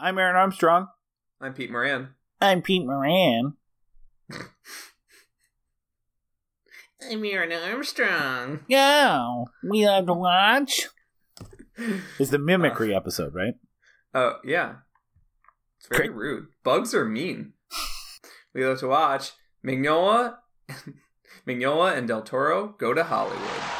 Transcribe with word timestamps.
I'm 0.00 0.16
Aaron 0.16 0.36
Armstrong. 0.36 0.86
I'm 1.40 1.54
Pete 1.54 1.72
Moran. 1.72 2.10
I'm 2.40 2.62
Pete 2.62 2.86
Moran. 2.86 3.54
I'm 7.10 7.24
Aaron 7.24 7.52
Armstrong. 7.52 8.60
Yeah, 8.68 9.42
we 9.68 9.84
love 9.86 10.06
to 10.06 10.14
watch. 10.14 10.88
It's 12.18 12.30
the 12.30 12.40
mimicry 12.40 12.92
uh, 12.92 12.96
episode, 12.96 13.36
right? 13.36 13.54
Oh, 14.12 14.38
yeah. 14.44 14.78
It's 15.78 15.86
very 15.86 16.08
Great. 16.08 16.16
rude. 16.16 16.46
Bugs 16.64 16.92
are 16.92 17.04
mean. 17.04 17.52
we 18.52 18.66
love 18.66 18.80
to 18.80 18.88
watch 18.88 19.30
Mignola, 19.64 20.38
Mignola 21.46 21.96
and 21.96 22.08
Del 22.08 22.22
Toro 22.22 22.74
go 22.80 22.94
to 22.94 23.04
Hollywood. 23.04 23.77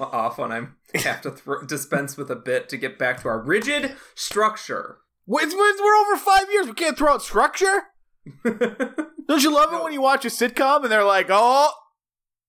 Off 0.00 0.38
when 0.38 0.52
I 0.52 0.66
have 0.98 1.22
to 1.22 1.30
thro 1.30 1.64
dispense 1.64 2.16
with 2.16 2.30
a 2.30 2.36
bit 2.36 2.68
to 2.70 2.76
get 2.76 2.98
back 2.98 3.22
to 3.22 3.28
our 3.28 3.40
rigid 3.40 3.94
structure. 4.14 4.98
We're 5.26 5.42
over 5.42 6.16
five 6.16 6.50
years. 6.52 6.66
We 6.66 6.74
can't 6.74 6.96
throw 6.96 7.14
out 7.14 7.22
structure. 7.22 7.84
Don't 8.44 9.42
you 9.42 9.52
love 9.52 9.72
it 9.72 9.82
when 9.82 9.92
you 9.92 10.00
watch 10.00 10.24
a 10.24 10.28
sitcom 10.28 10.82
and 10.82 10.92
they're 10.92 11.04
like, 11.04 11.26
"Oh, 11.30 11.72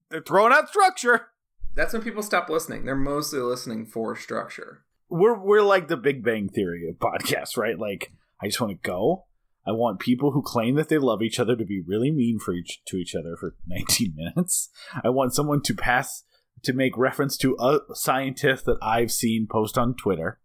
they're 0.09 0.21
throwing 0.21 0.53
out 0.53 0.69
structure." 0.69 1.27
That's 1.75 1.93
when 1.93 2.01
people 2.01 2.23
stop 2.23 2.49
listening. 2.49 2.85
They're 2.85 2.95
mostly 2.95 3.39
listening 3.39 3.85
for 3.85 4.15
structure. 4.15 4.83
We're 5.09 5.37
we're 5.37 5.61
like 5.61 5.87
the 5.87 5.97
Big 5.97 6.23
Bang 6.23 6.49
Theory 6.49 6.87
of 6.89 6.97
podcasts, 6.97 7.57
right? 7.57 7.77
Like, 7.77 8.11
I 8.41 8.47
just 8.47 8.59
want 8.59 8.71
to 8.71 8.87
go. 8.87 9.25
I 9.67 9.71
want 9.71 9.99
people 9.99 10.31
who 10.31 10.41
claim 10.41 10.75
that 10.75 10.87
they 10.87 10.97
love 10.97 11.21
each 11.21 11.39
other 11.39 11.55
to 11.55 11.65
be 11.65 11.83
really 11.85 12.09
mean 12.09 12.39
for 12.39 12.53
each 12.53 12.83
to 12.85 12.97
each 12.97 13.13
other 13.13 13.35
for 13.35 13.55
19 13.67 14.13
minutes. 14.15 14.69
I 15.03 15.09
want 15.09 15.33
someone 15.33 15.61
to 15.63 15.73
pass 15.75 16.23
to 16.63 16.73
make 16.73 16.97
reference 16.97 17.37
to 17.37 17.55
a 17.59 17.79
scientist 17.93 18.65
that 18.65 18.77
I've 18.81 19.11
seen 19.11 19.47
post 19.49 19.77
on 19.77 19.95
Twitter, 19.95 20.39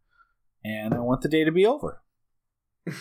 and 0.64 0.94
I 0.94 1.00
want 1.00 1.22
the 1.22 1.28
day 1.28 1.44
to 1.44 1.52
be 1.52 1.66
over. 1.66 2.02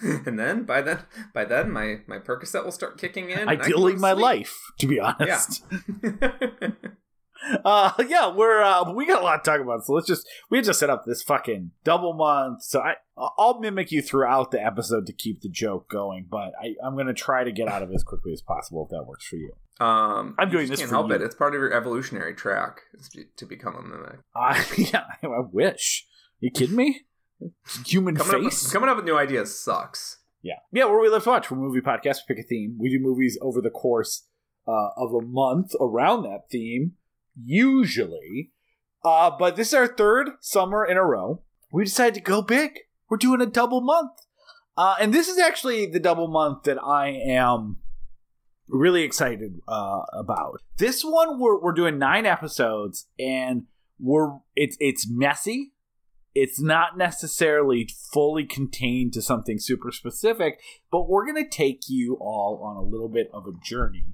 and 0.00 0.38
then 0.38 0.64
by 0.64 0.82
then, 0.82 1.00
by 1.32 1.44
then, 1.44 1.70
my 1.70 2.00
my 2.06 2.18
Percocet 2.18 2.64
will 2.64 2.72
start 2.72 2.98
kicking 2.98 3.30
in. 3.30 3.38
and 3.40 3.50
I 3.50 3.56
can 3.56 3.64
Ideally, 3.66 3.96
my 3.96 4.12
life, 4.12 4.58
to 4.78 4.86
be 4.86 5.00
honest. 5.00 5.64
Yeah. 6.02 6.70
uh 7.64 7.92
yeah 8.08 8.32
we're 8.34 8.62
uh 8.62 8.90
we 8.92 9.06
got 9.06 9.20
a 9.20 9.24
lot 9.24 9.42
to 9.44 9.50
talk 9.50 9.60
about 9.60 9.84
so 9.84 9.92
let's 9.92 10.06
just 10.06 10.26
we 10.50 10.60
just 10.60 10.78
set 10.80 10.90
up 10.90 11.04
this 11.04 11.22
fucking 11.22 11.70
double 11.84 12.14
month 12.14 12.62
so 12.62 12.80
i 12.80 12.94
i'll 13.38 13.58
mimic 13.60 13.90
you 13.92 14.00
throughout 14.00 14.50
the 14.50 14.62
episode 14.64 15.06
to 15.06 15.12
keep 15.12 15.40
the 15.42 15.48
joke 15.48 15.88
going 15.90 16.26
but 16.30 16.52
i 16.62 16.74
i'm 16.84 16.96
gonna 16.96 17.12
try 17.14 17.44
to 17.44 17.52
get 17.52 17.68
out 17.68 17.82
of 17.82 17.90
it 17.90 17.94
as 17.94 18.02
quickly 18.04 18.32
as 18.32 18.40
possible 18.42 18.84
if 18.84 18.90
that 18.90 19.04
works 19.06 19.26
for 19.26 19.36
you 19.36 19.50
um, 19.80 20.36
I'm 20.38 20.50
doing 20.50 20.68
this 20.68 20.78
Can't 20.78 20.88
for 20.90 20.94
help 20.94 21.08
you. 21.08 21.16
it. 21.16 21.22
It's 21.22 21.34
part 21.34 21.52
of 21.52 21.60
your 21.60 21.72
evolutionary 21.72 22.32
track 22.34 22.82
to- 23.38 23.44
become 23.46 23.74
a 23.74 23.82
mimic. 23.82 24.20
i 24.36 24.64
yeah 24.78 25.04
i 25.22 25.40
wish 25.52 26.06
you 26.38 26.50
kidding 26.52 26.76
me 26.76 27.00
human 27.84 28.14
Coming 28.14 28.36
up, 28.36 28.42
face 28.52 28.62
with, 28.64 28.72
coming 28.72 28.88
up 28.88 28.96
with 28.96 29.04
new 29.04 29.16
ideas 29.16 29.58
sucks. 29.58 30.18
yeah 30.42 30.54
yeah 30.72 30.84
where 30.84 31.00
we 31.00 31.08
live 31.08 31.24
to 31.24 31.28
watch 31.28 31.50
we're 31.50 31.56
a 31.56 31.60
movie 31.60 31.80
podcast 31.80 32.18
we 32.28 32.34
pick 32.36 32.44
a 32.44 32.46
theme 32.46 32.76
we 32.78 32.88
do 32.88 32.98
movies 33.00 33.36
over 33.42 33.60
the 33.60 33.68
course 33.70 34.28
uh, 34.68 34.90
of 34.96 35.12
a 35.12 35.20
month 35.20 35.72
around 35.80 36.22
that 36.22 36.42
theme 36.50 36.92
usually 37.42 38.50
uh, 39.04 39.30
but 39.38 39.56
this 39.56 39.68
is 39.68 39.74
our 39.74 39.86
third 39.88 40.30
summer 40.40 40.84
in 40.84 40.96
a 40.96 41.04
row 41.04 41.42
we 41.74 41.82
decided 41.82 42.14
to 42.14 42.20
go 42.20 42.40
big. 42.40 42.78
We're 43.10 43.16
doing 43.16 43.40
a 43.40 43.46
double 43.46 43.80
month. 43.80 44.12
Uh, 44.76 44.94
and 45.00 45.12
this 45.12 45.26
is 45.26 45.38
actually 45.38 45.86
the 45.86 45.98
double 45.98 46.28
month 46.28 46.62
that 46.64 46.78
i 46.82 47.08
am 47.08 47.78
really 48.68 49.02
excited 49.02 49.60
uh, 49.66 50.02
about. 50.12 50.60
This 50.78 51.02
one 51.02 51.40
we're, 51.40 51.60
we're 51.60 51.72
doing 51.72 51.98
nine 51.98 52.26
episodes 52.26 53.08
and 53.18 53.64
we're 53.98 54.38
it's 54.54 54.76
it's 54.78 55.08
messy. 55.10 55.72
It's 56.32 56.60
not 56.60 56.96
necessarily 56.96 57.88
fully 58.12 58.44
contained 58.44 59.12
to 59.14 59.22
something 59.22 59.58
super 59.58 59.90
specific, 59.90 60.60
but 60.90 61.08
we're 61.08 61.26
going 61.26 61.42
to 61.44 61.50
take 61.50 61.82
you 61.88 62.16
all 62.20 62.62
on 62.64 62.76
a 62.76 62.88
little 62.88 63.08
bit 63.08 63.28
of 63.32 63.46
a 63.46 63.52
journey 63.64 64.06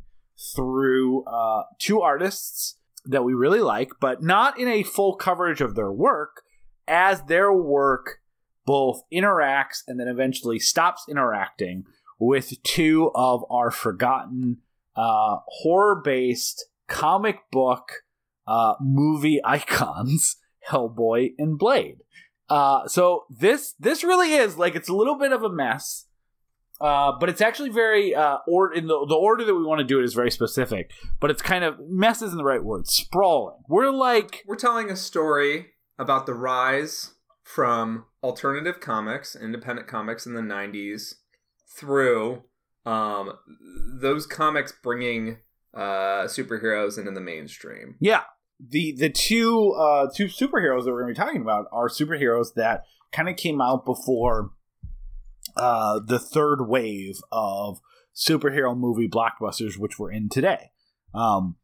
through 0.55 1.25
uh, 1.25 1.63
two 1.79 2.01
artists 2.01 2.77
that 3.05 3.25
we 3.25 3.35
really 3.35 3.61
like, 3.61 3.91
but 4.01 4.23
not 4.23 4.59
in 4.59 4.69
a 4.69 4.83
full 4.83 5.15
coverage 5.15 5.61
of 5.61 5.75
their 5.75 5.93
work, 5.93 6.43
as 6.87 7.23
their 7.23 7.53
work 7.53 8.19
both 8.67 9.03
interacts 9.13 9.83
and 9.87 9.99
then 9.99 10.09
eventually 10.09 10.59
stops 10.59 11.05
interacting 11.09 11.85
with 12.19 12.63
two 12.63 13.11
of 13.15 13.45
our 13.51 13.71
forgotten 13.71 14.59
uh, 14.95 15.37
horror 15.47 16.01
based 16.05 16.67
comic 16.89 17.39
book 17.51 17.91
uh, 18.47 18.75
movie 18.81 19.41
icons, 19.45 20.37
Hellboy 20.69 21.31
and 21.39 21.59
Blade. 21.59 21.99
Uh, 22.49 22.87
so 22.89 23.25
this 23.31 23.75
this 23.79 24.03
really 24.03 24.33
is 24.33 24.57
like 24.57 24.75
it's 24.75 24.89
a 24.89 24.95
little 24.95 25.17
bit 25.17 25.33
of 25.33 25.43
a 25.43 25.49
mess, 25.49 26.07
uh, 26.81 27.13
but 27.19 27.29
it's 27.29 27.41
actually 27.41 27.71
very 27.71 28.15
uh, 28.15 28.39
or 28.47 28.73
in 28.73 28.87
the 28.87 29.07
the 29.07 29.15
order 29.15 29.45
that 29.45 29.55
we 29.55 29.63
want 29.63 29.81
to 29.81 29.85
do 29.85 30.01
it 30.01 30.05
is 30.05 30.15
very 30.15 30.31
specific. 30.31 30.91
But 31.21 31.31
it's 31.31 31.43
kind 31.43 31.65
of 31.65 31.77
mess 31.89 32.23
isn't 32.23 32.37
the 32.39 32.45
right 32.45 32.63
word. 32.63 32.87
Sprawling. 32.87 33.59
We're 33.69 33.91
like 33.91 34.45
We're 34.47 34.57
telling 34.57 34.91
a 34.91 34.97
story 34.97 35.67
about 35.99 36.27
the 36.27 36.35
rise 36.35 37.13
from 37.43 38.05
alternative 38.23 38.81
comics, 38.81 39.35
independent 39.37 39.89
comics 39.89 40.25
in 40.25 40.35
the 40.35 40.41
90s, 40.41 41.15
through 41.77 42.45
um, 42.87 43.33
those 44.01 44.27
comics 44.27 44.73
bringing 44.83 45.39
uh, 45.75 46.25
superheroes 46.25 46.99
into 46.99 47.11
the 47.11 47.21
mainstream. 47.21 47.97
yeah 48.01 48.23
the 48.59 48.95
the 48.99 49.09
two 49.09 49.71
uh 49.73 50.07
two 50.15 50.27
superheroes 50.27 50.85
that 50.85 50.93
we're 50.93 51.03
going 51.03 51.15
to 51.15 51.19
be 51.19 51.25
talking 51.27 51.41
about 51.41 51.65
are 51.73 51.89
superheroes 51.89 52.53
that 52.55 52.85
kind 53.13 53.29
of 53.29 53.37
came 53.37 53.61
out 53.61 53.87
before 53.87 54.51
uh 55.57 56.01
the 56.05 56.19
third 56.19 56.67
wave 56.67 57.21
of 57.31 57.81
superhero 58.15 58.77
movie 58.77 59.09
blockbusters 59.09 59.79
which 59.79 59.99
we're 59.99 60.13
in 60.13 60.29
today. 60.29 60.71
Um 61.15 61.57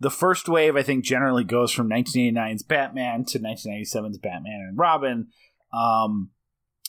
the 0.00 0.10
first 0.10 0.48
wave 0.48 0.76
I 0.76 0.82
think 0.82 1.04
generally 1.04 1.44
goes 1.44 1.72
from 1.72 1.88
1989's 1.90 2.62
Batman 2.62 3.24
to 3.26 3.38
1997's 3.38 4.18
Batman 4.18 4.66
and 4.68 4.78
Robin. 4.78 5.28
Um 5.72 6.30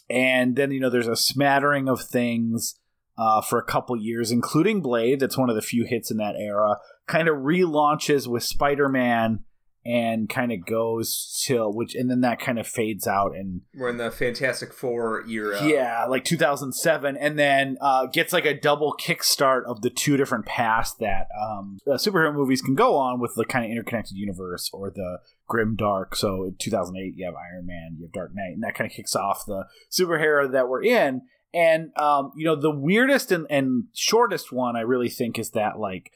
and 0.10 0.56
then 0.56 0.72
you 0.72 0.80
know 0.80 0.90
there's 0.90 1.08
a 1.08 1.16
smattering 1.16 1.90
of 1.90 2.02
things 2.02 2.80
uh, 3.18 3.42
for 3.42 3.60
a 3.60 3.66
couple 3.66 3.96
years, 3.96 4.32
including 4.32 4.82
Blade. 4.82 5.20
That's 5.20 5.38
one 5.38 5.50
of 5.50 5.56
the 5.56 5.62
few 5.62 5.86
hits 5.86 6.12
in 6.12 6.18
that 6.18 6.36
era. 6.38 6.78
Kind 7.08 7.28
of 7.28 7.38
relaunches 7.38 8.28
with 8.28 8.44
Spider-Man 8.44 9.45
and 9.86 10.28
kind 10.28 10.52
of 10.52 10.66
goes 10.66 11.42
till 11.46 11.72
which, 11.72 11.94
and 11.94 12.10
then 12.10 12.22
that 12.22 12.40
kind 12.40 12.58
of 12.58 12.66
fades 12.68 13.06
out 13.06 13.36
and 13.36 13.62
We're 13.76 13.90
in 13.90 13.98
the 13.98 14.10
Fantastic 14.10 14.74
Four 14.74 15.24
era. 15.28 15.64
yeah, 15.64 16.06
like 16.06 16.24
2007, 16.24 17.16
and 17.16 17.38
then 17.38 17.78
uh, 17.82 18.08
gets 18.08 18.34
like 18.34 18.46
a 18.46 18.60
double 18.60 18.96
kickstart 19.00 19.64
of 19.66 19.82
the 19.82 19.92
two 19.92 20.18
different 20.18 20.46
paths 20.46 20.96
that 21.00 21.28
um, 21.40 21.78
uh, 21.88 21.92
superhero 21.92 22.34
movies 22.34 22.62
can 22.62 22.74
go 22.74 22.96
on 22.96 23.20
with 23.20 23.34
the 23.36 23.46
kind 23.46 23.64
of 23.64 23.72
interconnected 23.72 24.18
universe 24.18 24.70
or 24.74 24.90
the 24.90 25.20
grim 25.48 25.76
dark. 25.76 26.16
So 26.16 26.46
in 26.46 26.56
2008, 26.60 27.14
you 27.16 27.26
have 27.26 27.36
Iron 27.36 27.68
Man, 27.68 27.98
you 28.00 28.06
have 28.06 28.12
Dark 28.14 28.32
Knight, 28.34 28.54
and 28.54 28.64
that 28.64 28.74
kind 28.74 28.90
of 28.90 28.96
kicks 28.96 29.16
off 29.16 29.46
the 29.46 29.66
superhero 29.92 30.52
that 30.52 30.68
we're 30.68 30.84
in. 30.84 31.22
And 31.54 31.92
um, 31.98 32.32
you 32.36 32.46
know, 32.46 32.56
the 32.56 32.72
weirdest 32.72 33.32
and, 33.32 33.46
and 33.50 33.86
shortest 33.94 34.52
one 34.52 34.76
I 34.76 34.82
really 34.82 35.10
think 35.10 35.40
is 35.40 35.52
that 35.52 35.80
like 35.80 36.12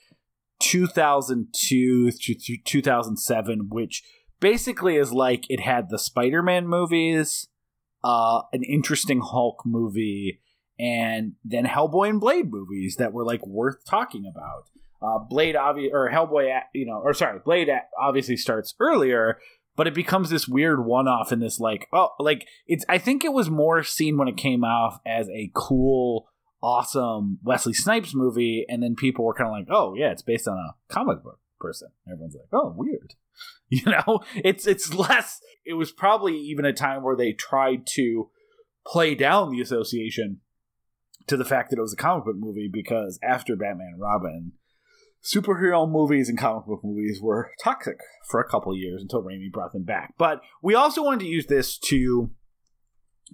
2002 0.60 2.12
to 2.12 2.36
to 2.36 2.58
2007, 2.64 3.68
which 3.70 4.04
basically 4.40 4.96
is 4.98 5.12
like 5.12 5.46
it 5.50 5.60
had 5.60 5.90
the 5.90 6.00
Spider-Man 6.00 6.68
movies, 6.68 7.48
uh, 8.04 8.42
an 8.54 8.64
interesting 8.64 9.22
Hulk 9.22 9.64
movie, 9.66 10.42
and 10.80 11.34
then 11.44 11.66
Hellboy 11.66 12.10
and 12.10 12.20
Blade 12.20 12.52
movies 12.52 12.96
that 12.98 13.14
were 13.14 13.26
like 13.26 13.46
worth 13.46 13.86
talking 13.86 14.26
about. 14.26 14.66
Uh, 15.02 15.20
Blade 15.20 15.56
obvi- 15.56 15.92
or 15.94 16.10
Hellboy, 16.12 16.60
you 16.74 16.86
know, 16.86 17.02
or 17.04 17.14
sorry, 17.14 17.40
Blade 17.40 17.70
obviously 17.98 18.36
starts 18.36 18.76
earlier, 18.80 19.40
but 19.80 19.88
it 19.88 19.94
becomes 19.94 20.30
this 20.30 20.46
weird 20.46 20.86
one-off 20.86 21.32
in 21.32 21.40
this 21.40 21.58
like 21.58 21.88
oh 21.94 22.10
like 22.20 22.46
it's 22.68 22.84
I 22.90 22.98
think 22.98 23.24
it 23.24 23.32
was 23.32 23.50
more 23.50 23.82
seen 23.82 24.18
when 24.18 24.28
it 24.28 24.36
came 24.36 24.66
off 24.66 25.00
as 25.06 25.30
a 25.30 25.52
cool 25.54 26.29
awesome 26.62 27.40
Wesley 27.44 27.74
Snipes 27.74 28.14
movie 28.14 28.66
and 28.68 28.84
then 28.84 28.96
people 28.96 29.26
were 29.26 29.34
kind 29.34 29.48
of 29.48 29.54
like 29.54 29.68
oh 29.70 29.94
yeah 29.96 30.12
it's 30.12 30.22
based 30.22 30.48
on 30.48 30.58
a 30.58 30.94
comic 30.94 31.24
book 31.24 31.40
person. 31.60 31.90
Everyone's 32.10 32.36
like 32.36 32.50
oh 32.54 32.74
weird. 32.76 33.16
You 33.72 33.84
know? 33.86 34.22
It's 34.36 34.66
it's 34.66 34.94
less 34.96 35.40
it 35.64 35.74
was 35.74 35.92
probably 35.92 36.36
even 36.36 36.66
a 36.66 36.74
time 36.74 37.04
where 37.04 37.16
they 37.16 37.34
tried 37.34 37.86
to 37.94 38.30
play 38.86 39.14
down 39.14 39.52
the 39.52 39.62
association 39.62 40.40
to 41.28 41.38
the 41.38 41.46
fact 41.46 41.70
that 41.70 41.78
it 41.78 41.82
was 41.82 41.94
a 41.94 41.98
comic 41.98 42.26
book 42.26 42.36
movie 42.38 42.70
because 42.72 43.20
after 43.22 43.56
Batman 43.56 43.92
and 43.94 44.02
Robin 44.02 44.54
superhero 45.24 45.90
movies 45.90 46.30
and 46.30 46.38
comic 46.38 46.66
book 46.66 46.82
movies 46.84 47.22
were 47.22 47.52
toxic 47.64 48.00
for 48.30 48.40
a 48.40 48.50
couple 48.50 48.76
years 48.76 49.02
until 49.02 49.22
Raimi 49.22 49.52
brought 49.52 49.74
them 49.74 49.84
back. 49.84 50.14
But 50.18 50.42
we 50.62 50.76
also 50.76 51.04
wanted 51.04 51.22
to 51.22 51.28
use 51.28 51.46
this 51.46 51.78
to 51.78 52.32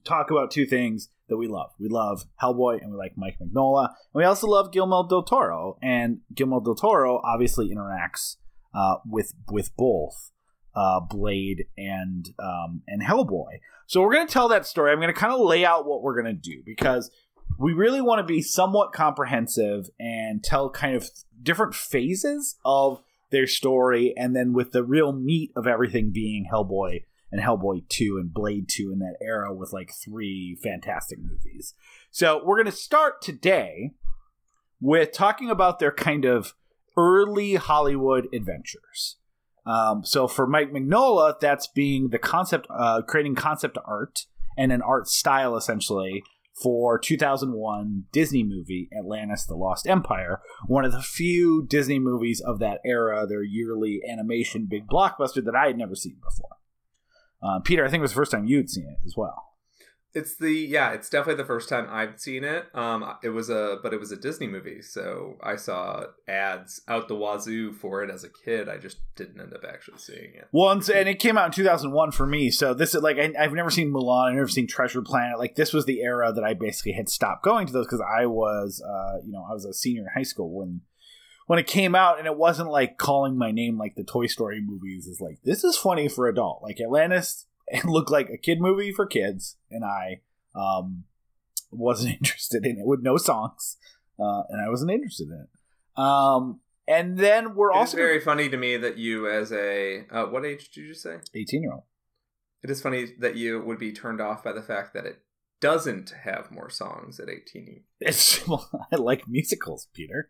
talk 0.03 0.29
about 0.29 0.51
two 0.51 0.65
things 0.65 1.09
that 1.29 1.37
we 1.37 1.47
love. 1.47 1.71
We 1.79 1.89
love 1.89 2.25
Hellboy 2.41 2.81
and 2.81 2.91
we 2.91 2.97
like 2.97 3.13
Mike 3.17 3.37
Mignola. 3.41 3.87
And 3.87 3.95
we 4.13 4.23
also 4.23 4.47
love 4.47 4.71
Guillermo 4.71 5.07
del 5.07 5.23
Toro. 5.23 5.77
And 5.81 6.19
Guillermo 6.33 6.59
del 6.59 6.75
Toro 6.75 7.21
obviously 7.23 7.69
interacts 7.73 8.37
uh, 8.73 8.97
with 9.05 9.33
with 9.49 9.75
both 9.75 10.31
uh, 10.75 10.99
Blade 10.99 11.65
and 11.77 12.29
um, 12.39 12.81
and 12.87 13.01
Hellboy. 13.01 13.59
So 13.87 14.01
we're 14.01 14.13
going 14.13 14.27
to 14.27 14.33
tell 14.33 14.49
that 14.49 14.65
story. 14.65 14.91
I'm 14.91 14.99
going 14.99 15.13
to 15.13 15.19
kind 15.19 15.33
of 15.33 15.39
lay 15.39 15.63
out 15.63 15.85
what 15.85 16.01
we're 16.01 16.19
going 16.19 16.33
to 16.35 16.41
do 16.41 16.61
because 16.65 17.11
we 17.59 17.73
really 17.73 18.01
want 18.01 18.19
to 18.19 18.25
be 18.25 18.41
somewhat 18.41 18.93
comprehensive 18.93 19.89
and 19.99 20.43
tell 20.43 20.69
kind 20.69 20.95
of 20.95 21.09
different 21.41 21.75
phases 21.75 22.57
of 22.65 23.01
their 23.31 23.47
story, 23.47 24.13
and 24.15 24.35
then 24.35 24.53
with 24.53 24.71
the 24.71 24.83
real 24.83 25.11
meat 25.11 25.51
of 25.55 25.67
everything 25.67 26.11
being 26.11 26.47
Hellboy 26.51 27.03
and 27.31 27.41
Hellboy 27.41 27.87
2 27.89 28.17
and 28.17 28.33
Blade 28.33 28.67
2 28.69 28.91
in 28.91 28.99
that 28.99 29.17
era 29.21 29.53
with 29.53 29.73
like 29.73 29.91
three 29.91 30.57
fantastic 30.61 31.19
movies. 31.19 31.73
So 32.11 32.41
we're 32.43 32.57
going 32.57 32.65
to 32.65 32.71
start 32.71 33.21
today 33.21 33.91
with 34.79 35.11
talking 35.11 35.49
about 35.49 35.79
their 35.79 35.91
kind 35.91 36.25
of 36.25 36.53
early 36.97 37.55
Hollywood 37.55 38.27
adventures. 38.33 39.17
Um, 39.65 40.03
so 40.05 40.27
for 40.27 40.45
Mike 40.45 40.71
Mignola, 40.71 41.39
that's 41.39 41.67
being 41.67 42.09
the 42.09 42.19
concept, 42.19 42.67
uh, 42.69 43.01
creating 43.01 43.35
concept 43.35 43.77
art 43.85 44.25
and 44.57 44.71
an 44.71 44.81
art 44.81 45.07
style 45.07 45.57
essentially 45.57 46.23
for 46.53 46.97
2001 46.97 48.05
Disney 48.11 48.43
movie 48.43 48.87
Atlantis 48.97 49.45
the 49.45 49.55
Lost 49.55 49.87
Empire, 49.87 50.39
one 50.67 50.85
of 50.85 50.93
the 50.93 51.01
few 51.01 51.65
Disney 51.67 51.99
movies 51.99 52.39
of 52.39 52.59
that 52.59 52.79
era, 52.85 53.27
their 53.27 53.43
yearly 53.43 54.01
animation 54.09 54.67
big 54.69 54.87
blockbuster 54.87 55.43
that 55.43 55.55
I 55.55 55.67
had 55.67 55.77
never 55.77 55.95
seen 55.95 56.17
before. 56.23 56.57
Uh, 57.45 57.59
Peter, 57.59 57.85
I 57.85 57.89
think 57.89 57.99
it 57.99 58.03
was 58.03 58.11
the 58.11 58.15
first 58.15 58.31
time 58.31 58.45
you'd 58.45 58.69
seen 58.69 58.87
it 58.87 58.97
as 59.05 59.15
well. 59.15 59.51
It's 60.15 60.37
the 60.37 60.49
yeah, 60.49 60.93
it's 60.93 61.09
definitely 61.09 61.43
the 61.43 61.47
first 61.47 61.67
time 61.67 61.87
I've 61.89 62.17
seen 62.21 62.45
it. 62.45 62.67
Um, 62.73 63.17
it 63.21 63.29
was 63.29 63.49
a 63.49 63.79
but 63.83 63.93
it 63.93 63.99
was 63.99 64.13
a 64.13 64.15
Disney 64.15 64.47
movie, 64.47 64.81
so 64.81 65.35
I 65.43 65.57
saw 65.57 66.05
ads 66.25 66.81
out 66.87 67.09
the 67.09 67.15
wazoo 67.15 67.73
for 67.73 68.01
it 68.01 68.09
as 68.09 68.23
a 68.23 68.29
kid. 68.29 68.69
I 68.69 68.77
just 68.77 68.99
didn't 69.17 69.41
end 69.41 69.53
up 69.53 69.65
actually 69.67 69.97
seeing 69.97 70.33
it. 70.35 70.47
Once, 70.53 70.87
and 70.87 71.09
it 71.09 71.19
came 71.19 71.37
out 71.37 71.47
in 71.47 71.51
2001 71.51 72.11
for 72.11 72.25
me. 72.25 72.49
So 72.49 72.73
this 72.73 72.95
is 72.95 73.01
like 73.01 73.17
I, 73.19 73.33
have 73.37 73.51
never 73.51 73.69
seen 73.69 73.91
Mulan. 73.91 74.29
I've 74.29 74.35
never 74.35 74.47
seen 74.47 74.67
Treasure 74.67 75.01
Planet. 75.01 75.37
Like 75.37 75.55
this 75.55 75.73
was 75.73 75.85
the 75.85 76.01
era 76.01 76.31
that 76.31 76.45
I 76.45 76.53
basically 76.53 76.93
had 76.93 77.09
stopped 77.09 77.43
going 77.43 77.67
to 77.67 77.73
those 77.73 77.85
because 77.85 78.01
I 78.01 78.25
was, 78.25 78.81
uh, 78.81 79.17
you 79.25 79.33
know, 79.33 79.45
I 79.49 79.53
was 79.53 79.65
a 79.65 79.73
senior 79.73 80.03
in 80.03 80.07
high 80.15 80.23
school 80.23 80.49
when 80.49 80.79
when 81.45 81.59
it 81.59 81.67
came 81.67 81.95
out, 81.95 82.17
and 82.17 82.27
it 82.27 82.37
wasn't 82.37 82.69
like 82.69 82.97
calling 82.97 83.37
my 83.37 83.51
name 83.51 83.77
like 83.77 83.95
the 83.95 84.03
Toy 84.03 84.27
Story 84.27 84.61
movies 84.61 85.07
is 85.07 85.21
like 85.21 85.39
this 85.43 85.63
is 85.63 85.77
funny 85.77 86.07
for 86.07 86.27
adult. 86.27 86.61
Like 86.63 86.79
Atlantis 86.81 87.45
it 87.67 87.85
looked 87.85 88.11
like 88.11 88.29
a 88.29 88.37
kid 88.37 88.61
movie 88.61 88.91
for 88.91 89.05
kids, 89.05 89.57
and 89.71 89.83
I 89.83 90.21
um, 90.55 91.05
wasn't 91.71 92.15
interested 92.19 92.65
in 92.65 92.77
it 92.77 92.85
with 92.85 93.01
no 93.01 93.17
songs, 93.17 93.77
uh, 94.19 94.43
and 94.49 94.61
I 94.61 94.69
wasn't 94.69 94.91
interested 94.91 95.27
in 95.27 95.45
it. 95.45 96.01
Um, 96.01 96.59
and 96.87 97.17
then 97.17 97.55
we're 97.55 97.71
it 97.71 97.77
also 97.77 97.97
very 97.97 98.19
funny 98.19 98.49
to 98.49 98.57
me 98.57 98.77
that 98.77 98.97
you, 98.97 99.27
as 99.29 99.51
a 99.51 100.05
uh, 100.11 100.25
what 100.25 100.45
age 100.45 100.69
did 100.69 100.81
you 100.81 100.93
say? 100.93 101.17
Eighteen 101.33 101.63
year 101.63 101.73
old. 101.73 101.83
It 102.63 102.69
is 102.69 102.81
funny 102.81 103.07
that 103.19 103.35
you 103.35 103.61
would 103.61 103.79
be 103.79 103.91
turned 103.91 104.21
off 104.21 104.43
by 104.43 104.51
the 104.51 104.61
fact 104.61 104.93
that 104.93 105.05
it 105.05 105.21
doesn't 105.61 106.13
have 106.23 106.51
more 106.51 106.69
songs 106.69 107.19
at 107.19 107.29
eighteen. 107.29 107.83
It's 107.99 108.47
well, 108.47 108.69
I 108.91 108.97
like 108.97 109.27
musicals, 109.27 109.87
Peter. 109.93 110.29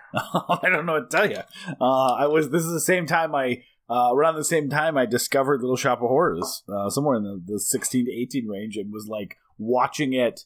I 0.14 0.68
don't 0.68 0.86
know 0.86 0.94
what 0.94 1.10
to 1.10 1.16
tell 1.16 1.30
you. 1.30 1.40
Uh, 1.80 2.14
I 2.14 2.26
was. 2.26 2.50
This 2.50 2.64
is 2.64 2.72
the 2.72 2.80
same 2.80 3.06
time 3.06 3.34
I 3.34 3.62
uh, 3.90 4.10
around 4.12 4.36
the 4.36 4.44
same 4.44 4.68
time, 4.68 4.98
I 4.98 5.06
discovered 5.06 5.62
Little 5.62 5.76
Shop 5.76 6.02
of 6.02 6.08
Horrors, 6.08 6.62
uh, 6.68 6.90
somewhere 6.90 7.16
in 7.16 7.22
the, 7.22 7.42
the 7.54 7.60
16 7.60 8.04
to 8.04 8.12
18 8.12 8.46
range, 8.46 8.76
and 8.76 8.92
was 8.92 9.08
like 9.08 9.36
watching 9.56 10.12
it. 10.12 10.44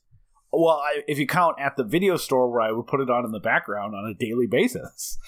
Well, 0.53 0.77
I, 0.77 1.03
if 1.09 1.19
you 1.19 1.27
count 1.27 1.57
at 1.59 1.77
the 1.77 1.83
video 1.83 2.17
store 2.17 2.51
where 2.51 2.61
I 2.61 2.71
would 2.71 2.87
put 2.87 3.01
it 3.01 3.11
on 3.11 3.25
in 3.25 3.33
the 3.33 3.41
background 3.41 3.95
on 3.95 4.09
a 4.09 4.15
daily 4.15 4.47
basis. 4.47 5.19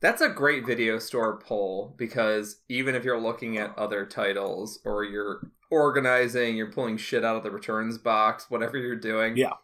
That's 0.00 0.20
a 0.20 0.28
great 0.28 0.64
video 0.64 0.98
store 0.98 1.38
poll 1.38 1.94
because 1.98 2.60
even 2.68 2.94
if 2.94 3.04
you're 3.04 3.20
looking 3.20 3.58
at 3.58 3.76
other 3.76 4.06
titles 4.06 4.80
or 4.84 5.04
you're 5.04 5.50
organizing, 5.70 6.56
you're 6.56 6.72
pulling 6.72 6.96
shit 6.96 7.24
out 7.24 7.36
of 7.36 7.42
the 7.42 7.50
returns 7.50 7.98
box, 7.98 8.46
whatever 8.48 8.78
you're 8.78 8.96
doing, 8.96 9.36
yeah, 9.36 9.54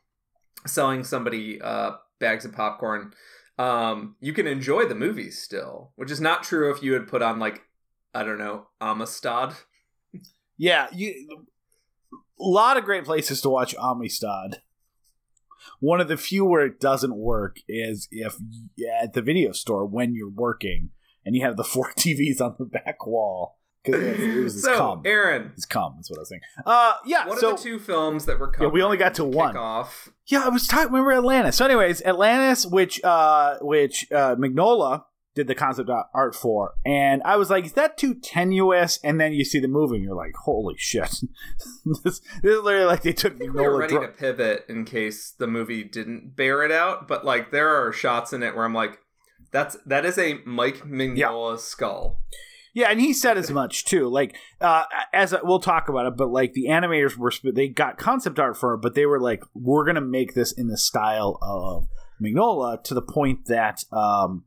selling 0.67 1.05
somebody 1.05 1.61
uh, 1.61 1.93
bags 2.19 2.45
of 2.45 2.53
popcorn 2.53 3.13
um, 3.59 4.17
you 4.21 4.33
can 4.33 4.47
enjoy 4.47 4.87
the 4.87 4.95
movies 4.95 5.41
still, 5.41 5.93
which 5.97 6.11
is 6.11 6.21
not 6.21 6.43
true 6.43 6.73
if 6.73 6.83
you 6.83 6.93
had 6.93 7.07
put 7.07 7.23
on 7.23 7.39
like 7.39 7.63
I 8.13 8.23
don't 8.25 8.39
know 8.39 8.69
Amistad. 8.81 9.55
Yeah, 10.57 10.89
you 10.93 11.47
a 12.13 12.45
lot 12.45 12.77
of 12.77 12.85
great 12.85 13.05
places 13.05 13.41
to 13.43 13.49
watch 13.49 13.75
Amistad. 13.75 14.63
One 15.81 16.01
of 16.01 16.09
the 16.09 16.17
few 16.17 16.45
where 16.45 16.67
it 16.67 16.81
doesn't 16.81 17.17
work 17.17 17.57
is 17.69 18.09
if 18.11 18.37
at 19.01 19.15
the 19.15 19.23
video 19.23 19.53
store 19.53 19.87
when 19.87 20.15
you're 20.15 20.31
working 20.31 20.91
and 21.25 21.35
you 21.35 21.43
have 21.43 21.57
the 21.57 21.65
four 21.65 21.93
TVs 21.97 22.41
on 22.41 22.57
the 22.59 22.65
back 22.65 23.07
wall 23.07 23.57
because 23.85 24.03
it 24.03 24.43
was 24.43 24.63
so, 24.63 24.77
cum. 24.77 25.03
Aaron, 25.05 25.53
it's 25.55 25.67
cum. 25.67 25.95
That's 25.97 26.11
what 26.11 26.19
I 26.19 26.21
was 26.21 26.29
saying. 26.29 26.41
Uh, 26.65 26.95
yeah. 27.05 27.27
What 27.27 27.39
so, 27.39 27.51
are 27.51 27.57
the 27.57 27.63
two 27.63 27.79
films 27.79 28.27
that 28.27 28.39
were? 28.39 28.53
Yeah, 28.61 28.69
we 28.69 28.83
only 28.83 28.97
got 28.97 29.15
to 29.15 29.25
one. 29.25 29.57
Off. 29.57 30.09
Yeah, 30.27 30.45
I 30.45 30.49
was 30.49 30.67
talking. 30.67 30.93
Remember 30.93 31.13
Atlantis? 31.13 31.57
So, 31.57 31.67
anyways, 31.67 32.03
Atlantis, 32.03 32.67
which 32.67 33.03
uh, 33.05 33.59
which 33.61 34.11
uh, 34.11 34.37
Mignola 34.37 35.05
did 35.35 35.49
the 35.49 35.55
concept 35.55 35.91
art 36.15 36.35
for, 36.35 36.75
and 36.87 37.21
I 37.25 37.37
was 37.37 37.51
like, 37.51 37.67
is 37.67 37.73
that 37.73 37.99
too 37.99 38.15
tenuous? 38.15 39.01
And 39.03 39.21
then 39.21 39.33
you 39.33 39.45
see 39.45 39.59
the 39.59 39.69
movie, 39.69 39.97
and 39.97 40.05
you're 40.05 40.15
like, 40.15 40.35
holy 40.45 40.75
shit! 40.79 41.11
this, 42.05 42.05
this, 42.05 42.21
is 42.43 42.63
literally 42.63 42.87
like 42.87 43.03
they 43.03 43.13
took. 43.13 43.35
I 43.35 43.39
think 43.39 43.53
Mignola 43.53 43.57
we 43.57 43.69
were 43.69 43.79
ready 43.79 43.99
to 43.99 44.09
pivot 44.09 44.65
in 44.69 44.85
case 44.85 45.35
the 45.37 45.47
movie 45.47 45.85
didn't 45.85 46.37
bear 46.37 46.63
it 46.63 46.73
out, 46.73 47.07
but 47.07 47.25
like 47.25 47.51
there 47.51 47.69
are 47.69 47.93
shots 47.93 48.33
in 48.33 48.43
it 48.43 48.57
where 48.57 48.65
I'm 48.65 48.75
like, 48.75 48.99
that's 49.53 49.77
that 49.87 50.05
is 50.07 50.19
a 50.19 50.41
Mike 50.47 50.85
Mignola 50.85 51.53
yeah. 51.53 51.57
skull. 51.59 52.21
Yeah, 52.75 52.89
and 52.91 53.01
he 53.01 53.13
said 53.13 53.39
as 53.39 53.53
much 53.53 53.85
too. 53.85 54.09
Like, 54.09 54.37
uh, 54.61 54.85
as 55.13 55.33
a, 55.33 55.41
we'll 55.45 55.61
talk 55.61 55.89
about 55.89 56.07
it, 56.07 56.17
but 56.17 56.31
like 56.31 56.53
the 56.55 56.67
animators 56.67 57.17
were 57.17 57.33
they 57.53 57.69
got 57.69 57.99
concept 57.99 58.41
art 58.41 58.57
for 58.57 58.75
it, 58.75 58.79
but 58.79 58.95
they 58.95 59.07
were 59.07 59.21
like, 59.21 59.45
we're 59.55 59.87
gonna 59.87 60.01
make 60.01 60.35
this 60.35 60.51
in 60.51 60.67
the 60.67 60.77
style 60.77 61.39
of 61.41 61.87
Mignola 62.21 62.83
to 62.85 62.95
the 62.95 63.03
point 63.03 63.47
that 63.47 63.85
um, 63.93 64.45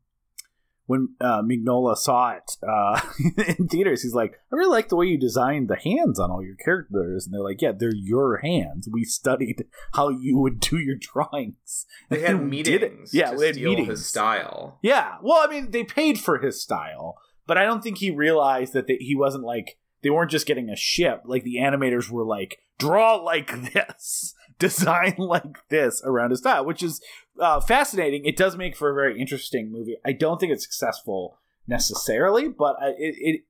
when 0.88 1.16
uh, 1.22 1.42
Mignola 1.42 1.96
saw 1.96 2.32
it 2.32 2.58
uh, 2.68 3.00
in 3.58 3.70
theaters, 3.70 4.04
he's 4.04 4.14
like, 4.14 4.34
I 4.52 4.56
really 4.58 4.72
like 4.72 4.90
the 4.90 4.98
way 4.98 5.06
you 5.06 5.18
designed 5.18 5.70
the 5.70 5.78
hands 5.78 6.20
on 6.20 6.30
all 6.30 6.44
your 6.44 6.56
characters, 6.56 7.26
and 7.26 7.34
they're 7.34 7.42
like, 7.42 7.62
yeah, 7.62 7.72
they're 7.72 7.96
your 7.96 8.40
hands. 8.40 8.90
We 8.92 9.06
studied 9.06 9.64
how 9.94 10.10
you 10.10 10.38
would 10.40 10.60
do 10.60 10.78
your 10.78 10.98
drawings. 11.00 11.86
They 12.10 12.22
had 12.22 12.44
meetings. 12.44 13.14
Yeah, 13.14 13.34
they 13.34 13.48
had 13.48 13.56
meetings. 13.56 13.88
His 13.88 14.06
style. 14.06 14.80
Yeah, 14.82 15.16
well, 15.22 15.48
I 15.48 15.48
mean, 15.48 15.72
they 15.72 15.86
paid 15.86 16.20
for 16.20 16.40
his 16.40 16.62
style 16.62 17.18
but 17.48 17.58
I 17.58 17.66
don't 17.66 17.82
think 17.82 17.98
he 17.98 18.12
realized 18.12 18.74
that 18.74 18.88
they, 18.88 18.98
he 19.00 19.16
wasn't 19.16 19.44
like 19.44 19.78
they 20.04 20.10
weren't 20.10 20.32
just 20.32 20.46
getting 20.46 20.70
a 20.70 20.76
ship. 20.76 21.24
Like 21.26 21.44
the 21.44 21.58
animators 21.58 22.10
were 22.10 22.26
like 22.26 22.60
draw 22.78 23.16
like 23.16 23.52
this, 23.74 24.36
design 24.60 25.16
like 25.18 25.68
this 25.70 26.02
around 26.06 26.32
his 26.32 26.40
style, 26.40 26.66
which 26.66 26.84
is 26.84 27.02
uh, 27.40 27.60
fascinating. 27.60 28.26
It 28.26 28.38
does 28.38 28.58
make 28.58 28.76
for 28.76 28.92
a 28.92 28.96
very 28.96 29.20
interesting 29.20 29.72
movie. 29.72 29.98
I 30.06 30.12
don't 30.12 30.40
think 30.40 30.52
it's 30.52 30.64
successful 30.64 31.40
necessarily, 31.68 32.50
but 32.50 32.76
it, 32.98 33.16
it 33.20 33.42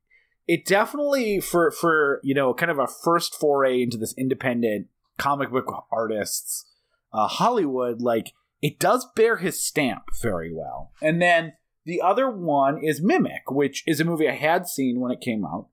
it 0.47 0.65
definitely 0.65 1.41
for 1.41 1.71
for 1.71 2.21
you 2.23 2.33
know 2.33 2.53
kind 2.53 2.71
of 2.71 2.79
a 2.79 2.87
first 2.87 3.35
foray 3.35 3.81
into 3.81 3.97
this 3.97 4.13
independent 4.17 4.87
comic 5.17 5.49
book 5.51 5.65
artists 5.91 6.65
uh, 7.13 7.27
Hollywood 7.27 8.01
like 8.01 8.33
it 8.61 8.79
does 8.79 9.07
bear 9.15 9.37
his 9.37 9.61
stamp 9.61 10.03
very 10.21 10.53
well. 10.53 10.91
And 11.01 11.21
then 11.21 11.53
the 11.87 12.01
other 12.01 12.29
one 12.29 12.83
is 12.83 13.01
Mimic, 13.01 13.49
which 13.49 13.83
is 13.87 14.01
a 14.01 14.05
movie 14.05 14.27
I 14.27 14.35
had 14.35 14.67
seen 14.67 14.99
when 14.99 15.09
it 15.11 15.21
came 15.21 15.45
out, 15.45 15.69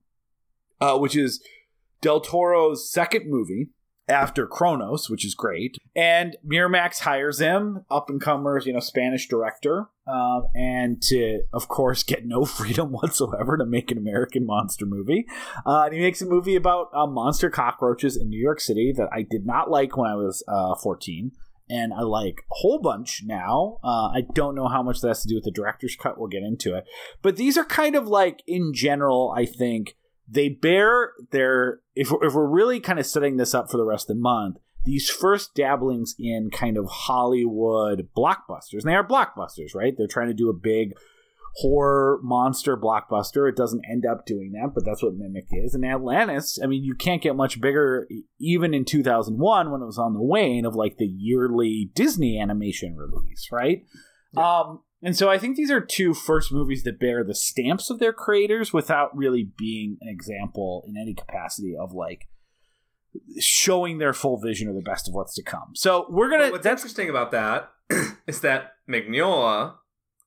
uh, 0.79 0.97
which 0.97 1.15
is 1.15 1.43
Del 1.99 2.21
Toro's 2.21 2.89
second 2.89 3.29
movie 3.29 3.67
after 4.07 4.47
Cronos, 4.47 5.09
which 5.09 5.25
is 5.25 5.35
great. 5.35 5.77
And 5.93 6.37
Miramax 6.47 6.99
hires 6.99 7.39
him, 7.39 7.83
up 7.91 8.09
and 8.09 8.21
comers, 8.21 8.65
you 8.65 8.71
know, 8.71 8.79
Spanish 8.79 9.27
director. 9.27 9.89
um, 10.07 10.45
and 10.55 11.01
to, 11.01 11.41
of 11.51 11.67
course, 11.67 12.03
get 12.03 12.25
no 12.25 12.45
freedom 12.59 12.91
whatsoever 12.91 13.57
to 13.57 13.65
make 13.65 13.91
an 13.91 13.97
American 13.97 14.45
monster 14.45 14.85
movie. 14.85 15.25
Uh, 15.65 15.83
and 15.85 15.93
he 15.95 15.99
makes 15.99 16.21
a 16.21 16.25
movie 16.25 16.55
about 16.55 16.91
uh, 16.93 17.07
monster 17.07 17.49
cockroaches 17.49 18.15
in 18.15 18.29
New 18.29 18.41
York 18.41 18.61
City 18.61 18.93
that 18.95 19.09
I 19.11 19.23
did 19.23 19.45
not 19.45 19.69
like 19.69 19.97
when 19.97 20.09
I 20.09 20.15
was 20.15 20.43
uh, 20.47 20.75
14. 20.75 21.31
And 21.69 21.93
I 21.93 22.01
like 22.01 22.41
a 22.51 22.55
whole 22.55 22.79
bunch 22.79 23.23
now. 23.25 23.79
Uh, 23.83 24.09
I 24.13 24.21
don't 24.33 24.55
know 24.55 24.67
how 24.67 24.83
much 24.83 25.01
that 25.01 25.07
has 25.07 25.23
to 25.23 25.27
do 25.27 25.35
with 25.35 25.45
the 25.45 25.51
director's 25.51 25.95
cut. 25.95 26.19
We'll 26.19 26.27
get 26.27 26.43
into 26.43 26.75
it. 26.75 26.85
But 27.21 27.37
these 27.37 27.57
are 27.57 27.65
kind 27.65 27.95
of 27.95 28.07
like, 28.07 28.43
in 28.45 28.73
general, 28.73 29.33
I 29.35 29.45
think 29.45 29.95
they 30.27 30.49
bear 30.49 31.13
their. 31.31 31.79
If 31.95 32.11
if 32.21 32.33
we're 32.33 32.45
really 32.45 32.79
kind 32.79 32.99
of 32.99 33.05
setting 33.05 33.37
this 33.37 33.55
up 33.55 33.71
for 33.71 33.77
the 33.77 33.85
rest 33.85 34.09
of 34.09 34.15
the 34.15 34.21
month, 34.21 34.57
these 34.83 35.09
first 35.09 35.55
dabblings 35.55 36.15
in 36.19 36.51
kind 36.51 36.77
of 36.77 36.87
Hollywood 36.87 38.09
blockbusters. 38.15 38.81
And 38.81 38.89
they 38.89 38.95
are 38.95 39.07
blockbusters, 39.07 39.73
right? 39.73 39.93
They're 39.97 40.07
trying 40.07 40.27
to 40.27 40.33
do 40.33 40.49
a 40.49 40.53
big 40.53 40.93
horror 41.57 42.19
monster 42.21 42.75
blockbuster. 42.75 43.47
It 43.49 43.55
doesn't 43.55 43.85
end 43.89 44.05
up 44.05 44.25
doing 44.25 44.51
that, 44.53 44.73
but 44.73 44.83
that's 44.83 45.01
what 45.01 45.15
Mimic 45.15 45.47
is. 45.51 45.73
And 45.73 45.85
Atlantis, 45.85 46.59
I 46.61 46.67
mean, 46.67 46.83
you 46.83 46.95
can't 46.95 47.21
get 47.21 47.35
much 47.35 47.61
bigger 47.61 48.07
even 48.39 48.73
in 48.73 48.83
2001 48.83 49.71
when 49.71 49.81
it 49.81 49.85
was 49.85 49.97
on 49.97 50.13
the 50.13 50.21
wane 50.21 50.65
of 50.65 50.75
like 50.75 50.97
the 50.97 51.07
yearly 51.07 51.91
Disney 51.93 52.39
animation 52.39 52.97
release, 52.97 53.49
right? 53.51 53.85
Yeah. 54.33 54.59
Um, 54.59 54.81
and 55.01 55.15
so 55.15 55.29
I 55.29 55.37
think 55.37 55.55
these 55.55 55.71
are 55.71 55.79
two 55.79 56.13
first 56.13 56.51
movies 56.51 56.83
that 56.83 56.99
bear 56.99 57.23
the 57.23 57.35
stamps 57.35 57.89
of 57.89 57.99
their 57.99 58.13
creators 58.13 58.73
without 58.73 59.15
really 59.15 59.49
being 59.57 59.97
an 60.01 60.09
example 60.09 60.83
in 60.87 60.97
any 60.97 61.13
capacity 61.13 61.75
of 61.79 61.93
like 61.93 62.27
showing 63.39 63.97
their 63.97 64.13
full 64.13 64.39
vision 64.39 64.67
or 64.67 64.73
the 64.73 64.81
best 64.81 65.07
of 65.07 65.13
what's 65.13 65.35
to 65.35 65.43
come. 65.43 65.71
So 65.73 66.05
we're 66.09 66.29
gonna. 66.29 66.49
What's 66.51 66.65
interesting 66.65 67.09
about 67.09 67.31
that 67.31 67.71
is 68.27 68.41
that 68.41 68.73
Mignola 68.89 69.75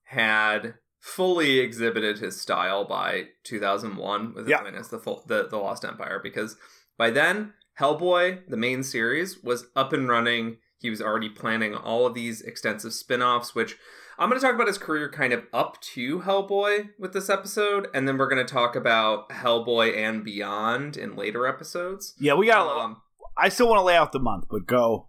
had 0.04 0.74
fully 1.00 1.58
exhibited 1.58 2.18
his 2.18 2.40
style 2.40 2.84
by 2.84 3.28
2001 3.44 4.34
with 4.34 4.48
yeah. 4.48 4.62
The, 4.62 4.98
full, 4.98 5.24
the 5.26 5.46
the 5.48 5.56
Lost 5.56 5.84
Empire, 5.84 6.20
because 6.22 6.56
by 6.96 7.10
then 7.10 7.54
Hellboy, 7.78 8.48
the 8.48 8.56
main 8.56 8.82
series, 8.82 9.42
was 9.42 9.66
up 9.76 9.92
and 9.92 10.08
running. 10.08 10.58
He 10.80 10.90
was 10.90 11.00
already 11.00 11.28
planning 11.28 11.74
all 11.74 12.06
of 12.06 12.14
these 12.14 12.40
extensive 12.40 12.92
spin-offs, 12.92 13.54
which 13.54 13.76
I'm 14.18 14.28
going 14.28 14.40
to 14.40 14.44
talk 14.44 14.54
about 14.54 14.66
his 14.66 14.78
career 14.78 15.08
kind 15.08 15.32
of 15.32 15.44
up 15.52 15.80
to 15.94 16.20
Hellboy 16.20 16.90
with 16.98 17.12
this 17.12 17.30
episode, 17.30 17.88
and 17.94 18.08
then 18.08 18.18
we're 18.18 18.28
going 18.28 18.44
to 18.44 18.52
talk 18.52 18.74
about 18.74 19.28
Hellboy 19.30 19.96
and 19.96 20.24
beyond 20.24 20.96
in 20.96 21.14
later 21.14 21.46
episodes. 21.46 22.14
Yeah, 22.18 22.34
we 22.34 22.46
got. 22.46 22.66
Um, 22.66 23.02
I 23.36 23.48
still 23.48 23.68
want 23.68 23.78
to 23.78 23.84
lay 23.84 23.96
out 23.96 24.10
the 24.10 24.18
month, 24.18 24.46
but 24.50 24.66
go. 24.66 25.06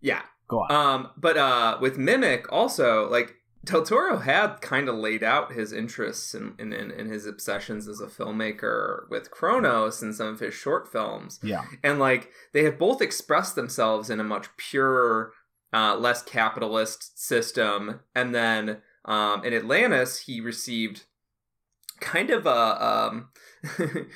Yeah, 0.00 0.22
go 0.46 0.60
on. 0.60 0.72
Um, 0.72 1.10
but 1.16 1.36
uh, 1.36 1.78
with 1.80 1.98
Mimic, 1.98 2.46
also 2.52 3.10
like 3.10 3.34
Del 3.66 3.84
Toro 3.84 4.18
had 4.18 4.60
kind 4.60 4.88
of 4.88 4.94
laid 4.94 5.24
out 5.24 5.52
his 5.52 5.72
interests 5.72 6.34
and 6.34 6.58
in, 6.58 6.72
in, 6.72 6.92
in, 6.92 7.08
his 7.08 7.26
obsessions 7.26 7.88
as 7.88 8.00
a 8.00 8.06
filmmaker 8.06 9.10
with 9.10 9.32
Cronos 9.32 10.02
and 10.02 10.14
some 10.14 10.28
of 10.28 10.40
his 10.40 10.54
short 10.54 10.90
films. 10.90 11.40
Yeah. 11.42 11.64
And 11.82 11.98
like 11.98 12.30
they 12.52 12.62
had 12.62 12.78
both 12.78 13.02
expressed 13.02 13.56
themselves 13.56 14.08
in 14.08 14.20
a 14.20 14.24
much 14.24 14.56
purer, 14.56 15.32
uh, 15.72 15.96
less 15.96 16.22
capitalist 16.22 17.18
system. 17.18 18.00
And 18.14 18.32
then 18.32 18.78
um, 19.04 19.44
in 19.44 19.52
Atlantis, 19.52 20.20
he 20.20 20.40
received 20.40 21.04
kind 22.00 22.30
of 22.30 22.46
a, 22.46 22.84
um, 22.84 23.30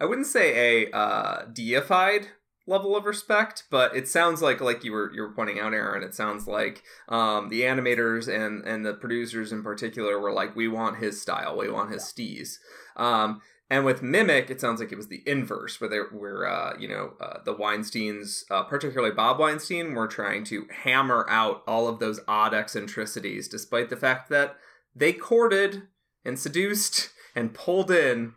I 0.00 0.04
wouldn't 0.04 0.26
say 0.26 0.84
a 0.84 0.90
uh, 0.90 1.44
deified 1.52 2.28
level 2.70 2.96
of 2.96 3.04
respect, 3.04 3.64
but 3.70 3.94
it 3.94 4.08
sounds 4.08 4.40
like 4.40 4.60
like 4.60 4.84
you 4.84 4.92
were 4.92 5.12
you 5.12 5.22
were 5.22 5.32
pointing 5.32 5.58
out, 5.58 5.74
Aaron. 5.74 6.02
It 6.02 6.14
sounds 6.14 6.46
like 6.46 6.82
um, 7.08 7.48
the 7.48 7.62
animators 7.62 8.28
and 8.28 8.64
and 8.64 8.86
the 8.86 8.94
producers 8.94 9.52
in 9.52 9.62
particular 9.62 10.18
were 10.18 10.32
like, 10.32 10.56
we 10.56 10.68
want 10.68 10.98
his 10.98 11.20
style, 11.20 11.56
we 11.56 11.70
want 11.70 11.92
his 11.92 12.04
steez. 12.04 12.56
Um, 12.96 13.42
and 13.68 13.84
with 13.84 14.02
Mimic, 14.02 14.50
it 14.50 14.60
sounds 14.60 14.80
like 14.80 14.90
it 14.90 14.96
was 14.96 15.08
the 15.08 15.22
inverse, 15.26 15.80
where 15.80 15.88
they 15.88 16.00
were, 16.12 16.48
uh, 16.48 16.76
you 16.76 16.88
know, 16.88 17.12
uh, 17.20 17.38
the 17.44 17.52
Weinstein's, 17.52 18.44
uh, 18.50 18.64
particularly 18.64 19.14
Bob 19.14 19.38
Weinstein, 19.38 19.94
were 19.94 20.08
trying 20.08 20.42
to 20.44 20.66
hammer 20.82 21.24
out 21.28 21.62
all 21.68 21.86
of 21.86 22.00
those 22.00 22.18
odd 22.26 22.52
eccentricities, 22.52 23.46
despite 23.46 23.88
the 23.88 23.96
fact 23.96 24.28
that 24.30 24.56
they 24.94 25.12
courted 25.12 25.82
and 26.24 26.38
seduced 26.38 27.10
and 27.36 27.54
pulled 27.54 27.90
in 27.92 28.34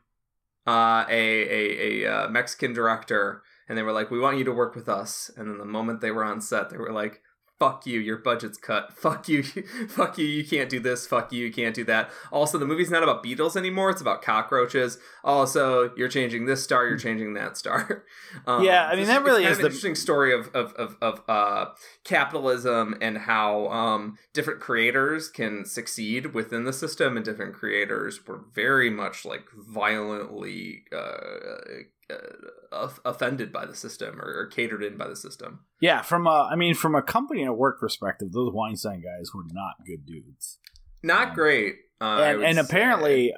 uh, 0.67 1.05
a 1.09 1.11
a, 1.11 2.05
a 2.05 2.13
uh, 2.13 2.29
Mexican 2.29 2.73
director 2.73 3.41
and 3.67 3.77
they 3.77 3.83
were 3.83 3.91
like, 3.91 4.11
"We 4.11 4.19
want 4.19 4.37
you 4.37 4.43
to 4.45 4.51
work 4.51 4.75
with 4.75 4.89
us." 4.89 5.31
And 5.35 5.49
then 5.49 5.57
the 5.57 5.65
moment 5.65 6.01
they 6.01 6.11
were 6.11 6.23
on 6.23 6.41
set, 6.41 6.69
they 6.69 6.77
were 6.77 6.91
like, 6.91 7.21
fuck 7.63 7.85
you, 7.85 7.99
your 7.99 8.17
budget's 8.17 8.57
cut. 8.57 8.91
Fuck 9.03 9.27
you, 9.29 9.43
fuck 9.43 10.17
you, 10.17 10.25
you 10.25 10.45
can't 10.45 10.69
do 10.69 10.79
this. 10.79 11.07
Fuck 11.07 11.31
you, 11.31 11.45
you 11.45 11.53
can't 11.53 11.75
do 11.75 11.83
that. 11.85 12.09
Also, 12.31 12.57
the 12.57 12.65
movie's 12.65 12.89
not 12.89 13.03
about 13.03 13.23
beetles 13.23 13.55
anymore; 13.55 13.89
it's 13.89 14.01
about 14.01 14.21
cockroaches. 14.21 14.97
Also, 15.23 15.93
you're 15.95 16.09
changing 16.09 16.45
this 16.45 16.63
star, 16.63 16.87
you're 16.87 16.97
changing 16.97 17.33
that 17.35 17.57
star. 17.57 18.03
Um, 18.47 18.63
yeah, 18.63 18.87
I 18.87 18.95
mean 18.95 19.05
that 19.05 19.23
really 19.23 19.45
is 19.45 19.59
the 19.59 19.65
interesting 19.65 19.93
story 19.93 20.33
of 20.33 20.47
of 20.55 20.73
of, 20.73 20.95
of 21.01 21.21
uh, 21.29 21.65
capitalism 22.03 22.95
and 22.99 23.15
how 23.15 23.67
um, 23.67 24.17
different 24.33 24.59
creators 24.59 25.29
can 25.29 25.65
succeed 25.65 26.33
within 26.33 26.63
the 26.63 26.73
system, 26.73 27.15
and 27.15 27.23
different 27.23 27.53
creators 27.53 28.25
were 28.25 28.41
very 28.55 28.89
much 28.89 29.23
like 29.23 29.45
violently. 29.55 30.85
Uh, 30.91 31.83
uh, 32.71 32.89
offended 33.05 33.51
by 33.51 33.65
the 33.65 33.75
system 33.75 34.19
or, 34.19 34.33
or, 34.39 34.47
catered 34.47 34.83
in 34.83 34.97
by 34.97 35.07
the 35.07 35.15
system. 35.15 35.65
Yeah, 35.79 36.01
from 36.01 36.27
a, 36.27 36.49
I 36.51 36.55
mean, 36.55 36.73
from 36.73 36.95
a 36.95 37.01
company 37.01 37.41
and 37.41 37.49
a 37.49 37.53
work 37.53 37.79
perspective, 37.79 38.31
those 38.31 38.51
Weinstein 38.53 39.01
guys 39.01 39.29
were 39.33 39.43
not 39.51 39.85
good 39.85 40.05
dudes. 40.05 40.59
Not 41.03 41.29
um, 41.29 41.35
great. 41.35 41.75
Uh, 42.01 42.21
and, 42.21 42.43
and 42.43 42.59
apparently, 42.59 43.33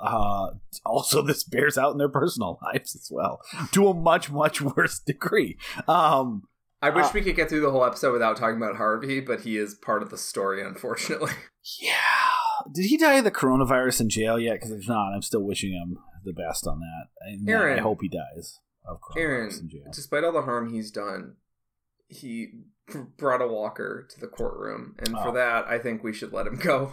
uh, 0.00 0.50
also 0.84 1.22
this 1.26 1.44
bears 1.44 1.78
out 1.78 1.92
in 1.92 1.98
their 1.98 2.08
personal 2.08 2.58
lives 2.72 2.94
as 2.94 3.08
well, 3.10 3.40
to 3.72 3.88
a 3.88 3.94
much 3.94 4.30
much 4.30 4.60
worse 4.60 4.98
degree. 4.98 5.56
Um, 5.86 6.42
I 6.82 6.90
wish 6.90 7.06
uh, 7.06 7.10
we 7.14 7.22
could 7.22 7.36
get 7.36 7.48
through 7.48 7.60
the 7.60 7.70
whole 7.70 7.84
episode 7.84 8.12
without 8.12 8.36
talking 8.36 8.56
about 8.56 8.76
Harvey, 8.76 9.20
but 9.20 9.42
he 9.42 9.56
is 9.56 9.74
part 9.74 10.02
of 10.02 10.10
the 10.10 10.18
story, 10.18 10.62
unfortunately. 10.62 11.32
Yeah. 11.80 11.94
Did 12.74 12.86
he 12.86 12.96
die 12.96 13.18
of 13.18 13.24
the 13.24 13.30
coronavirus 13.30 14.00
in 14.00 14.08
jail 14.08 14.36
yet? 14.36 14.54
Because 14.54 14.72
if 14.72 14.88
not, 14.88 15.12
I'm 15.14 15.22
still 15.22 15.44
wishing 15.44 15.70
him 15.70 15.96
the 16.24 16.32
best 16.32 16.66
on 16.66 16.80
that. 16.80 17.08
And 17.20 17.48
Aaron, 17.48 17.78
I 17.78 17.82
hope 17.82 17.98
he 18.00 18.08
dies 18.08 18.58
of 18.86 18.98
Aaron, 19.16 19.50
despite 19.92 20.24
all 20.24 20.32
the 20.32 20.42
harm 20.42 20.72
he's 20.72 20.90
done, 20.90 21.36
he 22.08 22.48
brought 23.16 23.40
a 23.40 23.46
walker 23.46 24.06
to 24.10 24.20
the 24.20 24.26
courtroom, 24.26 24.96
and 24.98 25.14
oh. 25.16 25.22
for 25.22 25.32
that, 25.32 25.66
I 25.66 25.78
think 25.78 26.02
we 26.02 26.12
should 26.12 26.32
let 26.32 26.46
him 26.46 26.56
go. 26.56 26.92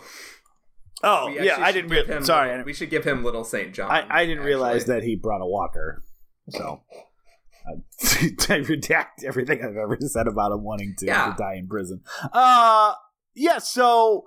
Oh 1.02 1.30
yeah, 1.30 1.58
I 1.60 1.72
didn't. 1.72 1.92
Re- 1.92 2.24
sorry, 2.24 2.62
we 2.64 2.74
should 2.74 2.90
give 2.90 3.06
him 3.06 3.24
Little 3.24 3.44
Saint 3.44 3.74
John. 3.74 3.90
I, 3.90 4.06
I 4.10 4.26
didn't 4.26 4.40
actually. 4.40 4.48
realize 4.48 4.86
that 4.86 5.04
he 5.04 5.16
brought 5.16 5.42
a 5.42 5.46
walker, 5.46 6.04
so 6.50 6.82
I, 7.66 7.74
I 8.04 8.60
redact 8.62 9.24
everything 9.26 9.60
I've 9.64 9.78
ever 9.78 9.98
said 10.02 10.28
about 10.28 10.52
him 10.52 10.64
wanting 10.64 10.96
to, 11.00 11.06
yeah. 11.06 11.32
to 11.32 11.36
die 11.38 11.56
in 11.56 11.68
prison. 11.68 12.02
Uh, 12.34 12.94
yeah. 13.36 13.60
So 13.60 14.26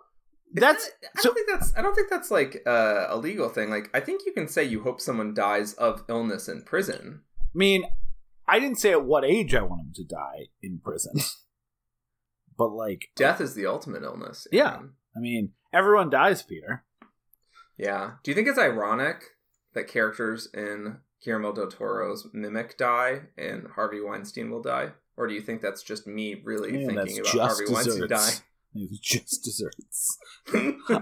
that's 0.54 0.86
that, 0.86 1.10
I 1.18 1.22
don't 1.22 1.34
think 1.34 1.48
that's 1.48 1.76
I 1.76 1.82
don't 1.82 1.94
think 1.94 2.10
that's 2.10 2.30
like 2.30 2.62
uh, 2.66 3.06
a 3.08 3.16
legal 3.16 3.48
thing. 3.48 3.70
Like 3.70 3.90
I 3.94 4.00
think 4.00 4.22
you 4.26 4.32
can 4.32 4.48
say 4.48 4.64
you 4.64 4.82
hope 4.82 5.00
someone 5.00 5.34
dies 5.34 5.74
of 5.74 6.04
illness 6.08 6.48
in 6.48 6.62
prison. 6.62 7.22
I 7.40 7.44
mean, 7.54 7.84
I 8.46 8.58
didn't 8.60 8.78
say 8.78 8.92
at 8.92 9.04
what 9.04 9.24
age 9.24 9.54
I 9.54 9.62
want 9.62 9.82
him 9.82 9.92
to 9.94 10.04
die 10.04 10.48
in 10.62 10.80
prison. 10.82 11.14
but 12.58 12.68
like 12.68 13.08
death 13.16 13.40
is 13.40 13.54
the 13.54 13.66
ultimate 13.66 14.02
illness. 14.02 14.46
Yeah. 14.52 14.80
I 15.16 15.20
mean, 15.20 15.52
everyone 15.72 16.10
dies, 16.10 16.42
Peter. 16.42 16.84
Yeah. 17.78 18.12
Do 18.22 18.30
you 18.30 18.34
think 18.34 18.48
it's 18.48 18.58
ironic 18.58 19.24
that 19.74 19.88
characters 19.88 20.48
in 20.54 20.98
Guillermo 21.22 21.52
del 21.52 21.68
Toro's 21.68 22.26
Mimic 22.32 22.76
die 22.76 23.22
and 23.36 23.68
Harvey 23.74 24.00
Weinstein 24.00 24.50
will 24.50 24.62
die? 24.62 24.92
Or 25.16 25.26
do 25.26 25.34
you 25.34 25.40
think 25.40 25.60
that's 25.60 25.82
just 25.82 26.06
me 26.06 26.40
really 26.44 26.72
Man, 26.72 26.94
thinking 26.94 27.20
about 27.20 27.48
Harvey 27.48 27.66
desserts. 27.66 27.86
Weinstein 27.86 28.08
dying? 28.08 28.34
It's 28.74 28.98
just 28.98 29.44
desserts. 29.44 30.18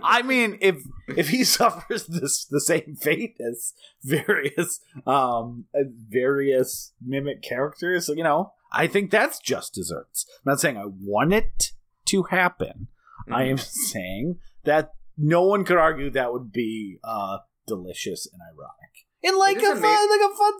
I 0.02 0.22
mean, 0.22 0.58
if 0.60 0.82
if 1.08 1.28
he 1.28 1.44
suffers 1.44 2.06
this 2.06 2.44
the 2.44 2.60
same 2.60 2.96
fate 3.00 3.36
as 3.40 3.72
various 4.02 4.80
um 5.06 5.66
various 6.08 6.92
mimic 7.04 7.42
characters, 7.42 8.08
you 8.08 8.24
know, 8.24 8.52
I 8.72 8.86
think 8.86 9.10
that's 9.10 9.38
just 9.38 9.74
desserts. 9.74 10.26
I'm 10.28 10.52
not 10.52 10.60
saying 10.60 10.76
I 10.76 10.86
want 10.86 11.32
it 11.32 11.72
to 12.06 12.24
happen. 12.24 12.88
Mm. 13.28 13.34
I 13.34 13.42
am 13.44 13.56
mm-hmm. 13.56 13.86
saying 13.92 14.38
that 14.64 14.92
no 15.16 15.42
one 15.42 15.64
could 15.64 15.78
argue 15.78 16.10
that 16.10 16.32
would 16.32 16.52
be 16.52 16.98
uh 17.04 17.38
delicious 17.66 18.28
and 18.32 18.40
ironic 18.42 19.06
in 19.22 19.38
like 19.38 19.58
a 19.58 19.76
fun, 19.76 20.10
like 20.10 20.30
a 20.30 20.34
fun 20.34 20.52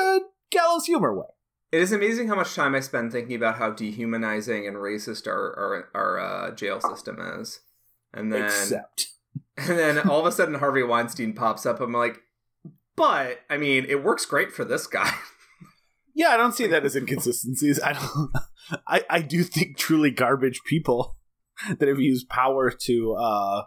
uh, 0.00 0.18
gallows 0.50 0.86
humor 0.86 1.16
way. 1.16 1.26
It 1.72 1.80
is 1.80 1.90
amazing 1.90 2.28
how 2.28 2.34
much 2.34 2.54
time 2.54 2.74
I 2.74 2.80
spend 2.80 3.12
thinking 3.12 3.34
about 3.34 3.56
how 3.56 3.70
dehumanizing 3.70 4.66
and 4.66 4.76
racist 4.76 5.26
our 5.26 5.56
our, 5.56 5.88
our 5.94 6.20
uh, 6.20 6.50
jail 6.54 6.80
system 6.80 7.18
is, 7.40 7.60
and 8.12 8.30
then 8.30 8.44
Except. 8.44 9.08
and 9.56 9.78
then 9.78 9.98
all 9.98 10.20
of 10.20 10.26
a 10.26 10.32
sudden 10.32 10.54
Harvey 10.56 10.82
Weinstein 10.82 11.32
pops 11.32 11.64
up. 11.64 11.80
I'm 11.80 11.92
like, 11.92 12.20
but 12.94 13.40
I 13.48 13.56
mean, 13.56 13.86
it 13.88 14.04
works 14.04 14.26
great 14.26 14.52
for 14.52 14.64
this 14.64 14.86
guy. 14.86 15.10
yeah, 16.14 16.28
I 16.28 16.36
don't 16.36 16.52
see 16.52 16.66
that 16.66 16.84
as 16.84 16.94
inconsistencies. 16.94 17.80
I 17.80 17.94
don't. 17.94 18.30
I 18.86 19.04
I 19.08 19.22
do 19.22 19.42
think 19.42 19.78
truly 19.78 20.10
garbage 20.10 20.60
people 20.66 21.16
that 21.78 21.88
have 21.88 22.00
used 22.00 22.28
power 22.28 22.70
to 22.70 23.14
uh, 23.14 23.62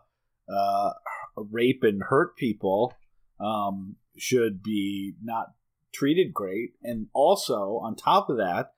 uh, 0.47 0.89
rape 1.35 1.83
and 1.83 2.03
hurt 2.03 2.35
people 2.37 2.93
um, 3.39 3.95
should 4.15 4.61
be 4.61 5.15
not 5.23 5.53
treated 5.95 6.33
great. 6.33 6.71
And 6.83 7.07
also, 7.13 7.79
on 7.83 7.95
top 7.95 8.29
of 8.29 8.37
that, 8.37 8.71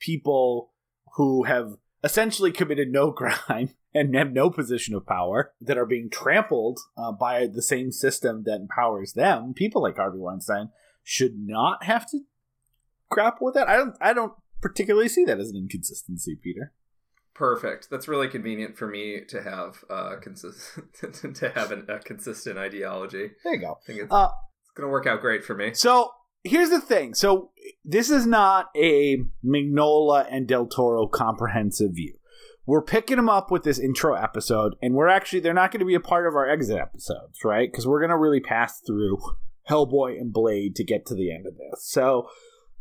people 0.00 0.72
who 1.16 1.44
have 1.44 1.74
essentially 2.04 2.52
committed 2.52 2.88
no 2.90 3.12
crime 3.12 3.70
and 3.94 4.14
have 4.16 4.32
no 4.32 4.50
position 4.50 4.94
of 4.94 5.06
power 5.06 5.52
that 5.60 5.78
are 5.78 5.86
being 5.86 6.08
trampled 6.10 6.80
uh, 6.96 7.12
by 7.12 7.46
the 7.46 7.62
same 7.62 7.92
system 7.92 8.44
that 8.44 8.60
empowers 8.60 9.12
them, 9.12 9.52
people 9.54 9.82
like 9.82 9.96
Harvey 9.96 10.18
Weinstein, 10.18 10.70
should 11.04 11.34
not 11.36 11.84
have 11.84 12.08
to 12.10 12.20
grapple 13.10 13.46
with 13.46 13.54
that. 13.54 13.68
I 13.68 13.76
don't. 13.76 13.96
I 14.00 14.12
don't 14.12 14.32
particularly 14.60 15.08
see 15.08 15.24
that 15.24 15.40
as 15.40 15.50
an 15.50 15.56
inconsistency, 15.56 16.36
Peter. 16.40 16.72
Perfect. 17.34 17.88
That's 17.90 18.08
really 18.08 18.28
convenient 18.28 18.76
for 18.76 18.86
me 18.86 19.22
to 19.28 19.42
have 19.42 19.84
uh, 19.88 20.16
consistent 20.20 21.34
to 21.36 21.50
have 21.50 21.72
an, 21.72 21.86
a 21.88 21.98
consistent 21.98 22.58
ideology. 22.58 23.30
There 23.42 23.54
you 23.54 23.60
go. 23.60 23.78
I 23.82 23.86
think 23.86 24.00
it's, 24.00 24.12
Uh, 24.12 24.28
it's 24.62 24.70
going 24.74 24.86
to 24.86 24.92
work 24.92 25.06
out 25.06 25.20
great 25.20 25.44
for 25.44 25.54
me. 25.54 25.72
So 25.74 26.10
here's 26.44 26.70
the 26.70 26.80
thing. 26.80 27.14
So 27.14 27.50
this 27.84 28.10
is 28.10 28.26
not 28.26 28.70
a 28.76 29.18
Mignola 29.44 30.26
and 30.30 30.46
Del 30.46 30.66
Toro 30.66 31.06
comprehensive 31.06 31.92
view. 31.92 32.14
We're 32.64 32.82
picking 32.82 33.16
them 33.16 33.28
up 33.28 33.50
with 33.50 33.64
this 33.64 33.80
intro 33.80 34.14
episode, 34.14 34.76
and 34.80 34.94
we're 34.94 35.08
actually 35.08 35.40
they're 35.40 35.52
not 35.52 35.72
going 35.72 35.80
to 35.80 35.86
be 35.86 35.96
a 35.96 36.00
part 36.00 36.28
of 36.28 36.34
our 36.34 36.48
exit 36.48 36.78
episodes, 36.78 37.40
right? 37.44 37.70
Because 37.70 37.86
we're 37.86 38.00
going 38.00 38.10
to 38.10 38.16
really 38.16 38.40
pass 38.40 38.80
through 38.80 39.18
Hellboy 39.68 40.20
and 40.20 40.32
Blade 40.32 40.76
to 40.76 40.84
get 40.84 41.04
to 41.06 41.14
the 41.14 41.32
end 41.32 41.46
of 41.46 41.56
this. 41.56 41.84
So 41.84 42.28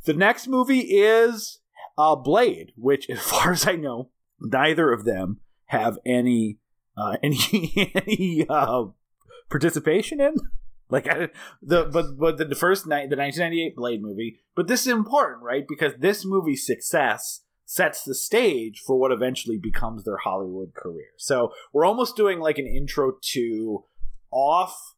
the 0.06 0.13
next 0.13 0.48
movie 0.48 0.82
is 0.82 1.62
uh, 1.98 2.15
Blade, 2.15 2.74
which, 2.75 3.10
as 3.10 3.20
far 3.22 3.51
as 3.51 3.68
I 3.68 3.75
know, 3.75 4.10
neither 4.39 4.91
of 4.91 5.03
them 5.03 5.39
have 5.65 5.98
any 6.06 6.60
uh, 6.96 7.18
any 7.24 7.91
any 7.96 8.46
uh, 8.48 8.86
participation 9.50 10.22
in. 10.22 10.36
Like 10.91 11.07
I, 11.07 11.29
the 11.62 11.86
but 11.86 12.17
but 12.17 12.38
the, 12.38 12.55
first 12.55 12.86
night 12.86 13.10
the 13.10 13.15
1998 13.15 13.75
Blade 13.75 14.01
movie, 14.01 14.39
but 14.55 14.67
this 14.67 14.81
is 14.81 14.91
important, 14.91 15.41
right? 15.41 15.65
Because 15.67 15.93
this 15.98 16.25
movie's 16.25 16.65
success 16.65 17.41
sets 17.65 18.03
the 18.03 18.13
stage 18.13 18.81
for 18.86 19.00
what 19.00 19.13
eventually 19.13 19.57
becomes 19.57 20.03
their 20.03 20.17
Hollywood 20.17 20.74
career. 20.74 21.07
So 21.17 21.53
we're 21.71 21.86
almost 21.86 22.17
doing 22.17 22.39
like 22.39 22.57
an 22.57 22.67
intro 22.67 23.13
to 23.33 23.86
off 24.29 24.95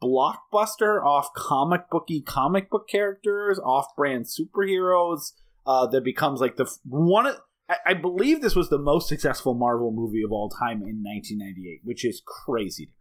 blockbuster, 0.00 1.04
off 1.04 1.34
comic 1.34 1.90
booky 1.90 2.20
comic 2.20 2.70
book 2.70 2.88
characters, 2.88 3.58
off 3.58 3.86
brand 3.96 4.26
superheroes. 4.26 5.32
Uh, 5.66 5.86
that 5.88 6.04
becomes 6.04 6.40
like 6.40 6.56
the 6.56 6.72
one. 6.84 7.26
I, 7.68 7.76
I 7.86 7.94
believe 7.94 8.40
this 8.40 8.56
was 8.56 8.70
the 8.70 8.78
most 8.78 9.08
successful 9.08 9.54
Marvel 9.54 9.90
movie 9.90 10.22
of 10.22 10.32
all 10.32 10.48
time 10.48 10.82
in 10.82 11.02
1998, 11.02 11.80
which 11.82 12.04
is 12.04 12.22
crazy 12.24 12.86
to 12.86 12.90
me. 12.90 12.94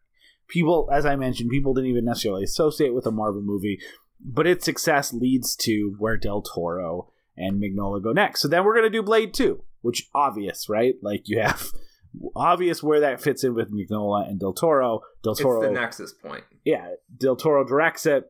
People, 0.47 0.89
as 0.91 1.05
I 1.05 1.15
mentioned, 1.15 1.49
people 1.49 1.73
didn't 1.73 1.89
even 1.89 2.05
necessarily 2.05 2.43
associate 2.43 2.93
with 2.93 3.05
a 3.05 3.11
Marvel 3.11 3.41
movie, 3.41 3.79
but 4.23 4.47
its 4.47 4.65
success 4.65 5.13
leads 5.13 5.55
to 5.57 5.95
where 5.99 6.17
Del 6.17 6.41
Toro 6.41 7.11
and 7.35 7.61
Mignola 7.61 8.01
go 8.01 8.13
next. 8.13 8.41
So 8.41 8.47
then 8.47 8.63
we're 8.63 8.75
gonna 8.75 8.89
do 8.89 9.03
Blade 9.03 9.33
2, 9.33 9.61
which 9.81 10.07
obvious, 10.15 10.69
right? 10.69 10.95
Like 11.01 11.23
you 11.25 11.39
have 11.41 11.69
obvious 12.35 12.81
where 12.81 13.01
that 13.01 13.21
fits 13.21 13.43
in 13.43 13.53
with 13.53 13.71
Mignola 13.71 14.27
and 14.27 14.39
Del 14.39 14.53
Toro. 14.53 15.01
Del 15.23 15.33
It's 15.33 15.41
Toro, 15.41 15.61
the 15.61 15.71
nexus 15.71 16.13
point. 16.13 16.43
yeah, 16.65 16.91
Del 17.15 17.35
Toro 17.35 17.63
directs 17.67 18.05
it. 18.05 18.23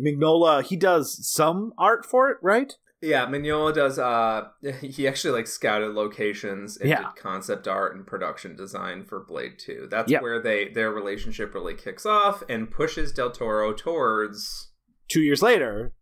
Mignola, 0.00 0.62
he 0.62 0.76
does 0.76 1.26
some 1.26 1.72
art 1.78 2.04
for 2.04 2.30
it, 2.30 2.38
right? 2.42 2.74
Yeah, 3.04 3.26
Mignola 3.26 3.74
does. 3.74 3.98
Uh, 3.98 4.48
he 4.80 5.06
actually 5.06 5.32
like 5.34 5.46
scouted 5.46 5.94
locations 5.94 6.76
and 6.78 6.88
Yeah. 6.88 6.98
did 7.12 7.16
concept 7.22 7.68
art 7.68 7.94
and 7.94 8.06
production 8.06 8.56
design 8.56 9.04
for 9.04 9.24
Blade 9.24 9.58
Two. 9.58 9.86
That's 9.90 10.10
Yep. 10.10 10.22
where 10.22 10.40
they 10.40 10.68
their 10.68 10.90
relationship 10.90 11.54
really 11.54 11.74
kicks 11.74 12.06
off 12.06 12.42
and 12.48 12.70
pushes 12.70 13.12
Del 13.12 13.30
Toro 13.30 13.72
towards. 13.72 14.70
two 15.08 15.20
years 15.20 15.42
later 15.42 15.92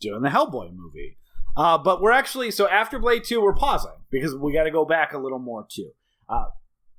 doing 0.00 0.22
the 0.22 0.30
Hellboy 0.30 0.70
movie. 0.74 1.18
Uh, 1.56 1.76
but 1.76 2.00
we're 2.00 2.12
actually 2.12 2.50
so 2.50 2.66
after 2.68 2.98
Blade 2.98 3.24
Two, 3.24 3.42
we're 3.42 3.54
pausing 3.54 3.92
because 4.10 4.34
we 4.34 4.52
got 4.54 4.62
to 4.64 4.70
go 4.70 4.84
back 4.86 5.12
a 5.12 5.18
little 5.18 5.38
more 5.40 5.66
too. 5.70 5.90
Uh, 6.28 6.46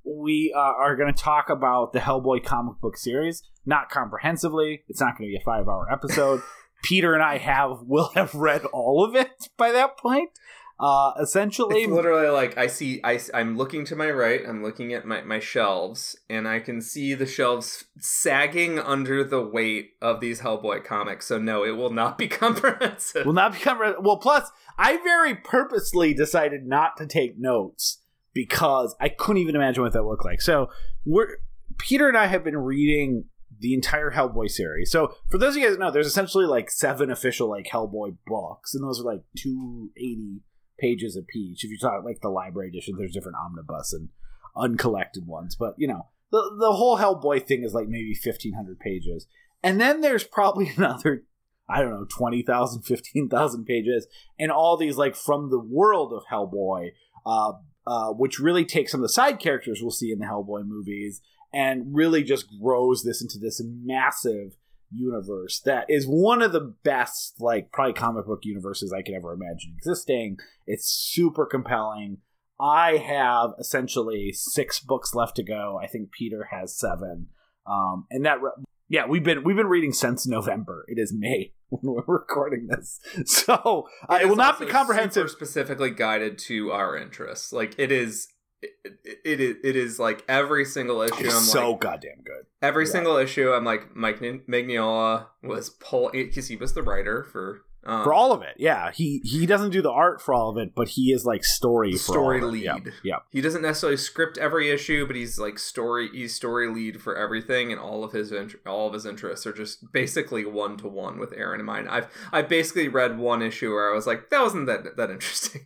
we 0.04 0.52
uh, 0.56 0.58
are 0.58 0.96
going 0.96 1.12
to 1.12 1.20
talk 1.22 1.50
about 1.50 1.92
the 1.92 1.98
Hellboy 1.98 2.44
comic 2.44 2.80
book 2.80 2.96
series, 2.96 3.42
not 3.66 3.90
comprehensively. 3.90 4.82
It's 4.88 5.00
not 5.00 5.16
going 5.18 5.28
to 5.28 5.32
be 5.32 5.36
a 5.36 5.44
five-hour 5.44 5.88
episode. 5.92 6.40
Peter 6.82 7.14
and 7.14 7.22
I 7.22 7.38
have 7.38 7.78
will 7.82 8.10
have 8.14 8.34
read 8.34 8.64
all 8.66 9.04
of 9.04 9.14
it 9.14 9.48
by 9.56 9.72
that 9.72 9.96
point. 9.96 10.30
Uh, 10.78 11.12
essentially, 11.20 11.82
It's 11.82 11.92
literally 11.92 12.28
like 12.30 12.56
I 12.56 12.66
see. 12.66 13.02
I 13.04 13.20
am 13.34 13.58
looking 13.58 13.84
to 13.84 13.96
my 13.96 14.10
right. 14.10 14.40
I'm 14.48 14.62
looking 14.62 14.94
at 14.94 15.04
my 15.04 15.20
my 15.20 15.38
shelves, 15.38 16.16
and 16.30 16.48
I 16.48 16.58
can 16.58 16.80
see 16.80 17.12
the 17.12 17.26
shelves 17.26 17.84
sagging 17.98 18.78
under 18.78 19.22
the 19.22 19.42
weight 19.42 19.90
of 20.00 20.20
these 20.20 20.40
Hellboy 20.40 20.82
comics. 20.82 21.26
So 21.26 21.36
no, 21.38 21.64
it 21.64 21.72
will 21.72 21.92
not 21.92 22.16
be 22.18 22.28
comprehensive. 22.28 23.26
will 23.26 23.34
not 23.34 23.52
be 23.52 23.58
re- 23.70 23.96
well. 24.00 24.16
Plus, 24.16 24.50
I 24.78 24.96
very 24.96 25.34
purposely 25.34 26.14
decided 26.14 26.64
not 26.64 26.96
to 26.96 27.06
take 27.06 27.38
notes 27.38 27.98
because 28.32 28.96
I 28.98 29.10
couldn't 29.10 29.42
even 29.42 29.56
imagine 29.56 29.82
what 29.82 29.92
that 29.92 30.04
looked 30.04 30.24
like. 30.24 30.40
So 30.40 30.70
we're 31.04 31.36
Peter 31.76 32.08
and 32.08 32.16
I 32.16 32.26
have 32.26 32.42
been 32.42 32.56
reading 32.56 33.24
the 33.60 33.74
entire 33.74 34.10
Hellboy 34.10 34.50
series. 34.50 34.90
So 34.90 35.14
for 35.28 35.38
those 35.38 35.54
of 35.54 35.62
you 35.62 35.68
guys 35.68 35.78
know, 35.78 35.90
there's 35.90 36.06
essentially 36.06 36.46
like 36.46 36.70
seven 36.70 37.10
official 37.10 37.48
like 37.48 37.66
Hellboy 37.66 38.16
books, 38.26 38.74
and 38.74 38.82
those 38.82 39.00
are 39.00 39.04
like 39.04 39.22
two 39.36 39.90
eighty 39.96 40.40
pages 40.78 41.16
apiece. 41.16 41.62
If 41.62 41.70
you 41.70 41.78
talk 41.78 42.04
like 42.04 42.20
the 42.20 42.30
library 42.30 42.68
edition, 42.68 42.96
there's 42.98 43.12
different 43.12 43.36
omnibus 43.38 43.92
and 43.92 44.08
uncollected 44.56 45.26
ones, 45.26 45.54
but 45.54 45.74
you 45.76 45.86
know 45.86 46.08
the 46.32 46.56
the 46.58 46.72
whole 46.72 46.98
Hellboy 46.98 47.46
thing 47.46 47.62
is 47.62 47.74
like 47.74 47.88
maybe 47.88 48.14
fifteen 48.14 48.54
hundred 48.54 48.80
pages, 48.80 49.26
and 49.62 49.80
then 49.80 50.00
there's 50.00 50.24
probably 50.24 50.72
another 50.76 51.24
I 51.72 51.82
don't 51.82 51.92
know, 51.92 52.04
20,000, 52.04 52.82
15,000 52.82 53.64
pages, 53.64 54.08
and 54.40 54.50
all 54.50 54.76
these, 54.76 54.96
like, 54.96 55.14
from 55.14 55.50
the 55.50 55.60
world 55.60 56.12
of 56.12 56.24
Hellboy, 56.28 56.90
uh, 57.24 57.52
uh, 57.86 58.08
which 58.10 58.40
really 58.40 58.64
takes 58.64 58.90
some 58.90 59.00
of 59.00 59.02
the 59.02 59.12
side 59.12 59.38
characters 59.38 59.78
we'll 59.80 59.92
see 59.92 60.10
in 60.10 60.18
the 60.18 60.26
Hellboy 60.26 60.66
movies 60.66 61.20
and 61.52 61.94
really 61.94 62.22
just 62.22 62.46
grows 62.60 63.02
this 63.02 63.20
into 63.22 63.38
this 63.38 63.62
massive 63.64 64.56
universe 64.92 65.60
that 65.64 65.86
is 65.88 66.04
one 66.04 66.42
of 66.42 66.52
the 66.52 66.74
best, 66.82 67.34
like, 67.38 67.72
probably 67.72 67.92
comic 67.92 68.26
book 68.26 68.40
universes 68.42 68.92
I 68.92 69.02
could 69.02 69.14
ever 69.14 69.32
imagine 69.32 69.74
existing. 69.76 70.38
It's 70.66 70.86
super 70.86 71.46
compelling. 71.46 72.18
I 72.60 72.96
have 72.96 73.50
essentially 73.58 74.32
six 74.32 74.80
books 74.80 75.14
left 75.14 75.36
to 75.36 75.42
go. 75.42 75.80
I 75.82 75.86
think 75.86 76.12
Peter 76.12 76.48
has 76.50 76.76
seven. 76.76 77.28
Um, 77.66 78.06
and 78.10 78.26
that 78.26 78.42
re- 78.42 78.50
yeah, 78.90 79.06
we've 79.06 79.22
been 79.22 79.44
we've 79.44 79.56
been 79.56 79.68
reading 79.68 79.92
since 79.92 80.26
November. 80.26 80.84
It 80.88 80.98
is 80.98 81.14
May 81.16 81.52
when 81.68 81.94
we're 81.94 82.02
recording 82.06 82.66
this, 82.66 82.98
so 83.24 83.88
uh, 84.08 84.16
it, 84.16 84.24
is 84.24 84.28
will 84.28 84.36
not 84.36 84.58
be 84.58 84.66
comprehensive. 84.66 85.30
specifically 85.30 85.90
guided 85.90 86.38
to 86.40 86.72
our 86.72 86.96
interests. 86.96 87.52
Like 87.52 87.74
it 87.78 87.92
is, 87.92 88.26
it, 88.62 88.70
it, 88.84 89.18
it 89.24 89.40
is, 89.40 89.56
it 89.64 89.76
is 89.76 89.98
like 89.98 90.24
every 90.28 90.64
single 90.64 91.02
issue. 91.02 91.26
I'm 91.26 91.30
so 91.30 91.72
like, 91.72 91.80
goddamn 91.80 92.22
good. 92.24 92.46
every 92.62 92.86
yeah. 92.86 92.92
single 92.92 93.16
issue. 93.16 93.52
I'm 93.52 93.64
like 93.64 93.94
Mike 93.94 94.20
Mignola 94.20 95.26
was 95.42 95.70
pull 95.70 96.10
because 96.12 96.48
he 96.48 96.56
was 96.56 96.74
the 96.74 96.82
writer 96.82 97.24
for 97.24 97.62
um, 97.82 98.04
For 98.04 98.12
all 98.12 98.32
of 98.32 98.42
it, 98.42 98.56
yeah. 98.58 98.90
He 98.92 99.22
he 99.24 99.46
doesn't 99.46 99.70
do 99.70 99.80
the 99.80 99.90
art 99.90 100.20
for 100.20 100.34
all 100.34 100.50
of 100.50 100.58
it, 100.58 100.74
but 100.74 100.88
he 100.88 101.12
is 101.12 101.24
like 101.24 101.44
story 101.44 101.92
story 101.94 102.42
all 102.42 102.48
of. 102.50 102.54
Yep, 102.54 102.84
lead. 103.02 103.18
He 103.30 103.40
doesn't 103.40 103.62
necessarily 103.62 103.96
script 103.96 104.36
every 104.36 104.70
issue, 104.70 105.06
but 105.06 105.16
he's 105.16 105.38
like 105.38 105.58
story. 105.58 106.10
He's 106.12 106.34
story 106.34 106.68
lead 106.68 107.00
for 107.00 107.16
everything, 107.16 107.72
and 107.72 107.80
all 107.80 108.04
of 108.04 108.12
his 108.12 108.34
all 108.66 108.88
of 108.88 108.92
his 108.92 109.06
interests 109.06 109.46
are 109.46 109.52
just 109.54 109.90
basically 109.92 110.44
one 110.44 110.76
to 110.78 110.88
one 110.88 111.18
with 111.18 111.32
Aaron 111.32 111.60
and 111.60 111.66
mine. 111.66 111.88
I've 111.88 112.08
I 112.32 112.42
basically 112.42 112.88
read 112.88 113.18
one 113.18 113.40
issue 113.40 113.70
where 113.70 113.90
I 113.90 113.94
was 113.94 114.06
like, 114.06 114.28
that 114.28 114.42
wasn't 114.42 114.66
that 114.66 114.98
that 114.98 115.10
interesting. 115.10 115.62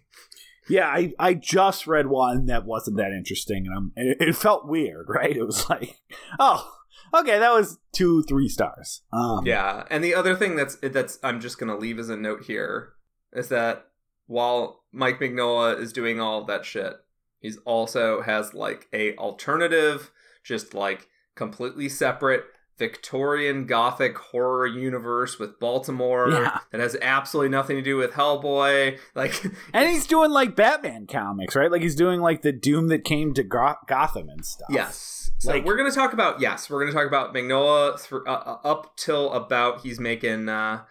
Yeah, 0.69 0.87
I, 0.87 1.13
I 1.19 1.35
just 1.35 1.87
read 1.87 2.07
one 2.07 2.47
that 2.47 2.65
wasn't 2.65 2.97
that 2.97 3.13
interesting, 3.13 3.67
and 3.67 3.93
and 3.97 4.09
it, 4.11 4.17
it 4.21 4.37
felt 4.37 4.67
weird, 4.67 5.07
right? 5.09 5.37
It 5.37 5.45
was 5.45 5.69
like, 5.71 6.01
oh, 6.39 6.71
okay, 7.13 7.39
that 7.39 7.53
was 7.53 7.79
two, 7.93 8.23
three 8.23 8.49
stars. 8.49 9.03
Um, 9.13 9.47
Yeah, 9.47 9.85
and 9.91 10.03
the 10.03 10.15
other 10.15 10.35
thing 10.35 10.57
that's 10.57 10.77
that's 10.77 11.19
I'm 11.23 11.41
just 11.41 11.59
gonna 11.59 11.77
leave 11.77 11.99
as 11.99 12.09
a 12.09 12.17
note 12.17 12.45
here 12.45 12.95
is 13.33 13.49
that 13.49 13.87
while 14.27 14.85
Mike 14.93 15.21
Mignola 15.21 15.79
is 15.79 15.93
doing 15.93 16.21
all 16.21 16.41
of 16.41 16.47
that 16.47 16.65
shit, 16.65 16.95
he's 17.41 17.59
also 17.59 18.23
has 18.23 18.55
like 18.55 18.89
a 18.93 19.15
alternative, 19.17 20.11
just 20.43 20.75
like 20.75 21.09
completely 21.35 21.89
separate 21.89 22.45
Victorian 22.79 23.67
Gothic 23.67 24.17
horror 24.19 24.67
universe 24.67 25.39
with 25.39 25.59
Baltimore 25.61 26.29
Yeah. 26.31 26.59
that 26.73 26.81
has 26.81 26.97
absolutely 27.01 27.51
nothing 27.51 27.77
to 27.77 27.83
do 27.83 27.97
with 27.97 28.13
Hellboy. 28.13 28.99
Like, 29.15 29.45
and 29.73 29.89
he's 29.89 30.07
doing 30.07 30.31
like 30.31 30.57
Batman 30.57 31.07
comics, 31.07 31.55
right? 31.55 31.71
Like 31.71 31.83
he's 31.83 31.95
doing 31.95 32.21
like 32.21 32.43
the 32.43 32.53
Doom 32.53 32.89
that 32.89 33.05
came 33.05 33.33
to 33.35 33.43
Go- 33.45 33.77
Gotham 33.87 34.29
and 34.29 34.45
stuff. 34.45 34.69
Yes. 34.71 35.31
So 35.39 35.53
Like- 35.53 35.65
we're 35.65 35.77
going 35.77 35.89
to 35.91 35.95
talk 35.95 36.13
about 36.13 36.41
yes, 36.41 36.69
we're 36.69 36.81
going 36.81 36.93
to 36.93 36.99
talk 36.99 37.07
about 37.07 37.33
Mignola 37.35 37.99
thr 37.99 38.27
uh, 38.27 38.33
uh, 38.33 38.59
up 38.65 38.97
till 38.97 39.33
about 39.33 39.83
he's 39.83 40.01
making 40.01 40.49
uh 40.49 40.83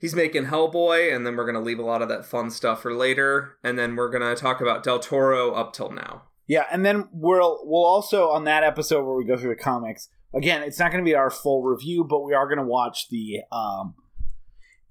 he's 0.00 0.14
making 0.14 0.46
Hellboy 0.46 1.14
and 1.14 1.26
then 1.26 1.36
we're 1.36 1.44
going 1.44 1.54
to 1.56 1.60
leave 1.60 1.78
a 1.80 1.84
lot 1.84 2.02
of 2.02 2.08
that 2.08 2.24
fun 2.24 2.50
stuff 2.50 2.82
for 2.82 2.92
later 2.94 3.56
and 3.64 3.76
then 3.78 3.96
we're 3.96 4.10
going 4.10 4.22
to 4.22 4.40
talk 4.40 4.60
about 4.60 4.84
Del 4.84 4.98
Toro 5.00 5.52
up 5.52 5.72
till 5.72 5.90
now. 5.90 6.22
Yeah, 6.46 6.64
and 6.70 6.84
then 6.86 7.08
we'll 7.12 7.60
we'll 7.64 7.84
also 7.84 8.30
on 8.30 8.44
that 8.44 8.62
episode 8.62 9.04
where 9.04 9.14
we 9.16 9.24
go 9.24 9.36
through 9.36 9.54
the 9.54 9.62
comics. 9.62 10.08
Again, 10.34 10.62
it's 10.62 10.78
not 10.78 10.92
going 10.92 11.02
to 11.02 11.08
be 11.08 11.14
our 11.14 11.30
full 11.30 11.62
review, 11.62 12.04
but 12.04 12.20
we 12.20 12.34
are 12.34 12.46
going 12.46 12.58
to 12.58 12.64
watch 12.64 13.08
the 13.08 13.40
um, 13.50 13.94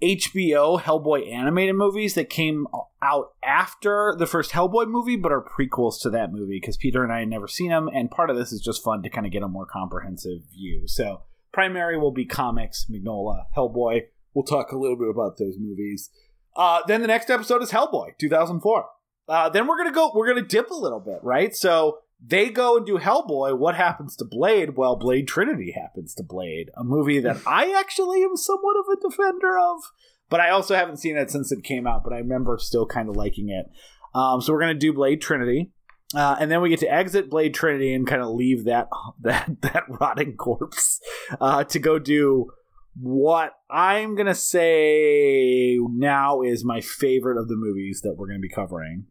HBO 0.01 0.79
Hellboy 0.79 1.31
animated 1.31 1.75
movies 1.75 2.13
that 2.13 2.29
came 2.29 2.67
out 3.01 3.31
after 3.43 4.15
the 4.17 4.27
first 4.27 4.51
Hellboy 4.51 4.87
movie, 4.87 5.15
but 5.15 5.31
are 5.31 5.43
prequels 5.43 6.01
to 6.01 6.09
that 6.11 6.31
movie 6.31 6.59
because 6.59 6.77
Peter 6.77 7.03
and 7.03 7.11
I 7.11 7.19
had 7.19 7.29
never 7.29 7.47
seen 7.47 7.69
them, 7.69 7.89
and 7.93 8.11
part 8.11 8.29
of 8.29 8.37
this 8.37 8.51
is 8.51 8.61
just 8.61 8.83
fun 8.83 9.01
to 9.03 9.09
kind 9.09 9.25
of 9.25 9.31
get 9.31 9.43
a 9.43 9.47
more 9.47 9.65
comprehensive 9.65 10.41
view. 10.51 10.83
So, 10.87 11.23
primary 11.51 11.97
will 11.97 12.11
be 12.11 12.25
comics, 12.25 12.85
Mignola, 12.91 13.45
Hellboy. 13.55 14.01
We'll 14.33 14.45
talk 14.45 14.71
a 14.71 14.77
little 14.77 14.97
bit 14.97 15.09
about 15.09 15.37
those 15.37 15.55
movies. 15.57 16.11
Uh, 16.55 16.81
then 16.87 17.01
the 17.01 17.07
next 17.07 17.29
episode 17.29 17.63
is 17.63 17.71
Hellboy, 17.71 18.17
2004. 18.19 18.85
Uh, 19.27 19.49
then 19.49 19.67
we're 19.67 19.77
gonna 19.77 19.91
go. 19.91 20.11
We're 20.13 20.27
gonna 20.27 20.45
dip 20.45 20.69
a 20.69 20.75
little 20.75 20.99
bit, 20.99 21.19
right? 21.23 21.55
So 21.55 21.99
they 22.23 22.49
go 22.49 22.77
and 22.77 22.85
do 22.85 22.97
Hellboy. 22.97 23.57
What 23.57 23.75
happens 23.75 24.15
to 24.17 24.25
Blade? 24.25 24.75
Well, 24.75 24.95
Blade 24.95 25.27
Trinity 25.27 25.71
happens 25.71 26.13
to 26.15 26.23
Blade, 26.23 26.71
a 26.75 26.83
movie 26.83 27.19
that 27.19 27.37
I 27.45 27.71
actually 27.77 28.23
am 28.23 28.35
somewhat 28.35 28.75
of 28.77 28.85
a 28.91 29.09
defender 29.09 29.57
of, 29.57 29.81
but 30.29 30.39
I 30.39 30.49
also 30.49 30.75
haven't 30.75 30.97
seen 30.97 31.17
it 31.17 31.31
since 31.31 31.51
it 31.51 31.63
came 31.63 31.85
out. 31.87 32.03
But 32.03 32.13
I 32.13 32.17
remember 32.17 32.57
still 32.59 32.85
kind 32.85 33.09
of 33.09 33.15
liking 33.15 33.49
it. 33.49 33.67
Um, 34.15 34.41
so 34.41 34.53
we're 34.53 34.61
gonna 34.61 34.73
do 34.73 34.93
Blade 34.93 35.21
Trinity. 35.21 35.71
Uh, 36.15 36.37
and 36.39 36.49
then 36.49 36.61
we 36.61 36.69
get 36.69 36.79
to 36.79 36.91
exit 36.91 37.29
Blade 37.29 37.53
Trinity 37.53 37.93
and 37.93 38.07
kind 38.07 38.21
of 38.21 38.29
leave 38.29 38.63
that 38.65 38.87
that 39.21 39.61
that 39.61 39.83
rotting 39.87 40.35
corpse 40.37 40.99
uh, 41.39 41.63
to 41.65 41.79
go 41.79 41.99
do 41.99 42.51
what 42.99 43.53
I'm 43.69 44.15
gonna 44.15 44.33
say 44.33 45.77
now 45.77 46.41
is 46.41 46.65
my 46.65 46.81
favorite 46.81 47.39
of 47.39 47.47
the 47.47 47.55
movies 47.55 48.01
that 48.01 48.15
we're 48.17 48.27
gonna 48.27 48.39
be 48.39 48.49
covering 48.49 49.05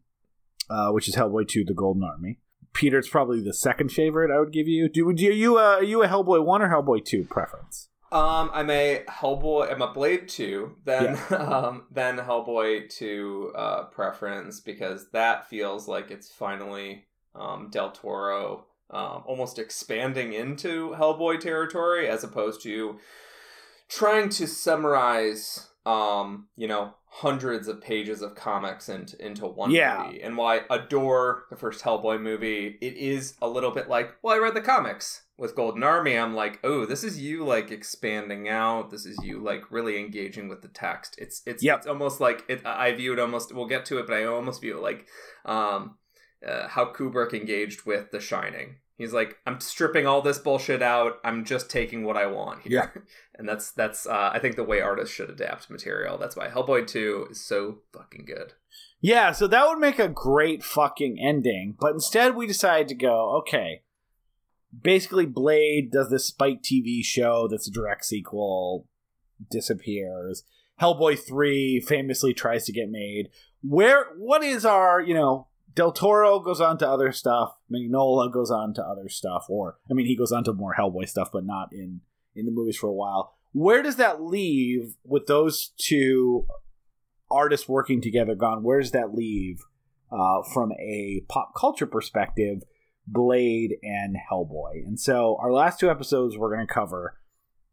uh, 0.69 0.91
which 0.91 1.07
is 1.07 1.15
Hellboy 1.15 1.47
2: 1.47 1.65
The 1.65 1.73
Golden 1.73 2.03
Army. 2.03 2.39
Peter, 2.77 2.99
it's 2.99 3.09
probably 3.09 3.41
the 3.41 3.53
second 3.53 3.91
favorite 3.91 4.31
I 4.31 4.39
would 4.39 4.53
give 4.53 4.67
you. 4.67 4.87
Do, 4.87 5.11
do 5.11 5.25
you 5.25 5.57
uh, 5.57 5.77
are 5.77 5.83
you 5.83 6.03
a 6.03 6.07
Hellboy 6.07 6.45
one 6.45 6.61
or 6.61 6.69
Hellboy 6.69 7.03
two 7.03 7.25
preference? 7.25 7.89
Um, 8.11 8.49
I'm 8.53 8.69
a 8.69 9.03
Hellboy. 9.09 9.71
I'm 9.71 9.81
a 9.81 9.91
Blade 9.91 10.29
two, 10.29 10.75
then 10.85 11.19
yeah. 11.29 11.37
um, 11.37 11.83
then 11.91 12.17
Hellboy 12.17 12.89
two 12.89 13.51
uh, 13.55 13.85
preference 13.85 14.59
because 14.59 15.09
that 15.11 15.49
feels 15.49 15.87
like 15.87 16.11
it's 16.11 16.31
finally 16.31 17.05
um, 17.35 17.69
Del 17.71 17.91
Toro 17.91 18.65
um, 18.91 19.23
almost 19.25 19.59
expanding 19.59 20.33
into 20.33 20.91
Hellboy 20.91 21.39
territory 21.39 22.07
as 22.07 22.23
opposed 22.23 22.61
to 22.61 22.99
trying 23.89 24.29
to 24.29 24.47
summarize 24.47 25.67
um, 25.87 26.47
you 26.57 26.67
know, 26.67 26.93
hundreds 27.09 27.67
of 27.67 27.81
pages 27.81 28.21
of 28.21 28.35
comics 28.35 28.89
into 28.89 29.23
into 29.25 29.47
one 29.47 29.71
yeah. 29.71 30.03
movie. 30.05 30.21
And 30.21 30.37
while 30.37 30.59
I 30.59 30.75
adore 30.75 31.45
the 31.49 31.55
first 31.55 31.83
Hellboy 31.83 32.21
movie, 32.21 32.77
it 32.81 32.93
is 32.95 33.35
a 33.41 33.47
little 33.47 33.71
bit 33.71 33.89
like, 33.89 34.15
well, 34.21 34.35
I 34.35 34.39
read 34.39 34.53
the 34.53 34.61
comics 34.61 35.23
with 35.37 35.55
Golden 35.55 35.83
Army. 35.83 36.17
I'm 36.17 36.35
like, 36.35 36.59
oh, 36.63 36.85
this 36.85 37.03
is 37.03 37.19
you 37.19 37.45
like 37.45 37.71
expanding 37.71 38.49
out. 38.49 38.91
This 38.91 39.05
is 39.05 39.17
you 39.23 39.41
like 39.41 39.71
really 39.71 39.99
engaging 39.99 40.47
with 40.47 40.61
the 40.61 40.67
text. 40.67 41.15
It's 41.17 41.41
it's 41.45 41.63
yep. 41.63 41.79
it's 41.79 41.87
almost 41.87 42.19
like 42.19 42.43
it, 42.47 42.65
I 42.65 42.93
view 42.93 43.13
it 43.13 43.19
almost. 43.19 43.53
We'll 43.53 43.67
get 43.67 43.85
to 43.85 43.97
it, 43.99 44.07
but 44.07 44.17
I 44.17 44.25
almost 44.25 44.61
view 44.61 44.77
it 44.77 44.81
like 44.81 45.07
um, 45.45 45.97
uh, 46.45 46.67
how 46.67 46.91
Kubrick 46.93 47.33
engaged 47.33 47.85
with 47.85 48.11
The 48.11 48.19
Shining. 48.19 48.77
He's 48.97 49.13
like, 49.13 49.37
I'm 49.45 49.59
stripping 49.59 50.07
all 50.07 50.23
this 50.23 50.39
bullshit 50.39 50.81
out. 50.81 51.19
I'm 51.23 51.45
just 51.45 51.69
taking 51.69 52.03
what 52.03 52.17
I 52.17 52.25
want 52.25 52.63
here. 52.63 52.91
Yeah. 52.95 53.01
and 53.37 53.47
that's 53.47 53.71
that's 53.71 54.07
uh, 54.07 54.31
I 54.33 54.39
think 54.39 54.55
the 54.55 54.63
way 54.63 54.81
artists 54.81 55.13
should 55.13 55.29
adapt 55.29 55.69
material. 55.69 56.17
That's 56.17 56.35
why 56.35 56.47
Hellboy 56.47 56.87
2 56.87 57.27
is 57.31 57.45
so 57.45 57.79
fucking 57.93 58.25
good. 58.25 58.53
Yeah, 58.99 59.31
so 59.31 59.45
that 59.47 59.67
would 59.67 59.77
make 59.77 59.99
a 59.99 60.07
great 60.07 60.63
fucking 60.63 61.19
ending. 61.21 61.75
But 61.79 61.93
instead 61.93 62.35
we 62.35 62.47
decided 62.47 62.87
to 62.87 62.95
go, 62.95 63.37
okay. 63.39 63.83
Basically 64.81 65.27
Blade 65.27 65.91
does 65.91 66.09
this 66.09 66.25
Spike 66.25 66.63
TV 66.63 67.03
show 67.03 67.47
that's 67.47 67.67
a 67.67 67.71
direct 67.71 68.03
sequel, 68.03 68.87
disappears. 69.51 70.43
Hellboy 70.81 71.19
3 71.19 71.81
famously 71.81 72.33
tries 72.33 72.65
to 72.65 72.73
get 72.73 72.89
made. 72.89 73.29
Where 73.61 74.07
what 74.17 74.43
is 74.43 74.65
our, 74.65 74.99
you 74.99 75.13
know, 75.13 75.47
Del 75.75 75.91
Toro 75.91 76.39
goes 76.39 76.59
on 76.59 76.77
to 76.79 76.89
other 76.89 77.11
stuff. 77.11 77.55
Mignola 77.71 78.31
goes 78.31 78.49
on 78.49 78.73
to 78.75 78.83
other 78.83 79.09
stuff, 79.09 79.45
or 79.49 79.77
I 79.89 79.93
mean, 79.93 80.05
he 80.07 80.15
goes 80.15 80.31
on 80.31 80.43
to 80.45 80.53
more 80.53 80.75
Hellboy 80.77 81.07
stuff, 81.07 81.29
but 81.31 81.45
not 81.45 81.69
in 81.71 82.01
in 82.35 82.45
the 82.45 82.51
movies 82.51 82.77
for 82.77 82.87
a 82.87 82.93
while. 82.93 83.35
Where 83.53 83.81
does 83.81 83.95
that 83.95 84.21
leave 84.21 84.95
with 85.03 85.27
those 85.27 85.71
two 85.77 86.45
artists 87.29 87.67
working 87.67 88.01
together? 88.01 88.35
Gone. 88.35 88.63
Where 88.63 88.79
does 88.79 88.91
that 88.91 89.13
leave 89.13 89.59
uh, 90.11 90.43
from 90.53 90.71
a 90.73 91.23
pop 91.27 91.53
culture 91.55 91.87
perspective? 91.87 92.63
Blade 93.07 93.77
and 93.83 94.17
Hellboy. 94.29 94.85
And 94.85 94.99
so 94.99 95.37
our 95.39 95.51
last 95.51 95.79
two 95.79 95.89
episodes 95.89 96.37
we're 96.37 96.53
going 96.53 96.67
to 96.67 96.73
cover 96.73 97.17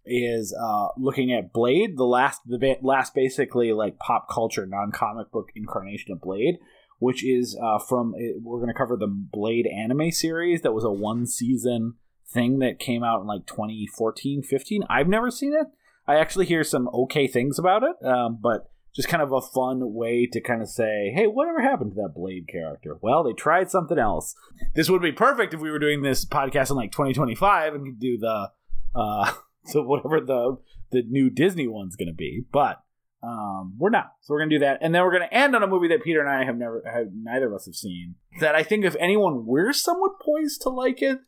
is 0.06 0.54
uh, 0.58 0.88
looking 0.96 1.32
at 1.32 1.52
Blade, 1.52 1.96
the 1.96 2.04
last 2.04 2.40
the 2.46 2.76
last 2.82 3.14
basically 3.14 3.72
like 3.72 3.98
pop 3.98 4.28
culture 4.30 4.66
non 4.66 4.92
comic 4.92 5.30
book 5.32 5.48
incarnation 5.56 6.12
of 6.12 6.20
Blade, 6.20 6.56
which 6.98 7.24
is 7.24 7.58
uh, 7.62 7.78
from 7.78 8.14
we're 8.42 8.58
going 8.58 8.68
to 8.68 8.74
cover 8.74 8.96
the 8.96 9.06
Blade 9.06 9.66
anime 9.66 10.10
series 10.10 10.62
that 10.62 10.72
was 10.72 10.84
a 10.84 10.90
one 10.90 11.26
season 11.26 11.94
thing 12.26 12.58
that 12.58 12.78
came 12.78 13.04
out 13.04 13.20
in 13.20 13.26
like 13.26 13.46
2014 13.46 14.42
15 14.42 14.82
i've 14.88 15.06
never 15.06 15.30
seen 15.30 15.52
it. 15.52 15.68
I 16.06 16.16
actually 16.16 16.46
hear 16.46 16.64
some 16.64 16.88
okay 16.92 17.26
things 17.26 17.58
about 17.58 17.82
it 17.82 18.04
um, 18.04 18.38
but 18.40 18.70
just 18.94 19.08
kind 19.08 19.22
of 19.22 19.32
a 19.32 19.40
fun 19.40 19.92
way 19.92 20.26
to 20.32 20.40
kind 20.40 20.62
of 20.62 20.68
say 20.68 21.12
hey 21.14 21.26
whatever 21.26 21.60
happened 21.60 21.92
to 21.92 21.96
that 21.96 22.14
blade 22.14 22.48
character? 22.48 22.96
Well 23.00 23.22
they 23.24 23.32
tried 23.32 23.70
something 23.70 23.98
else. 23.98 24.34
This 24.74 24.88
would 24.88 25.02
be 25.02 25.12
perfect 25.12 25.54
if 25.54 25.60
we 25.60 25.70
were 25.70 25.78
doing 25.78 26.02
this 26.02 26.24
podcast 26.24 26.70
in 26.70 26.76
like 26.76 26.92
2025 26.92 27.74
and 27.74 27.84
could 27.84 28.00
do 28.00 28.18
the 28.18 28.50
uh 28.94 29.32
so 29.66 29.82
whatever 29.82 30.20
the 30.20 30.56
the 30.92 31.02
new 31.02 31.30
disney 31.30 31.66
one's 31.66 31.96
going 31.96 32.08
to 32.08 32.14
be 32.14 32.44
but 32.52 32.83
um, 33.24 33.74
we're 33.78 33.90
not. 33.90 34.12
So 34.20 34.34
we're 34.34 34.40
gonna 34.40 34.50
do 34.50 34.58
that, 34.60 34.78
and 34.82 34.94
then 34.94 35.02
we're 35.02 35.12
gonna 35.12 35.28
end 35.32 35.56
on 35.56 35.62
a 35.62 35.66
movie 35.66 35.88
that 35.88 36.02
Peter 36.02 36.20
and 36.20 36.28
I 36.28 36.44
have 36.44 36.56
never, 36.56 36.82
have 36.84 37.08
neither 37.14 37.46
of 37.48 37.54
us 37.54 37.66
have 37.66 37.74
seen. 37.74 38.16
That 38.40 38.54
I 38.54 38.62
think 38.62 38.84
if 38.84 38.96
anyone, 38.96 39.46
we're 39.46 39.72
somewhat 39.72 40.20
poised 40.20 40.62
to 40.62 40.68
like 40.68 41.00
it, 41.00 41.20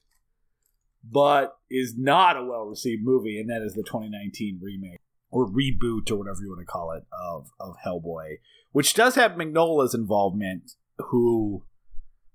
but 1.03 1.57
is 1.71 1.95
not 1.97 2.37
a 2.37 2.45
well 2.45 2.67
received 2.67 3.03
movie, 3.05 3.41
and 3.41 3.49
that 3.49 3.63
is 3.63 3.75
the 3.75 3.83
2019 3.83 4.61
remake 4.63 4.99
or 5.31 5.49
reboot 5.49 6.11
or 6.11 6.17
whatever 6.17 6.39
you 6.43 6.51
want 6.51 6.61
to 6.61 6.67
call 6.67 6.93
it 6.93 7.05
of 7.13 7.51
of 7.59 7.77
Hellboy, 7.87 8.39
which 8.73 8.95
does 8.95 9.15
have 9.15 9.33
Mignola's 9.33 9.95
involvement, 9.95 10.73
who 10.99 11.65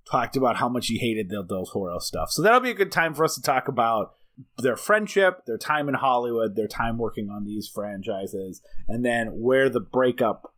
talked 0.09 0.35
about 0.35 0.57
how 0.57 0.69
much 0.69 0.87
he 0.87 0.97
hated 0.97 1.29
the 1.29 1.43
Del 1.43 1.65
Toro 1.65 1.99
stuff. 1.99 2.31
So 2.31 2.41
that'll 2.41 2.59
be 2.59 2.71
a 2.71 2.75
good 2.75 2.91
time 2.91 3.13
for 3.13 3.23
us 3.23 3.35
to 3.35 3.41
talk 3.41 3.67
about 3.67 4.13
their 4.57 4.77
friendship, 4.77 5.45
their 5.45 5.57
time 5.57 5.89
in 5.89 5.95
Hollywood, 5.95 6.55
their 6.55 6.67
time 6.67 6.97
working 6.97 7.29
on 7.29 7.45
these 7.45 7.67
franchises, 7.67 8.61
and 8.87 9.05
then 9.05 9.27
where 9.39 9.69
the 9.69 9.79
breakup 9.79 10.53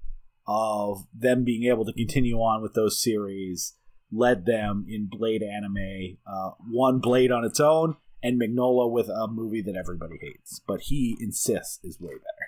of 0.47 1.05
them 1.13 1.43
being 1.43 1.69
able 1.69 1.85
to 1.85 1.93
continue 1.93 2.37
on 2.37 2.61
with 2.61 2.73
those 2.73 3.01
series 3.01 3.75
led 4.11 4.45
them 4.45 4.85
in 4.87 5.07
Blade 5.09 5.41
anime. 5.41 6.17
Uh, 6.27 6.51
one 6.69 6.99
Blade 6.99 7.31
on 7.31 7.43
its 7.43 7.59
own, 7.59 7.95
and 8.21 8.39
Mignola 8.39 8.89
with 8.89 9.09
a 9.09 9.27
movie 9.27 9.61
that 9.61 9.75
everybody 9.75 10.17
hates, 10.21 10.59
but 10.65 10.81
he 10.81 11.17
insists 11.19 11.79
is 11.83 11.99
way 11.99 12.13
better. 12.13 12.43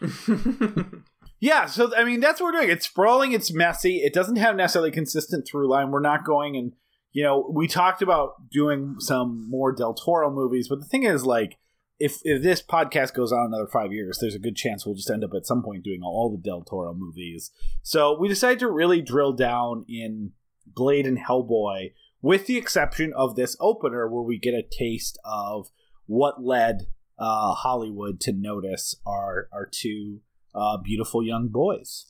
yeah, 1.40 1.66
so 1.66 1.94
I 1.96 2.04
mean 2.04 2.20
that's 2.20 2.40
what 2.40 2.52
we're 2.52 2.60
doing. 2.60 2.70
It's 2.70 2.86
sprawling, 2.86 3.32
it's 3.32 3.52
messy. 3.52 3.98
It 3.98 4.12
doesn't 4.12 4.36
have 4.36 4.56
necessarily 4.56 4.90
consistent 4.90 5.46
through 5.46 5.68
line. 5.68 5.90
We're 5.90 6.00
not 6.00 6.24
going 6.24 6.56
and 6.56 6.72
you 7.14 7.22
know, 7.22 7.48
we 7.48 7.68
talked 7.68 8.02
about 8.02 8.50
doing 8.50 8.96
some 8.98 9.48
more 9.48 9.72
Del 9.72 9.94
Toro 9.94 10.30
movies, 10.30 10.68
but 10.68 10.80
the 10.80 10.86
thing 10.86 11.04
is, 11.04 11.24
like, 11.24 11.58
if 12.00 12.18
if 12.24 12.42
this 12.42 12.60
podcast 12.60 13.14
goes 13.14 13.32
on 13.32 13.46
another 13.46 13.68
five 13.68 13.92
years, 13.92 14.18
there's 14.18 14.34
a 14.34 14.40
good 14.40 14.56
chance 14.56 14.84
we'll 14.84 14.96
just 14.96 15.08
end 15.08 15.22
up 15.22 15.32
at 15.32 15.46
some 15.46 15.62
point 15.62 15.84
doing 15.84 16.02
all 16.02 16.28
the 16.28 16.42
Del 16.42 16.62
Toro 16.62 16.92
movies. 16.92 17.52
So 17.82 18.18
we 18.18 18.26
decided 18.26 18.58
to 18.58 18.70
really 18.70 19.00
drill 19.00 19.32
down 19.32 19.84
in 19.88 20.32
Blade 20.66 21.06
and 21.06 21.18
Hellboy, 21.18 21.92
with 22.20 22.46
the 22.46 22.58
exception 22.58 23.12
of 23.14 23.36
this 23.36 23.56
opener, 23.60 24.08
where 24.08 24.24
we 24.24 24.36
get 24.36 24.54
a 24.54 24.64
taste 24.68 25.16
of 25.24 25.68
what 26.06 26.42
led 26.42 26.88
uh, 27.16 27.54
Hollywood 27.54 28.18
to 28.22 28.32
notice 28.32 28.96
our 29.06 29.48
our 29.52 29.66
two 29.70 30.18
uh, 30.52 30.78
beautiful 30.78 31.24
young 31.24 31.46
boys. 31.46 32.06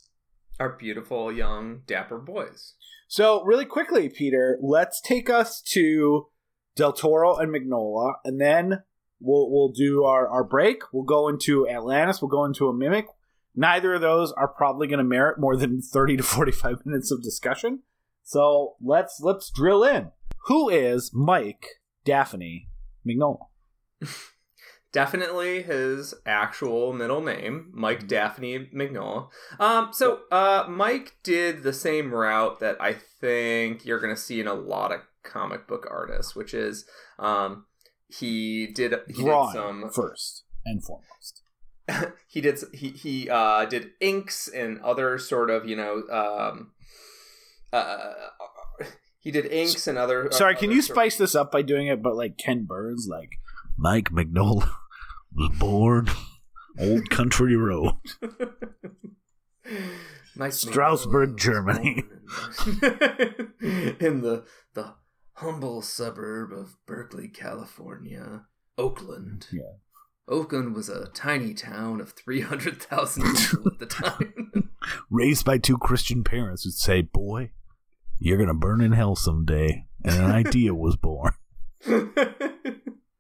Our 0.59 0.71
beautiful 0.71 1.31
young 1.31 1.83
dapper 1.87 2.19
boys. 2.19 2.77
So, 3.17 3.45
really 3.45 3.65
quickly, 3.65 4.09
Peter, 4.09 4.59
let's 4.61 5.01
take 5.01 5.31
us 5.31 5.63
to 5.67 6.27
Del 6.75 6.93
Toro 6.93 7.37
and 7.37 7.55
Mignola, 7.55 8.15
and 8.25 8.41
then 8.41 8.83
we'll 9.21 9.53
we'll 9.53 9.69
do 9.69 10.03
our, 10.03 10.27
our 10.27 10.43
break. 10.43 10.83
We'll 10.93 11.05
go 11.05 11.29
into 11.29 11.69
Atlantis. 11.69 12.21
We'll 12.21 12.29
go 12.29 12.45
into 12.45 12.67
a 12.67 12.75
mimic. 12.75 13.07
Neither 13.55 13.95
of 13.95 14.01
those 14.01 14.33
are 14.33 14.49
probably 14.49 14.89
going 14.89 14.99
to 14.99 15.05
merit 15.05 15.39
more 15.39 15.57
than 15.57 15.81
thirty 15.93 16.17
to 16.17 16.25
forty 16.25 16.51
five 16.51 16.85
minutes 16.85 17.13
of 17.13 17.23
discussion. 17.23 17.85
So 18.25 18.75
let's 18.83 19.21
let's 19.23 19.49
drill 19.49 19.85
in. 19.85 20.11
Who 20.47 20.69
is 20.69 21.13
Mike 21.15 21.67
Daphne 22.05 22.67
Mignola? 23.07 23.47
definitely 24.95 25.61
his 25.63 26.15
actual 26.25 26.93
middle 26.93 27.21
name, 27.21 27.69
Mike 27.75 28.07
Daphne 28.07 28.71
Mignola. 28.73 29.29
Um, 29.59 29.91
so 29.93 30.21
uh, 30.31 30.67
Mike 30.69 31.17
did 31.25 31.65
the 31.65 31.73
same 31.73 32.15
route 32.15 32.61
that 32.61 32.81
I 32.81 32.95
think 32.95 33.85
you're 33.85 33.99
going 33.99 34.15
to 34.15 34.21
see 34.21 34.41
in 34.41 34.47
a 34.47 34.55
lot 34.55 34.93
of 34.93 35.01
comic 35.25 35.67
book 35.67 35.87
artists, 35.91 36.37
which 36.37 36.55
is 36.55 36.87
um, 37.19 37.67
he 38.07 38.69
did 38.69 38.95
he 39.09 39.25
Drawing 39.25 39.53
did 39.53 39.61
some 39.61 39.91
first 39.91 40.45
and 40.65 40.83
foremost. 40.83 41.43
he 42.29 42.41
did 42.41 42.61
he 42.73 42.91
he 42.91 43.29
uh, 43.29 43.65
did 43.65 43.91
inks 44.01 44.47
and 44.49 44.81
other 44.81 45.19
sort 45.19 45.51
of 45.51 45.69
you 45.69 45.75
know 45.75 46.05
um, 46.09 46.71
uh, 47.73 48.13
he 49.19 49.33
did 49.33 49.47
inks 49.47 49.89
and 49.89 49.99
other. 49.99 50.31
Sorry, 50.31 50.55
can 50.55 50.71
you 50.71 50.81
spice 50.83 51.19
this 51.19 51.35
up 51.35 51.51
by 51.51 51.63
doing 51.63 51.89
it, 51.89 52.01
but 52.01 52.15
like 52.15 52.39
Ken 52.39 52.65
Burns, 52.65 53.09
like 53.11 53.41
Mike 53.77 54.11
Mignola 54.11 54.71
was 55.35 55.51
born 55.59 56.09
Old 56.79 57.11
Country 57.11 57.57
Road. 57.57 57.95
Mike 60.37 60.53
Strasbourg, 60.53 61.31
uh, 61.31 61.37
Germany. 61.37 62.03
in- 62.67 63.97
in 64.01 64.21
the 64.23 64.45
the 64.75 64.95
humble 65.35 65.83
suburb 65.83 66.53
of 66.53 66.77
Berkeley, 66.87 67.29
California, 67.29 68.47
Oakland. 68.77 69.47
Yeah. 69.53 69.75
Oakland 70.27 70.75
was 70.75 70.89
a 70.89 71.09
tiny 71.09 71.53
town 71.53 72.01
of 72.01 72.13
300,000 72.13 73.23
people 73.37 73.73
at 73.73 73.79
the 73.79 73.87
time. 73.87 74.71
Raised 75.11 75.45
by 75.45 75.59
two 75.59 75.77
Christian 75.77 76.25
parents 76.25 76.65
who'd 76.65 76.73
say, 76.73 77.03
Boy, 77.03 77.51
you're 78.19 78.39
going 78.39 78.49
to 78.49 78.55
burn 78.55 78.81
in 78.81 78.93
hell 78.93 79.17
someday. 79.17 79.87
And 80.03 80.15
an 80.17 80.31
idea 80.31 80.75
was 80.75 80.97
born. 80.97 81.33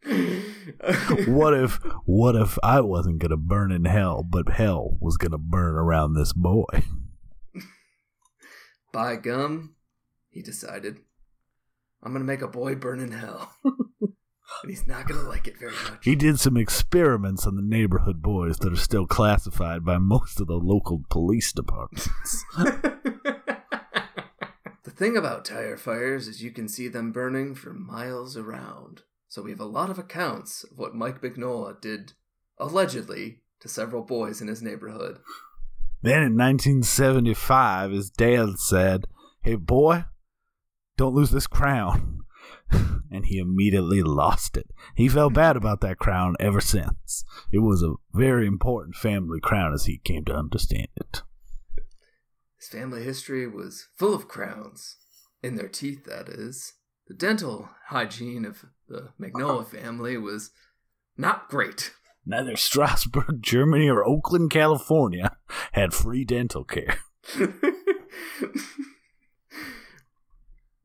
What 1.26 1.54
if, 1.54 1.76
what 2.04 2.36
if 2.36 2.58
I 2.62 2.80
wasn't 2.80 3.18
going 3.18 3.30
to 3.30 3.36
burn 3.36 3.72
in 3.72 3.84
hell, 3.84 4.22
but 4.22 4.50
hell 4.50 4.96
was 5.00 5.16
going 5.16 5.32
to 5.32 5.38
burn 5.38 5.74
around 5.74 6.14
this 6.14 6.32
boy? 6.32 6.84
By 8.92 9.16
gum, 9.16 9.76
he 10.30 10.42
decided, 10.42 10.98
I'm 12.02 12.12
going 12.12 12.22
to 12.22 12.26
make 12.26 12.42
a 12.42 12.48
boy 12.48 12.74
burn 12.74 13.00
in 13.00 13.12
hell. 13.12 13.54
and 13.64 14.68
he's 14.68 14.86
not 14.86 15.06
going 15.06 15.20
to 15.20 15.28
like 15.28 15.46
it 15.46 15.58
very 15.58 15.72
much. 15.72 16.04
He 16.04 16.14
did 16.14 16.38
some 16.38 16.56
experiments 16.56 17.46
on 17.46 17.56
the 17.56 17.62
neighborhood 17.62 18.22
boys 18.22 18.58
that 18.58 18.72
are 18.72 18.76
still 18.76 19.06
classified 19.06 19.84
by 19.84 19.98
most 19.98 20.40
of 20.40 20.46
the 20.46 20.54
local 20.54 21.02
police 21.10 21.52
departments. 21.52 22.08
the 22.56 23.30
thing 24.90 25.16
about 25.16 25.44
tire 25.44 25.76
fires 25.76 26.28
is 26.28 26.42
you 26.42 26.50
can 26.50 26.68
see 26.68 26.88
them 26.88 27.12
burning 27.12 27.54
for 27.54 27.72
miles 27.72 28.36
around. 28.36 29.02
So 29.34 29.42
we 29.42 29.50
have 29.50 29.58
a 29.58 29.64
lot 29.64 29.90
of 29.90 29.98
accounts 29.98 30.62
of 30.62 30.78
what 30.78 30.94
Mike 30.94 31.20
Mignola 31.20 31.80
did 31.80 32.12
allegedly 32.56 33.40
to 33.58 33.68
several 33.68 34.02
boys 34.02 34.40
in 34.40 34.46
his 34.46 34.62
neighborhood. 34.62 35.18
Then 36.02 36.22
in 36.22 36.36
1975, 36.38 37.90
his 37.90 38.10
dad 38.10 38.60
said, 38.60 39.06
Hey, 39.42 39.56
boy, 39.56 40.04
don't 40.96 41.16
lose 41.16 41.32
this 41.32 41.48
crown. 41.48 42.20
and 42.70 43.26
he 43.26 43.38
immediately 43.38 44.02
lost 44.02 44.56
it. 44.56 44.70
He 44.94 45.08
felt 45.08 45.34
bad 45.34 45.56
about 45.56 45.80
that 45.80 45.98
crown 45.98 46.36
ever 46.38 46.60
since. 46.60 47.24
It 47.50 47.58
was 47.58 47.82
a 47.82 47.96
very 48.12 48.46
important 48.46 48.94
family 48.94 49.40
crown 49.40 49.74
as 49.74 49.86
he 49.86 49.98
came 49.98 50.24
to 50.26 50.36
understand 50.36 50.86
it. 50.94 51.22
His 52.56 52.68
family 52.68 53.02
history 53.02 53.48
was 53.48 53.88
full 53.96 54.14
of 54.14 54.28
crowns. 54.28 54.94
In 55.42 55.56
their 55.56 55.66
teeth, 55.66 56.04
that 56.04 56.28
is. 56.28 56.74
The 57.06 57.14
dental 57.14 57.68
hygiene 57.88 58.44
of 58.44 58.64
the 58.88 59.10
Mignola 59.20 59.66
family 59.66 60.16
was 60.16 60.50
not 61.16 61.48
great. 61.48 61.92
Neither 62.26 62.56
Strasbourg, 62.56 63.42
Germany, 63.42 63.88
or 63.88 64.04
Oakland, 64.04 64.50
California 64.50 65.36
had 65.72 65.92
free 65.92 66.24
dental 66.24 66.64
care. 66.64 66.98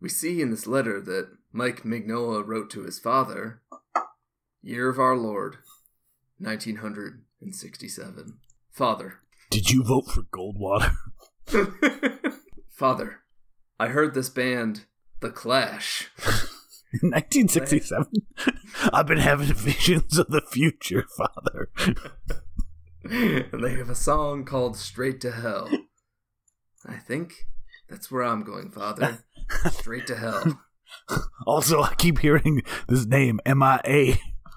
we 0.01 0.09
see 0.09 0.41
in 0.41 0.51
this 0.51 0.67
letter 0.67 0.99
that 0.99 1.29
Mike 1.53 1.83
Mignola 1.83 2.45
wrote 2.45 2.69
to 2.71 2.83
his 2.83 2.99
father 2.99 3.61
Year 4.61 4.89
of 4.89 4.99
Our 4.99 5.15
Lord, 5.15 5.59
1967. 6.39 8.39
Father. 8.71 9.19
Did 9.49 9.71
you 9.71 9.83
vote 9.83 10.09
for 10.09 10.23
Goldwater? 10.23 10.95
Father, 12.69 13.21
I 13.79 13.87
heard 13.87 14.13
this 14.13 14.29
band, 14.29 14.85
The 15.21 15.29
Clash. 15.29 16.09
In 16.91 17.11
1967? 17.11 18.07
I've 18.91 19.05
been 19.05 19.19
having 19.19 19.53
visions 19.53 20.17
of 20.17 20.27
the 20.29 20.41
future, 20.41 21.05
Father. 21.17 21.69
and 23.03 23.51
they 23.63 23.75
have 23.75 23.91
a 23.91 23.95
song 23.95 24.43
called 24.43 24.75
Straight 24.75 25.21
to 25.21 25.31
Hell. 25.31 25.69
I 26.87 26.95
think 26.95 27.33
that's 27.87 28.09
where 28.09 28.23
I'm 28.23 28.43
going, 28.43 28.71
Father. 28.71 29.19
Straight 29.71 30.07
to 30.07 30.15
hell. 30.15 30.61
Also, 31.45 31.81
I 31.81 31.93
keep 31.95 32.19
hearing 32.19 32.63
this 32.87 33.05
name 33.05 33.39
MIA 33.45 34.15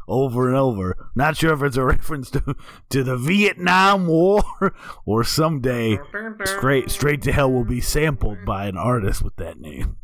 over 0.09 0.49
and 0.49 0.57
over. 0.57 1.11
Not 1.15 1.37
sure 1.37 1.53
if 1.53 1.63
it's 1.63 1.77
a 1.77 1.85
reference 1.85 2.31
to, 2.31 2.55
to 2.91 3.03
the 3.03 3.17
Vietnam 3.17 4.07
War 4.07 4.43
or 5.05 5.25
someday 5.25 5.99
straight 6.45 6.91
straight 6.91 7.23
to 7.23 7.33
hell 7.33 7.51
will 7.51 7.65
be 7.65 7.81
sampled 7.81 8.45
by 8.45 8.67
an 8.67 8.77
artist 8.77 9.23
with 9.23 9.37
that 9.37 9.59
name. 9.59 9.97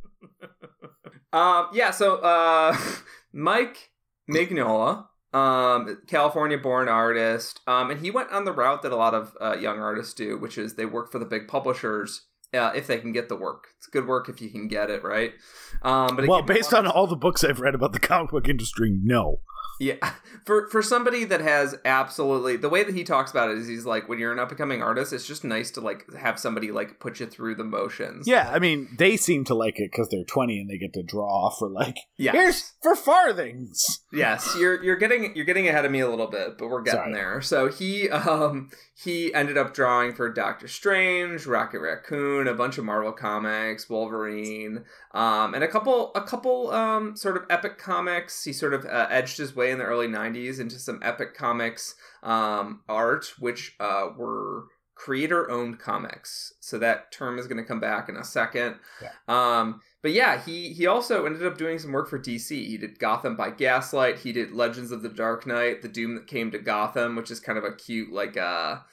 Um, 1.33 1.69
yeah, 1.73 1.91
so 1.91 2.17
uh, 2.17 2.77
Mike 3.33 3.91
Mignola, 4.31 5.07
um, 5.33 6.01
California-born 6.07 6.89
artist, 6.89 7.61
um, 7.67 7.91
and 7.91 8.01
he 8.01 8.11
went 8.11 8.31
on 8.31 8.45
the 8.45 8.53
route 8.53 8.83
that 8.83 8.93
a 8.93 8.97
lot 8.97 9.15
of 9.15 9.37
uh, 9.41 9.57
young 9.57 9.79
artists 9.79 10.15
do, 10.15 10.39
which 10.39 10.59
is 10.59 10.75
they 10.75 10.87
work 10.87 11.13
for 11.13 11.19
the 11.19 11.27
big 11.27 11.49
publishers 11.49 12.23
uh, 12.55 12.73
if 12.75 12.87
they 12.87 12.99
can 12.99 13.13
get 13.13 13.29
the 13.29 13.37
work. 13.37 13.69
It's 13.77 13.87
good 13.87 14.07
work 14.07 14.29
if 14.29 14.41
you 14.41 14.51
can 14.51 14.69
get 14.69 14.91
it, 14.91 15.03
right? 15.03 15.35
Um, 15.83 16.17
but 16.17 16.27
Well, 16.27 16.43
based 16.43 16.73
on 16.73 16.87
all 16.87 17.07
the 17.07 17.17
books 17.17 17.45
I've 17.45 17.61
read 17.61 17.75
about 17.75 17.93
the 17.93 18.01
comic 18.01 18.31
book 18.31 18.49
industry, 18.49 18.91
no. 18.91 19.41
Yeah, 19.79 19.97
for 20.45 20.69
for 20.69 20.83
somebody 20.83 21.25
that 21.25 21.41
has 21.41 21.77
absolutely 21.85 22.57
the 22.57 22.69
way 22.69 22.83
that 22.83 22.95
he 22.95 23.05
talks 23.05 23.31
about 23.31 23.51
it 23.51 23.59
is 23.59 23.69
he's 23.69 23.87
like 23.87 24.09
when 24.09 24.19
you're 24.19 24.33
an 24.33 24.39
up 24.39 24.51
and 24.51 24.59
coming 24.59 24.83
artist, 24.83 25.13
it's 25.13 25.27
just 25.27 25.45
nice 25.45 25.71
to 25.73 25.81
like 25.81 26.13
have 26.15 26.39
somebody 26.39 26.71
like 26.71 27.01
put 27.01 27.21
you 27.21 27.27
through 27.27 27.55
the 27.55 27.65
motions. 27.65 28.27
Yeah, 28.27 28.51
I 28.53 28.59
mean, 28.59 28.89
they 28.99 29.17
seem 29.17 29.45
to 29.45 29.55
like 29.55 29.79
it 29.79 29.91
because 29.91 30.09
they're 30.09 30.25
20 30.25 30.61
and 30.61 30.71
they 30.71 30.79
get 30.79 30.93
to 30.95 31.03
draw 31.03 31.51
for 31.51 31.69
like, 31.69 31.97
yeah. 32.17 32.33
here's 32.33 32.73
for 32.83 32.95
farthings. 32.95 34.01
Yes, 34.13 34.57
you're 34.59 34.83
you're 34.83 34.97
getting 34.97 35.35
you're 35.37 35.45
getting 35.45 35.69
ahead 35.69 35.85
of 35.85 35.93
me 35.93 36.01
a 36.01 36.09
little 36.09 36.29
bit, 36.29 36.59
but 36.59 36.69
we're 36.69 36.83
getting 36.83 37.01
Sorry. 37.01 37.13
there. 37.13 37.41
So 37.43 37.69
he 37.69 38.09
um 38.11 38.71
he 38.95 39.33
ended 39.33 39.57
up 39.57 39.75
drawing 39.75 40.15
for 40.15 40.33
Doctor 40.33 40.67
Strange, 40.67 41.47
Rocket 41.47 41.81
Raccoon, 41.81 42.49
a 42.49 42.55
bunch 42.55 42.79
of 42.79 42.85
Marvel 42.85 43.13
comics, 43.13 43.89
Wolverine, 43.89 44.85
um, 45.13 45.55
and 45.55 45.63
a 45.63 45.69
couple 45.69 46.13
a 46.15 46.23
couple 46.23 46.71
um 46.71 47.17
sort 47.17 47.37
of 47.37 47.45
epic 47.51 47.79
comics. 47.79 48.45
He 48.45 48.53
sort 48.53 48.75
of 48.75 48.85
uh, 48.87 49.07
edged 49.11 49.39
his 49.39 49.55
way 49.55 49.68
in 49.71 49.79
the 49.79 49.85
early 49.85 50.09
'90s 50.09 50.61
into 50.61 50.79
some 50.79 51.01
epic 51.03 51.35
comics 51.35 51.95
um 52.23 52.83
art, 52.89 53.33
which 53.39 53.75
uh 53.81 54.09
were 54.17 54.67
creator 54.99 55.49
owned 55.51 55.79
comics. 55.79 56.53
So 56.61 56.79
that 56.81 57.13
term 57.13 57.39
is 57.39 57.47
going 57.47 57.63
to 57.63 57.65
come 57.65 57.81
back 57.81 58.09
in 58.09 58.17
a 58.17 58.25
second. 58.25 58.77
Yeah. 59.01 59.13
Um, 59.29 59.81
but 60.03 60.13
yeah, 60.13 60.41
he 60.41 60.73
he 60.73 60.87
also 60.87 61.25
ended 61.25 61.47
up 61.47 61.57
doing 61.57 61.79
some 61.79 61.93
work 61.93 62.09
for 62.09 62.19
DC. 62.19 62.51
He 62.51 62.77
did 62.77 62.99
Gotham 62.99 63.37
by 63.37 63.51
Gaslight. 63.51 64.19
He 64.19 64.33
did 64.33 64.53
Legends 64.53 64.91
of 64.91 65.03
the 65.03 65.09
Dark 65.09 65.47
Knight, 65.47 65.83
The 65.83 65.89
Doom 65.89 66.15
That 66.17 66.27
Came 66.27 66.51
to 66.51 66.59
Gotham, 66.59 67.17
which 67.17 67.31
is 67.31 67.41
kind 67.41 67.59
of 67.59 67.65
a 67.65 67.73
cute 67.73 68.13
like 68.13 68.37
a 68.37 68.85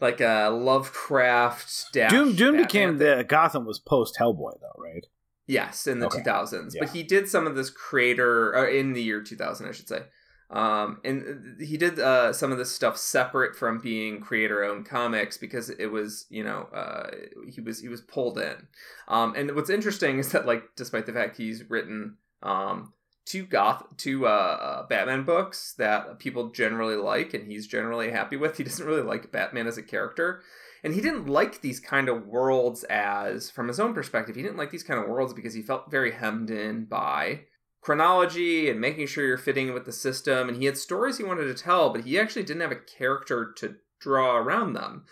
like 0.00 0.20
a 0.20 0.50
Lovecraft 0.50 1.92
dash. 1.92 2.10
Doom 2.10 2.34
Doom 2.36 2.52
Batman 2.52 2.66
became 2.66 2.98
thing. 2.98 3.18
the 3.18 3.24
Gotham 3.24 3.64
was 3.64 3.78
post 3.78 4.16
Hellboy 4.20 4.60
though, 4.60 4.82
right? 4.82 5.06
Yes, 5.52 5.86
in 5.86 6.00
the 6.00 6.06
Okay. 6.06 6.22
2000s. 6.22 6.74
Yeah. 6.74 6.80
But 6.80 6.90
he 6.90 7.02
did 7.02 7.28
some 7.28 7.46
of 7.46 7.54
this 7.54 7.70
creator, 7.70 8.54
or 8.56 8.66
in 8.66 8.92
the 8.92 9.02
year 9.02 9.22
2000, 9.22 9.68
I 9.68 9.72
should 9.72 9.88
say. 9.88 10.02
Um, 10.50 11.00
and 11.02 11.60
he 11.62 11.78
did 11.78 11.98
uh, 11.98 12.32
some 12.32 12.52
of 12.52 12.58
this 12.58 12.70
stuff 12.70 12.98
separate 12.98 13.56
from 13.56 13.78
being 13.80 14.20
creator-owned 14.20 14.84
comics 14.84 15.38
because 15.38 15.70
it 15.70 15.86
was, 15.86 16.26
you 16.28 16.44
know, 16.44 16.68
uh, 16.74 17.10
he 17.48 17.60
was 17.62 17.80
he 17.80 17.88
was 17.88 18.02
pulled 18.02 18.38
in. 18.38 18.68
Um, 19.08 19.34
and 19.34 19.54
what's 19.54 19.70
interesting 19.70 20.18
is 20.18 20.30
that, 20.32 20.46
like, 20.46 20.64
despite 20.76 21.06
the 21.06 21.12
fact 21.12 21.38
he's 21.38 21.70
written 21.70 22.16
um, 22.42 22.92
two 23.24 23.46
goth 23.46 23.82
two 23.96 24.26
uh, 24.26 24.30
uh, 24.60 24.86
Batman 24.88 25.24
books 25.24 25.74
that 25.78 26.18
people 26.18 26.50
generally 26.50 26.96
like 26.96 27.32
and 27.32 27.50
he's 27.50 27.66
generally 27.66 28.10
happy 28.10 28.36
with, 28.36 28.58
he 28.58 28.64
doesn't 28.64 28.86
really 28.86 29.02
like 29.02 29.32
Batman 29.32 29.66
as 29.66 29.78
a 29.78 29.82
character 29.82 30.42
and 30.84 30.94
he 30.94 31.00
didn't 31.00 31.26
like 31.26 31.60
these 31.60 31.80
kind 31.80 32.08
of 32.08 32.26
worlds 32.26 32.84
as 32.84 33.50
from 33.50 33.68
his 33.68 33.80
own 33.80 33.94
perspective 33.94 34.36
he 34.36 34.42
didn't 34.42 34.56
like 34.58 34.70
these 34.70 34.82
kind 34.82 35.00
of 35.00 35.08
worlds 35.08 35.32
because 35.32 35.54
he 35.54 35.62
felt 35.62 35.90
very 35.90 36.12
hemmed 36.12 36.50
in 36.50 36.84
by 36.84 37.40
chronology 37.82 38.70
and 38.70 38.80
making 38.80 39.06
sure 39.06 39.26
you're 39.26 39.36
fitting 39.36 39.74
with 39.74 39.84
the 39.84 39.92
system. 39.92 40.48
And 40.48 40.56
he 40.56 40.64
had 40.64 40.78
stories 40.78 41.18
he 41.18 41.24
wanted 41.24 41.44
to 41.44 41.62
tell 41.62 41.90
but 41.90 42.04
he 42.04 42.18
actually 42.18 42.44
didn't 42.44 42.62
have 42.62 42.72
a 42.72 42.76
character 42.76 43.52
to 43.58 43.76
draw 44.00 44.36
around 44.36 44.72
them. 44.72 45.04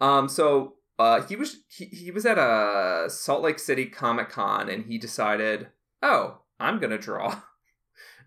Um, 0.00 0.28
so 0.28 0.74
uh, 0.98 1.22
he 1.22 1.34
was 1.34 1.56
he, 1.68 1.86
he 1.86 2.10
was 2.10 2.26
at 2.26 2.38
a 2.38 3.08
salt 3.08 3.42
lake 3.42 3.58
city 3.58 3.86
comic 3.86 4.28
con 4.28 4.68
and 4.68 4.84
he 4.84 4.98
decided 4.98 5.68
oh 6.02 6.38
i'm 6.60 6.78
gonna 6.78 6.98
draw. 6.98 7.40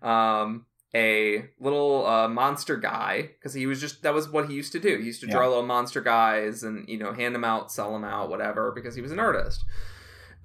Um, 0.02 0.66
a 0.94 1.46
little 1.58 2.06
uh, 2.06 2.28
monster 2.28 2.76
guy 2.76 3.22
because 3.22 3.52
he 3.54 3.66
was 3.66 3.80
just 3.80 4.02
that 4.02 4.14
was 4.14 4.28
what 4.28 4.48
he 4.48 4.54
used 4.54 4.72
to 4.72 4.78
do. 4.80 4.98
He 4.98 5.06
used 5.06 5.20
to 5.22 5.26
draw 5.26 5.42
Yeah. 5.42 5.48
little 5.48 5.66
monster 5.66 6.00
guys 6.00 6.62
and 6.62 6.88
you 6.88 6.96
know 6.98 7.12
hand 7.12 7.34
them 7.34 7.44
out, 7.44 7.72
sell 7.72 7.92
them 7.92 8.04
out, 8.04 8.28
whatever, 8.30 8.70
because 8.72 8.94
he 8.94 9.02
was 9.02 9.12
an 9.12 9.18
artist. 9.18 9.64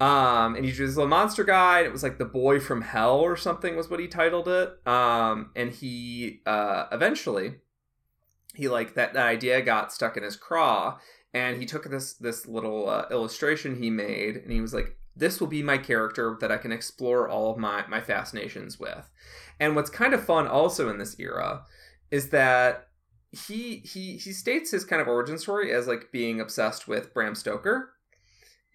Um, 0.01 0.55
and 0.55 0.63
he 0.63 0.71
drew 0.71 0.87
this 0.87 0.95
little 0.95 1.09
monster 1.09 1.43
guy, 1.43 1.79
and 1.79 1.87
it 1.87 1.91
was 1.91 2.03
like 2.03 2.17
the 2.17 2.25
boy 2.25 2.61
from 2.61 2.81
hell 2.83 3.19
or 3.19 3.35
something 3.35 3.75
was 3.75 3.89
what 3.89 3.99
he 3.99 4.07
titled 4.07 4.47
it. 4.47 4.79
Um, 4.87 5.51
and 5.57 5.71
he 5.71 6.41
uh, 6.45 6.85
eventually 6.91 7.55
he 8.55 8.67
like 8.69 8.93
that, 8.95 9.13
that 9.13 9.27
idea 9.27 9.61
got 9.61 9.91
stuck 9.91 10.15
in 10.17 10.23
his 10.23 10.35
craw, 10.37 10.99
and 11.33 11.57
he 11.59 11.65
took 11.65 11.89
this 11.89 12.13
this 12.13 12.47
little 12.47 12.89
uh, 12.89 13.05
illustration 13.11 13.75
he 13.75 13.89
made, 13.89 14.37
and 14.37 14.51
he 14.51 14.61
was 14.61 14.73
like, 14.73 14.97
"This 15.15 15.39
will 15.39 15.47
be 15.47 15.61
my 15.61 15.77
character 15.77 16.37
that 16.39 16.51
I 16.51 16.57
can 16.57 16.71
explore 16.71 17.27
all 17.29 17.51
of 17.51 17.57
my 17.57 17.85
my 17.87 17.99
fascinations 18.01 18.79
with." 18.79 19.09
And 19.59 19.75
what's 19.75 19.89
kind 19.89 20.13
of 20.13 20.23
fun 20.23 20.47
also 20.47 20.89
in 20.89 20.97
this 20.97 21.19
era 21.19 21.63
is 22.11 22.29
that 22.29 22.87
he 23.31 23.77
he 23.77 24.17
he 24.17 24.31
states 24.31 24.71
his 24.71 24.85
kind 24.85 25.01
of 25.01 25.07
origin 25.07 25.37
story 25.37 25.71
as 25.71 25.87
like 25.87 26.11
being 26.11 26.39
obsessed 26.41 26.87
with 26.87 27.13
Bram 27.13 27.35
Stoker. 27.35 27.91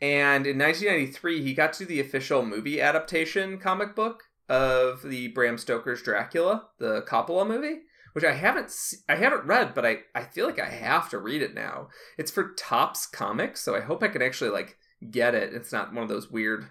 And 0.00 0.46
in 0.46 0.58
1993, 0.58 1.42
he 1.42 1.54
got 1.54 1.72
to 1.74 1.86
the 1.86 2.00
official 2.00 2.44
movie 2.44 2.80
adaptation 2.80 3.58
comic 3.58 3.94
book 3.94 4.24
of 4.48 5.02
the 5.02 5.28
Bram 5.28 5.56
Stoker's 5.56 6.02
Dracula, 6.02 6.68
the 6.78 7.02
Coppola 7.02 7.46
movie, 7.46 7.80
which 8.12 8.24
I 8.24 8.32
haven't 8.32 8.72
I 9.08 9.16
haven't 9.16 9.46
read, 9.46 9.74
but 9.74 9.84
I 9.86 10.00
I 10.14 10.24
feel 10.24 10.46
like 10.46 10.60
I 10.60 10.68
have 10.68 11.08
to 11.10 11.18
read 11.18 11.42
it 11.42 11.54
now. 11.54 11.88
It's 12.18 12.30
for 12.30 12.54
Topps 12.56 13.06
Comics, 13.06 13.60
so 13.60 13.74
I 13.74 13.80
hope 13.80 14.02
I 14.02 14.08
can 14.08 14.22
actually 14.22 14.50
like 14.50 14.76
get 15.10 15.34
it. 15.34 15.52
It's 15.52 15.72
not 15.72 15.92
one 15.92 16.02
of 16.02 16.08
those 16.08 16.30
weird, 16.30 16.66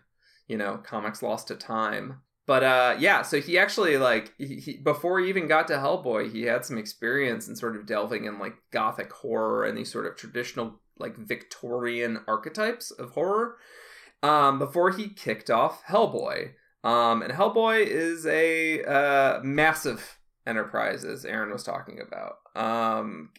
you 0.47 0.57
know, 0.57 0.77
comics 0.77 1.21
lost 1.21 1.47
to 1.49 1.55
time. 1.55 2.21
But 2.45 2.63
uh 2.63 2.95
yeah, 2.99 3.21
so 3.21 3.39
he 3.39 3.57
actually 3.57 3.97
like 3.97 4.33
he, 4.37 4.55
he, 4.57 4.77
before 4.77 5.19
he 5.19 5.29
even 5.29 5.47
got 5.47 5.67
to 5.67 5.75
Hellboy, 5.75 6.31
he 6.31 6.43
had 6.43 6.65
some 6.65 6.77
experience 6.77 7.47
in 7.47 7.55
sort 7.55 7.75
of 7.75 7.85
delving 7.85 8.25
in 8.25 8.39
like 8.39 8.55
gothic 8.71 9.11
horror 9.13 9.63
and 9.63 9.77
these 9.77 9.91
sort 9.91 10.05
of 10.05 10.17
traditional 10.17 10.81
like 10.99 11.15
Victorian 11.17 12.19
archetypes 12.27 12.91
of 12.91 13.11
horror. 13.11 13.55
Um 14.21 14.59
before 14.59 14.91
he 14.91 15.09
kicked 15.09 15.49
off 15.49 15.83
Hellboy. 15.85 16.51
Um 16.83 17.21
and 17.21 17.31
Hellboy 17.31 17.85
is 17.85 18.25
a 18.25 18.83
uh 18.83 19.39
massive 19.41 20.19
enterprise 20.45 21.05
as 21.05 21.23
Aaron 21.23 21.51
was 21.51 21.63
talking 21.63 22.01
about. 22.05 22.39
Um 22.61 23.29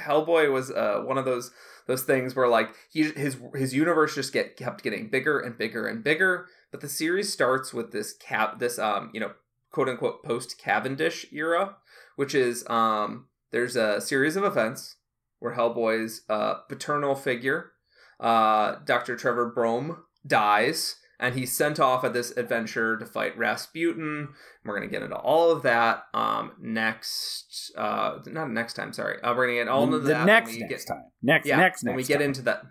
Hellboy 0.00 0.50
was 0.50 0.70
uh 0.70 1.02
one 1.04 1.18
of 1.18 1.26
those 1.26 1.50
those 1.86 2.04
things 2.04 2.34
where 2.34 2.48
like 2.48 2.70
he 2.90 3.02
his 3.10 3.36
his 3.54 3.74
universe 3.74 4.14
just 4.14 4.32
get 4.32 4.56
kept 4.56 4.82
getting 4.82 5.10
bigger 5.10 5.38
and 5.38 5.58
bigger 5.58 5.86
and 5.86 6.02
bigger 6.02 6.46
but 6.74 6.80
the 6.80 6.88
series 6.88 7.32
starts 7.32 7.72
with 7.72 7.92
this 7.92 8.12
cap 8.14 8.58
this 8.58 8.80
um 8.80 9.08
you 9.14 9.20
know 9.20 9.30
quote 9.70 9.88
unquote 9.88 10.24
post 10.24 10.58
cavendish 10.58 11.24
era 11.32 11.76
which 12.16 12.34
is 12.34 12.68
um 12.68 13.26
there's 13.52 13.76
a 13.76 14.00
series 14.00 14.34
of 14.34 14.42
events 14.42 14.96
where 15.38 15.54
hellboy's 15.54 16.22
uh 16.28 16.54
paternal 16.68 17.14
figure 17.14 17.70
uh 18.18 18.74
dr 18.84 19.14
trevor 19.16 19.48
brome 19.54 19.98
dies 20.26 20.96
and 21.20 21.36
he's 21.36 21.56
sent 21.56 21.78
off 21.78 22.02
at 22.02 22.12
this 22.12 22.32
adventure 22.36 22.96
to 22.96 23.06
fight 23.06 23.38
rasputin 23.38 24.30
we're 24.64 24.74
gonna 24.74 24.90
get 24.90 25.02
into 25.02 25.14
all 25.16 25.52
of 25.52 25.62
that 25.62 26.02
um 26.12 26.50
next 26.60 27.70
uh 27.78 28.18
not 28.26 28.50
next 28.50 28.74
time 28.74 28.92
sorry 28.92 29.20
uh, 29.22 29.32
we're 29.32 29.46
gonna 29.46 29.58
get 29.60 29.68
all 29.68 29.84
of 29.94 30.02
the 30.02 30.08
that 30.08 30.18
when 30.18 30.26
next 30.26 30.56
next 30.58 30.68
get- 30.86 30.88
time. 30.88 31.04
Next 31.22 31.46
yeah, 31.46 31.56
next 31.56 31.84
when 31.84 31.94
next 31.96 32.08
we 32.08 32.12
get 32.12 32.18
time. 32.18 32.26
into 32.26 32.42
that 32.42 32.62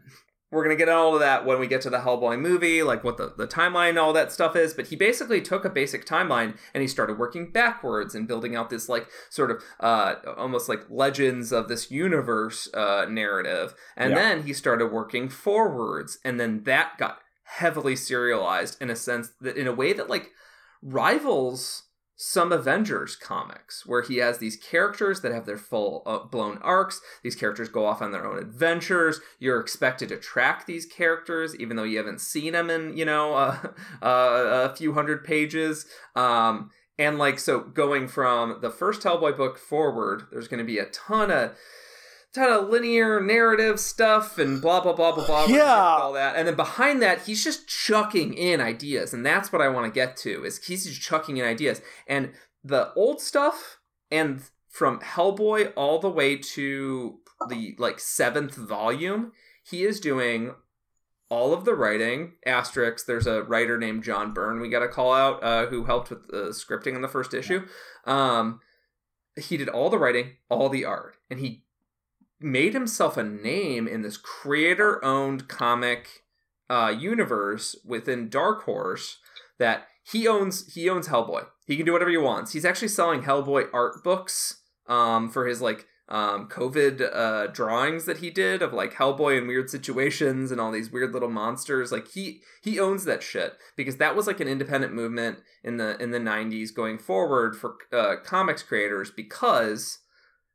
we're 0.53 0.63
gonna 0.63 0.75
get 0.75 0.87
all 0.87 1.13
of 1.15 1.19
that 1.19 1.45
when 1.45 1.59
we 1.59 1.67
get 1.67 1.81
to 1.81 1.89
the 1.89 1.97
hellboy 1.97 2.39
movie 2.39 2.81
like 2.83 3.03
what 3.03 3.17
the, 3.17 3.33
the 3.37 3.47
timeline 3.47 3.89
and 3.89 3.97
all 3.99 4.13
that 4.13 4.31
stuff 4.31 4.55
is 4.55 4.73
but 4.73 4.87
he 4.87 4.95
basically 4.95 5.41
took 5.41 5.65
a 5.65 5.69
basic 5.69 6.05
timeline 6.05 6.55
and 6.73 6.81
he 6.81 6.87
started 6.87 7.17
working 7.19 7.51
backwards 7.51 8.13
and 8.15 8.27
building 8.27 8.55
out 8.55 8.69
this 8.69 8.87
like 8.87 9.07
sort 9.29 9.49
of 9.51 9.61
uh 9.79 10.15
almost 10.37 10.69
like 10.69 10.81
legends 10.89 11.51
of 11.51 11.67
this 11.67 11.89
universe 11.91 12.69
uh 12.73 13.05
narrative 13.09 13.73
and 13.97 14.11
Yeah. 14.11 14.19
then 14.19 14.43
he 14.43 14.53
started 14.53 14.87
working 14.91 15.27
forwards 15.27 16.19
and 16.23 16.39
then 16.39 16.63
that 16.63 16.97
got 16.97 17.17
heavily 17.45 17.95
serialized 17.95 18.81
in 18.81 18.89
a 18.89 18.95
sense 18.95 19.31
that 19.41 19.57
in 19.57 19.67
a 19.67 19.73
way 19.73 19.91
that 19.93 20.09
like 20.09 20.29
rivals 20.81 21.83
some 22.25 22.53
Avengers 22.53 23.17
comics 23.17 23.85
where 23.85 24.01
he 24.01 24.15
has 24.17 24.37
these 24.37 24.55
characters 24.55 25.19
that 25.19 25.33
have 25.33 25.45
their 25.45 25.57
full 25.57 26.03
uh, 26.05 26.19
blown 26.19 26.57
arcs. 26.59 27.01
These 27.21 27.35
characters 27.35 27.67
go 27.67 27.85
off 27.85 28.01
on 28.01 28.13
their 28.13 28.25
own 28.25 28.39
adventures. 28.39 29.19
You're 29.39 29.59
expected 29.59 30.07
to 30.07 30.15
track 30.15 30.65
these 30.65 30.85
characters 30.85 31.53
even 31.53 31.75
though 31.75 31.83
you 31.83 31.97
haven't 31.97 32.21
seen 32.21 32.53
them 32.53 32.69
in, 32.69 32.95
you 32.95 33.03
know, 33.03 33.33
uh, 33.33 33.57
uh, 34.01 34.69
a 34.71 34.73
few 34.73 34.93
hundred 34.93 35.25
pages. 35.25 35.85
Um, 36.15 36.71
and 36.97 37.17
like 37.17 37.39
so 37.39 37.59
going 37.59 38.07
from 38.07 38.59
the 38.61 38.69
first 38.69 39.01
Hellboy 39.01 39.35
book 39.35 39.57
forward, 39.57 40.23
there's 40.31 40.47
going 40.47 40.59
to 40.59 40.63
be 40.63 40.79
a 40.79 40.85
ton 40.85 41.29
of 41.29 41.57
ton 42.33 42.51
of 42.51 42.69
linear 42.69 43.21
narrative 43.21 43.79
stuff 43.79 44.37
and 44.37 44.61
blah 44.61 44.81
blah 44.81 44.93
blah 44.93 45.11
blah 45.13 45.25
blah. 45.25 45.41
We're 45.41 45.47
gonna 45.47 45.53
get 45.57 45.65
Yeah. 45.65 45.97
all 46.01 46.13
that, 46.13 46.35
and 46.35 46.47
then 46.47 46.55
behind 46.55 47.01
that, 47.01 47.21
he's 47.23 47.43
just 47.43 47.67
chucking 47.67 48.33
in 48.33 48.59
ideas, 48.61 49.13
and 49.13 49.25
that's 49.25 49.51
what 49.51 49.61
I 49.61 49.67
want 49.69 49.85
to 49.85 49.91
get 49.91 50.17
to. 50.17 50.43
Is 50.43 50.63
he's 50.65 50.85
just 50.85 51.01
chucking 51.01 51.37
in 51.37 51.45
ideas, 51.45 51.81
and 52.07 52.33
the 52.63 52.93
old 52.95 53.21
stuff, 53.21 53.79
and 54.09 54.41
from 54.69 54.99
Hellboy 55.01 55.73
all 55.75 55.99
the 55.99 56.09
way 56.09 56.35
to 56.37 57.19
the 57.49 57.75
like 57.77 57.99
seventh 57.99 58.55
volume, 58.55 59.31
he 59.63 59.83
is 59.83 59.99
doing 59.99 60.55
all 61.29 61.53
of 61.53 61.65
the 61.65 61.73
writing. 61.75 62.33
Asterix. 62.47 63.05
There's 63.05 63.27
a 63.27 63.43
writer 63.43 63.77
named 63.77 64.03
John 64.03 64.33
Byrne 64.33 64.59
we 64.59 64.69
got 64.69 64.79
to 64.79 64.87
call 64.87 65.13
out 65.13 65.43
uh, 65.43 65.65
who 65.67 65.83
helped 65.85 66.09
with 66.09 66.27
the 66.27 66.49
scripting 66.49 66.95
in 66.95 67.01
the 67.01 67.07
first 67.07 67.33
issue. 67.33 67.65
Um, 68.05 68.59
he 69.35 69.57
did 69.57 69.67
all 69.69 69.89
the 69.89 69.97
writing, 69.97 70.37
all 70.49 70.69
the 70.69 70.85
art, 70.85 71.17
and 71.29 71.39
he 71.39 71.63
made 72.43 72.73
himself 72.73 73.17
a 73.17 73.23
name 73.23 73.87
in 73.87 74.01
this 74.01 74.17
creator-owned 74.17 75.47
comic 75.47 76.23
uh, 76.69 76.93
universe 76.97 77.75
within 77.85 78.29
Dark 78.29 78.63
Horse 78.63 79.19
that 79.59 79.87
he 80.03 80.27
owns. 80.27 80.73
He 80.73 80.89
owns 80.89 81.07
Hellboy. 81.07 81.45
He 81.65 81.77
can 81.77 81.85
do 81.85 81.93
whatever 81.93 82.11
he 82.11 82.17
wants. 82.17 82.53
He's 82.53 82.65
actually 82.65 82.89
selling 82.89 83.23
Hellboy 83.23 83.67
art 83.73 84.03
books 84.03 84.61
um, 84.87 85.29
for 85.29 85.47
his 85.47 85.61
like 85.61 85.85
um, 86.09 86.49
COVID 86.49 87.01
uh, 87.13 87.47
drawings 87.47 88.05
that 88.05 88.17
he 88.17 88.29
did 88.29 88.61
of 88.61 88.73
like 88.73 88.93
Hellboy 88.93 89.37
in 89.37 89.47
weird 89.47 89.69
situations 89.69 90.51
and 90.51 90.59
all 90.59 90.71
these 90.71 90.91
weird 90.91 91.13
little 91.13 91.29
monsters. 91.29 91.91
Like 91.91 92.11
he 92.11 92.41
he 92.61 92.79
owns 92.79 93.05
that 93.05 93.23
shit 93.23 93.53
because 93.75 93.97
that 93.97 94.15
was 94.15 94.27
like 94.27 94.39
an 94.39 94.47
independent 94.47 94.93
movement 94.93 95.39
in 95.63 95.77
the 95.77 96.01
in 96.01 96.11
the 96.11 96.19
'90s 96.19 96.73
going 96.73 96.97
forward 96.97 97.55
for 97.55 97.75
uh, 97.91 98.15
comics 98.23 98.63
creators 98.63 99.11
because 99.11 99.99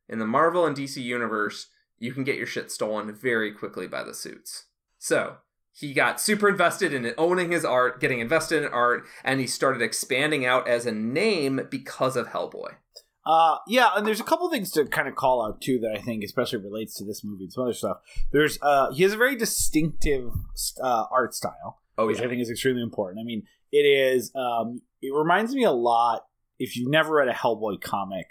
in 0.09 0.19
the 0.19 0.27
Marvel 0.27 0.67
and 0.67 0.77
DC 0.77 1.03
universe 1.03 1.69
you 1.99 2.13
can 2.13 2.25
get 2.25 2.37
your 2.37 2.47
shit 2.47 2.71
stolen 2.71 3.15
very 3.15 3.53
quickly 3.53 3.87
by 3.87 4.03
the 4.03 4.15
suits. 4.15 4.67
So 4.99 5.37
he 5.73 5.93
got 5.93 6.21
super 6.21 6.49
invested 6.49 6.93
in 6.93 7.13
owning 7.17 7.53
his 7.53 7.65
art, 7.65 8.01
getting 8.01 8.21
invested 8.21 8.63
in 8.65 8.73
art, 8.73 9.05
and 9.23 9.41
he 9.41 9.47
started 9.47 9.83
expanding 9.83 10.45
out 10.45 10.67
as 10.67 10.87
a 10.87 10.93
name 10.93 11.61
because 11.71 12.17
of 12.17 12.29
Hellboy. 12.29 12.75
Uh, 13.25 13.59
yeah, 13.67 13.91
and 13.95 14.07
there's 14.07 14.21
a 14.21 14.25
couple 14.25 14.49
things 14.51 14.71
to 14.73 14.87
kind 14.87 15.07
of 15.07 15.15
call 15.15 15.45
out 15.45 15.61
too 15.61 15.79
that 15.81 15.95
I 15.95 16.01
think 16.01 16.25
especially 16.25 16.59
relates 16.59 16.95
to 16.97 17.05
this 17.05 17.23
movie 17.23 17.45
and 17.45 17.53
some 17.53 17.65
other 17.65 17.75
stuff. 17.75 17.99
There's 18.33 18.59
uh, 18.63 18.91
he 18.93 19.03
has 19.03 19.13
a 19.13 19.19
very 19.19 19.37
distinctive 19.37 20.33
uh, 20.83 21.05
art 21.13 21.35
style, 21.35 21.83
Oh 21.99 22.07
which 22.07 22.21
I 22.21 22.27
think 22.27 22.41
is 22.41 22.51
extremely 22.51 22.83
important. 22.83 23.21
I 23.21 23.25
mean, 23.25 23.43
it 23.71 23.79
is. 23.79 24.33
Um, 24.35 24.81
it 25.03 25.13
reminds 25.15 25.55
me 25.55 25.65
a 25.65 25.73
lot 25.73 26.23
if 26.59 26.77
you've 26.77 26.91
never 26.91 27.17
read 27.17 27.29
a 27.29 27.33
Hellboy 27.33 27.81
comic 27.83 28.27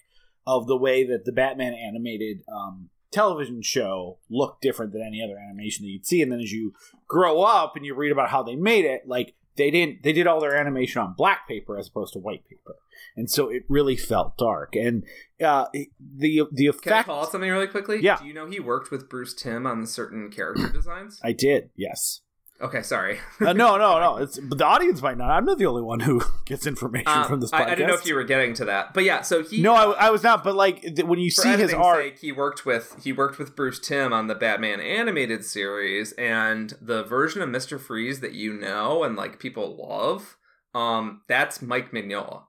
of 0.48 0.66
the 0.66 0.78
way 0.78 1.06
that 1.06 1.26
the 1.26 1.32
Batman 1.32 1.74
animated 1.74 2.42
um, 2.52 2.90
television 3.12 3.62
show 3.62 4.20
looked 4.30 4.62
different 4.62 4.93
than 4.93 5.02
any 5.02 5.22
other 5.24 5.38
animation 5.38 5.86
that 5.86 5.89
you'd 5.89 6.06
see, 6.06 6.22
and 6.22 6.32
then 6.32 6.39
as 6.39 6.52
you 6.52 6.74
grow 7.08 7.41
up 7.41 7.76
and 7.76 7.86
you 7.86 7.96
read 7.96 8.12
about 8.12 8.30
how 8.30 8.43
they 8.43 8.56
made 8.56 8.86
it, 8.86 9.08
like 9.08 9.36
they 9.58 9.72
didn't 9.72 10.04
they 10.04 10.13
did 10.13 10.28
all 10.28 10.39
their 10.39 10.56
animation 10.56 11.02
on 11.02 11.13
black 11.17 11.48
paper 11.48 11.78
as 11.78 11.88
opposed 11.88 12.13
to 12.13 12.20
white 12.20 12.48
paper 12.48 12.76
and 13.15 13.30
so 13.30 13.50
it 13.50 13.63
really 13.67 13.96
felt 13.98 14.38
dark 14.38 14.76
and 14.76 15.04
uh 15.43 15.65
the 15.74 16.43
the 16.52 16.72
Can 16.82 16.93
I 16.93 17.04
call 17.04 17.24
out 17.24 17.32
something 17.32 17.50
really 17.50 17.67
quickly? 17.67 18.00
Yeah. 18.02 18.17
Do 18.20 18.26
you 18.26 18.34
know 18.34 18.46
he 18.46 18.60
worked 18.60 18.91
with 18.91 19.10
Bruce 19.10 19.34
Timm 19.34 19.65
on 19.65 19.86
certain 19.88 20.30
character 20.30 20.70
designs? 20.74 21.20
i 21.24 21.32
did 21.32 21.72
yes 21.76 22.22
Okay, 22.60 22.82
sorry. 22.82 23.20
uh, 23.39 23.54
no 23.54 23.78
no 23.78 24.00
no 24.00 24.17
it's 24.24 24.39
but 24.39 24.58
the 24.58 24.65
audience 24.65 25.00
might 25.02 25.15
not 25.17 25.30
i'm 25.30 25.46
not 25.46 25.60
the 25.60 25.67
only 25.67 25.84
one 25.84 26.00
who 26.00 26.22
gets 26.46 26.65
information 26.65 27.06
Uh, 27.08 27.28
from 27.28 27.39
this 27.39 27.52
podcast 27.52 27.60
I, 27.60 27.63
I 27.72 27.76
didn't 27.76 27.88
know 27.89 27.93
if 27.93 28.06
you 28.08 28.15
were 28.15 28.24
getting 28.24 28.56
to 28.56 28.65
that, 28.65 28.96
but 28.96 29.04
yeah. 29.04 29.22
So 29.22 29.44
he 29.44 29.62
no 29.62 29.73
I, 29.75 30.08
I 30.08 30.10
was 30.10 30.23
not 30.23 30.44
but 30.44 30.56
like 30.56 30.82
th- 30.82 31.04
when 31.04 31.19
you 31.19 31.29
see 31.29 31.56
his 31.56 31.71
art 31.73 32.04
sake, 32.04 32.19
he 32.19 32.32
worked 32.32 32.65
with 32.65 32.96
he 33.04 33.13
worked 33.13 33.38
with 33.38 33.56
Bruce 33.56 33.79
Timm 33.79 34.12
on 34.12 34.25
the 34.27 34.34
Batman 34.36 34.79
animated 34.79 35.46
series, 35.46 36.13
and 36.13 36.73
the 36.82 37.04
version 37.04 37.42
of 37.44 37.50
Mister 37.50 37.77
Freeze 37.77 38.21
that 38.21 38.34
you 38.34 38.54
know 38.54 39.04
and 39.04 39.15
like 39.15 39.38
people 39.40 39.75
love, 39.88 40.36
um, 40.73 41.21
that's 41.27 41.62
Mike 41.62 41.92
Mignola. 41.92 42.44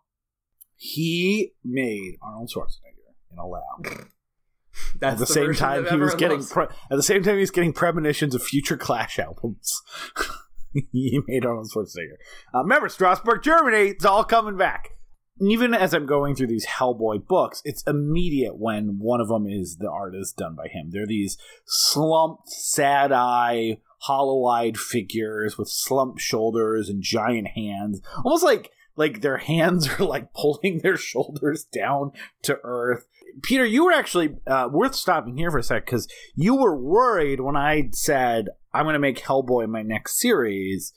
he 0.76 1.52
made 1.64 2.16
arnold 2.22 2.50
schwarzenegger 2.54 3.12
in 3.30 3.38
a 3.38 3.46
lab 3.46 4.06
That's 5.00 5.14
at 5.14 5.18
the, 5.18 5.26
same 5.26 5.54
time 5.54 5.86
he 5.86 5.96
was 5.96 6.14
getting 6.14 6.44
pre- 6.44 6.64
at 6.64 6.96
the 6.96 7.02
same 7.02 7.22
time 7.22 7.34
he 7.34 7.40
was 7.40 7.50
getting 7.50 7.72
premonitions 7.72 8.34
of 8.34 8.42
future 8.42 8.76
clash 8.76 9.18
albums. 9.18 9.80
He 10.92 11.18
made 11.26 11.46
arnold 11.46 11.70
schwarzenegger 11.74 12.18
uh, 12.54 12.62
remember 12.62 12.90
strasbourg 12.90 13.42
germany 13.42 13.88
it's 13.88 14.04
all 14.04 14.22
coming 14.22 14.58
back. 14.58 14.90
Even 15.40 15.72
as 15.72 15.94
I'm 15.94 16.04
going 16.04 16.34
through 16.34 16.48
these 16.48 16.66
Hellboy 16.66 17.26
books, 17.26 17.62
it's 17.64 17.82
immediate 17.86 18.58
when 18.58 18.98
one 18.98 19.20
of 19.20 19.28
them 19.28 19.46
is 19.46 19.76
the 19.78 19.88
art 19.88 20.14
is 20.16 20.32
done 20.32 20.56
by 20.56 20.66
him. 20.66 20.90
They're 20.90 21.06
these 21.06 21.38
slumped, 21.64 22.48
sad 22.48 23.12
eye, 23.12 23.78
hollow 24.00 24.46
eyed 24.46 24.76
figures 24.76 25.56
with 25.56 25.68
slumped 25.68 26.20
shoulders 26.20 26.88
and 26.88 27.02
giant 27.02 27.48
hands, 27.48 28.00
almost 28.24 28.44
like 28.44 28.70
like 28.98 29.20
their 29.20 29.38
hands 29.38 29.88
are 29.88 30.04
like 30.04 30.34
pulling 30.34 30.80
their 30.82 30.96
shoulders 30.96 31.64
down 31.64 32.12
to 32.42 32.58
earth. 32.62 33.06
Peter, 33.42 33.64
you 33.64 33.84
were 33.84 33.92
actually 33.92 34.36
uh, 34.46 34.68
worth 34.70 34.94
stopping 34.94 35.36
here 35.36 35.50
for 35.50 35.58
a 35.58 35.62
sec 35.62 35.86
because 35.86 36.08
you 36.34 36.56
were 36.56 36.76
worried 36.76 37.40
when 37.40 37.56
I 37.56 37.90
said 37.92 38.48
I'm 38.74 38.84
going 38.84 38.94
to 38.94 38.98
make 38.98 39.20
Hellboy 39.20 39.68
my 39.68 39.82
next 39.82 40.20
series. 40.20 40.92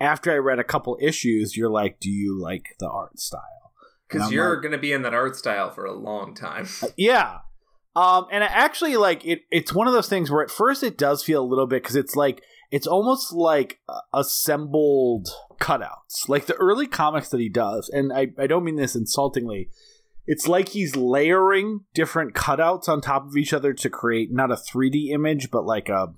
After 0.00 0.32
I 0.32 0.36
read 0.36 0.58
a 0.58 0.64
couple 0.64 0.98
issues, 1.00 1.56
you're 1.56 1.70
like, 1.70 2.00
"Do 2.00 2.10
you 2.10 2.38
like 2.38 2.74
the 2.80 2.88
art 2.88 3.20
style?" 3.20 3.72
Because 4.08 4.32
you're 4.32 4.54
like, 4.54 4.62
going 4.62 4.72
to 4.72 4.78
be 4.78 4.92
in 4.92 5.02
that 5.02 5.14
art 5.14 5.36
style 5.36 5.70
for 5.70 5.84
a 5.84 5.92
long 5.92 6.34
time. 6.34 6.66
yeah, 6.96 7.38
um, 7.96 8.26
and 8.32 8.42
actually, 8.42 8.96
like 8.96 9.24
it, 9.24 9.42
it's 9.50 9.72
one 9.72 9.86
of 9.86 9.92
those 9.92 10.08
things 10.08 10.30
where 10.30 10.42
at 10.42 10.50
first 10.50 10.82
it 10.82 10.98
does 10.98 11.22
feel 11.22 11.42
a 11.42 11.46
little 11.46 11.66
bit 11.66 11.82
because 11.82 11.96
it's 11.96 12.16
like 12.16 12.42
it's 12.74 12.88
almost 12.88 13.32
like 13.32 13.78
uh, 13.88 14.00
assembled 14.12 15.28
cutouts, 15.60 16.28
like 16.28 16.46
the 16.46 16.56
early 16.56 16.88
comics 16.88 17.28
that 17.28 17.38
he 17.38 17.48
does. 17.48 17.88
And 17.88 18.12
I, 18.12 18.32
I 18.36 18.48
don't 18.48 18.64
mean 18.64 18.74
this 18.74 18.96
insultingly. 18.96 19.70
It's 20.26 20.48
like 20.48 20.70
he's 20.70 20.96
layering 20.96 21.84
different 21.94 22.34
cutouts 22.34 22.88
on 22.88 23.00
top 23.00 23.28
of 23.28 23.36
each 23.36 23.52
other 23.52 23.74
to 23.74 23.88
create 23.88 24.32
not 24.32 24.50
a 24.50 24.56
3D 24.56 25.10
image, 25.12 25.52
but 25.52 25.64
like 25.64 25.88
a 25.88 26.14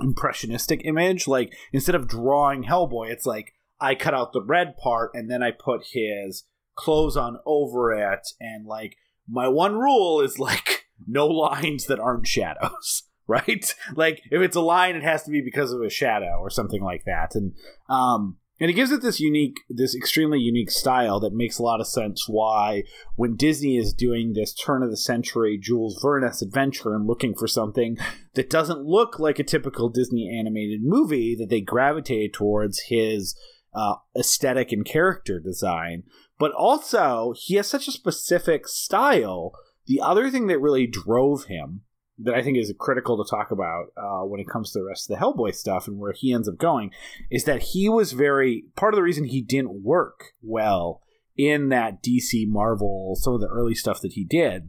impressionistic 0.00 0.84
image. 0.84 1.28
Like 1.28 1.54
instead 1.72 1.94
of 1.94 2.08
drawing 2.08 2.64
Hellboy, 2.64 3.12
it's 3.12 3.24
like 3.24 3.54
I 3.80 3.94
cut 3.94 4.14
out 4.14 4.32
the 4.32 4.42
red 4.42 4.76
part 4.76 5.12
and 5.14 5.30
then 5.30 5.44
I 5.44 5.52
put 5.52 5.92
his 5.92 6.42
clothes 6.74 7.16
on 7.16 7.38
over 7.46 7.92
it 7.92 8.26
and 8.40 8.66
like 8.66 8.96
my 9.30 9.46
one 9.46 9.76
rule 9.76 10.22
is 10.22 10.40
like 10.40 10.86
no 11.06 11.28
lines 11.28 11.86
that 11.86 12.00
aren't 12.00 12.26
shadows 12.26 13.04
right? 13.26 13.74
Like 13.94 14.22
if 14.30 14.42
it's 14.42 14.56
a 14.56 14.60
line 14.60 14.96
it 14.96 15.02
has 15.02 15.22
to 15.24 15.30
be 15.30 15.40
because 15.40 15.72
of 15.72 15.80
a 15.80 15.90
shadow 15.90 16.38
or 16.40 16.50
something 16.50 16.82
like 16.82 17.04
that. 17.04 17.34
And 17.34 17.54
um 17.88 18.36
and 18.60 18.70
it 18.70 18.74
gives 18.74 18.92
it 18.92 19.02
this 19.02 19.20
unique 19.20 19.56
this 19.68 19.94
extremely 19.94 20.38
unique 20.38 20.70
style 20.70 21.18
that 21.20 21.32
makes 21.32 21.58
a 21.58 21.62
lot 21.62 21.80
of 21.80 21.86
sense 21.86 22.26
why 22.28 22.84
when 23.16 23.34
disney 23.34 23.76
is 23.76 23.94
doing 23.94 24.34
this 24.34 24.54
turn 24.54 24.82
of 24.82 24.90
the 24.90 24.96
century 24.96 25.58
jules 25.60 25.98
verne 26.00 26.22
adventure 26.22 26.94
and 26.94 27.06
looking 27.06 27.34
for 27.34 27.48
something 27.48 27.96
that 28.34 28.50
doesn't 28.50 28.84
look 28.84 29.18
like 29.18 29.38
a 29.38 29.44
typical 29.44 29.88
disney 29.88 30.30
animated 30.38 30.80
movie 30.82 31.34
that 31.34 31.48
they 31.48 31.62
gravitate 31.62 32.34
towards 32.34 32.82
his 32.88 33.34
uh, 33.74 33.94
aesthetic 34.16 34.72
and 34.72 34.84
character 34.84 35.40
design. 35.40 36.04
But 36.38 36.52
also 36.52 37.34
he 37.36 37.54
has 37.56 37.66
such 37.66 37.88
a 37.88 37.92
specific 37.92 38.66
style. 38.66 39.52
The 39.86 40.00
other 40.00 40.30
thing 40.30 40.46
that 40.48 40.60
really 40.60 40.86
drove 40.86 41.44
him 41.44 41.82
that 42.18 42.34
I 42.34 42.42
think 42.42 42.58
is 42.58 42.72
critical 42.78 43.22
to 43.22 43.28
talk 43.28 43.50
about 43.50 43.86
uh, 43.96 44.26
when 44.26 44.40
it 44.40 44.48
comes 44.48 44.72
to 44.72 44.78
the 44.78 44.84
rest 44.84 45.10
of 45.10 45.16
the 45.16 45.24
Hellboy 45.24 45.54
stuff 45.54 45.88
and 45.88 45.98
where 45.98 46.12
he 46.12 46.32
ends 46.32 46.48
up 46.48 46.58
going 46.58 46.90
is 47.30 47.44
that 47.44 47.62
he 47.62 47.88
was 47.88 48.12
very 48.12 48.64
part 48.76 48.94
of 48.94 48.96
the 48.96 49.02
reason 49.02 49.24
he 49.24 49.42
didn't 49.42 49.82
work 49.82 50.32
well 50.42 51.02
in 51.36 51.70
that 51.70 52.02
DC 52.02 52.46
Marvel, 52.46 53.16
some 53.18 53.34
of 53.34 53.40
the 53.40 53.48
early 53.48 53.74
stuff 53.74 54.00
that 54.02 54.12
he 54.12 54.24
did, 54.24 54.68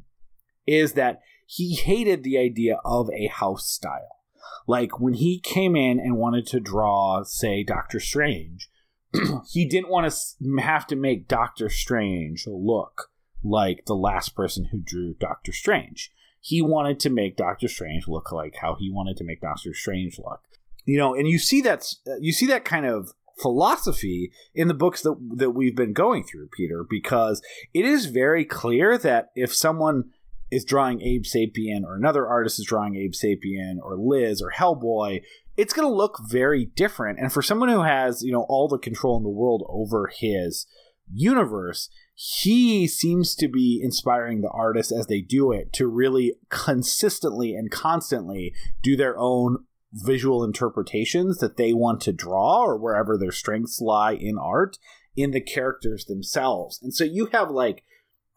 is 0.66 0.94
that 0.94 1.20
he 1.46 1.76
hated 1.76 2.24
the 2.24 2.38
idea 2.38 2.78
of 2.86 3.10
a 3.12 3.28
house 3.28 3.70
style. 3.70 4.20
Like 4.66 5.00
when 5.00 5.14
he 5.14 5.40
came 5.40 5.76
in 5.76 6.00
and 6.00 6.18
wanted 6.18 6.48
to 6.48 6.60
draw, 6.60 7.24
say, 7.24 7.64
Doctor 7.64 8.00
Strange, 8.00 8.70
he 9.52 9.68
didn't 9.68 9.90
want 9.90 10.12
to 10.12 10.62
have 10.62 10.88
to 10.88 10.96
make 10.96 11.28
Doctor 11.28 11.70
Strange 11.70 12.46
look 12.48 13.12
like 13.44 13.86
the 13.86 13.96
last 13.96 14.36
person 14.36 14.70
who 14.72 14.80
drew 14.80 15.16
Doctor 15.20 15.52
Strange. 15.52 16.12
He 16.46 16.62
wanted 16.62 17.00
to 17.00 17.10
make 17.10 17.38
Doctor 17.38 17.70
Strange 17.70 18.10
look 18.10 18.30
like 18.30 18.56
how 18.62 18.76
he 18.78 18.92
wanted 18.92 19.16
to 19.16 19.24
make 19.24 19.40
Doctor 19.40 19.74
Strange 19.74 20.20
look. 20.20 20.42
You 20.84 20.98
know, 20.98 21.16
and 21.16 21.26
you 21.26 21.40
see 21.40 21.62
that 21.62 21.96
you 22.20 22.34
see 22.34 22.48
that 22.48 22.66
kind 22.66 22.86
of 22.86 23.14
philosophy 23.40 24.34
in 24.54 24.68
the 24.68 24.74
books 24.74 25.04
that 25.04 25.16
that 25.38 25.52
we've 25.52 25.76
been 25.76 25.94
going 25.94 26.26
through, 26.26 26.50
Peter, 26.50 26.86
because 26.88 27.42
it 27.74 27.86
is 27.86 28.08
very 28.08 28.44
clear 28.44 28.98
that 28.98 29.32
if 29.38 29.54
someone 29.54 30.10
is 30.52 30.66
drawing 30.66 31.02
Abe 31.02 31.24
Sapien 31.24 31.86
or 31.86 31.96
another 31.96 32.28
artist 32.28 32.60
is 32.60 32.66
drawing 32.66 32.98
Abe 32.98 33.14
Sapien 33.14 33.78
or 33.82 33.96
Liz 33.98 34.42
or 34.42 34.52
Hellboy, 34.52 35.22
it's 35.56 35.74
going 35.74 35.88
to 35.88 35.96
look 35.96 36.20
very 36.28 36.66
different. 36.66 37.20
And 37.20 37.32
for 37.32 37.42
someone 37.42 37.70
who 37.70 37.84
has, 37.84 38.22
you 38.22 38.34
know, 38.34 38.46
all 38.50 38.68
the 38.68 38.78
control 38.78 39.16
in 39.16 39.24
the 39.24 39.30
world 39.30 39.66
over 39.70 40.12
his 40.14 40.68
universe, 41.10 41.90
he 42.16 42.88
seems 42.88 43.36
to 43.36 43.48
be 43.48 43.82
inspiring 43.84 44.42
the 44.42 44.50
artists 44.50 44.92
as 44.92 45.08
they 45.08 45.22
do 45.22 45.52
it 45.52 45.74
to 45.74 45.88
really 45.88 46.36
consistently 46.50 47.56
and 47.56 47.72
constantly 47.72 48.54
do 48.82 48.96
their 48.96 49.18
own 49.18 49.66
visual 49.92 50.44
interpretations 50.44 51.38
that 51.40 51.58
they 51.58 51.74
want 51.74 52.02
to 52.02 52.12
draw 52.12 52.64
or 52.64 52.78
wherever 52.78 53.18
their 53.18 53.32
strengths 53.32 53.82
lie 53.82 54.14
in 54.14 54.38
art 54.38 54.78
in 55.16 55.32
the 55.32 55.42
characters 55.42 56.06
themselves. 56.06 56.80
And 56.82 56.94
so 56.94 57.04
you 57.04 57.28
have 57.28 57.50
like 57.50 57.84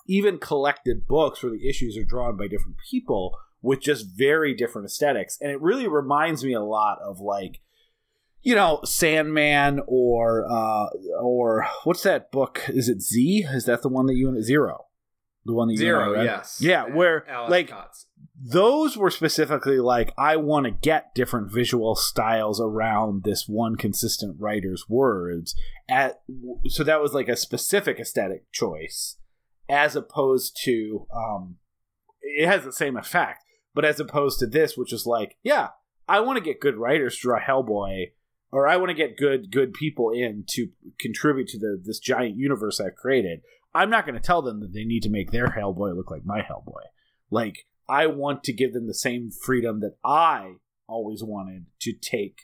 even 0.06 0.38
collected 0.38 1.06
books 1.06 1.42
where 1.42 1.52
the 1.52 1.68
issues 1.68 1.96
are 1.96 2.04
drawn 2.04 2.36
by 2.36 2.48
different 2.48 2.76
people 2.90 3.36
with 3.62 3.80
just 3.80 4.06
very 4.16 4.54
different 4.54 4.86
aesthetics. 4.86 5.38
And 5.40 5.50
it 5.50 5.60
really 5.60 5.88
reminds 5.88 6.44
me 6.44 6.52
a 6.52 6.62
lot 6.62 6.98
of 7.02 7.20
like, 7.20 7.60
you 8.46 8.54
know, 8.54 8.80
Sandman 8.84 9.80
or 9.88 10.46
uh 10.48 10.86
or 11.20 11.66
what's 11.82 12.04
that 12.04 12.30
book? 12.30 12.62
Is 12.68 12.88
it 12.88 13.02
Z? 13.02 13.44
Is 13.50 13.64
that 13.64 13.82
the 13.82 13.88
one 13.88 14.06
that 14.06 14.14
you 14.14 14.40
Zero? 14.40 14.86
The 15.44 15.52
one 15.52 15.66
that 15.66 15.76
Zero, 15.76 16.20
you 16.20 16.22
yes. 16.24 16.58
Yeah, 16.60 16.84
where 16.84 17.28
Alice 17.28 17.50
like 17.50 17.72
those 18.40 18.96
were 18.96 19.10
specifically 19.10 19.80
like 19.80 20.12
I 20.16 20.36
want 20.36 20.66
to 20.66 20.70
get 20.70 21.14
different 21.14 21.52
visual 21.52 21.96
styles 21.96 22.60
around 22.60 23.24
this 23.24 23.48
one 23.48 23.74
consistent 23.74 24.36
writer's 24.38 24.84
words 24.88 25.56
at 25.88 26.20
so 26.68 26.84
that 26.84 27.00
was 27.00 27.12
like 27.12 27.28
a 27.28 27.36
specific 27.36 27.98
aesthetic 27.98 28.50
choice 28.52 29.16
as 29.68 29.96
opposed 29.96 30.56
to 30.64 31.08
um 31.12 31.56
it 32.20 32.46
has 32.46 32.64
the 32.64 32.72
same 32.72 32.96
effect 32.96 33.42
but 33.76 33.84
as 33.84 34.00
opposed 34.00 34.38
to 34.38 34.46
this, 34.46 34.74
which 34.74 34.90
is 34.90 35.04
like, 35.04 35.36
yeah, 35.42 35.68
I 36.08 36.20
want 36.20 36.38
to 36.38 36.42
get 36.42 36.60
good 36.62 36.76
writers 36.76 37.16
to 37.16 37.22
draw 37.22 37.38
Hellboy, 37.38 38.12
or 38.52 38.68
I 38.68 38.76
want 38.76 38.90
to 38.90 38.94
get 38.94 39.16
good 39.16 39.50
good 39.50 39.72
people 39.72 40.10
in 40.10 40.44
to 40.50 40.68
contribute 40.98 41.48
to 41.48 41.58
the 41.58 41.80
this 41.82 41.98
giant 41.98 42.36
universe 42.36 42.80
I've 42.80 42.96
created. 42.96 43.40
I'm 43.74 43.90
not 43.90 44.06
going 44.06 44.18
to 44.18 44.26
tell 44.26 44.42
them 44.42 44.60
that 44.60 44.72
they 44.72 44.84
need 44.84 45.02
to 45.02 45.10
make 45.10 45.30
their 45.30 45.48
Hellboy 45.48 45.94
look 45.94 46.10
like 46.10 46.24
my 46.24 46.40
Hellboy. 46.40 46.84
Like 47.30 47.66
I 47.88 48.06
want 48.06 48.42
to 48.44 48.52
give 48.52 48.72
them 48.72 48.86
the 48.86 48.94
same 48.94 49.30
freedom 49.30 49.80
that 49.80 49.96
I 50.04 50.54
always 50.88 51.22
wanted 51.22 51.66
to 51.80 51.92
take 51.92 52.38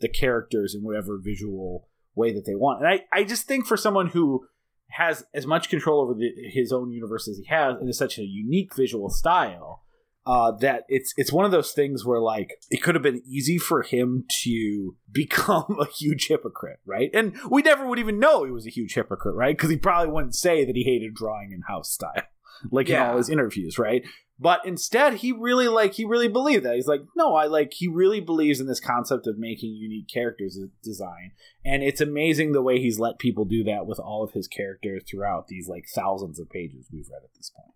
the 0.00 0.08
characters 0.08 0.74
in 0.74 0.82
whatever 0.82 1.20
visual 1.22 1.88
way 2.14 2.32
that 2.32 2.44
they 2.46 2.54
want. 2.54 2.80
And 2.80 2.88
I, 2.88 3.00
I 3.12 3.24
just 3.24 3.46
think 3.46 3.66
for 3.66 3.76
someone 3.76 4.08
who 4.08 4.46
has 4.88 5.24
as 5.34 5.46
much 5.46 5.68
control 5.68 6.00
over 6.00 6.14
the, 6.14 6.30
his 6.52 6.72
own 6.72 6.90
universe 6.90 7.28
as 7.28 7.38
he 7.38 7.46
has 7.48 7.76
and 7.78 7.88
is 7.88 7.98
such 7.98 8.18
a 8.18 8.24
unique 8.24 8.74
visual 8.74 9.08
style, 9.08 9.82
uh, 10.30 10.52
that 10.52 10.84
it's 10.86 11.12
it's 11.16 11.32
one 11.32 11.44
of 11.44 11.50
those 11.50 11.72
things 11.72 12.04
where 12.04 12.20
like 12.20 12.52
it 12.70 12.80
could 12.80 12.94
have 12.94 13.02
been 13.02 13.20
easy 13.26 13.58
for 13.58 13.82
him 13.82 14.24
to 14.44 14.94
become 15.12 15.76
a 15.80 15.86
huge 15.86 16.28
hypocrite, 16.28 16.78
right? 16.86 17.10
And 17.12 17.36
we 17.50 17.62
never 17.62 17.84
would 17.84 17.98
even 17.98 18.20
know 18.20 18.44
he 18.44 18.52
was 18.52 18.64
a 18.64 18.70
huge 18.70 18.94
hypocrite, 18.94 19.34
right? 19.34 19.56
Because 19.56 19.70
he 19.70 19.76
probably 19.76 20.12
wouldn't 20.12 20.36
say 20.36 20.64
that 20.64 20.76
he 20.76 20.84
hated 20.84 21.14
drawing 21.14 21.50
in 21.50 21.62
house 21.62 21.90
style, 21.90 22.22
like 22.70 22.88
yeah. 22.88 23.02
in 23.02 23.10
all 23.10 23.16
his 23.16 23.28
interviews, 23.28 23.76
right? 23.76 24.04
But 24.38 24.60
instead, 24.64 25.14
he 25.14 25.32
really 25.32 25.66
like 25.66 25.94
he 25.94 26.04
really 26.04 26.28
believed 26.28 26.64
that. 26.64 26.76
He's 26.76 26.86
like, 26.86 27.02
no, 27.16 27.34
I 27.34 27.46
like 27.46 27.72
he 27.72 27.88
really 27.88 28.20
believes 28.20 28.60
in 28.60 28.68
this 28.68 28.80
concept 28.80 29.26
of 29.26 29.36
making 29.36 29.74
unique 29.74 30.08
characters 30.08 30.56
design, 30.80 31.32
and 31.64 31.82
it's 31.82 32.00
amazing 32.00 32.52
the 32.52 32.62
way 32.62 32.78
he's 32.78 33.00
let 33.00 33.18
people 33.18 33.46
do 33.46 33.64
that 33.64 33.84
with 33.84 33.98
all 33.98 34.22
of 34.22 34.30
his 34.30 34.46
characters 34.46 35.02
throughout 35.10 35.48
these 35.48 35.66
like 35.66 35.86
thousands 35.92 36.38
of 36.38 36.48
pages 36.48 36.86
we've 36.92 37.08
read 37.10 37.24
at 37.24 37.34
this 37.34 37.50
point. 37.50 37.74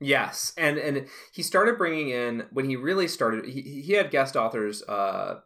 Yes, 0.00 0.54
and 0.56 0.78
and 0.78 1.06
he 1.32 1.42
started 1.42 1.76
bringing 1.76 2.08
in 2.08 2.44
when 2.50 2.64
he 2.64 2.76
really 2.76 3.06
started. 3.06 3.44
He 3.44 3.60
he 3.60 3.92
had 3.92 4.10
guest 4.10 4.34
authors 4.34 4.82
uh, 4.84 5.40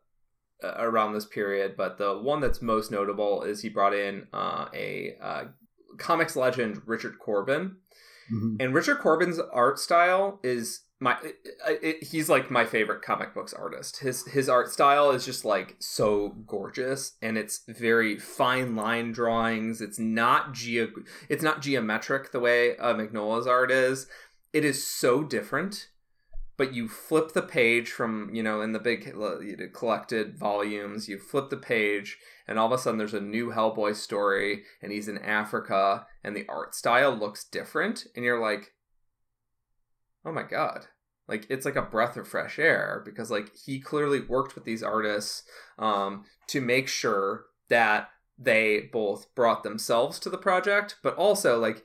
around 0.63 1.13
this 1.13 1.27
period, 1.27 1.77
but 1.77 1.99
the 1.99 2.17
one 2.19 2.41
that's 2.41 2.63
most 2.63 2.93
notable 2.93 3.43
is 3.43 3.63
he 3.63 3.69
brought 3.69 3.95
in 3.95 4.29
uh, 4.33 4.67
a 4.73 5.17
uh, 5.21 5.45
comics 5.99 6.37
legend 6.37 6.83
Richard 6.87 7.19
Corbin, 7.19 7.77
mm-hmm. 8.33 8.57
and 8.61 8.75
Richard 8.75 8.99
Corbin's 8.99 9.41
art 9.53 9.81
style 9.81 10.39
is 10.45 10.83
my 11.01 11.17
it, 11.23 11.37
it, 11.83 12.05
he's 12.05 12.29
like 12.29 12.51
my 12.51 12.65
favorite 12.65 13.03
comic 13.03 13.35
books 13.35 13.53
artist. 13.53 13.99
His 13.99 14.25
his 14.27 14.49
art 14.49 14.73
style 14.73 15.11
is 15.11 15.25
just 15.25 15.45
like 15.45 15.77
so 15.79 16.31
gorgeous, 16.47 17.13
and 17.21 17.37
it's 17.37 17.63
very 17.69 18.19
fine 18.19 18.77
line 18.77 19.13
drawings. 19.13 19.81
It's 19.81 19.99
not 19.99 20.53
geo 20.55 20.89
it's 21.29 21.43
not 21.43 21.61
geometric 21.61 22.33
the 22.33 22.41
way 22.41 22.77
uh, 22.79 22.97
art 23.15 23.71
is 23.71 24.07
it 24.55 24.65
is 24.65 24.87
so 24.87 25.23
different 25.23 25.89
but 26.57 26.73
you 26.73 26.89
flip 26.89 27.33
the 27.33 27.43
page 27.43 27.91
from 27.91 28.31
you 28.33 28.43
know 28.43 28.63
in 28.63 28.73
the 28.73 28.79
big 28.79 29.15
collected 29.75 30.39
volumes 30.39 31.09
you 31.09 31.19
flip 31.19 31.51
the 31.51 31.57
page 31.57 32.17
and 32.49 32.59
all 32.59 32.67
of 32.67 32.73
a 32.73 32.79
sudden 32.79 32.97
there's 32.97 33.13
a 33.13 33.21
new 33.21 33.51
hellboy 33.51 33.95
story 33.95 34.63
and 34.81 34.93
he's 34.93 35.09
in 35.09 35.19
africa 35.19 36.07
and 36.23 36.35
the 36.35 36.47
art 36.49 36.75
style 36.75 37.15
looks 37.15 37.45
different 37.45 38.07
and 38.15 38.25
you're 38.25 38.41
like 38.41 38.73
oh 40.25 40.33
my 40.33 40.43
god. 40.43 40.87
Like 41.29 41.47
it's 41.49 41.65
like 41.65 41.77
a 41.77 41.83
breath 41.83 42.17
of 42.17 42.29
fresh 42.29 42.59
air 42.59 43.03
because 43.05 43.31
like 43.31 43.51
he 43.57 43.81
clearly 43.81 44.21
worked 44.21 44.55
with 44.55 44.65
these 44.65 44.83
artists 44.83 45.43
um, 45.79 46.25
to 46.49 46.61
make 46.61 46.89
sure 46.89 47.47
that 47.69 48.11
they 48.39 48.91
both 48.93 49.35
brought 49.35 49.63
themselves 49.63 50.19
to 50.19 50.29
the 50.29 50.37
project 50.37 50.97
but 51.03 51.15
also 51.15 51.59
like 51.59 51.85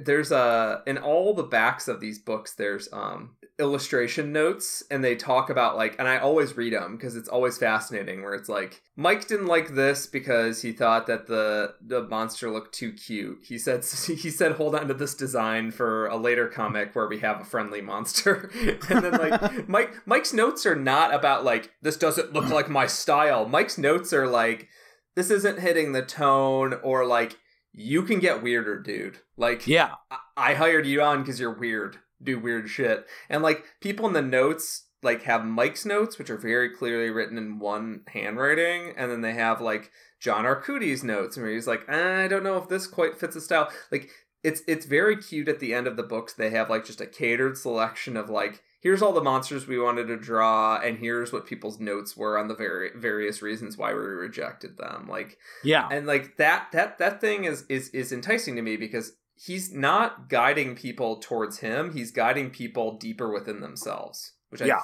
there's 0.00 0.30
a 0.32 0.82
in 0.86 0.98
all 0.98 1.34
the 1.34 1.42
backs 1.42 1.88
of 1.88 2.00
these 2.00 2.18
books 2.18 2.54
there's 2.54 2.88
um 2.92 3.36
illustration 3.58 4.32
notes 4.32 4.82
and 4.90 5.04
they 5.04 5.14
talk 5.14 5.50
about 5.50 5.76
like 5.76 5.94
and 5.98 6.08
i 6.08 6.18
always 6.18 6.56
read 6.56 6.72
them 6.72 6.96
because 6.96 7.14
it's 7.14 7.28
always 7.28 7.58
fascinating 7.58 8.22
where 8.22 8.32
it's 8.32 8.48
like 8.48 8.82
mike 8.96 9.28
didn't 9.28 9.46
like 9.46 9.74
this 9.74 10.06
because 10.06 10.62
he 10.62 10.72
thought 10.72 11.06
that 11.06 11.26
the 11.26 11.74
the 11.80 12.02
monster 12.08 12.50
looked 12.50 12.74
too 12.74 12.92
cute. 12.92 13.38
He 13.42 13.58
said 13.58 13.84
he 14.06 14.30
said 14.30 14.52
hold 14.52 14.74
on 14.74 14.88
to 14.88 14.94
this 14.94 15.14
design 15.14 15.70
for 15.70 16.06
a 16.06 16.16
later 16.16 16.48
comic 16.48 16.94
where 16.94 17.08
we 17.08 17.20
have 17.20 17.40
a 17.40 17.44
friendly 17.44 17.80
monster 17.80 18.50
and 18.88 19.04
then 19.04 19.12
like 19.12 19.68
mike 19.68 19.94
mike's 20.06 20.32
notes 20.32 20.66
are 20.66 20.76
not 20.76 21.14
about 21.14 21.44
like 21.44 21.72
this 21.82 21.96
doesn't 21.96 22.32
look 22.32 22.48
like 22.48 22.68
my 22.68 22.86
style. 22.86 23.48
Mike's 23.48 23.78
notes 23.78 24.12
are 24.12 24.26
like 24.26 24.68
this 25.16 25.30
isn't 25.30 25.60
hitting 25.60 25.92
the 25.92 26.02
tone 26.02 26.74
or 26.82 27.06
like 27.06 27.36
you 27.72 28.02
can 28.02 28.18
get 28.18 28.42
weirder, 28.42 28.80
dude. 28.80 29.18
Like, 29.36 29.66
yeah, 29.66 29.94
I, 30.10 30.18
I 30.36 30.54
hired 30.54 30.86
you 30.86 31.02
on 31.02 31.20
because 31.20 31.40
you're 31.40 31.58
weird, 31.58 31.98
do 32.22 32.38
weird 32.38 32.68
shit, 32.68 33.06
and 33.28 33.42
like 33.42 33.64
people 33.80 34.06
in 34.06 34.12
the 34.12 34.22
notes 34.22 34.86
like 35.02 35.22
have 35.22 35.44
Mike's 35.44 35.86
notes, 35.86 36.18
which 36.18 36.30
are 36.30 36.36
very 36.36 36.68
clearly 36.70 37.10
written 37.10 37.38
in 37.38 37.58
one 37.58 38.02
handwriting, 38.08 38.92
and 38.96 39.10
then 39.10 39.22
they 39.22 39.32
have 39.32 39.60
like 39.60 39.90
John 40.20 40.44
Arcudi's 40.44 41.02
notes, 41.02 41.36
and 41.36 41.44
where 41.44 41.54
he's 41.54 41.66
like, 41.66 41.84
eh, 41.88 42.24
I 42.24 42.28
don't 42.28 42.44
know 42.44 42.58
if 42.58 42.68
this 42.68 42.86
quite 42.86 43.18
fits 43.18 43.34
the 43.34 43.40
style. 43.40 43.70
Like, 43.90 44.10
it's 44.42 44.62
it's 44.66 44.86
very 44.86 45.16
cute 45.16 45.48
at 45.48 45.60
the 45.60 45.74
end 45.74 45.86
of 45.86 45.96
the 45.96 46.02
books. 46.02 46.32
They 46.32 46.50
have 46.50 46.70
like 46.70 46.84
just 46.84 47.00
a 47.00 47.06
catered 47.06 47.56
selection 47.56 48.16
of 48.16 48.28
like 48.28 48.62
here's 48.80 49.02
all 49.02 49.12
the 49.12 49.22
monsters 49.22 49.66
we 49.66 49.78
wanted 49.78 50.06
to 50.06 50.16
draw 50.16 50.80
and 50.80 50.98
here's 50.98 51.32
what 51.32 51.46
people's 51.46 51.78
notes 51.78 52.16
were 52.16 52.38
on 52.38 52.48
the 52.48 52.54
very 52.54 52.90
various 52.96 53.42
reasons 53.42 53.76
why 53.76 53.92
we 53.92 54.00
rejected 54.00 54.76
them 54.76 55.06
like 55.08 55.38
yeah 55.62 55.88
and 55.90 56.06
like 56.06 56.36
that 56.36 56.66
that 56.72 56.98
that 56.98 57.20
thing 57.20 57.44
is 57.44 57.64
is 57.68 57.88
is 57.90 58.12
enticing 58.12 58.56
to 58.56 58.62
me 58.62 58.76
because 58.76 59.12
he's 59.34 59.72
not 59.72 60.28
guiding 60.28 60.74
people 60.74 61.16
towards 61.16 61.58
him 61.58 61.92
he's 61.92 62.10
guiding 62.10 62.50
people 62.50 62.98
deeper 62.98 63.32
within 63.32 63.60
themselves 63.60 64.32
which 64.48 64.60
yeah 64.60 64.80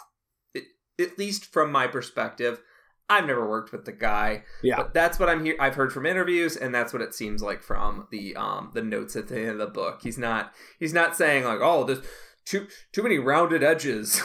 I, 0.55 0.59
it, 0.59 0.65
at 1.01 1.19
least 1.19 1.47
from 1.47 1.73
my 1.73 1.87
perspective 1.87 2.61
I've 3.09 3.27
never 3.27 3.49
worked 3.49 3.71
with 3.71 3.85
the 3.85 3.93
guy. 3.93 4.43
Yeah. 4.65 4.79
But 4.79 4.93
that's 4.93 5.21
what 5.21 5.29
I'm 5.29 5.45
here 5.45 5.55
I've 5.61 5.77
heard 5.77 5.93
from 5.93 6.07
interviews 6.07 6.57
and 6.57 6.75
that's 6.75 6.93
what 6.93 7.03
it 7.03 7.15
seems 7.15 7.41
like 7.41 7.63
from 7.63 8.09
the 8.11 8.35
um 8.35 8.73
the 8.75 8.83
notes 8.83 9.15
at 9.15 9.29
the 9.29 9.39
end 9.39 9.51
of 9.51 9.59
the 9.59 9.67
book. 9.69 10.01
He's 10.03 10.19
not 10.19 10.53
he's 10.81 10.93
not 10.93 11.17
saying 11.17 11.45
like, 11.45 11.61
"Oh, 11.63 11.85
this 11.85 12.01
too 12.47 12.69
too 12.93 13.03
many 13.03 13.19
rounded 13.19 13.63
edges. 13.63 14.23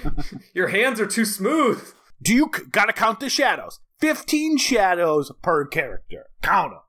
Your 0.54 0.68
hands 0.68 1.00
are 1.00 1.06
too 1.06 1.24
smooth. 1.24 1.82
Do 2.22 2.34
you 2.34 2.50
gotta 2.70 2.92
count 2.92 3.20
the 3.20 3.30
shadows? 3.30 3.80
Fifteen 3.98 4.58
shadows 4.58 5.32
per 5.42 5.66
character. 5.66 6.26
Count 6.42 6.72
them. 6.72 6.80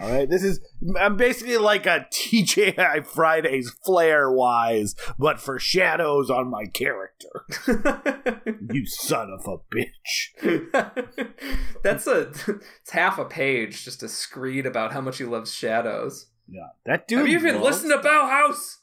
All 0.00 0.10
right, 0.10 0.30
this 0.30 0.44
is 0.44 0.60
I'm 0.98 1.16
basically 1.16 1.56
like 1.58 1.84
a 1.84 2.06
TGI 2.12 3.04
Fridays 3.04 3.70
flair 3.84 4.30
wise, 4.30 4.94
but 5.18 5.40
for 5.40 5.58
shadows 5.58 6.30
on 6.30 6.48
my 6.48 6.66
character. 6.66 7.44
you 8.70 8.86
son 8.86 9.30
of 9.30 9.46
a 9.46 9.58
bitch. 9.74 11.34
That's 11.82 12.06
a 12.06 12.30
it's 12.30 12.90
half 12.90 13.18
a 13.18 13.24
page 13.24 13.84
just 13.84 14.02
a 14.02 14.08
screed 14.08 14.64
about 14.64 14.92
how 14.92 15.00
much 15.00 15.18
he 15.18 15.24
loves 15.24 15.52
shadows. 15.52 16.28
Yeah, 16.48 16.68
that 16.86 17.08
dude. 17.08 17.18
Have 17.18 17.28
you 17.28 17.38
even 17.38 17.60
loves... 17.60 17.82
listened 17.82 18.02
to 18.02 18.08
Bauhaus? 18.08 18.76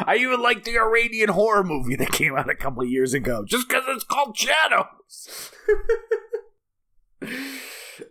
I 0.00 0.16
even 0.16 0.40
like 0.40 0.64
the 0.64 0.78
Iranian 0.78 1.30
horror 1.30 1.64
movie 1.64 1.96
that 1.96 2.12
came 2.12 2.36
out 2.36 2.50
a 2.50 2.54
couple 2.54 2.84
years 2.84 3.14
ago, 3.14 3.44
just 3.46 3.68
because 3.68 3.84
it's 3.88 4.04
called 4.04 4.36
Shadows. 4.36 5.52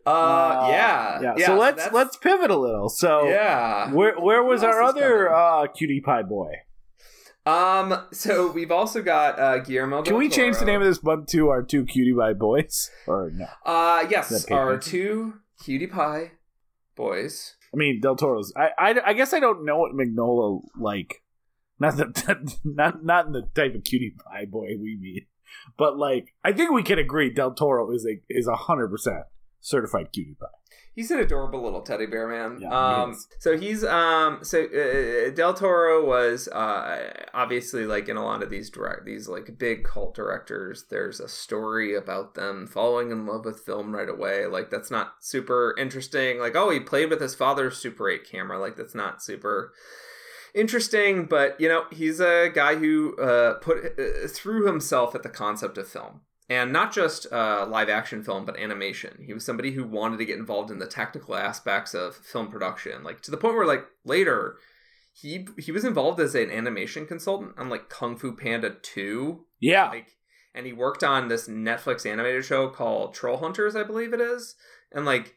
uh, 0.05 0.09
uh, 0.09 0.67
yeah, 0.69 1.21
yeah, 1.21 1.33
yeah. 1.37 1.45
So 1.47 1.57
let's 1.57 1.83
that's... 1.83 1.93
let's 1.93 2.17
pivot 2.17 2.51
a 2.51 2.57
little. 2.57 2.89
So 2.89 3.27
yeah, 3.27 3.91
where 3.91 4.19
where 4.19 4.43
was 4.43 4.63
our 4.63 4.81
other 4.81 5.33
uh, 5.33 5.67
cutie 5.67 6.01
pie 6.01 6.23
boy? 6.23 6.51
Um, 7.45 8.07
so 8.11 8.51
we've 8.51 8.71
also 8.71 9.03
got 9.03 9.39
uh, 9.39 9.59
Guillermo. 9.59 10.01
Can 10.01 10.17
we 10.17 10.29
change 10.29 10.57
the 10.57 10.65
name 10.65 10.81
of 10.81 10.87
this 10.87 11.03
month 11.03 11.27
to 11.27 11.49
our 11.49 11.61
two 11.61 11.85
cutie 11.85 12.13
pie 12.13 12.33
boys 12.33 12.89
or 13.05 13.31
no? 13.31 13.47
Uh, 13.63 14.07
yes, 14.09 14.49
our 14.49 14.77
two 14.77 15.35
cutie 15.63 15.87
pie 15.87 16.31
boys. 16.95 17.55
I 17.73 17.77
mean, 17.77 17.99
Del 17.99 18.15
Toro's. 18.15 18.53
I, 18.55 18.69
I, 18.77 19.01
I 19.07 19.13
guess 19.13 19.33
I 19.33 19.39
don't 19.39 19.65
know 19.65 19.77
what 19.77 19.91
Mignola 19.91 20.61
like 20.79 21.21
not 21.79 21.97
the 21.97 22.57
not 22.63 23.03
not 23.03 23.27
in 23.27 23.33
the 23.33 23.49
type 23.53 23.75
of 23.75 23.83
cutie 23.83 24.15
pie 24.25 24.45
boy 24.45 24.75
we 24.79 24.97
mean, 24.99 25.25
but 25.77 25.97
like 25.97 26.33
I 26.43 26.51
think 26.51 26.71
we 26.71 26.83
can 26.83 26.99
agree 26.99 27.33
Del 27.33 27.53
Toro 27.53 27.91
is 27.91 28.05
a 28.05 28.19
is 28.29 28.47
a 28.47 28.55
hundred 28.55 28.89
percent 28.89 29.25
certified 29.61 30.11
cutie 30.13 30.35
pie. 30.39 30.47
He's 30.93 31.11
an 31.11 31.19
adorable 31.19 31.61
little 31.61 31.81
teddy 31.81 32.05
bear 32.05 32.29
man. 32.29 32.61
Yeah, 32.61 32.69
um, 32.69 33.11
he 33.11 33.17
so 33.39 33.57
he's 33.57 33.83
um, 33.83 34.39
so 34.43 34.63
uh, 34.63 35.29
Del 35.31 35.53
Toro 35.53 36.05
was 36.05 36.47
uh, 36.47 37.11
obviously 37.33 37.85
like 37.85 38.07
in 38.07 38.15
a 38.15 38.23
lot 38.23 38.41
of 38.41 38.49
these 38.49 38.69
direct 38.69 39.05
these 39.05 39.27
like 39.27 39.57
big 39.57 39.83
cult 39.83 40.15
directors. 40.15 40.85
There's 40.89 41.19
a 41.19 41.27
story 41.27 41.95
about 41.95 42.35
them 42.35 42.65
falling 42.65 43.11
in 43.11 43.25
love 43.25 43.43
with 43.43 43.65
film 43.65 43.93
right 43.93 44.07
away. 44.07 44.45
Like 44.45 44.69
that's 44.69 44.89
not 44.89 45.15
super 45.19 45.75
interesting. 45.77 46.39
Like 46.39 46.55
oh, 46.55 46.69
he 46.69 46.79
played 46.79 47.09
with 47.09 47.19
his 47.19 47.35
father's 47.35 47.77
Super 47.77 48.09
8 48.09 48.23
camera. 48.23 48.57
Like 48.57 48.77
that's 48.77 48.95
not 48.95 49.21
super 49.21 49.73
interesting, 50.55 51.25
but 51.25 51.59
you 51.59 51.69
know, 51.69 51.85
he's 51.91 52.19
a 52.19 52.49
guy 52.53 52.75
who 52.75 53.15
uh, 53.17 53.55
put 53.55 53.99
uh, 53.99 54.27
threw 54.27 54.65
himself 54.65 55.13
at 55.13 55.23
the 55.23 55.29
concept 55.29 55.77
of 55.77 55.87
film. 55.87 56.21
And 56.47 56.71
not 56.71 56.93
just 56.93 57.25
uh, 57.33 57.65
live 57.67 57.89
action 57.89 58.23
film, 58.23 58.45
but 58.45 58.59
animation. 58.59 59.23
He 59.25 59.33
was 59.33 59.43
somebody 59.43 59.71
who 59.71 59.83
wanted 59.83 60.17
to 60.17 60.25
get 60.25 60.37
involved 60.37 60.69
in 60.69 60.77
the 60.77 60.85
technical 60.85 61.35
aspects 61.35 61.95
of 61.95 62.17
film 62.17 62.49
production, 62.49 63.03
like 63.03 63.21
to 63.21 63.31
the 63.31 63.37
point 63.37 63.55
where, 63.55 63.65
like 63.65 63.85
later, 64.03 64.57
he 65.11 65.47
he 65.57 65.71
was 65.71 65.83
involved 65.83 66.19
as 66.19 66.35
an 66.35 66.51
animation 66.51 67.07
consultant 67.07 67.53
on 67.57 67.69
like 67.69 67.89
Kung 67.89 68.15
Fu 68.15 68.35
Panda 68.35 68.75
Two. 68.83 69.45
Yeah, 69.59 69.89
like, 69.89 70.11
and 70.53 70.67
he 70.67 70.73
worked 70.73 71.03
on 71.03 71.29
this 71.29 71.47
Netflix 71.47 72.05
animated 72.05 72.45
show 72.45 72.69
called 72.69 73.15
Troll 73.15 73.37
Hunters, 73.37 73.75
I 73.75 73.81
believe 73.81 74.13
it 74.13 74.21
is. 74.21 74.53
And 74.91 75.03
like, 75.03 75.33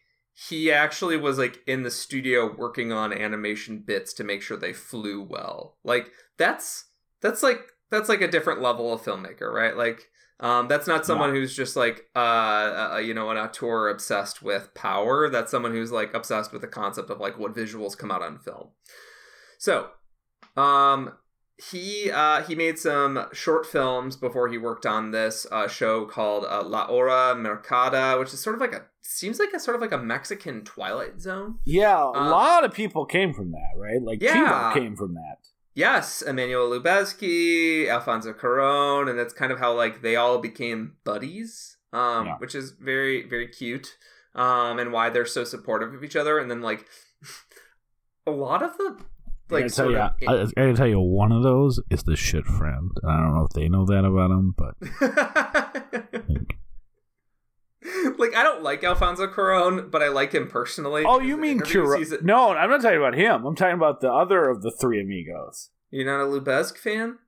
he 0.46 0.70
actually 0.70 1.16
was 1.16 1.36
like 1.36 1.60
in 1.66 1.82
the 1.82 1.90
studio 1.90 2.54
working 2.54 2.92
on 2.92 3.12
animation 3.12 3.78
bits 3.78 4.12
to 4.12 4.22
make 4.22 4.40
sure 4.40 4.56
they 4.56 4.72
flew 4.72 5.20
well. 5.20 5.76
Like 5.82 6.12
that's 6.36 6.84
that's 7.20 7.42
like 7.42 7.60
that's 7.90 8.08
like 8.08 8.20
a 8.20 8.30
different 8.30 8.62
level 8.62 8.92
of 8.92 9.02
filmmaker, 9.02 9.52
right? 9.52 9.76
Like 9.76 10.10
um, 10.38 10.68
that's 10.68 10.86
not 10.86 11.04
someone 11.04 11.30
who's 11.30 11.56
just 11.56 11.74
like 11.74 12.06
uh, 12.14 12.92
uh, 12.92 13.02
you 13.04 13.14
know 13.14 13.30
an 13.30 13.36
auteur 13.36 13.88
obsessed 13.88 14.40
with 14.40 14.72
power. 14.74 15.28
That's 15.28 15.50
someone 15.50 15.72
who's 15.72 15.90
like 15.90 16.14
obsessed 16.14 16.52
with 16.52 16.62
the 16.62 16.68
concept 16.68 17.10
of 17.10 17.18
like 17.18 17.36
what 17.36 17.54
visuals 17.54 17.98
come 17.98 18.12
out 18.12 18.22
on 18.22 18.38
film. 18.38 18.68
So, 19.58 19.88
um, 20.56 21.14
he 21.56 22.12
uh, 22.12 22.42
he 22.42 22.54
made 22.54 22.78
some 22.78 23.26
short 23.32 23.66
films 23.66 24.14
before 24.14 24.48
he 24.48 24.58
worked 24.58 24.86
on 24.86 25.10
this 25.10 25.48
uh, 25.50 25.66
show 25.66 26.04
called 26.04 26.44
uh, 26.48 26.62
La 26.62 26.86
Hora 26.86 27.34
Marcada, 27.36 28.16
which 28.20 28.32
is 28.32 28.38
sort 28.38 28.54
of 28.54 28.60
like 28.60 28.72
a 28.72 28.84
seems 29.08 29.38
like 29.38 29.52
a 29.52 29.60
sort 29.60 29.74
of 29.74 29.80
like 29.80 29.92
a 29.92 29.98
Mexican 29.98 30.62
Twilight 30.64 31.20
Zone. 31.20 31.58
Yeah, 31.64 31.96
a 31.96 32.12
um, 32.12 32.30
lot 32.30 32.64
of 32.64 32.72
people 32.72 33.06
came 33.06 33.32
from 33.32 33.52
that, 33.52 33.72
right? 33.76 34.02
Like 34.02 34.22
yeah. 34.22 34.72
came 34.74 34.96
from 34.96 35.14
that. 35.14 35.38
Yes, 35.74 36.22
Emmanuel 36.22 36.68
Lubezki, 36.68 37.88
Alfonso 37.88 38.32
Cuarón, 38.32 39.08
and 39.08 39.18
that's 39.18 39.32
kind 39.32 39.52
of 39.52 39.58
how 39.58 39.72
like 39.72 40.02
they 40.02 40.16
all 40.16 40.38
became 40.38 40.96
buddies, 41.04 41.76
um, 41.92 42.26
yeah. 42.26 42.36
which 42.38 42.54
is 42.54 42.72
very 42.72 43.26
very 43.26 43.48
cute, 43.48 43.96
um, 44.34 44.78
and 44.78 44.92
why 44.92 45.08
they're 45.08 45.26
so 45.26 45.44
supportive 45.44 45.94
of 45.94 46.04
each 46.04 46.16
other. 46.16 46.38
And 46.38 46.50
then 46.50 46.60
like 46.60 46.86
a 48.26 48.30
lot 48.30 48.62
of 48.62 48.76
the 48.76 48.98
like 49.50 49.64
I 49.64 49.68
tell 49.68 49.90
you, 49.90 49.98
I, 49.98 50.12
I 50.26 50.46
gotta 50.54 50.74
tell 50.74 50.86
you, 50.86 51.00
one 51.00 51.32
of 51.32 51.42
those 51.42 51.80
is 51.90 52.02
the 52.02 52.16
shit 52.16 52.44
friend. 52.44 52.90
I 53.06 53.16
don't 53.16 53.34
know 53.34 53.46
if 53.46 53.52
they 53.52 53.68
know 53.68 53.86
that 53.86 54.04
about 54.04 54.30
him, 54.30 54.54
but 54.56 54.74
like 56.28 56.58
I 57.84 58.42
don't 58.42 58.62
like 58.62 58.82
Alfonso 58.82 59.26
Cuarón, 59.28 59.90
but 59.90 60.02
I 60.02 60.08
like 60.08 60.32
him 60.32 60.48
personally. 60.48 61.04
Oh, 61.06 61.20
you 61.20 61.36
mean 61.36 61.60
Cuarón? 61.60 62.22
No, 62.22 62.50
I'm 62.50 62.70
not 62.70 62.82
talking 62.82 62.98
about 62.98 63.14
him. 63.14 63.44
I'm 63.44 63.54
talking 63.54 63.76
about 63.76 64.00
the 64.00 64.12
other 64.12 64.48
of 64.48 64.62
the 64.62 64.72
three 64.80 65.00
amigos. 65.00 65.70
You're 65.90 66.06
not 66.06 66.22
a 66.22 66.26
Lubezki 66.26 66.78
fan? 66.78 67.18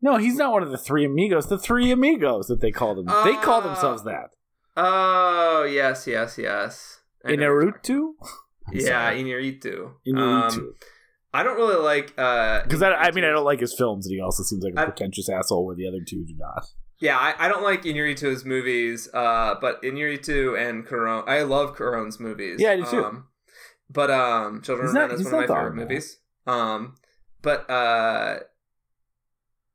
No, 0.00 0.16
he's 0.16 0.36
not 0.36 0.52
one 0.52 0.62
of 0.62 0.70
the 0.70 0.78
three 0.78 1.04
amigos. 1.04 1.48
The 1.48 1.58
three 1.58 1.90
amigos 1.90 2.46
that 2.46 2.60
they 2.60 2.70
call 2.70 2.94
them. 2.94 3.08
Uh, 3.08 3.24
they 3.24 3.34
call 3.34 3.62
themselves 3.62 4.04
that. 4.04 4.30
Oh 4.76 5.64
yes, 5.64 6.06
yes, 6.06 6.38
yes. 6.38 7.00
Inarutu. 7.24 8.12
yeah, 8.72 9.12
Inarritu. 9.12 9.92
Inarritu. 10.06 10.58
Um, 10.58 10.74
I 11.34 11.42
don't 11.42 11.56
really 11.56 11.82
like 11.82 12.14
uh 12.16 12.62
Because 12.62 12.82
I, 12.82 12.92
I 12.92 13.10
mean, 13.10 13.24
I 13.24 13.30
don't 13.30 13.44
like 13.44 13.60
his 13.60 13.74
films, 13.74 14.06
and 14.06 14.14
he 14.14 14.20
also 14.20 14.42
seems 14.44 14.62
like 14.62 14.74
a 14.76 14.90
pretentious 14.90 15.28
asshole, 15.28 15.66
where 15.66 15.76
the 15.76 15.86
other 15.88 16.00
two 16.06 16.24
do 16.24 16.34
not. 16.38 16.64
Yeah, 17.00 17.16
I, 17.16 17.46
I 17.46 17.48
don't 17.48 17.62
like 17.62 17.82
Inarritu's 17.82 18.44
movies, 18.44 19.08
uh, 19.14 19.54
but 19.60 19.80
Inarritu 19.82 20.58
and 20.58 20.84
Cuarón, 20.86 21.28
I 21.28 21.42
love 21.42 21.76
Cuarón's 21.76 22.18
movies. 22.18 22.60
Yeah, 22.60 22.70
I 22.72 22.76
do 22.76 22.84
too. 22.84 23.04
Um, 23.04 23.26
but 23.88 24.10
um, 24.10 24.62
Children 24.62 24.88
of 24.88 24.94
Men 24.94 25.10
is 25.12 25.24
one 25.24 25.34
of 25.34 25.40
my 25.40 25.46
favorite 25.46 25.74
movies. 25.74 26.18
Um, 26.46 26.96
but 27.40 27.68
uh, 27.70 28.40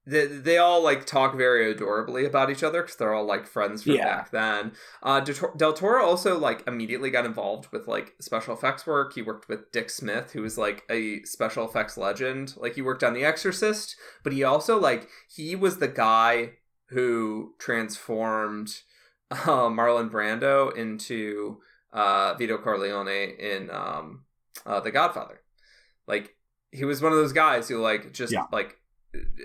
they 0.06 0.26
they 0.28 0.58
all 0.58 0.84
like 0.84 1.06
talk 1.06 1.36
very 1.38 1.72
adorably 1.72 2.26
about 2.26 2.50
each 2.50 2.62
other 2.62 2.82
because 2.82 2.98
they're 2.98 3.14
all 3.14 3.26
like 3.26 3.48
friends 3.48 3.84
from 3.84 3.94
Yeah. 3.94 4.04
back 4.04 4.32
then. 4.32 4.74
Uh, 5.02 5.22
Del 5.22 5.72
Toro 5.74 6.04
also 6.06 6.38
like 6.38 6.68
immediately 6.68 7.10
got 7.10 7.26
involved 7.26 7.70
with 7.72 7.88
like 7.88 8.16
special 8.20 8.54
effects 8.54 8.86
work. 8.86 9.14
He 9.14 9.22
worked 9.22 9.48
with 9.48 9.72
Dick 9.72 9.90
Smith, 9.90 10.34
who 10.34 10.42
was 10.42 10.58
like 10.58 10.84
a 10.90 11.24
special 11.24 11.66
effects 11.68 11.98
legend. 11.98 12.56
Like 12.58 12.76
he 12.76 12.82
worked 12.82 13.04
on 13.04 13.14
The 13.14 13.24
Exorcist, 13.24 13.96
but 14.24 14.34
he 14.34 14.44
also 14.44 14.78
like 14.78 15.08
he 15.34 15.56
was 15.56 15.78
the 15.78 15.88
guy 15.88 16.52
who 16.94 17.54
transformed 17.60 18.82
uh, 19.32 19.38
Marlon 19.70 20.10
Brando 20.10 20.76
into 20.76 21.58
uh, 21.92 22.34
Vito 22.36 22.58
Corleone 22.58 23.36
in 23.40 23.70
um, 23.72 24.24
uh, 24.66 24.80
The 24.80 24.92
Godfather. 24.92 25.42
Like 26.08 26.36
he 26.72 26.86
was 26.86 27.02
one 27.02 27.12
of 27.12 27.18
those 27.18 27.34
guys 27.34 27.68
who 27.68 27.80
like 27.82 28.14
just 28.14 28.34
Yeah. 28.34 28.46
like 28.52 28.76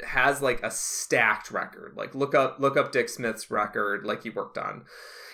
has 0.07 0.41
like 0.41 0.63
a 0.63 0.71
stacked 0.71 1.51
record. 1.51 1.93
Like 1.97 2.15
look 2.15 2.35
up 2.35 2.59
look 2.59 2.77
up 2.77 2.91
Dick 2.93 3.09
Smith's 3.09 3.51
record. 3.51 4.05
Like 4.05 4.23
he 4.23 4.31
worked 4.31 4.57
on. 4.59 4.85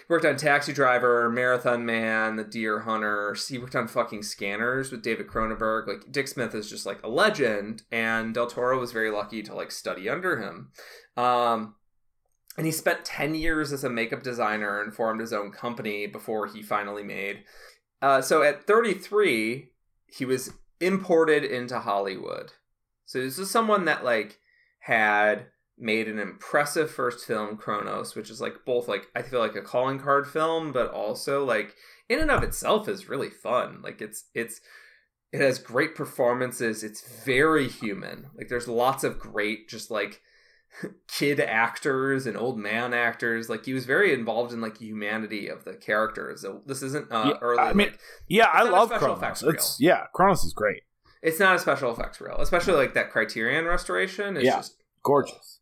He 0.07 0.13
worked 0.13 0.27
on 0.27 0.37
Taxi 0.37 0.73
Driver, 0.75 1.31
Marathon 1.31 1.87
Man, 1.87 2.37
The 2.37 2.45
Deer 2.45 2.81
Hunter. 2.81 3.35
He 3.49 3.57
worked 3.59 3.75
on 3.77 3.89
fucking 3.89 4.23
Scanners 4.23 4.91
with 4.91 5.03
David 5.03 5.29
Cronenberg. 5.29 5.87
Like 5.87 6.11
Dick 6.13 6.29
Smith 6.29 6.55
is 6.55 6.69
just 6.69 6.85
like 6.85 7.03
a 7.03 7.09
legend, 7.09 7.85
and 7.91 8.35
Del 8.35 8.47
Toro 8.49 8.79
was 8.79 8.93
very 8.93 9.11
lucky 9.11 9.43
to 9.45 9.55
like 9.55 9.71
study 9.71 10.09
under 10.11 10.39
him. 10.43 10.73
Um, 11.17 11.77
and 12.57 12.67
he 12.67 12.73
spent 12.73 13.05
10 13.05 13.35
years 13.35 13.73
as 13.73 13.85
a 13.85 13.91
makeup 13.91 14.23
designer 14.23 14.81
and 14.81 14.95
formed 14.95 15.21
his 15.21 15.33
own 15.33 15.51
company 15.51 16.07
before 16.07 16.47
he 16.47 16.63
finally 16.63 17.03
made. 17.03 17.45
Uh, 18.01 18.21
so 18.21 18.43
at 18.43 18.67
33, 18.67 19.71
he 20.07 20.25
was 20.25 20.53
imported 20.81 21.45
into 21.45 21.81
Hollywood. 21.81 22.53
So 23.07 23.21
this 23.21 23.39
is 23.39 23.51
someone 23.51 23.85
that 23.87 24.05
like 24.05 24.39
had 24.81 25.47
made 25.77 26.09
an 26.09 26.19
impressive 26.19 26.91
first 26.91 27.27
film, 27.27 27.57
Cronos, 27.57 28.15
which 28.15 28.31
is 28.31 28.41
like 28.41 28.65
both 28.65 28.89
like 28.89 29.09
I 29.15 29.23
feel 29.23 29.41
like 29.41 29.57
a 29.57 29.63
calling 29.63 29.99
card 29.99 30.29
film, 30.29 30.73
but 30.73 30.91
also 30.91 31.45
like 31.45 31.75
in 32.09 32.21
and 32.21 32.31
of 32.31 32.43
itself 32.43 32.89
is 32.89 33.09
really 33.09 33.31
fun. 33.31 33.81
Like 33.83 34.01
it's 34.01 34.25
it's 34.35 34.61
it 35.33 35.41
has 35.41 35.59
great 35.59 35.95
performances. 35.95 36.85
It's 36.85 37.25
very 37.25 37.69
human. 37.69 38.27
Like 38.37 38.49
there's 38.49 38.69
lots 38.69 39.03
of 39.03 39.19
great 39.19 39.69
just 39.69 39.91
like 39.91 40.21
kid 41.09 41.41
actors 41.41 42.27
and 42.27 42.37
old 42.37 42.59
man 42.59 42.93
actors. 42.95 43.49
Like 43.49 43.65
he 43.65 43.75
was 43.75 43.85
very 43.87 44.13
involved 44.13 44.53
in 44.53 44.61
like 44.61 44.79
humanity 44.79 45.49
of 45.49 45.65
the 45.65 45.75
characters. 45.75 46.43
So 46.43 46.63
this 46.67 46.83
isn't 46.83 47.11
uh, 47.13 47.33
Yeah, 47.35 47.39
early. 47.41 47.59
I 47.59 47.73
mean, 47.73 47.89
like, 47.89 48.01
Yeah, 48.29 48.49
I 48.53 48.63
love 48.63 48.89
special 48.89 49.15
effects 49.15 49.43
It's 49.43 49.79
yeah, 49.81 50.05
Cronos 50.15 50.45
is 50.45 50.53
great, 50.53 50.83
it's 51.23 51.39
not 51.39 51.57
a 51.57 51.59
special 51.59 51.93
effects 51.93 52.21
reel, 52.21 52.37
especially 52.39 52.75
like 52.75 52.95
that 52.95 53.11
Criterion 53.11 53.65
restoration. 53.65 54.37
It's 54.37 54.45
Yeah. 54.47 54.57
just 54.57 54.83
gorgeous. 55.03 55.61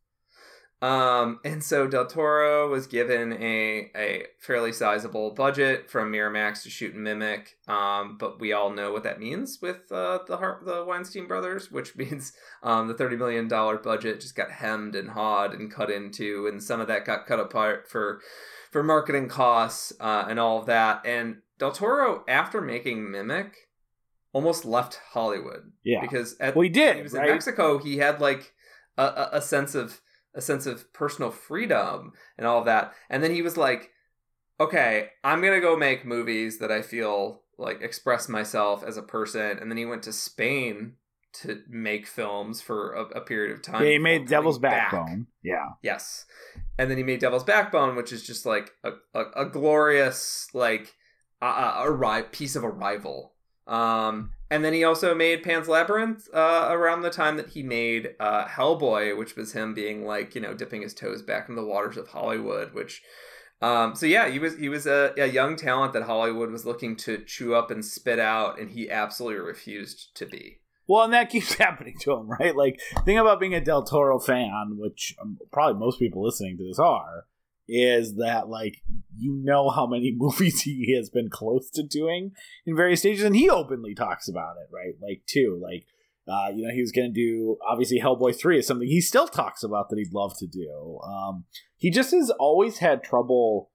Um, 0.83 1.39
and 1.45 1.63
so 1.63 1.87
Del 1.87 2.07
Toro 2.07 2.69
was 2.69 2.89
given 2.89 3.33
a, 3.35 3.91
a 3.95 4.25
fairly 4.41 4.73
sizable 4.73 5.31
budget 5.31 5.89
from 5.89 6.11
Miramax 6.11 6.65
to 6.65 6.71
shoot 6.71 6.97
Mimic. 6.97 7.57
Um, 7.69 8.17
but 8.19 8.41
we 8.41 8.53
all 8.53 8.71
know 8.71 8.93
what 8.93 9.05
that 9.05 9.21
means 9.21 9.61
with 9.63 9.93
uh, 9.93 10.19
the 10.27 10.37
the 10.65 10.85
Weinstein 10.85 11.29
brothers, 11.29 11.71
which 11.71 11.95
means 12.03 12.33
um, 12.65 12.89
the 12.89 12.95
thirty 12.95 13.17
million 13.17 13.47
dollar 13.47 13.79
budget 13.79 14.21
just 14.21 14.35
got 14.35 14.51
hemmed 14.51 14.97
and 14.97 15.11
hawed 15.11 15.55
and 15.55 15.73
cut 15.73 15.89
into, 15.89 16.49
and 16.49 16.61
some 16.61 16.81
of 16.81 16.89
that 16.89 17.05
got 17.05 17.27
cut 17.27 17.39
apart 17.39 17.89
for 17.89 18.21
for 18.73 18.83
marketing 18.83 19.29
costs 19.29 19.93
uh, 20.01 20.25
and 20.29 20.41
all 20.41 20.59
of 20.59 20.67
that. 20.67 21.07
And 21.07 21.43
Del 21.59 21.71
Toro, 21.71 22.25
after 22.27 22.61
making 22.61 23.09
Mimic, 23.09 23.53
almost 24.33 24.65
left 24.65 24.99
Hollywood 25.13 25.71
Yeah, 25.85 26.01
because 26.01 26.37
at 26.41 26.57
well, 26.57 26.65
he 26.65 26.71
did. 26.71 26.97
he 26.97 27.03
was 27.03 27.13
right? 27.13 27.29
in 27.29 27.35
Mexico, 27.35 27.79
he 27.79 27.99
had 27.99 28.21
like 28.21 28.53
a, 28.99 29.05
a, 29.05 29.29
a 29.35 29.41
sense 29.43 29.77
of 29.77 30.01
a 30.35 30.41
sense 30.41 30.67
of 30.67 30.93
personal 30.93 31.31
freedom 31.31 32.13
and 32.39 32.47
all 32.47 32.61
of 32.61 32.65
that. 32.67 32.95
And 33.11 33.23
then 33.23 33.35
he 33.35 33.43
was 33.43 33.57
like, 33.57 33.91
"Okay, 34.61 35.11
I'm 35.23 35.43
gonna 35.43 35.61
go 35.61 35.77
make 35.77 36.05
movies 36.05 36.59
that 36.59 36.73
I 36.73 36.83
feel 36.83 37.43
like 37.59 37.83
express 37.83 38.29
myself 38.29 38.83
as 38.85 38.97
a 38.97 39.03
person." 39.03 39.59
And 39.59 39.71
then 39.71 39.79
he 39.79 39.87
went 39.87 40.03
to 40.05 40.13
Spain 40.13 40.95
to 41.33 41.63
make 41.69 42.07
films 42.07 42.61
for 42.61 42.93
a, 42.93 43.03
a 43.19 43.21
period 43.21 43.53
of 43.53 43.63
time. 43.63 43.83
yeah, 43.83 43.93
he 43.93 43.99
made 43.99 44.29
Devil's 44.29 44.59
back. 44.59 44.93
Backbone. 44.93 45.27
Yeah, 45.43 45.71
Yes, 45.83 46.27
and 46.79 46.91
then 46.91 46.99
he 46.99 47.05
made 47.05 47.21
Devil's 47.21 47.45
Backbone, 47.45 47.97
which 47.97 48.13
is 48.13 48.27
just 48.27 48.47
like 48.47 48.73
a 48.85 48.93
a, 49.15 49.25
a 49.37 49.47
glorious 49.47 50.49
like 50.53 50.95
a, 51.41 51.47
a, 51.47 52.21
a 52.21 52.23
piece 52.23 52.57
of 52.57 52.65
arrival. 52.65 53.32
Um, 53.67 54.33
and 54.51 54.65
then 54.65 54.73
he 54.73 54.85
also 54.85 55.15
made 55.15 55.43
Pan's 55.43 55.69
Labyrinth 55.69 56.29
uh, 56.35 56.69
around 56.71 57.03
the 57.03 57.11
time 57.11 57.37
that 57.37 57.51
he 57.51 57.63
made 57.63 58.15
uh, 58.21 58.47
Hellboy, 58.47 59.17
which 59.17 59.37
was 59.37 59.53
him 59.53 59.73
being 59.73 60.05
like 60.05 60.35
you 60.35 60.41
know 60.41 60.55
dipping 60.55 60.83
his 60.83 60.95
toes 60.95 61.23
back 61.23 61.49
in 61.49 61.55
the 61.55 61.65
waters 61.65 61.97
of 61.97 62.09
Hollywood. 62.09 62.75
Which, 62.75 63.03
um, 63.63 63.95
so 63.95 64.05
yeah, 64.07 64.29
he 64.29 64.39
was 64.39 64.59
he 64.59 64.69
was 64.69 64.87
a, 64.87 65.15
a 65.17 65.27
young 65.27 65.57
talent 65.57 65.93
that 65.95 66.03
Hollywood 66.03 66.51
was 66.51 66.67
looking 66.67 66.97
to 66.97 67.19
chew 67.25 67.55
up 67.55 67.71
and 67.71 67.85
spit 67.85 68.19
out, 68.19 68.61
and 68.61 68.71
he 68.71 68.91
absolutely 68.91 69.41
refused 69.41 70.15
to 70.17 70.27
be. 70.27 70.59
Well, 70.87 71.05
and 71.05 71.13
that 71.15 71.31
keeps 71.31 71.55
happening 71.55 71.95
to 72.01 72.13
him, 72.13 72.29
right? 72.29 72.55
Like, 72.55 72.81
think 73.05 73.19
about 73.21 73.41
being 73.41 73.55
a 73.55 73.65
Del 73.65 73.85
Toro 73.85 74.19
fan, 74.19 74.77
which 74.77 75.15
um, 75.21 75.39
probably 75.51 75.79
most 75.79 75.99
people 75.99 76.23
listening 76.23 76.59
to 76.59 76.67
this 76.67 76.79
are, 76.79 77.25
is 77.69 78.17
that 78.17 78.49
like 78.49 78.83
you 79.17 79.35
know 79.43 79.71
how 79.71 79.87
many 79.87 80.15
movies 80.17 80.63
he 80.63 80.95
has 80.97 81.11
been 81.11 81.29
close 81.31 81.71
to 81.71 81.83
doing 81.83 82.33
in 82.67 82.77
various 82.77 83.01
stages, 83.01 83.25
and 83.25 83.37
he 83.37 83.49
openly 83.49 83.95
talks 83.95 84.29
about 84.29 84.57
it, 84.57 84.69
right? 84.73 84.95
Like, 85.01 85.23
too, 85.27 85.61
like. 85.63 85.87
Uh, 86.25 86.51
you 86.55 86.63
know, 86.65 86.73
he 86.73 86.81
was 86.81 86.93
to 86.93 87.09
do 87.09 87.57
obviously 87.69 87.99
Hellboy 87.99 88.39
3 88.39 88.61
is 88.61 88.65
something 88.65 88.87
he 88.87 89.01
still 89.01 89.27
talks 89.27 89.65
about 89.65 89.89
that 89.89 89.99
he'd 89.99 90.15
love 90.15 90.33
to 90.39 90.47
do. 90.47 91.01
Um, 91.03 91.47
he 91.77 91.91
just 91.91 92.13
has 92.13 92.31
always 92.39 92.79
had 92.79 93.03
trouble 93.03 93.73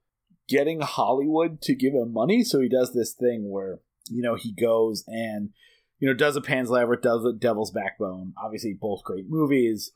getting 0.48 0.80
Hollywood 0.80 1.60
to 1.60 1.74
give 1.74 1.92
him 1.92 2.10
money, 2.10 2.42
so 2.42 2.58
he 2.58 2.70
does 2.70 2.94
this 2.94 3.12
thing 3.12 3.50
where, 3.50 3.80
you 4.08 4.22
know, 4.22 4.34
he 4.34 4.54
goes 4.54 5.04
and 5.06 5.50
you 5.98 6.08
know, 6.08 6.14
does 6.14 6.36
a 6.36 6.40
Pan's 6.40 6.70
Labyrinth, 6.70 7.02
does 7.02 7.24
a 7.24 7.32
Devil's 7.32 7.70
Backbone. 7.70 8.32
Obviously, 8.42 8.72
both 8.72 9.02
great 9.02 9.26
movies. 9.28 9.92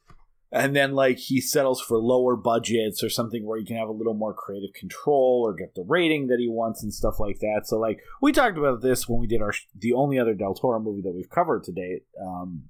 And 0.55 0.77
then, 0.77 0.93
like, 0.93 1.17
he 1.17 1.41
settles 1.41 1.81
for 1.81 1.97
lower 1.97 2.37
budgets 2.37 3.03
or 3.03 3.09
something 3.09 3.47
where 3.47 3.59
he 3.59 3.65
can 3.65 3.79
have 3.79 3.89
a 3.89 3.93
little 3.93 4.13
more 4.13 4.35
creative 4.35 4.75
control 4.75 5.43
or 5.47 5.55
get 5.55 5.75
the 5.75 5.85
rating 5.89 6.27
that 6.27 6.39
he 6.39 6.49
wants 6.49 6.83
and 6.83 6.93
stuff 6.93 7.19
like 7.19 7.39
that. 7.41 7.63
So, 7.65 7.79
like, 7.79 8.01
we 8.21 8.33
talked 8.33 8.59
about 8.59 8.83
this 8.83 9.09
when 9.09 9.19
we 9.19 9.27
did 9.27 9.41
our 9.41 9.55
the 9.75 9.95
only 9.95 10.19
other 10.19 10.35
Del 10.35 10.53
Toro 10.53 10.79
movie 10.79 11.01
that 11.03 11.15
we've 11.15 11.31
covered 11.31 11.65
to 11.65 11.73
date, 11.73 12.03
um, 12.21 12.65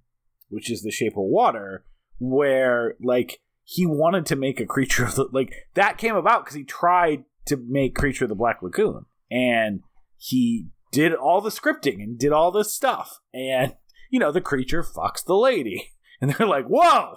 which 0.49 0.71
is 0.71 0.83
The 0.83 0.93
Shape 0.93 1.15
of 1.15 1.25
Water, 1.25 1.85
where 2.21 2.95
like 3.03 3.41
he 3.65 3.85
wanted 3.85 4.27
to 4.27 4.37
make 4.37 4.61
a 4.61 4.67
creature 4.67 5.05
of 5.05 5.17
the 5.17 5.27
like 5.33 5.53
that 5.75 5.99
came 5.99 6.15
about 6.15 6.45
because 6.45 6.57
he 6.57 6.65
tried 6.65 7.25
to 7.47 7.57
make 7.57 7.97
Creature 7.97 8.27
of 8.27 8.29
the 8.29 8.37
Black 8.37 8.63
Lagoon. 8.63 9.07
And 9.29 9.81
he 10.17 10.69
did 10.93 11.15
all 11.15 11.41
the 11.41 11.51
scripting 11.51 12.03
and 12.03 12.17
did 12.17 12.33
all 12.33 12.53
this 12.53 12.73
stuff. 12.73 13.19
And 13.35 13.75
you 14.09 14.21
know 14.21 14.31
the 14.31 14.41
creature 14.41 14.85
fucks 14.85 15.25
the 15.25 15.35
lady. 15.35 15.91
And 16.21 16.31
they're 16.31 16.47
like 16.47 16.67
whoa 16.67 17.17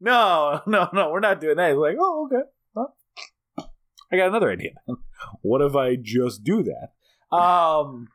no 0.00 0.60
no 0.66 0.88
no 0.92 1.10
we're 1.10 1.20
not 1.20 1.40
doing 1.40 1.56
that. 1.56 1.70
He's 1.70 1.78
like 1.78 1.96
oh 2.00 2.26
okay. 2.26 2.44
I 4.10 4.16
got 4.16 4.28
another 4.28 4.50
idea. 4.50 4.70
What 5.42 5.60
if 5.62 5.74
i 5.74 5.96
just 5.96 6.44
do 6.44 6.64
that? 6.64 7.36
Um 7.36 8.08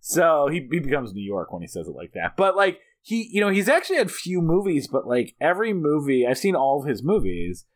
so 0.00 0.48
he, 0.48 0.66
he 0.70 0.80
becomes 0.80 1.12
new 1.12 1.22
york 1.22 1.52
when 1.52 1.62
he 1.62 1.68
says 1.68 1.86
it 1.86 1.94
like 1.94 2.12
that. 2.14 2.36
But 2.36 2.56
like 2.56 2.80
he 3.02 3.28
you 3.30 3.40
know 3.40 3.50
he's 3.50 3.68
actually 3.68 3.96
had 3.96 4.10
few 4.10 4.40
movies 4.42 4.86
but 4.86 5.06
like 5.06 5.34
every 5.40 5.72
movie 5.72 6.26
i've 6.26 6.38
seen 6.38 6.56
all 6.56 6.80
of 6.80 6.88
his 6.88 7.02
movies. 7.02 7.66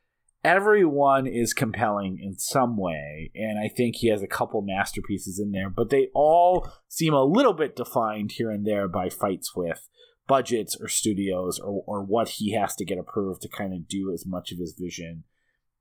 Everyone 0.43 1.27
is 1.27 1.55
compelling 1.55 2.19
in 2.23 2.37
some 2.39 2.77
way 2.77 3.31
and 3.35 3.59
i 3.59 3.67
think 3.67 3.97
he 3.97 4.09
has 4.09 4.23
a 4.23 4.27
couple 4.27 4.61
masterpieces 4.61 5.39
in 5.39 5.53
there 5.53 5.71
but 5.71 5.89
they 5.89 6.09
all 6.15 6.69
seem 6.87 7.15
a 7.15 7.25
little 7.25 7.55
bit 7.55 7.75
defined 7.75 8.33
here 8.33 8.51
and 8.51 8.67
there 8.67 8.87
by 8.87 9.09
fights 9.09 9.57
with 9.57 9.89
budgets 10.27 10.77
or 10.81 10.89
studios 10.89 11.59
or, 11.59 11.83
or 11.87 12.03
what 12.03 12.29
he 12.29 12.53
has 12.53 12.75
to 12.77 12.85
get 12.85 12.99
approved 12.99 13.43
to 13.43 13.49
kind 13.49 13.73
of 13.73 13.89
do 13.89 14.13
as 14.13 14.25
much 14.27 14.53
of 14.53 14.59
his 14.59 14.75
vision 14.79 15.25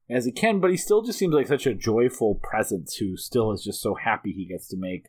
as 0.10 0.26
he 0.26 0.32
can 0.32 0.60
but 0.60 0.72
he 0.72 0.78
still 0.78 1.02
just 1.02 1.18
seems 1.18 1.34
like 1.34 1.48
such 1.48 1.66
a 1.66 1.74
joyful 1.74 2.36
presence 2.36 2.96
who 2.96 3.16
still 3.16 3.52
is 3.52 3.64
just 3.64 3.82
so 3.82 3.96
happy 3.96 4.32
he 4.32 4.46
gets 4.46 4.68
to 4.68 4.78
make 4.78 5.08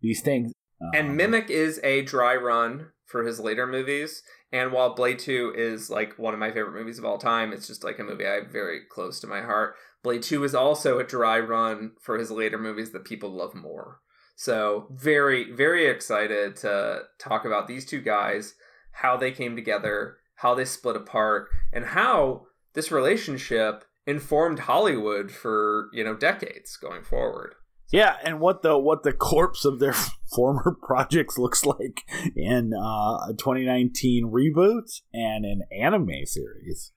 these 0.00 0.20
things 0.20 0.52
And 0.92 1.10
Um, 1.10 1.16
Mimic 1.16 1.48
is 1.48 1.80
a 1.82 2.02
dry 2.02 2.36
run 2.36 2.88
for 3.06 3.24
his 3.24 3.40
later 3.40 3.66
movies. 3.66 4.22
And 4.52 4.72
while 4.72 4.94
Blade 4.94 5.18
2 5.18 5.54
is 5.56 5.90
like 5.90 6.18
one 6.18 6.34
of 6.34 6.40
my 6.40 6.50
favorite 6.50 6.78
movies 6.78 6.98
of 6.98 7.04
all 7.04 7.18
time, 7.18 7.52
it's 7.52 7.66
just 7.66 7.84
like 7.84 7.98
a 7.98 8.04
movie 8.04 8.26
I 8.26 8.34
have 8.34 8.48
very 8.48 8.80
close 8.88 9.20
to 9.20 9.26
my 9.26 9.42
heart. 9.42 9.74
Blade 10.02 10.22
2 10.22 10.44
is 10.44 10.54
also 10.54 10.98
a 10.98 11.04
dry 11.04 11.38
run 11.40 11.92
for 12.00 12.18
his 12.18 12.30
later 12.30 12.58
movies 12.58 12.92
that 12.92 13.04
people 13.04 13.30
love 13.30 13.54
more. 13.54 14.00
So, 14.36 14.88
very, 14.90 15.52
very 15.52 15.86
excited 15.86 16.56
to 16.56 17.02
talk 17.18 17.44
about 17.44 17.68
these 17.68 17.86
two 17.86 18.00
guys. 18.00 18.54
How 18.94 19.16
they 19.16 19.30
came 19.30 19.56
together, 19.56 20.18
how 20.36 20.54
they 20.54 20.64
split 20.64 20.96
apart, 20.96 21.48
and 21.72 21.84
how 21.86 22.46
this 22.74 22.90
relationship 22.90 23.84
informed 24.06 24.60
Hollywood 24.60 25.30
for 25.30 25.88
you 25.92 26.04
know 26.04 26.14
decades 26.14 26.76
going 26.76 27.02
forward. 27.02 27.54
Yeah, 27.92 28.16
and 28.24 28.40
what 28.40 28.62
the 28.62 28.78
what 28.78 29.02
the 29.02 29.12
corpse 29.12 29.64
of 29.64 29.78
their 29.78 29.94
former 30.34 30.76
projects 30.82 31.38
looks 31.38 31.64
like 31.64 32.02
in 32.36 32.72
uh, 32.74 33.28
a 33.28 33.34
2019 33.38 34.30
reboot 34.32 35.00
and 35.12 35.44
an 35.44 35.62
anime 35.70 36.24
series. 36.24 36.92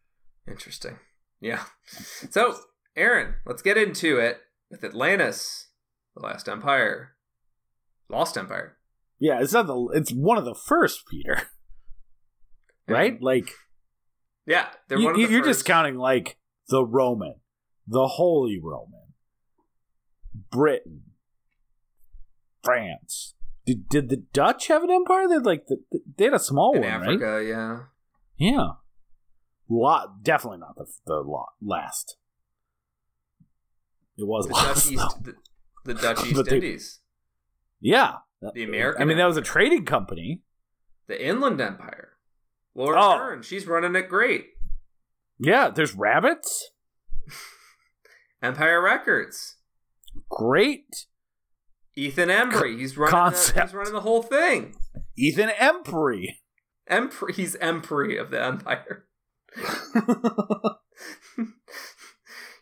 Interesting. 0.48 0.98
Yeah. 1.40 1.64
So, 2.32 2.58
Aaron, 2.96 3.36
let's 3.46 3.62
get 3.62 3.78
into 3.78 4.18
it 4.18 4.40
with 4.72 4.84
Atlantis, 4.84 5.68
the 6.16 6.22
Last 6.22 6.50
Empire, 6.50 7.12
Lost 8.10 8.38
Empire. 8.38 8.78
Yeah, 9.20 9.40
it's 9.42 9.54
not 9.54 9.68
the 9.68 9.90
it's 9.94 10.12
one 10.12 10.38
of 10.38 10.46
the 10.46 10.56
first, 10.56 11.04
Peter. 11.10 11.44
Right? 12.88 13.22
Like 13.22 13.50
Yeah, 14.46 14.68
they're 14.88 14.98
you, 14.98 15.06
one 15.06 15.22
of 15.22 15.30
the 15.30 15.42
just 15.42 15.66
counting 15.66 15.98
like 15.98 16.38
the 16.70 16.86
Roman, 16.86 17.36
the 17.88 18.08
Holy 18.08 18.60
Roman, 18.62 19.14
Britain, 20.52 21.04
France. 22.64 23.34
Did, 23.66 23.90
did 23.90 24.10
the 24.10 24.24
Dutch 24.34 24.68
have 24.68 24.84
an 24.84 24.92
empire? 24.92 25.28
They 25.28 25.34
had 25.36 25.46
like 25.46 25.66
the, 25.68 25.78
they 26.18 26.26
had 26.26 26.34
a 26.34 26.40
small 26.40 26.74
in 26.76 26.82
one, 26.84 26.90
right? 27.02 27.10
Africa. 27.22 27.46
Yeah. 27.46 27.80
Yeah. 28.38 28.68
Lot 29.70 30.24
definitely 30.24 30.60
not 30.60 30.76
the 30.78 30.86
the 31.06 31.16
lot 31.16 31.50
last. 31.62 32.16
It 34.18 34.26
was 34.26 34.48
The 34.48 34.54
last. 34.54 34.86
Dutch 34.90 34.92
East, 34.94 35.24
the, 35.24 35.36
the 35.86 35.94
Dutch 35.94 36.26
East 36.26 36.46
they- 36.46 36.56
Indies, 36.56 37.00
Yeah. 37.82 38.16
the 38.54 38.64
American. 38.64 39.02
I 39.02 39.06
mean, 39.06 39.18
that 39.18 39.26
was 39.26 39.38
a 39.38 39.42
trading 39.42 39.84
company. 39.86 40.42
the 41.08 41.26
Inland 41.26 41.60
Empire. 41.60 42.17
Laura 42.78 42.98
Oh. 42.98 43.18
Dern, 43.18 43.42
she's 43.42 43.66
running 43.68 43.96
it 43.96 44.08
great. 44.08 44.46
Yeah, 45.40 45.70
there's 45.70 45.96
rabbits. 45.96 46.72
Empire 48.42 48.82
Records. 48.82 49.58
Great. 50.30 51.08
Ethan 51.96 52.30
Embry, 52.30 52.78
he's 52.78 52.96
running. 52.98 53.32
The, 53.32 53.62
he's 53.62 53.74
running 53.74 53.94
the 53.94 54.02
whole 54.02 54.22
thing. 54.22 54.76
Ethan 55.18 55.50
Embry. 55.50 56.38
Empr- 56.90 57.34
he's 57.34 57.56
Emperor 57.56 58.18
of 58.20 58.30
the 58.30 58.42
Empire. 58.42 59.06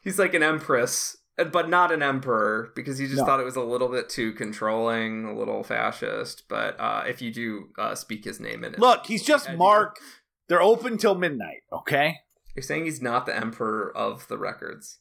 he's 0.01 0.18
like 0.18 0.34
an 0.34 0.43
empress, 0.43 1.18
but 1.51 1.69
not 1.69 1.91
an 1.91 2.01
emperor 2.01 2.71
because 2.75 2.97
he 2.97 3.05
just 3.07 3.17
No. 3.19 3.25
thought 3.25 3.39
it 3.39 3.45
was 3.45 3.55
a 3.57 3.61
little 3.61 3.89
bit 3.89 4.07
too 4.09 4.31
controlling, 4.33 5.25
a 5.25 5.38
little 5.38 5.63
fascist. 5.63 6.43
But 6.47 6.79
uh, 6.79 7.03
if 7.07 7.21
you 7.21 7.31
do 7.33 7.69
uh, 7.77 7.95
speak 7.95 8.23
his 8.25 8.39
name 8.39 8.63
in 8.63 8.73
it, 8.73 8.79
Look, 8.79 9.05
he's 9.07 9.23
just 9.23 9.49
I 9.49 9.51
do. 9.53 9.57
Mark. 9.57 9.97
They're 10.47 10.61
open 10.61 10.97
till 10.97 11.15
midnight, 11.15 11.63
okay? 11.73 12.17
You're 12.55 12.63
saying 12.63 12.86
he's 12.86 13.01
not 13.01 13.25
the 13.25 13.36
emperor 13.36 13.91
of 13.97 14.27
the 14.27 14.38
records. 14.38 14.99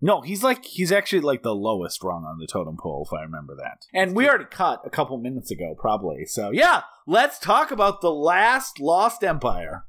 No, 0.00 0.20
he's 0.20 0.42
like 0.42 0.64
he's 0.64 0.92
actually 0.92 1.20
like 1.20 1.42
the 1.42 1.54
lowest 1.54 2.02
rung 2.04 2.24
on 2.24 2.38
the 2.38 2.46
totem 2.46 2.76
pole, 2.78 3.06
if 3.10 3.16
I 3.16 3.22
remember 3.22 3.54
that. 3.56 3.86
And 3.92 4.14
we 4.14 4.28
already 4.28 4.44
cut 4.44 4.82
a 4.84 4.90
couple 4.90 5.16
minutes 5.18 5.50
ago, 5.50 5.74
probably. 5.78 6.24
So 6.26 6.50
yeah, 6.50 6.82
let's 7.06 7.38
talk 7.38 7.70
about 7.70 8.00
the 8.02 8.10
last 8.12 8.80
lost 8.80 9.24
empire. 9.24 9.84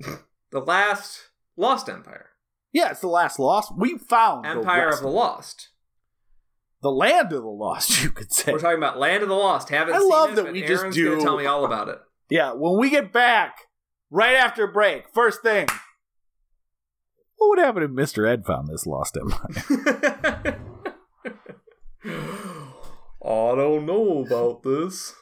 The 0.50 0.60
last 0.60 1.30
Lost 1.56 1.88
Empire, 1.88 2.26
Yeah, 2.72 2.90
it's 2.90 3.00
the 3.00 3.08
last 3.08 3.38
lost. 3.38 3.72
We 3.76 3.98
found 3.98 4.46
Empire 4.46 4.86
rest 4.86 4.98
of 4.98 5.04
the 5.04 5.10
Lost. 5.10 5.68
the 6.82 6.90
land 6.90 7.32
of 7.32 7.42
the 7.42 7.48
lost, 7.48 8.02
you 8.04 8.10
could 8.10 8.32
say. 8.32 8.52
We're 8.52 8.58
talking 8.58 8.78
about 8.78 8.98
Land 8.98 9.22
of 9.22 9.28
the 9.28 9.34
Lost. 9.34 9.68
Haven't 9.68 9.94
I 9.94 9.98
seen 9.98 10.08
love 10.08 10.30
it, 10.30 10.36
that 10.36 10.52
we 10.52 10.60
just 10.62 10.80
Aaron's 10.82 10.96
do- 10.96 11.20
tell 11.20 11.36
me 11.36 11.46
all 11.46 11.64
about 11.64 11.88
it. 11.88 11.98
Yeah, 12.30 12.52
when 12.52 12.78
we 12.78 12.88
get 12.88 13.12
back, 13.12 13.58
right 14.10 14.34
after 14.36 14.66
break, 14.66 15.04
first 15.12 15.42
thing. 15.42 15.66
What 17.36 17.48
would 17.50 17.58
happen 17.58 17.82
if 17.82 17.90
Mr. 17.90 18.26
Ed 18.26 18.46
found 18.46 18.68
this 18.68 18.86
lost 18.86 19.18
empire? 19.18 20.58
I 22.04 23.54
don't 23.54 23.84
know 23.84 24.24
about 24.24 24.62
this. 24.62 25.12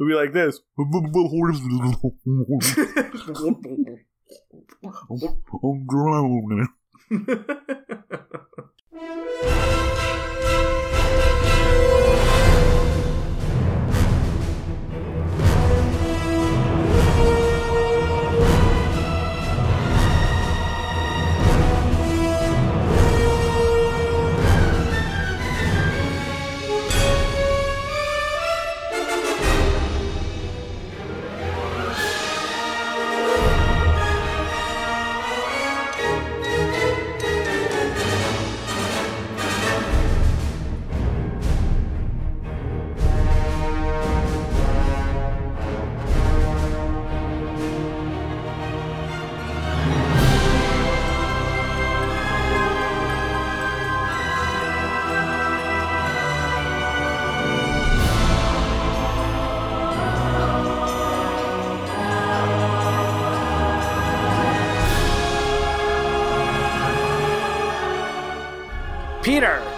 We'd 0.00 0.08
be 0.08 0.14
like 0.14 0.32
this. 0.32 0.58
I'm 5.62 5.86
drowning. 5.86 6.68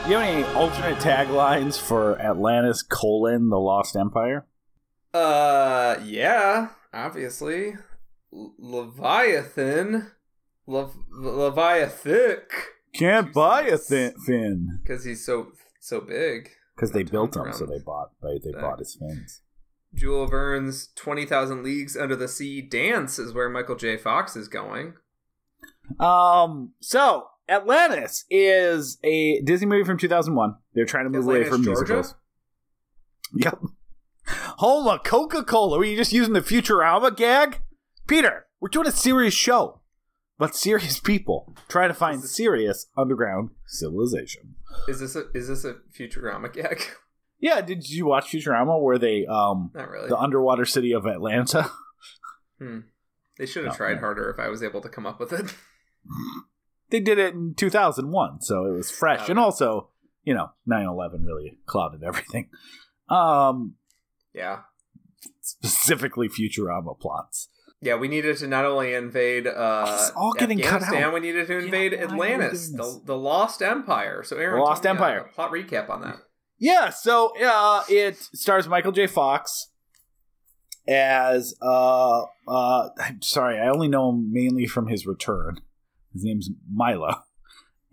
you 0.08 0.16
have 0.18 0.28
any 0.28 0.44
alternate 0.54 0.98
taglines 0.98 1.78
for 1.80 2.18
Atlantis 2.20 2.82
colon 2.82 3.50
the 3.50 3.58
Lost 3.58 3.96
Empire? 3.96 4.46
uh, 5.14 5.96
yeah, 6.04 6.68
obviously. 6.92 7.74
L- 8.32 8.54
Leviathan. 8.58 10.10
Lev- 10.66 10.96
Leviathic. 11.10 12.50
Can't 12.94 13.32
buy 13.32 13.62
a 13.62 13.78
thin 13.78 14.14
fin 14.26 14.80
Because 14.82 15.04
he's 15.04 15.24
so 15.24 15.52
so 15.80 16.00
big. 16.00 16.50
because 16.74 16.92
they 16.92 17.02
built 17.04 17.36
him, 17.36 17.52
so 17.52 17.64
they 17.66 17.78
bought 17.78 18.10
they, 18.22 18.38
they 18.38 18.52
bought 18.52 18.78
his 18.78 18.94
fins. 18.98 19.42
Jules 19.94 20.30
Verne's 20.30 20.88
20,000 20.96 21.62
Leagues 21.64 21.96
Under 21.96 22.14
the 22.14 22.28
Sea 22.28 22.60
Dance 22.60 23.18
is 23.18 23.32
where 23.32 23.48
Michael 23.48 23.76
J. 23.76 23.96
Fox 23.96 24.36
is 24.36 24.46
going. 24.48 24.92
Um, 25.98 26.72
so 26.80 27.28
Atlantis 27.48 28.24
is 28.30 28.98
a 29.04 29.40
Disney 29.42 29.66
movie 29.66 29.84
from 29.84 29.98
2001. 29.98 30.54
They're 30.74 30.84
trying 30.84 31.04
to 31.04 31.10
move 31.10 31.24
away 31.26 31.44
from 31.44 31.62
Georgia? 31.64 31.94
musicals. 31.94 32.14
Yep. 33.34 33.58
Home 34.58 34.86
of 34.88 35.02
Coca 35.04 35.42
Cola. 35.44 35.78
Were 35.78 35.84
you 35.84 35.96
just 35.96 36.12
using 36.12 36.34
the 36.34 36.40
Futurama 36.40 37.16
gag? 37.16 37.60
Peter, 38.06 38.46
we're 38.60 38.68
doing 38.68 38.86
a 38.86 38.92
serious 38.92 39.34
show, 39.34 39.80
but 40.38 40.54
serious 40.54 41.00
people 41.00 41.54
trying 41.68 41.88
to 41.88 41.94
find 41.94 42.22
serious 42.22 42.86
underground 42.96 43.50
civilization. 43.66 44.54
Is 44.86 45.00
this 45.00 45.16
a 45.16 45.24
is 45.34 45.48
this 45.48 45.64
a 45.64 45.76
Futurama 45.98 46.52
gag? 46.52 46.82
Yeah, 47.40 47.60
did 47.60 47.88
you 47.88 48.04
watch 48.04 48.32
Futurama 48.32 48.82
where 48.82 48.98
they 48.98 49.24
um 49.26 49.70
Not 49.72 49.88
really. 49.90 50.08
the 50.08 50.18
underwater 50.18 50.64
city 50.64 50.90
of 50.92 51.06
Atlanta? 51.06 51.70
Hmm. 52.58 52.80
They 53.38 53.46
should 53.46 53.62
have 53.64 53.74
Oh, 53.74 53.76
tried 53.76 53.92
yeah. 53.92 54.00
harder 54.00 54.28
if 54.28 54.40
I 54.40 54.48
was 54.48 54.60
able 54.64 54.80
to 54.80 54.88
come 54.88 55.06
up 55.06 55.20
with 55.20 55.32
it. 55.32 55.54
They 56.90 57.00
did 57.00 57.18
it 57.18 57.34
in 57.34 57.54
2001, 57.54 58.40
so 58.42 58.64
it 58.66 58.72
was 58.72 58.90
fresh, 58.90 59.22
Okay. 59.22 59.32
and 59.32 59.38
also 59.38 59.88
you 60.24 60.34
know 60.34 60.50
9/11 60.68 61.24
really 61.26 61.58
clouded 61.66 62.02
everything. 62.02 62.48
Um, 63.08 63.74
yeah. 64.34 64.60
specifically 65.40 66.28
Futurama 66.28 66.98
plots. 67.00 67.48
Yeah, 67.80 67.94
we 67.94 68.08
needed 68.08 68.36
to 68.38 68.48
not 68.48 68.64
only 68.64 68.92
invade 68.92 69.46
uh, 69.46 69.84
It's 69.88 70.10
all 70.10 70.32
getting 70.32 70.58
cut 70.58 70.82
Afghanistan, 70.82 71.02
out. 71.04 71.14
we 71.14 71.20
needed 71.20 71.46
to 71.46 71.58
invade 71.58 71.92
we 71.92 71.98
Atlantis, 71.98 72.72
the, 72.72 73.00
the 73.04 73.16
Lost 73.16 73.62
Empire. 73.62 74.24
So, 74.24 74.36
Aaron, 74.36 74.60
Lost 74.62 74.84
uh, 74.84 74.90
Empire. 74.90 75.18
a 75.20 75.32
plot 75.32 75.52
recap 75.52 75.88
on 75.88 76.02
that. 76.02 76.16
Yeah, 76.58 76.90
so 76.90 77.32
uh, 77.40 77.84
it 77.88 78.16
stars 78.16 78.66
Michael 78.68 78.90
J. 78.92 79.06
Fox 79.06 79.70
as 80.88 81.54
uh 81.62 82.22
uh 82.48 82.88
I'm 83.00 83.22
sorry, 83.22 83.58
I 83.60 83.68
only 83.68 83.88
know 83.88 84.10
him 84.10 84.32
mainly 84.32 84.66
from 84.66 84.88
his 84.88 85.06
return. 85.06 85.60
His 86.18 86.24
name's 86.24 86.50
Milo. 86.70 87.22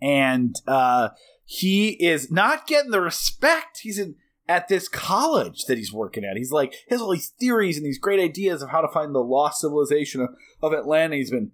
And 0.00 0.54
uh 0.66 1.10
he 1.44 1.90
is 1.90 2.30
not 2.30 2.66
getting 2.66 2.90
the 2.90 3.00
respect. 3.00 3.78
He's 3.82 3.98
an 3.98 4.16
at 4.48 4.68
this 4.68 4.88
college 4.88 5.64
that 5.64 5.78
he's 5.78 5.92
working 5.92 6.24
at. 6.24 6.36
He's 6.36 6.52
like, 6.52 6.72
he 6.72 6.94
has 6.94 7.00
all 7.00 7.10
these 7.10 7.32
theories 7.40 7.76
and 7.76 7.84
these 7.84 7.98
great 7.98 8.20
ideas 8.20 8.62
of 8.62 8.70
how 8.70 8.80
to 8.80 8.88
find 8.88 9.14
the 9.14 9.20
lost 9.20 9.60
civilization 9.60 10.20
of, 10.20 10.28
of 10.62 10.72
Atlanta. 10.72 11.16
He's 11.16 11.30
been 11.30 11.52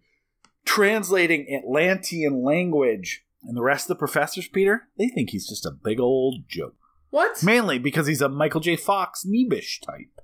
translating 0.64 1.46
Atlantean 1.54 2.42
language. 2.42 3.24
And 3.44 3.56
the 3.56 3.62
rest 3.62 3.84
of 3.84 3.88
the 3.88 3.98
professors, 3.98 4.46
Peter, 4.46 4.88
they 4.98 5.08
think 5.08 5.30
he's 5.30 5.48
just 5.48 5.66
a 5.66 5.72
big 5.72 5.98
old 5.98 6.48
joke. 6.48 6.76
What? 7.10 7.42
Mainly 7.42 7.78
because 7.78 8.06
he's 8.06 8.22
a 8.22 8.28
Michael 8.28 8.60
J. 8.60 8.76
Fox 8.76 9.24
Neebish 9.26 9.84
type. 9.84 10.20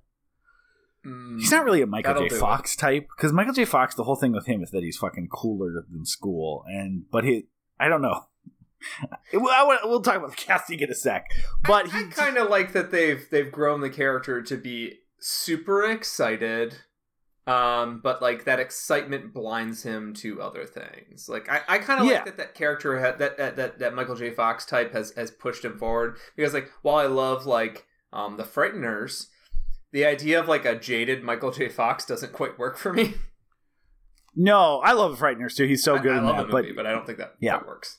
Mm, 1.09 1.39
He's 1.41 1.51
not 1.51 1.65
really 1.65 1.83
a 1.83 1.87
Michael 1.87 2.29
J. 2.29 2.37
Fox 2.37 2.77
type 2.77 3.09
because 3.17 3.33
Michael 3.33 3.53
J. 3.55 3.65
Fox, 3.65 3.95
the 3.95 4.05
whole 4.05 4.17
thing 4.17 4.33
with 4.33 4.47
him 4.47 4.63
is 4.63 4.71
that 4.73 4.83
he's 4.83 4.97
fucking 4.97 5.29
cooler 5.33 5.85
than 5.91 6.05
school, 6.05 6.65
and 6.69 7.05
but 7.11 7.25
he, 7.25 7.47
I 7.81 7.89
don't 7.89 8.03
know. 8.03 8.25
Well, 9.35 9.49
I 9.49 9.79
we'll 9.85 10.01
talk 10.03 10.17
about 10.17 10.31
the 10.31 10.37
casting 10.47 10.79
in 10.81 10.91
a 10.91 10.95
sec, 10.95 11.27
but 11.65 11.93
I, 11.93 11.99
he 11.99 12.05
kind 12.11 12.37
of 12.39 12.49
like 12.49 12.73
that 12.75 12.91
they've 12.93 13.27
they've 13.31 13.51
grown 13.51 13.81
the 13.81 13.91
character 13.91 14.41
to 14.41 14.57
be 14.57 15.01
super 15.19 15.83
excited, 15.83 16.77
um, 17.47 18.01
but 18.03 18.23
like 18.23 18.45
that 18.45 18.61
excitement 18.61 19.35
blinds 19.35 19.83
him 19.83 20.15
to 20.15 20.41
other 20.41 20.65
things. 20.65 21.29
Like 21.29 21.51
I, 21.51 21.63
I 21.67 21.79
kind 21.79 22.01
of 22.01 22.07
Yeah. 22.07 22.17
like 22.17 22.25
that 22.27 22.37
that 22.37 22.55
character 22.55 22.99
had, 23.01 23.19
that, 23.19 23.37
that 23.37 23.57
that 23.57 23.79
that 23.81 23.95
Michael 23.95 24.15
J. 24.17 24.31
Fox 24.31 24.65
type 24.65 24.93
has 24.93 25.13
has 25.17 25.31
pushed 25.33 25.65
him 25.65 25.77
forward 25.77 26.17
because 26.37 26.55
like 26.55 26.71
while 26.83 26.97
I 26.97 27.07
love 27.07 27.47
like 27.47 27.85
um 28.13 28.37
the 28.37 28.45
Frighteners, 28.45 29.27
the 29.93 30.05
idea 30.05 30.39
of 30.41 30.49
like 30.49 30.65
a 30.65 30.75
jaded 30.79 31.23
Michael 31.23 31.51
J. 31.51 31.69
Fox 31.69 32.05
doesn't 32.05 32.33
quite 32.33 32.59
work 32.59 32.77
for 32.79 32.93
me. 32.93 33.15
no, 34.37 34.81
I 34.81 34.93
love 34.93 35.19
Frighteners 35.19 35.55
too. 35.57 35.67
He's 35.67 35.83
so 35.83 35.97
I- 35.97 36.03
good 36.03 36.13
I, 36.15 36.19
in 36.19 36.25
love 36.25 36.37
that, 36.37 36.47
the 36.47 36.53
but 36.53 36.63
movie, 36.65 36.75
but 36.75 36.87
I 36.87 36.91
don't 36.93 37.07
think 37.07 37.19
that 37.19 37.35
Yeah. 37.41 37.59
that 37.59 37.67
works. 37.67 37.99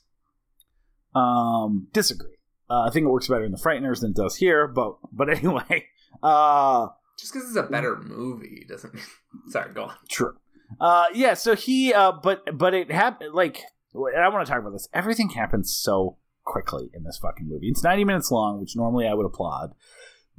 um, 1.16 1.88
disagree. 1.94 2.36
Uh, 2.70 2.82
I 2.88 2.92
think 2.92 3.06
it 3.06 3.10
works 3.10 3.28
better 3.28 3.46
in 3.46 3.52
the 3.52 3.58
Frighteners 3.58 4.02
than 4.02 4.12
it 4.12 4.16
does 4.18 4.36
here, 4.36 4.68
but 4.68 4.98
but 5.12 5.30
anyway, 5.36 5.86
uh, 6.22 6.88
Just 7.20 7.34
because 7.34 7.48
it's 7.48 7.58
a 7.58 7.64
better 7.64 7.98
movie 7.98 8.66
doesn't 8.70 8.94
mean. 8.94 9.04
Sorry, 9.50 9.74
go 9.74 9.86
on. 9.86 9.96
True. 10.10 10.36
Uh, 10.80 11.06
yeah. 11.14 11.34
So 11.34 11.56
he, 11.56 11.94
uh, 11.94 12.12
but 12.12 12.44
but 12.58 12.76
it 12.76 12.92
happened. 12.92 13.34
Like, 13.34 13.64
and 13.94 14.24
I 14.24 14.30
want 14.30 14.46
to 14.46 14.52
talk 14.52 14.62
about 14.62 14.74
this. 14.74 14.88
Everything 14.94 15.30
happens 15.30 15.76
so 15.76 16.18
quickly 16.44 16.92
in 16.94 17.04
this 17.04 17.18
fucking 17.20 17.50
movie. 17.50 17.70
It's 17.70 17.84
ninety 17.84 18.04
minutes 18.04 18.30
long, 18.30 18.60
which 18.60 18.76
normally 18.76 19.08
I 19.08 19.16
would 19.16 19.26
applaud. 19.26 19.74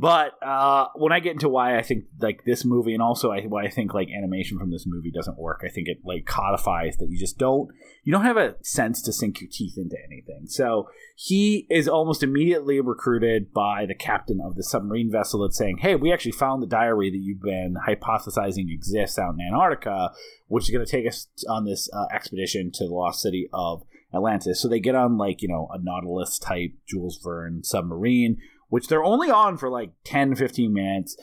But 0.01 0.43
uh, 0.43 0.87
when 0.95 1.13
I 1.13 1.21
get 1.21 1.33
into 1.33 1.51
why 1.51 1.77
I 1.77 1.83
think 1.83 2.05
like 2.21 2.45
this 2.47 2.65
movie, 2.65 2.95
and 2.95 3.03
also 3.03 3.33
I, 3.33 3.43
why 3.43 3.65
I 3.65 3.69
think 3.69 3.93
like 3.93 4.09
animation 4.09 4.59
from 4.59 4.71
this 4.71 4.87
movie 4.87 5.11
doesn't 5.11 5.39
work, 5.39 5.61
I 5.63 5.69
think 5.69 5.89
it 5.89 5.99
like 6.03 6.25
codifies 6.25 6.97
that 6.97 7.11
you 7.11 7.19
just 7.19 7.37
don't 7.37 7.69
you 8.03 8.11
don't 8.11 8.25
have 8.25 8.39
a 8.39 8.55
sense 8.63 9.03
to 9.03 9.13
sink 9.13 9.43
your 9.43 9.51
teeth 9.53 9.75
into 9.77 9.99
anything. 10.03 10.47
So 10.47 10.89
he 11.17 11.67
is 11.69 11.87
almost 11.87 12.23
immediately 12.23 12.81
recruited 12.81 13.53
by 13.53 13.85
the 13.85 13.95
captain 13.95 14.41
of 14.43 14.57
the 14.57 14.63
submarine 14.63 15.13
vessel 15.13 15.43
that's 15.43 15.59
saying, 15.59 15.81
"Hey, 15.83 15.97
we 15.97 16.15
actually 16.15 16.33
found 16.33 16.63
the 16.63 16.67
diary 16.67 17.11
that 17.11 17.21
you've 17.21 17.43
been 17.43 17.77
hypothesizing 17.87 18.73
exists 18.73 19.19
out 19.19 19.35
in 19.35 19.47
Antarctica, 19.47 20.13
which 20.47 20.65
is 20.65 20.71
going 20.71 20.87
to 20.87 20.91
take 20.91 21.07
us 21.07 21.27
on 21.47 21.67
this 21.67 21.91
uh, 21.93 22.07
expedition 22.11 22.71
to 22.73 22.85
the 22.85 22.95
lost 22.95 23.21
city 23.21 23.51
of 23.53 23.83
Atlantis." 24.15 24.63
So 24.63 24.69
they 24.69 24.81
get 24.81 24.95
on 24.95 25.19
like 25.19 25.43
you 25.43 25.49
know 25.49 25.69
a 25.71 25.79
Nautilus 25.79 26.39
type 26.39 26.71
Jules 26.89 27.21
Verne 27.23 27.63
submarine, 27.65 28.39
which 28.71 28.89
they're 28.89 29.05
only 29.05 29.31
on 29.31 29.59
for 29.59 29.69
like 29.69 29.91
10, 30.05 30.35
15 30.35 30.73
minutes. 30.73 31.17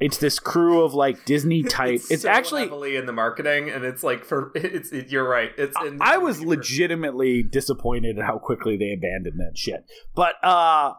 It's 0.00 0.16
this 0.18 0.40
crew 0.40 0.82
of 0.82 0.94
like 0.94 1.24
Disney 1.24 1.62
type. 1.68 2.00
It's, 2.10 2.22
so 2.22 2.28
actually 2.28 2.62
heavily 2.62 2.96
in 2.96 3.06
the 3.06 3.12
marketing, 3.12 3.68
and 3.68 3.84
it's 3.84 4.02
like 4.02 4.24
for 4.24 4.50
it's. 4.54 4.90
It, 4.90 5.10
you're 5.10 5.28
right. 5.28 5.50
It's. 5.56 5.76
In 5.84 5.98
I 6.00 6.18
was 6.18 6.40
legitimately 6.40 7.42
disappointed 7.42 8.18
at 8.18 8.24
how 8.24 8.38
quickly 8.38 8.76
they 8.76 8.92
abandoned 8.92 9.38
that 9.38 9.56
shit. 9.56 9.84
But 10.14 10.42
uh 10.42 10.94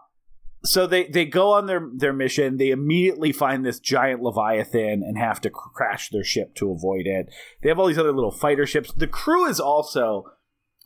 so 0.65 0.87
they 0.87 1.07
they 1.07 1.25
go 1.25 1.51
on 1.51 1.65
their 1.65 1.85
their 1.93 2.13
mission. 2.13 2.57
They 2.57 2.69
immediately 2.69 3.33
find 3.33 3.65
this 3.65 3.79
giant 3.79 4.21
leviathan 4.21 5.03
and 5.03 5.17
have 5.17 5.41
to 5.41 5.49
cr- 5.49 5.69
crash 5.73 6.09
their 6.09 6.23
ship 6.23 6.55
to 6.55 6.71
avoid 6.71 7.05
it. 7.05 7.27
They 7.61 7.69
have 7.69 7.79
all 7.79 7.87
these 7.87 7.97
other 7.97 8.13
little 8.13 8.31
fighter 8.31 8.65
ships. 8.65 8.93
The 8.93 9.07
crew 9.07 9.49
is 9.49 9.59
also 9.59 10.25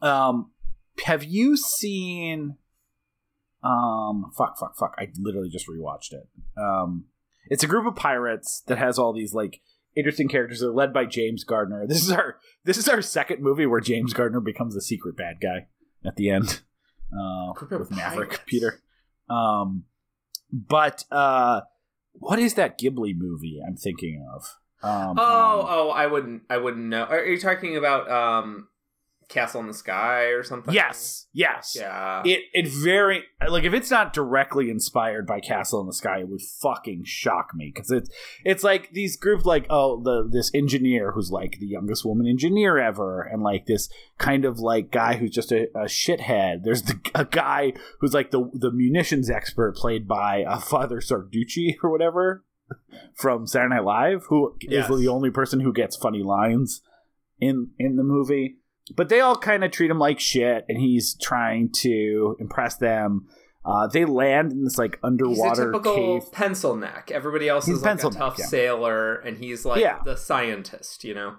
um 0.01 0.51
have 1.05 1.23
you 1.23 1.55
seen 1.55 2.57
um 3.67 4.31
fuck 4.37 4.57
fuck 4.57 4.77
fuck 4.77 4.95
I 4.97 5.09
literally 5.19 5.49
just 5.49 5.67
rewatched 5.67 6.13
it. 6.13 6.27
Um 6.57 7.05
it's 7.49 7.63
a 7.63 7.67
group 7.67 7.85
of 7.87 7.95
pirates 7.95 8.63
that 8.67 8.77
has 8.77 8.99
all 8.99 9.13
these 9.13 9.33
like 9.33 9.61
interesting 9.95 10.27
characters. 10.27 10.59
They're 10.59 10.69
led 10.71 10.93
by 10.93 11.05
James 11.05 11.43
Garner. 11.43 11.85
This 11.87 12.01
is 12.03 12.11
our 12.11 12.37
this 12.63 12.77
is 12.77 12.87
our 12.87 13.01
second 13.01 13.41
movie 13.41 13.65
where 13.65 13.81
James 13.81 14.13
Garner 14.13 14.39
becomes 14.39 14.75
the 14.75 14.81
secret 14.81 15.17
bad 15.17 15.37
guy 15.41 15.67
at 16.05 16.15
the 16.15 16.29
end 16.29 16.61
uh, 17.11 17.53
with 17.71 17.91
Maverick 17.91 18.29
pirates. 18.29 18.43
Peter. 18.45 18.81
Um, 19.29 19.85
but 20.51 21.03
uh, 21.11 21.61
what 22.13 22.39
is 22.39 22.53
that 22.55 22.79
Ghibli 22.79 23.13
movie 23.15 23.59
I'm 23.65 23.75
thinking 23.75 24.25
of? 24.33 24.43
Um, 24.83 25.17
Oh, 25.17 25.59
um, 25.61 25.65
oh, 25.69 25.89
I 25.89 26.05
wouldn't. 26.05 26.43
I 26.49 26.57
wouldn't 26.57 26.85
know. 26.85 27.03
Are 27.03 27.25
you 27.25 27.39
talking 27.39 27.75
about 27.77 28.09
um, 28.11 28.67
Castle 29.29 29.59
in 29.59 29.67
the 29.67 29.73
Sky 29.73 30.25
or 30.27 30.41
something? 30.43 30.73
yes, 30.73 31.27
yes. 31.33 31.75
Yeah. 31.77 32.21
It 32.25 32.41
it 32.53 32.67
very 32.67 33.23
like 33.47 33.65
if 33.65 33.73
it's 33.73 33.91
not 33.91 34.13
directly 34.13 34.69
inspired 34.69 35.27
by 35.27 35.41
Castle 35.41 35.81
in 35.81 35.87
the 35.87 35.93
Sky, 35.93 36.19
it 36.19 36.29
would 36.29 36.41
fucking 36.41 37.03
shock 37.03 37.51
me 37.53 37.71
because 37.73 37.91
it's 37.91 38.09
it's 38.45 38.63
like 38.63 38.91
these 38.93 39.17
groups 39.17 39.43
like 39.45 39.65
oh 39.69 40.01
the 40.01 40.27
this 40.31 40.49
engineer 40.53 41.11
who's 41.11 41.29
like 41.29 41.59
the 41.59 41.67
youngest 41.67 42.05
woman 42.05 42.25
engineer 42.25 42.77
ever, 42.77 43.21
and 43.21 43.43
like 43.43 43.65
this 43.65 43.89
kind 44.17 44.45
of 44.45 44.59
like 44.59 44.91
guy 44.91 45.15
who's 45.15 45.31
just 45.31 45.51
a, 45.51 45.63
a 45.75 45.85
shithead. 45.87 46.63
There's 46.63 46.83
the 46.83 46.97
a 47.13 47.25
guy 47.25 47.73
who's 47.99 48.13
like 48.13 48.31
the 48.31 48.49
the 48.53 48.71
munitions 48.71 49.29
expert 49.29 49.75
played 49.75 50.07
by 50.07 50.43
uh, 50.43 50.59
Father 50.59 51.01
Sarducci 51.01 51.75
or 51.83 51.91
whatever 51.91 52.45
from 53.15 53.45
Saturday 53.47 53.75
Night 53.75 53.83
Live, 53.83 54.23
who 54.29 54.55
Yes. 54.61 54.89
is 54.89 54.99
the 54.99 55.07
only 55.07 55.31
person 55.31 55.59
who 55.59 55.73
gets 55.73 55.95
funny 55.97 56.23
lines 56.23 56.81
in 57.39 57.71
in 57.77 57.97
the 57.97 58.03
movie 58.03 58.57
but 58.95 59.09
they 59.09 59.19
all 59.19 59.37
kind 59.37 59.63
of 59.63 59.71
treat 59.71 59.91
him 59.91 59.99
like 59.99 60.19
shit 60.19 60.65
and 60.69 60.79
he's 60.79 61.15
trying 61.21 61.69
to 61.71 62.35
impress 62.39 62.77
them 62.77 63.27
uh, 63.67 63.85
they 63.85 64.05
land 64.05 64.53
in 64.53 64.63
this 64.63 64.77
like 64.77 64.97
underwater 65.03 65.73
typical 65.73 65.93
cave 66.21 66.31
pencil 66.31 66.73
neck. 66.73 67.11
Everybody 67.13 67.49
else 67.49 67.65
He's 67.65 67.77
is 67.77 67.83
like 67.83 67.99
a 67.99 68.03
neck, 68.05 68.13
tough 68.13 68.35
yeah. 68.39 68.45
sailor, 68.45 69.15
and 69.15 69.37
he's 69.37 69.65
like 69.65 69.81
Yeah. 69.81 69.99
the 70.05 70.15
scientist. 70.15 71.03
You 71.03 71.13
know. 71.13 71.35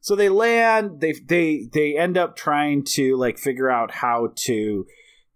so 0.00 0.14
they 0.14 0.28
land 0.28 1.00
they 1.00 1.14
they 1.26 1.68
they 1.72 1.98
end 1.98 2.16
up 2.16 2.36
trying 2.36 2.84
to 2.90 3.16
like 3.16 3.38
figure 3.38 3.68
out 3.68 3.90
how 3.90 4.28
to 4.36 4.86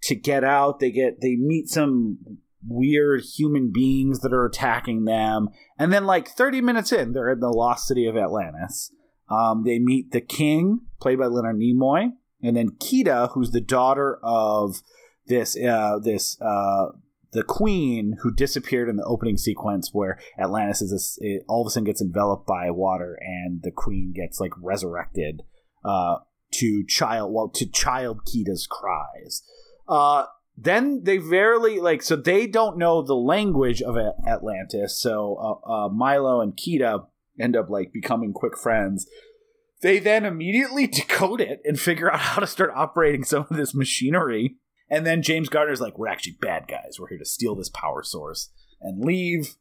to 0.03 0.15
get 0.15 0.45
out 0.45 0.79
they 0.79 0.93
get 0.93 1.21
they 1.21 1.35
meet 1.35 1.69
some 1.69 2.19
weird 2.65 3.23
human 3.37 3.73
beings 3.73 4.21
that 4.21 4.33
are 4.33 4.45
attacking 4.47 5.07
them 5.07 5.49
and 5.77 5.93
then 5.93 6.07
like 6.07 6.29
30 6.29 6.61
minutes 6.61 6.93
in 6.93 7.13
they're 7.13 7.31
in 7.33 7.41
the 7.41 7.49
lost 7.49 7.87
city 7.89 8.07
of 8.07 8.17
atlantis 8.17 8.93
um, 9.31 9.65
they 9.65 9.79
meet 9.79 10.11
the 10.13 10.21
king 10.21 10.81
played 11.01 11.19
by 11.19 11.27
leonard 11.27 11.57
nimoy 11.57 12.13
and 12.43 12.57
then 12.57 12.71
kida 12.71 13.31
who's 13.33 13.51
the 13.51 13.61
daughter 13.61 14.19
of 14.23 14.83
this 15.27 15.57
uh, 15.57 15.99
this 16.03 16.41
uh, 16.41 16.87
the 17.33 17.43
queen 17.43 18.17
who 18.23 18.33
disappeared 18.33 18.89
in 18.89 18.97
the 18.97 19.05
opening 19.05 19.37
sequence 19.37 19.91
where 19.93 20.19
Atlantis 20.39 20.81
is 20.81 21.19
it 21.21 21.45
all 21.49 21.63
of 21.63 21.67
a 21.67 21.71
sudden 21.71 21.85
gets 21.85 22.01
enveloped 22.01 22.47
by 22.47 22.71
water 22.71 23.19
and 23.21 23.63
the 23.63 23.71
queen 23.71 24.13
gets 24.15 24.41
like 24.41 24.53
resurrected 24.61 25.43
uh, 25.85 26.17
to 26.53 26.85
child 26.87 27.33
well 27.33 27.49
to 27.49 27.67
child 27.67 28.25
Kida's 28.25 28.67
cries. 28.67 29.43
Uh, 29.87 30.25
then 30.57 31.05
they 31.05 31.19
verily 31.19 31.81
like 31.81 32.03
so 32.03 32.17
they 32.17 32.47
don't 32.47 32.79
know 32.79 33.03
the 33.03 33.15
language 33.15 33.83
of 33.83 33.97
Atlantis. 34.27 34.99
So 34.99 35.37
uh, 35.67 35.71
uh, 35.71 35.89
Milo 35.91 36.41
and 36.41 36.57
Kida 36.57 37.07
end 37.41 37.57
up 37.57 37.69
like 37.71 37.93
becoming 37.93 38.33
quick 38.33 38.57
friends. 38.57 39.07
They 39.81 39.99
then 39.99 40.25
immediately 40.25 40.87
decode 40.89 41.41
it 41.41 41.61
and 41.65 41.79
figure 41.79 42.13
out 42.13 42.21
how 42.21 42.41
to 42.41 42.47
start 42.47 42.73
operating 42.75 43.25
some 43.25 43.47
of 43.51 43.57
this 43.57 43.75
machinery. 43.75 44.57
And 44.91 45.05
then 45.05 45.23
James 45.23 45.49
Garner's 45.49 45.81
like, 45.81 45.99
"We're 45.99 46.09
actually 46.09 46.39
bad 46.41 46.67
guys. 46.67 46.99
We're 46.99 47.09
here 47.09 47.19
to 47.19 47.25
steal 47.25 47.55
this 47.55 47.69
power 47.69 48.03
source 48.03 48.51
and 48.81 49.05
leave." 49.05 49.57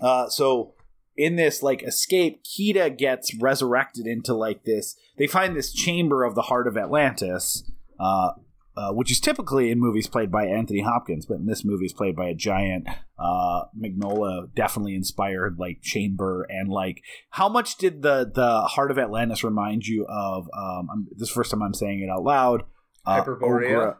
Uh, 0.00 0.28
so 0.28 0.74
in 1.16 1.36
this 1.36 1.62
like 1.62 1.82
escape, 1.82 2.42
Kida 2.44 2.96
gets 2.96 3.34
resurrected 3.34 4.06
into 4.06 4.34
like 4.34 4.64
this. 4.64 4.96
They 5.18 5.26
find 5.26 5.54
this 5.54 5.72
chamber 5.72 6.24
of 6.24 6.34
the 6.34 6.42
heart 6.42 6.66
of 6.66 6.78
Atlantis, 6.78 7.70
uh, 7.98 8.32
uh, 8.80 8.92
which 8.92 9.10
is 9.10 9.20
typically 9.20 9.70
in 9.70 9.78
movies 9.78 10.06
played 10.06 10.30
by 10.30 10.46
Anthony 10.46 10.80
Hopkins, 10.80 11.26
but 11.26 11.34
in 11.34 11.46
this 11.46 11.64
movie 11.64 11.84
is 11.84 11.92
played 11.92 12.16
by 12.16 12.28
a 12.28 12.34
giant 12.34 12.88
uh, 13.18 13.64
Mignola, 13.78 14.54
definitely 14.54 14.94
inspired 14.94 15.58
like 15.58 15.82
chamber. 15.82 16.46
And 16.48 16.70
like, 16.70 17.02
how 17.30 17.48
much 17.48 17.76
did 17.76 18.00
the 18.00 18.30
the 18.34 18.62
heart 18.62 18.90
of 18.90 18.98
Atlantis 18.98 19.44
remind 19.44 19.86
you 19.86 20.06
of? 20.08 20.48
Um, 20.56 20.88
I'm, 20.90 21.08
this 21.12 21.28
is 21.28 21.34
the 21.34 21.34
first 21.34 21.50
time 21.50 21.62
I'm 21.62 21.74
saying 21.74 22.00
it 22.00 22.10
out 22.10 22.22
loud. 22.22 22.62
Uh, 23.04 23.22
Hyperborea? 23.22 23.40
Ogra- 23.40 23.96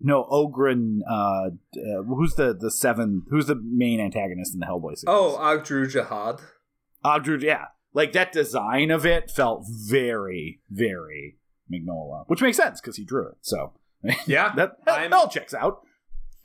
no, 0.00 0.26
Ogren. 0.30 1.02
Uh, 1.08 1.50
uh, 1.76 2.02
who's 2.06 2.34
the 2.34 2.54
the 2.58 2.70
seven? 2.70 3.24
Who's 3.28 3.46
the 3.46 3.56
main 3.56 4.00
antagonist 4.00 4.54
in 4.54 4.60
the 4.60 4.66
Hellboy 4.66 4.96
series? 4.96 5.04
Oh, 5.06 5.36
Ogdru 5.38 5.86
Jahad. 5.86 6.40
Ogdru. 7.04 7.42
Yeah, 7.42 7.66
like 7.92 8.12
that 8.12 8.32
design 8.32 8.90
of 8.90 9.04
it 9.04 9.30
felt 9.30 9.66
very, 9.68 10.60
very 10.70 11.36
Mignola, 11.70 12.24
which 12.26 12.40
makes 12.40 12.56
sense 12.56 12.80
because 12.80 12.96
he 12.96 13.04
drew 13.04 13.28
it. 13.28 13.36
So 13.42 13.74
Yeah, 14.26 14.52
that, 14.56 14.72
that 14.86 15.12
all 15.12 15.28
checks 15.28 15.54
out. 15.54 15.80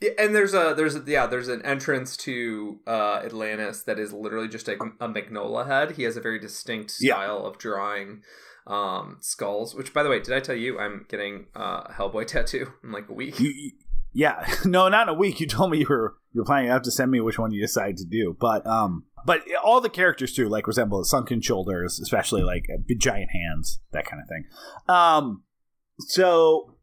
Yeah, 0.00 0.10
and 0.18 0.34
there's 0.34 0.54
a 0.54 0.72
there's 0.76 0.96
a, 0.96 1.02
yeah 1.06 1.26
there's 1.26 1.48
an 1.48 1.60
entrance 1.64 2.16
to 2.18 2.80
uh, 2.86 3.20
Atlantis 3.24 3.82
that 3.82 3.98
is 3.98 4.12
literally 4.12 4.48
just 4.48 4.66
a, 4.68 4.72
a 4.74 5.08
Mignola 5.08 5.66
head. 5.66 5.92
He 5.96 6.04
has 6.04 6.16
a 6.16 6.20
very 6.20 6.38
distinct 6.38 6.94
Yeah. 7.00 7.14
style 7.14 7.44
of 7.44 7.58
drawing 7.58 8.22
um, 8.66 9.18
skulls. 9.20 9.74
Which, 9.74 9.92
by 9.92 10.02
the 10.02 10.08
way, 10.08 10.20
did 10.20 10.34
I 10.34 10.40
tell 10.40 10.54
you 10.56 10.78
I'm 10.78 11.04
getting 11.08 11.46
uh, 11.54 11.82
a 11.86 11.92
Hellboy 11.92 12.26
tattoo 12.28 12.72
in 12.82 12.92
like 12.92 13.08
a 13.08 13.12
week? 13.12 13.38
You, 13.40 13.50
you- 13.50 13.72
yeah, 14.12 14.44
no, 14.64 14.88
not 14.88 15.08
in 15.08 15.14
a 15.14 15.18
week. 15.18 15.38
You 15.38 15.46
told 15.46 15.70
me 15.70 15.78
you 15.78 15.86
were 15.88 16.16
you 16.32 16.40
were 16.40 16.44
planning 16.44 16.66
to 16.68 16.72
have 16.72 16.82
to 16.82 16.90
send 16.90 17.10
me 17.12 17.20
which 17.20 17.38
one 17.38 17.52
you 17.52 17.60
decide 17.60 17.96
to 17.98 18.04
do, 18.04 18.36
but 18.40 18.66
um, 18.66 19.04
but 19.26 19.42
all 19.62 19.80
the 19.80 19.88
characters 19.90 20.32
too 20.32 20.48
like 20.48 20.66
resemble 20.66 21.04
sunken 21.04 21.40
shoulders, 21.42 22.00
especially 22.00 22.42
like 22.42 22.64
big 22.88 22.98
giant 23.00 23.30
hands, 23.30 23.80
that 23.92 24.06
kind 24.06 24.20
of 24.22 24.28
thing. 24.28 24.44
Um, 24.88 25.44
so 25.98 26.76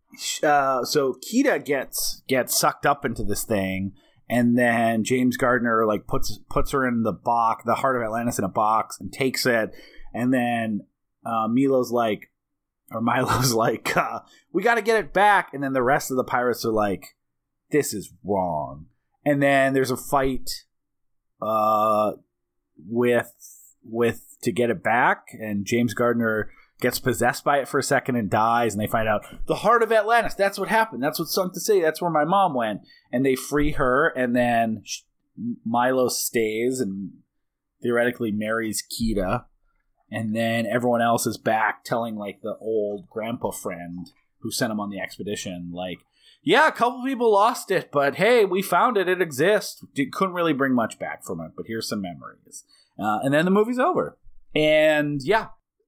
uh, 0.43 0.83
so 0.83 1.13
Kida 1.13 1.63
gets 1.63 2.23
gets 2.27 2.57
sucked 2.57 2.85
up 2.85 3.05
into 3.05 3.23
this 3.23 3.43
thing, 3.43 3.93
and 4.29 4.57
then 4.57 5.03
James 5.03 5.37
Garner 5.37 5.85
like 5.85 6.07
puts 6.07 6.39
puts 6.49 6.71
her 6.71 6.87
in 6.87 7.03
the 7.03 7.13
box, 7.13 7.63
the 7.65 7.75
heart 7.75 7.95
of 7.95 8.01
Atlantis 8.01 8.39
in 8.39 8.45
a 8.45 8.49
box, 8.49 8.99
and 8.99 9.11
takes 9.11 9.45
it, 9.45 9.71
and 10.13 10.33
then 10.33 10.81
uh, 11.25 11.47
Milo's 11.47 11.91
like, 11.91 12.31
or 12.91 13.01
Milo's 13.01 13.53
like, 13.53 13.95
uh, 13.95 14.19
we 14.51 14.63
got 14.63 14.75
to 14.75 14.81
get 14.81 14.99
it 14.99 15.13
back, 15.13 15.53
and 15.53 15.63
then 15.63 15.73
the 15.73 15.83
rest 15.83 16.11
of 16.11 16.17
the 16.17 16.23
pirates 16.23 16.65
are 16.65 16.71
like, 16.71 17.15
this 17.71 17.93
is 17.93 18.13
wrong, 18.23 18.87
and 19.25 19.41
then 19.41 19.73
there's 19.73 19.91
a 19.91 19.97
fight, 19.97 20.65
uh, 21.41 22.13
with 22.87 23.33
with 23.83 24.21
to 24.43 24.51
get 24.51 24.69
it 24.69 24.83
back, 24.83 25.27
and 25.39 25.65
James 25.65 25.93
Garner 25.93 26.51
gets 26.79 26.99
possessed 26.99 27.43
by 27.43 27.57
it 27.57 27.67
for 27.67 27.79
a 27.79 27.83
second 27.83 28.15
and 28.15 28.29
dies, 28.29 28.73
and 28.73 28.81
they 28.81 28.87
find 28.87 29.07
out 29.07 29.25
the 29.47 29.55
heart 29.55 29.81
of 29.81 29.91
Atlantis. 29.91 30.35
That's 30.35 30.59
what 30.59 30.69
happened. 30.69 31.01
That's 31.01 31.19
what 31.19 31.27
sunk 31.27 31.53
to 31.53 31.59
say. 31.59 31.81
That's 31.81 32.01
where 32.01 32.11
my 32.11 32.25
mom 32.25 32.53
went, 32.53 32.81
and 33.11 33.25
they 33.25 33.35
free 33.35 33.71
her, 33.71 34.09
and 34.09 34.35
then 34.35 34.81
sh- 34.85 35.01
Milo 35.65 36.07
stays 36.07 36.79
and 36.79 37.11
theoretically 37.81 38.31
marries 38.31 38.83
Kida, 38.83 39.45
and 40.11 40.35
then 40.35 40.65
everyone 40.65 41.01
else 41.01 41.25
is 41.25 41.37
back 41.37 41.83
telling 41.83 42.15
like 42.15 42.41
the 42.41 42.55
old 42.59 43.09
grandpa 43.09 43.51
friend 43.51 44.11
who 44.41 44.51
sent 44.51 44.71
him 44.71 44.79
on 44.79 44.89
the 44.89 44.99
expedition, 44.99 45.71
like. 45.73 45.99
Yeah, 46.43 46.67
a 46.67 46.71
couple 46.71 47.03
people 47.03 47.33
lost 47.33 47.71
it, 47.71 47.91
but 47.91 48.15
hey, 48.15 48.45
we 48.45 48.61
found 48.61 48.95
it. 48.95 49.09
It 49.09 49.21
exists. 49.21 49.83
Did, 49.93 50.13
couldn't 50.13 50.35
really 50.35 50.53
bring 50.53 50.73
much 50.73 50.97
back 50.97 51.25
from 51.25 51.41
it, 51.41 51.51
but 51.57 51.65
here's 51.67 51.89
some 51.89 52.01
memories. 52.01 52.63
Uh, 52.97 53.19
and 53.21 53.33
then 53.33 53.43
the 53.43 53.51
movie's 53.51 53.79
over. 53.79 54.17
And 54.55 55.19
yeah, 55.21 55.47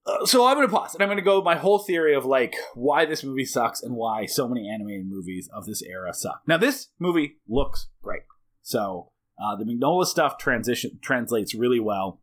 uh, 0.10 0.26
so 0.26 0.46
I'm 0.46 0.56
going 0.56 0.68
to 0.68 0.74
pause 0.74 0.94
and 0.94 1.04
I'm 1.04 1.10
going 1.10 1.18
to 1.18 1.24
go 1.24 1.42
my 1.42 1.56
whole 1.56 1.80
theory 1.80 2.16
of 2.16 2.26
like 2.26 2.56
why 2.74 3.06
this 3.06 3.24
movie 3.24 3.46
sucks 3.46 3.82
and 3.82 3.96
why 3.96 4.26
so 4.26 4.48
many 4.48 4.70
animated 4.70 5.08
movies 5.08 5.50
of 5.54 5.66
this 5.66 5.82
era 5.82 6.14
suck. 6.14 6.42
Now, 6.48 6.58
this 6.58 6.88
movie 7.00 7.38
looks 7.48 7.90
great. 8.02 8.24
So 8.62 9.12
uh, 9.42 9.56
the 9.56 9.66
Mignola 9.66 10.06
stuff 10.06 10.38
transition 10.38 11.00
translates 11.02 11.56
really 11.56 11.80
well. 11.80 12.22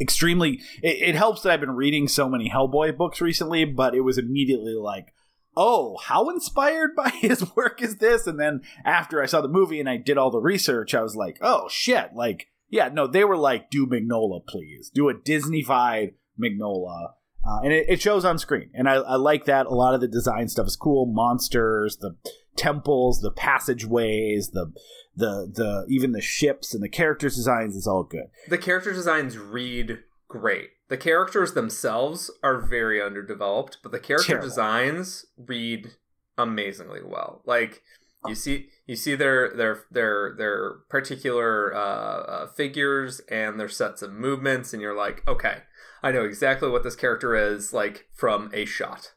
Extremely, 0.00 0.60
it, 0.82 1.08
it 1.10 1.14
helps 1.14 1.42
that 1.42 1.52
I've 1.52 1.60
been 1.60 1.72
reading 1.72 2.06
so 2.06 2.28
many 2.28 2.50
Hellboy 2.50 2.96
books 2.96 3.20
recently, 3.20 3.64
but 3.64 3.94
it 3.94 4.02
was 4.02 4.18
immediately 4.18 4.74
like, 4.74 5.12
oh, 5.56 5.96
how 6.02 6.28
inspired 6.28 6.90
by 6.96 7.10
his 7.10 7.54
work 7.56 7.82
is 7.82 7.96
this? 7.96 8.26
And 8.26 8.38
then 8.38 8.60
after 8.84 9.22
I 9.22 9.26
saw 9.26 9.40
the 9.40 9.48
movie 9.48 9.80
and 9.80 9.88
I 9.88 9.96
did 9.96 10.18
all 10.18 10.30
the 10.30 10.40
research, 10.40 10.94
I 10.94 11.02
was 11.02 11.16
like, 11.16 11.38
oh 11.40 11.68
shit, 11.68 12.10
like, 12.14 12.48
yeah, 12.70 12.88
no, 12.92 13.06
they 13.06 13.24
were 13.24 13.36
like, 13.36 13.70
do 13.70 13.86
Mignola, 13.86 14.46
please. 14.46 14.90
Do 14.94 15.08
a 15.08 15.14
Disney-fied 15.14 16.12
Mignola. 16.40 17.12
Uh, 17.46 17.60
and 17.62 17.72
it, 17.72 17.86
it 17.88 18.02
shows 18.02 18.24
on 18.24 18.38
screen. 18.38 18.70
And 18.74 18.88
I, 18.88 18.94
I 18.94 19.16
like 19.16 19.44
that. 19.46 19.66
A 19.66 19.74
lot 19.74 19.94
of 19.94 20.00
the 20.00 20.08
design 20.08 20.48
stuff 20.48 20.66
is 20.66 20.76
cool. 20.76 21.06
Monsters, 21.06 21.96
the 21.98 22.16
temples, 22.56 23.20
the 23.20 23.30
passageways, 23.30 24.50
the 24.50 24.72
the 25.16 25.50
the 25.52 25.86
even 25.88 26.12
the 26.12 26.20
ships 26.20 26.74
and 26.74 26.82
the 26.82 26.88
characters 26.88 27.36
designs 27.36 27.74
is 27.74 27.86
all 27.86 28.02
good. 28.02 28.26
the 28.48 28.58
character 28.58 28.92
designs 28.92 29.38
read 29.38 30.00
great. 30.28 30.70
The 30.88 30.96
characters 30.96 31.52
themselves 31.54 32.30
are 32.42 32.60
very 32.60 33.02
underdeveloped, 33.02 33.78
but 33.82 33.92
the 33.92 33.98
character 33.98 34.32
Terrible. 34.32 34.48
designs 34.48 35.26
read 35.36 35.92
amazingly 36.36 37.00
well. 37.04 37.42
Like 37.44 37.82
you 38.26 38.34
see, 38.34 38.68
you 38.86 38.96
see 38.96 39.14
their 39.14 39.50
their 39.54 39.84
their 39.90 40.34
their 40.36 40.72
particular 40.88 41.74
uh, 41.74 41.78
uh, 41.78 42.46
figures 42.48 43.20
and 43.30 43.60
their 43.60 43.68
sets 43.68 44.02
of 44.02 44.12
movements, 44.12 44.72
and 44.72 44.82
you're 44.82 44.96
like, 44.96 45.22
okay, 45.28 45.58
I 46.02 46.12
know 46.12 46.24
exactly 46.24 46.68
what 46.68 46.82
this 46.84 46.96
character 46.96 47.34
is 47.34 47.72
like 47.72 48.08
from 48.14 48.50
a 48.52 48.64
shot. 48.64 49.12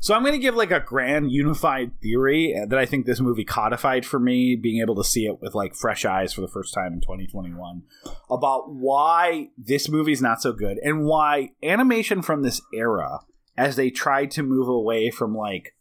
So 0.00 0.14
I'm 0.14 0.22
going 0.22 0.32
to 0.32 0.38
give 0.38 0.54
like 0.54 0.70
a 0.70 0.80
grand 0.80 1.30
unified 1.30 2.00
theory 2.00 2.54
that 2.68 2.78
I 2.78 2.86
think 2.86 3.04
this 3.04 3.20
movie 3.20 3.44
codified 3.44 4.06
for 4.06 4.18
me, 4.18 4.56
being 4.56 4.80
able 4.80 4.94
to 4.96 5.04
see 5.04 5.26
it 5.26 5.40
with 5.40 5.54
like 5.54 5.74
fresh 5.74 6.04
eyes 6.04 6.32
for 6.32 6.40
the 6.40 6.48
first 6.48 6.72
time 6.72 6.92
in 6.92 7.00
2021, 7.00 7.82
about 8.30 8.72
why 8.72 9.48
this 9.58 9.88
movie 9.88 10.12
is 10.12 10.22
not 10.22 10.40
so 10.40 10.52
good 10.52 10.78
and 10.78 11.04
why 11.04 11.50
animation 11.62 12.22
from 12.22 12.42
this 12.42 12.62
era, 12.72 13.20
as 13.56 13.76
they 13.76 13.90
tried 13.90 14.30
to 14.30 14.42
move 14.42 14.68
away 14.68 15.10
from 15.10 15.34
like 15.34 15.74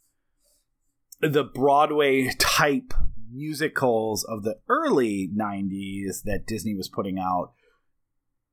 the 1.21 1.43
Broadway 1.43 2.31
type 2.39 2.93
musicals 3.31 4.23
of 4.23 4.43
the 4.43 4.57
early 4.67 5.29
90s 5.35 6.23
that 6.23 6.45
Disney 6.47 6.75
was 6.75 6.89
putting 6.89 7.19
out 7.19 7.51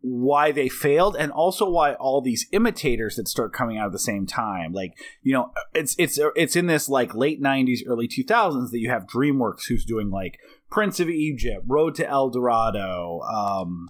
why 0.06 0.52
they 0.52 0.68
failed 0.68 1.16
and 1.16 1.32
also 1.32 1.66
why 1.66 1.94
all 1.94 2.20
these 2.20 2.46
imitators 2.52 3.16
that 3.16 3.26
start 3.26 3.54
coming 3.54 3.78
out 3.78 3.86
at 3.86 3.92
the 3.92 3.98
same 3.98 4.26
time 4.26 4.70
like 4.70 4.92
you 5.22 5.32
know 5.32 5.50
it's 5.72 5.96
it's 5.98 6.20
it's 6.36 6.54
in 6.54 6.66
this 6.66 6.90
like 6.90 7.14
late 7.14 7.42
90s 7.42 7.78
early 7.86 8.06
2000s 8.06 8.70
that 8.70 8.80
you 8.80 8.90
have 8.90 9.06
dreamworks 9.06 9.66
who's 9.66 9.82
doing 9.86 10.10
like 10.10 10.38
prince 10.70 11.00
of 11.00 11.08
egypt 11.08 11.64
road 11.66 11.94
to 11.94 12.06
el 12.06 12.28
dorado 12.28 13.20
um 13.20 13.88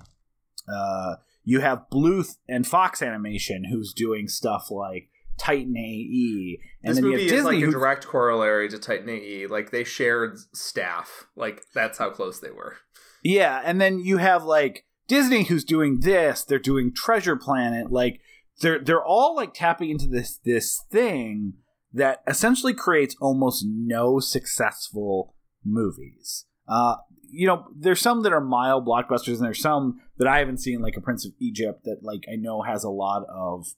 uh 0.72 1.16
you 1.42 1.58
have 1.58 1.82
bluth 1.92 2.36
and 2.48 2.64
fox 2.64 3.02
animation 3.02 3.64
who's 3.64 3.92
doing 3.92 4.28
stuff 4.28 4.70
like 4.70 5.08
titan 5.36 5.76
ae 5.76 6.60
and 6.84 6.90
this 6.90 7.02
then 7.02 7.10
you 7.10 7.16
movie 7.16 7.28
have 7.28 7.38
is 7.38 7.44
like 7.44 7.62
a 7.62 7.70
direct 7.70 8.06
corollary 8.06 8.68
to 8.68 8.78
Titan 8.78 9.08
AE. 9.08 9.46
Like 9.46 9.70
they 9.70 9.84
shared 9.84 10.38
staff. 10.52 11.26
Like 11.34 11.62
that's 11.74 11.96
how 11.96 12.10
close 12.10 12.40
they 12.40 12.50
were. 12.50 12.76
Yeah, 13.22 13.62
and 13.64 13.80
then 13.80 13.98
you 14.00 14.18
have 14.18 14.44
like 14.44 14.84
Disney 15.06 15.44
who's 15.44 15.64
doing 15.64 16.00
this, 16.00 16.44
they're 16.44 16.58
doing 16.58 16.92
Treasure 16.94 17.36
Planet, 17.36 17.90
like 17.90 18.20
they're 18.60 18.78
they're 18.78 19.04
all 19.04 19.34
like 19.34 19.54
tapping 19.54 19.90
into 19.90 20.06
this 20.06 20.38
this 20.44 20.84
thing 20.90 21.54
that 21.92 22.22
essentially 22.26 22.74
creates 22.74 23.16
almost 23.20 23.64
no 23.66 24.20
successful 24.20 25.34
movies. 25.64 26.46
Uh 26.68 26.96
you 27.30 27.48
know, 27.48 27.66
there's 27.76 28.00
some 28.00 28.22
that 28.22 28.32
are 28.32 28.40
mild 28.40 28.86
blockbusters 28.86 29.36
and 29.36 29.40
there's 29.40 29.60
some 29.60 30.00
that 30.18 30.28
I 30.28 30.38
haven't 30.38 30.60
seen 30.60 30.80
like 30.80 30.96
a 30.96 31.00
Prince 31.00 31.26
of 31.26 31.32
Egypt 31.40 31.84
that 31.84 31.98
like 32.02 32.24
I 32.32 32.36
know 32.36 32.62
has 32.62 32.84
a 32.84 32.90
lot 32.90 33.24
of 33.28 33.74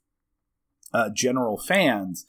uh 0.92 1.10
general 1.14 1.58
fans. 1.58 2.26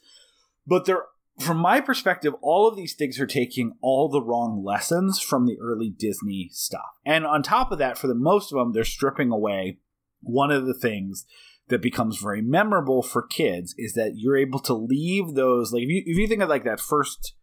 But 0.66 0.84
they're 0.84 1.04
from 1.38 1.58
my 1.58 1.80
perspective, 1.80 2.34
all 2.42 2.66
of 2.66 2.76
these 2.76 2.94
things 2.94 3.20
are 3.20 3.26
taking 3.26 3.74
all 3.80 4.08
the 4.08 4.22
wrong 4.22 4.62
lessons 4.64 5.20
from 5.20 5.46
the 5.46 5.56
early 5.60 5.88
Disney 5.88 6.48
stuff. 6.52 6.98
And 7.06 7.24
on 7.26 7.42
top 7.42 7.70
of 7.70 7.78
that, 7.78 7.96
for 7.96 8.06
the 8.08 8.14
most 8.14 8.52
of 8.52 8.58
them, 8.58 8.72
they're 8.72 8.84
stripping 8.84 9.30
away 9.30 9.78
one 10.20 10.50
of 10.50 10.66
the 10.66 10.74
things 10.74 11.24
that 11.68 11.82
becomes 11.82 12.18
very 12.18 12.42
memorable 12.42 13.02
for 13.02 13.22
kids 13.22 13.74
is 13.78 13.92
that 13.94 14.14
you're 14.16 14.36
able 14.36 14.58
to 14.58 14.74
leave 14.74 15.34
those 15.34 15.72
like 15.72 15.82
if 15.82 15.88
you, 15.88 16.02
if 16.06 16.16
you 16.16 16.26
think 16.26 16.42
of 16.42 16.48
like 16.48 16.64
that 16.64 16.80
first 16.80 17.34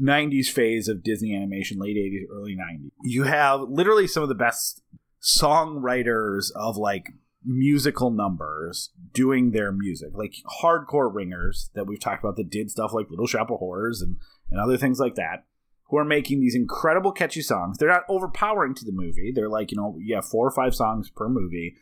90s 0.00 0.46
phase 0.46 0.88
of 0.88 1.02
Disney 1.02 1.34
animation, 1.34 1.78
late 1.78 1.96
80s, 1.96 2.24
early 2.32 2.56
90s, 2.56 2.90
you 3.02 3.24
have 3.24 3.62
literally 3.68 4.06
some 4.06 4.22
of 4.22 4.28
the 4.28 4.34
best 4.34 4.82
songwriters 5.22 6.46
of 6.54 6.76
like 6.76 7.06
musical 7.46 8.10
numbers 8.10 8.90
doing 9.12 9.52
their 9.52 9.70
music, 9.72 10.10
like 10.14 10.34
hardcore 10.60 11.12
ringers 11.14 11.70
that 11.74 11.86
we've 11.86 12.00
talked 12.00 12.22
about 12.22 12.36
that 12.36 12.50
did 12.50 12.70
stuff 12.70 12.92
like 12.92 13.08
Little 13.08 13.26
Shop 13.26 13.50
of 13.50 13.58
Horrors 13.58 14.02
and, 14.02 14.16
and 14.50 14.60
other 14.60 14.76
things 14.76 14.98
like 14.98 15.14
that, 15.14 15.44
who 15.88 15.96
are 15.96 16.04
making 16.04 16.40
these 16.40 16.56
incredible 16.56 17.12
catchy 17.12 17.42
songs. 17.42 17.78
They're 17.78 17.88
not 17.88 18.02
overpowering 18.08 18.74
to 18.74 18.84
the 18.84 18.92
movie. 18.92 19.32
They're 19.32 19.48
like, 19.48 19.70
you 19.70 19.76
know, 19.76 19.96
yeah, 20.02 20.20
four 20.20 20.46
or 20.46 20.50
five 20.50 20.74
songs 20.74 21.08
per 21.10 21.28
movie, 21.28 21.76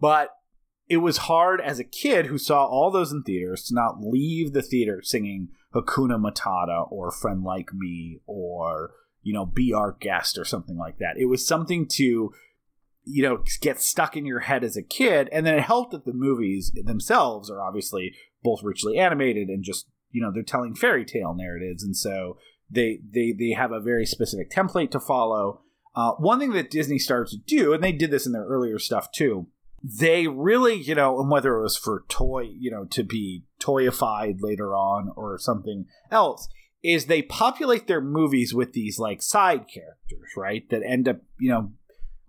but 0.00 0.30
it 0.88 0.96
was 0.96 1.18
hard 1.18 1.60
as 1.60 1.78
a 1.78 1.84
kid 1.84 2.26
who 2.26 2.38
saw 2.38 2.64
all 2.64 2.90
those 2.90 3.12
in 3.12 3.22
theaters 3.22 3.62
to 3.64 3.74
not 3.74 4.00
leave 4.00 4.52
the 4.52 4.62
theater 4.62 5.00
singing 5.02 5.48
Hakuna 5.72 6.18
Matata 6.18 6.90
or 6.90 7.12
Friend 7.12 7.44
Like 7.44 7.72
Me 7.72 8.18
or, 8.26 8.94
you 9.22 9.32
know, 9.32 9.46
Be 9.46 9.72
Our 9.72 9.96
Guest 10.00 10.36
or 10.36 10.44
something 10.44 10.76
like 10.76 10.98
that. 10.98 11.16
It 11.16 11.26
was 11.26 11.46
something 11.46 11.86
to 11.92 12.32
you 13.04 13.22
know 13.22 13.42
get 13.60 13.80
stuck 13.80 14.16
in 14.16 14.26
your 14.26 14.40
head 14.40 14.62
as 14.62 14.76
a 14.76 14.82
kid 14.82 15.28
and 15.32 15.46
then 15.46 15.54
it 15.54 15.62
helped 15.62 15.92
that 15.92 16.04
the 16.04 16.12
movies 16.12 16.72
themselves 16.84 17.50
are 17.50 17.62
obviously 17.62 18.14
both 18.42 18.62
richly 18.62 18.98
animated 18.98 19.48
and 19.48 19.64
just 19.64 19.86
you 20.10 20.22
know 20.22 20.30
they're 20.32 20.42
telling 20.42 20.74
fairy 20.74 21.04
tale 21.04 21.34
narratives 21.34 21.82
and 21.82 21.96
so 21.96 22.36
they 22.70 23.00
they 23.12 23.32
they 23.36 23.50
have 23.50 23.72
a 23.72 23.80
very 23.80 24.06
specific 24.06 24.50
template 24.50 24.90
to 24.90 25.00
follow 25.00 25.62
uh, 25.96 26.12
one 26.18 26.38
thing 26.38 26.52
that 26.52 26.70
disney 26.70 26.98
started 26.98 27.30
to 27.30 27.38
do 27.56 27.72
and 27.72 27.82
they 27.82 27.92
did 27.92 28.10
this 28.10 28.26
in 28.26 28.32
their 28.32 28.46
earlier 28.46 28.78
stuff 28.78 29.10
too 29.12 29.46
they 29.82 30.26
really 30.26 30.74
you 30.74 30.94
know 30.94 31.18
and 31.18 31.30
whether 31.30 31.56
it 31.56 31.62
was 31.62 31.76
for 31.76 32.04
toy 32.08 32.42
you 32.42 32.70
know 32.70 32.84
to 32.84 33.02
be 33.02 33.44
toyified 33.60 34.36
later 34.40 34.74
on 34.74 35.10
or 35.16 35.38
something 35.38 35.86
else 36.10 36.48
is 36.82 37.06
they 37.06 37.22
populate 37.22 37.86
their 37.86 38.00
movies 38.00 38.54
with 38.54 38.72
these 38.72 38.98
like 38.98 39.22
side 39.22 39.66
characters, 39.68 40.30
right? 40.36 40.68
That 40.70 40.82
end 40.82 41.08
up, 41.08 41.18
you 41.38 41.50
know, 41.50 41.72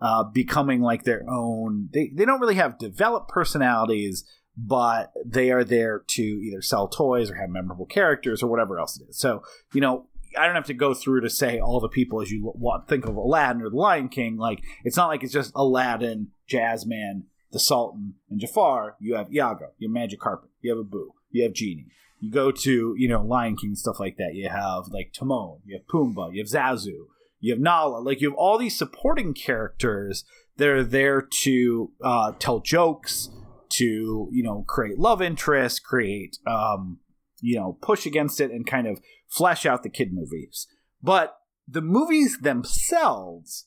uh, 0.02 0.24
becoming 0.24 0.82
like 0.82 1.04
their 1.04 1.24
own. 1.30 1.90
They 1.94 2.12
they 2.14 2.26
don't 2.26 2.42
really 2.42 2.56
have 2.56 2.80
developed 2.80 3.30
personalities, 3.30 4.24
but 4.58 5.12
they 5.26 5.52
are 5.52 5.64
there 5.64 6.04
to 6.08 6.22
either 6.22 6.62
sell 6.62 6.88
toys 6.88 7.30
or 7.30 7.36
have 7.36 7.50
memorable 7.50 7.86
characters 7.86 8.42
or 8.42 8.48
whatever 8.50 8.80
else 8.80 9.00
it 9.00 9.10
is. 9.10 9.18
So 9.18 9.44
you 9.74 9.82
know, 9.82 10.08
I 10.38 10.46
don't 10.46 10.56
have 10.56 10.66
to 10.66 10.74
go 10.74 10.94
through 10.94 11.22
to 11.22 11.30
say 11.30 11.60
all 11.60 11.80
the 11.80 11.90
people 11.90 12.22
as 12.22 12.32
you 12.32 12.52
want 12.56 12.88
think 12.88 13.06
of 13.06 13.16
Aladdin 13.16 13.62
or 13.62 13.70
the 13.70 13.76
Lion 13.76 14.10
King. 14.10 14.38
Like 14.38 14.64
it's 14.84 14.98
not 14.98 15.08
like 15.08 15.24
it's 15.24 15.34
just 15.34 15.52
Aladdin, 15.56 16.30
Jasmine, 16.48 17.26
the 17.52 17.60
Sultan, 17.60 18.16
and 18.30 18.40
Jafar. 18.40 18.96
You 19.00 19.16
have 19.16 19.32
Iago, 19.32 19.72
you 19.78 19.88
have 19.88 19.94
Magic 19.94 20.20
Carpet, 20.20 20.50
you 20.62 20.76
have 20.76 20.86
Abu, 20.86 21.12
you 21.30 21.44
have 21.44 21.54
Genie. 21.54 21.88
You 22.20 22.32
go 22.32 22.52
to 22.52 22.96
you 22.98 23.08
know 23.08 23.22
Lion 23.22 23.56
King 23.56 23.76
stuff 23.76 24.00
like 24.00 24.18
that. 24.18 24.34
You 24.34 24.50
have 24.50 24.88
like 24.90 25.14
Timon, 25.14 25.60
you 25.66 25.78
have 25.78 25.88
Pumbaa, 25.88 26.34
you 26.34 26.42
have 26.42 26.48
Zazu, 26.48 27.08
you 27.42 27.54
have 27.54 27.60
Nala. 27.60 28.00
Like 28.00 28.22
you 28.22 28.30
have 28.30 28.38
all 28.38 28.58
these 28.58 28.78
supporting 28.78 29.34
characters 29.34 30.24
that 30.58 30.70
are 30.70 30.84
there 30.84 31.28
to 31.44 31.92
uh, 32.04 32.32
tell 32.40 32.60
jokes, 32.60 33.30
to 33.74 34.30
you 34.32 34.44
know 34.44 34.64
create 34.68 34.98
love 34.98 35.22
interest, 35.22 35.84
create 35.84 36.38
um, 36.48 37.00
you 37.42 37.60
know 37.60 37.78
push 37.82 38.06
against 38.06 38.40
it, 38.40 38.52
and 38.52 38.66
kind 38.66 38.88
of 38.88 39.02
flesh 39.28 39.66
out 39.66 39.84
the 39.84 39.90
kid 39.90 40.14
movies. 40.14 40.68
But 41.02 41.36
the 41.68 41.82
movies 41.82 42.40
themselves 42.40 43.66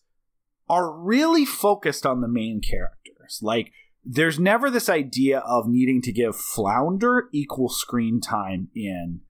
are 0.68 0.96
really 0.96 1.44
focused 1.44 2.06
on 2.06 2.20
the 2.20 2.28
main 2.28 2.60
characters. 2.60 3.40
Like 3.42 3.72
there's 4.04 4.38
never 4.38 4.70
this 4.70 4.88
idea 4.88 5.38
of 5.40 5.66
needing 5.66 6.00
to 6.02 6.12
give 6.12 6.36
Flounder 6.36 7.28
equal 7.32 7.68
screen 7.68 8.20
time 8.20 8.68
in 8.74 9.20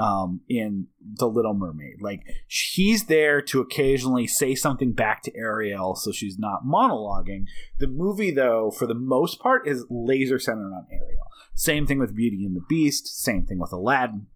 um, 0.00 0.40
in 0.48 0.88
The 1.16 1.26
Little 1.26 1.54
Mermaid. 1.54 2.00
Like 2.00 2.22
he's 2.46 3.06
there 3.06 3.42
to 3.42 3.60
occasionally 3.60 4.26
say 4.26 4.54
something 4.54 4.92
back 4.92 5.22
to 5.22 5.36
Ariel, 5.36 5.94
so 5.94 6.12
she's 6.12 6.38
not 6.38 6.64
monologuing. 6.66 7.46
The 7.78 7.86
movie, 7.86 8.30
though, 8.30 8.70
for 8.70 8.86
the 8.86 8.94
most 8.94 9.40
part, 9.40 9.66
is 9.66 9.84
laser 9.90 10.38
centered 10.38 10.72
on 10.72 10.86
Ariel. 10.90 11.26
Same 11.54 11.86
thing 11.86 11.98
with 11.98 12.16
Beauty 12.16 12.44
and 12.44 12.56
the 12.56 12.64
Beast. 12.68 13.06
Same 13.22 13.44
thing 13.44 13.58
with 13.58 13.72
Aladdin. 13.72 14.26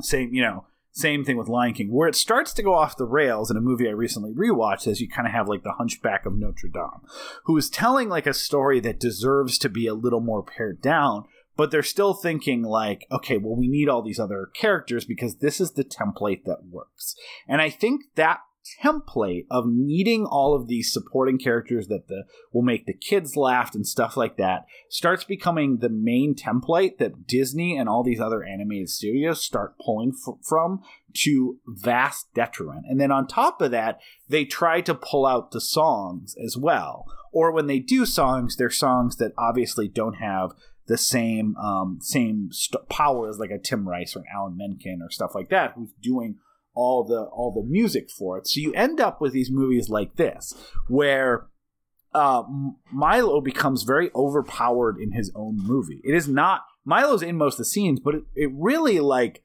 Same, 0.00 0.32
you 0.32 0.42
know, 0.42 0.64
same 0.92 1.24
thing 1.24 1.36
with 1.36 1.48
Lion 1.48 1.74
King, 1.74 1.92
where 1.92 2.08
it 2.08 2.16
starts 2.16 2.52
to 2.54 2.62
go 2.62 2.74
off 2.74 2.96
the 2.96 3.04
rails 3.04 3.50
in 3.50 3.56
a 3.56 3.60
movie 3.60 3.88
I 3.88 3.92
recently 3.92 4.32
rewatched, 4.32 4.86
as 4.86 5.00
you 5.00 5.08
kind 5.08 5.26
of 5.26 5.32
have 5.32 5.48
like 5.48 5.62
the 5.62 5.72
Hunchback 5.72 6.26
of 6.26 6.36
Notre 6.36 6.68
Dame, 6.68 7.08
who 7.44 7.56
is 7.56 7.70
telling 7.70 8.08
like 8.08 8.26
a 8.26 8.34
story 8.34 8.80
that 8.80 8.98
deserves 8.98 9.56
to 9.58 9.68
be 9.68 9.86
a 9.86 9.94
little 9.94 10.20
more 10.20 10.42
pared 10.42 10.82
down, 10.82 11.26
but 11.56 11.70
they're 11.70 11.82
still 11.82 12.14
thinking 12.14 12.62
like, 12.62 13.06
okay, 13.10 13.36
well, 13.36 13.56
we 13.56 13.68
need 13.68 13.88
all 13.88 14.02
these 14.02 14.20
other 14.20 14.50
characters 14.54 15.04
because 15.04 15.36
this 15.36 15.60
is 15.60 15.72
the 15.72 15.84
template 15.84 16.44
that 16.44 16.64
works. 16.70 17.14
And 17.48 17.60
I 17.60 17.70
think 17.70 18.02
that 18.14 18.40
template 18.82 19.46
of 19.50 19.64
needing 19.66 20.24
all 20.24 20.54
of 20.54 20.68
these 20.68 20.92
supporting 20.92 21.38
characters 21.38 21.88
that 21.88 22.08
the 22.08 22.24
will 22.52 22.62
make 22.62 22.86
the 22.86 22.92
kids 22.92 23.36
laugh 23.36 23.74
and 23.74 23.86
stuff 23.86 24.16
like 24.16 24.36
that 24.36 24.66
starts 24.88 25.24
becoming 25.24 25.78
the 25.78 25.88
main 25.88 26.34
template 26.34 26.98
that 26.98 27.26
Disney 27.26 27.76
and 27.76 27.88
all 27.88 28.02
these 28.02 28.20
other 28.20 28.44
animated 28.44 28.88
studios 28.88 29.42
start 29.42 29.76
pulling 29.84 30.12
f- 30.14 30.34
from 30.42 30.82
to 31.14 31.58
vast 31.66 32.32
detriment. 32.34 32.84
And 32.88 33.00
then 33.00 33.10
on 33.10 33.26
top 33.26 33.60
of 33.60 33.70
that, 33.70 33.98
they 34.28 34.44
try 34.44 34.80
to 34.82 34.94
pull 34.94 35.26
out 35.26 35.50
the 35.50 35.60
songs 35.60 36.34
as 36.42 36.56
well. 36.56 37.06
Or 37.32 37.52
when 37.52 37.66
they 37.66 37.78
do 37.78 38.06
songs, 38.06 38.56
they're 38.56 38.70
songs 38.70 39.16
that 39.16 39.32
obviously 39.38 39.88
don't 39.88 40.14
have 40.14 40.50
the 40.90 40.98
same 40.98 41.56
um, 41.56 41.98
same 42.02 42.48
st- 42.50 42.88
power 42.88 43.28
as 43.28 43.38
like 43.38 43.52
a 43.52 43.58
Tim 43.58 43.88
Rice 43.88 44.16
or 44.16 44.18
an 44.18 44.24
Alan 44.34 44.56
Menken 44.56 45.00
or 45.00 45.08
stuff 45.08 45.36
like 45.36 45.48
that, 45.50 45.74
who's 45.76 45.92
doing 46.02 46.38
all 46.74 47.04
the 47.04 47.22
all 47.22 47.52
the 47.52 47.62
music 47.62 48.10
for 48.10 48.38
it. 48.38 48.48
So 48.48 48.58
you 48.60 48.72
end 48.74 49.00
up 49.00 49.20
with 49.20 49.32
these 49.32 49.52
movies 49.52 49.88
like 49.88 50.16
this, 50.16 50.52
where 50.88 51.46
uh, 52.12 52.42
Milo 52.92 53.40
becomes 53.40 53.84
very 53.84 54.10
overpowered 54.16 54.98
in 54.98 55.12
his 55.12 55.30
own 55.36 55.58
movie. 55.58 56.00
It 56.02 56.12
is 56.12 56.26
not 56.26 56.62
Milo's 56.84 57.22
in 57.22 57.36
most 57.36 57.54
of 57.54 57.58
the 57.58 57.64
scenes, 57.66 58.00
but 58.00 58.16
it, 58.16 58.24
it 58.34 58.50
really 58.52 58.98
like 58.98 59.44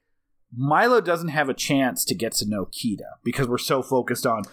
Milo 0.51 0.99
doesn't 0.99 1.27
have 1.27 1.47
a 1.47 1.53
chance 1.53 2.03
to 2.05 2.15
get 2.15 2.31
to 2.33 2.49
know 2.49 2.65
Kida 2.65 3.19
because 3.23 3.47
we're 3.47 3.59
so 3.59 3.83
focused 3.83 4.25
on 4.25 4.45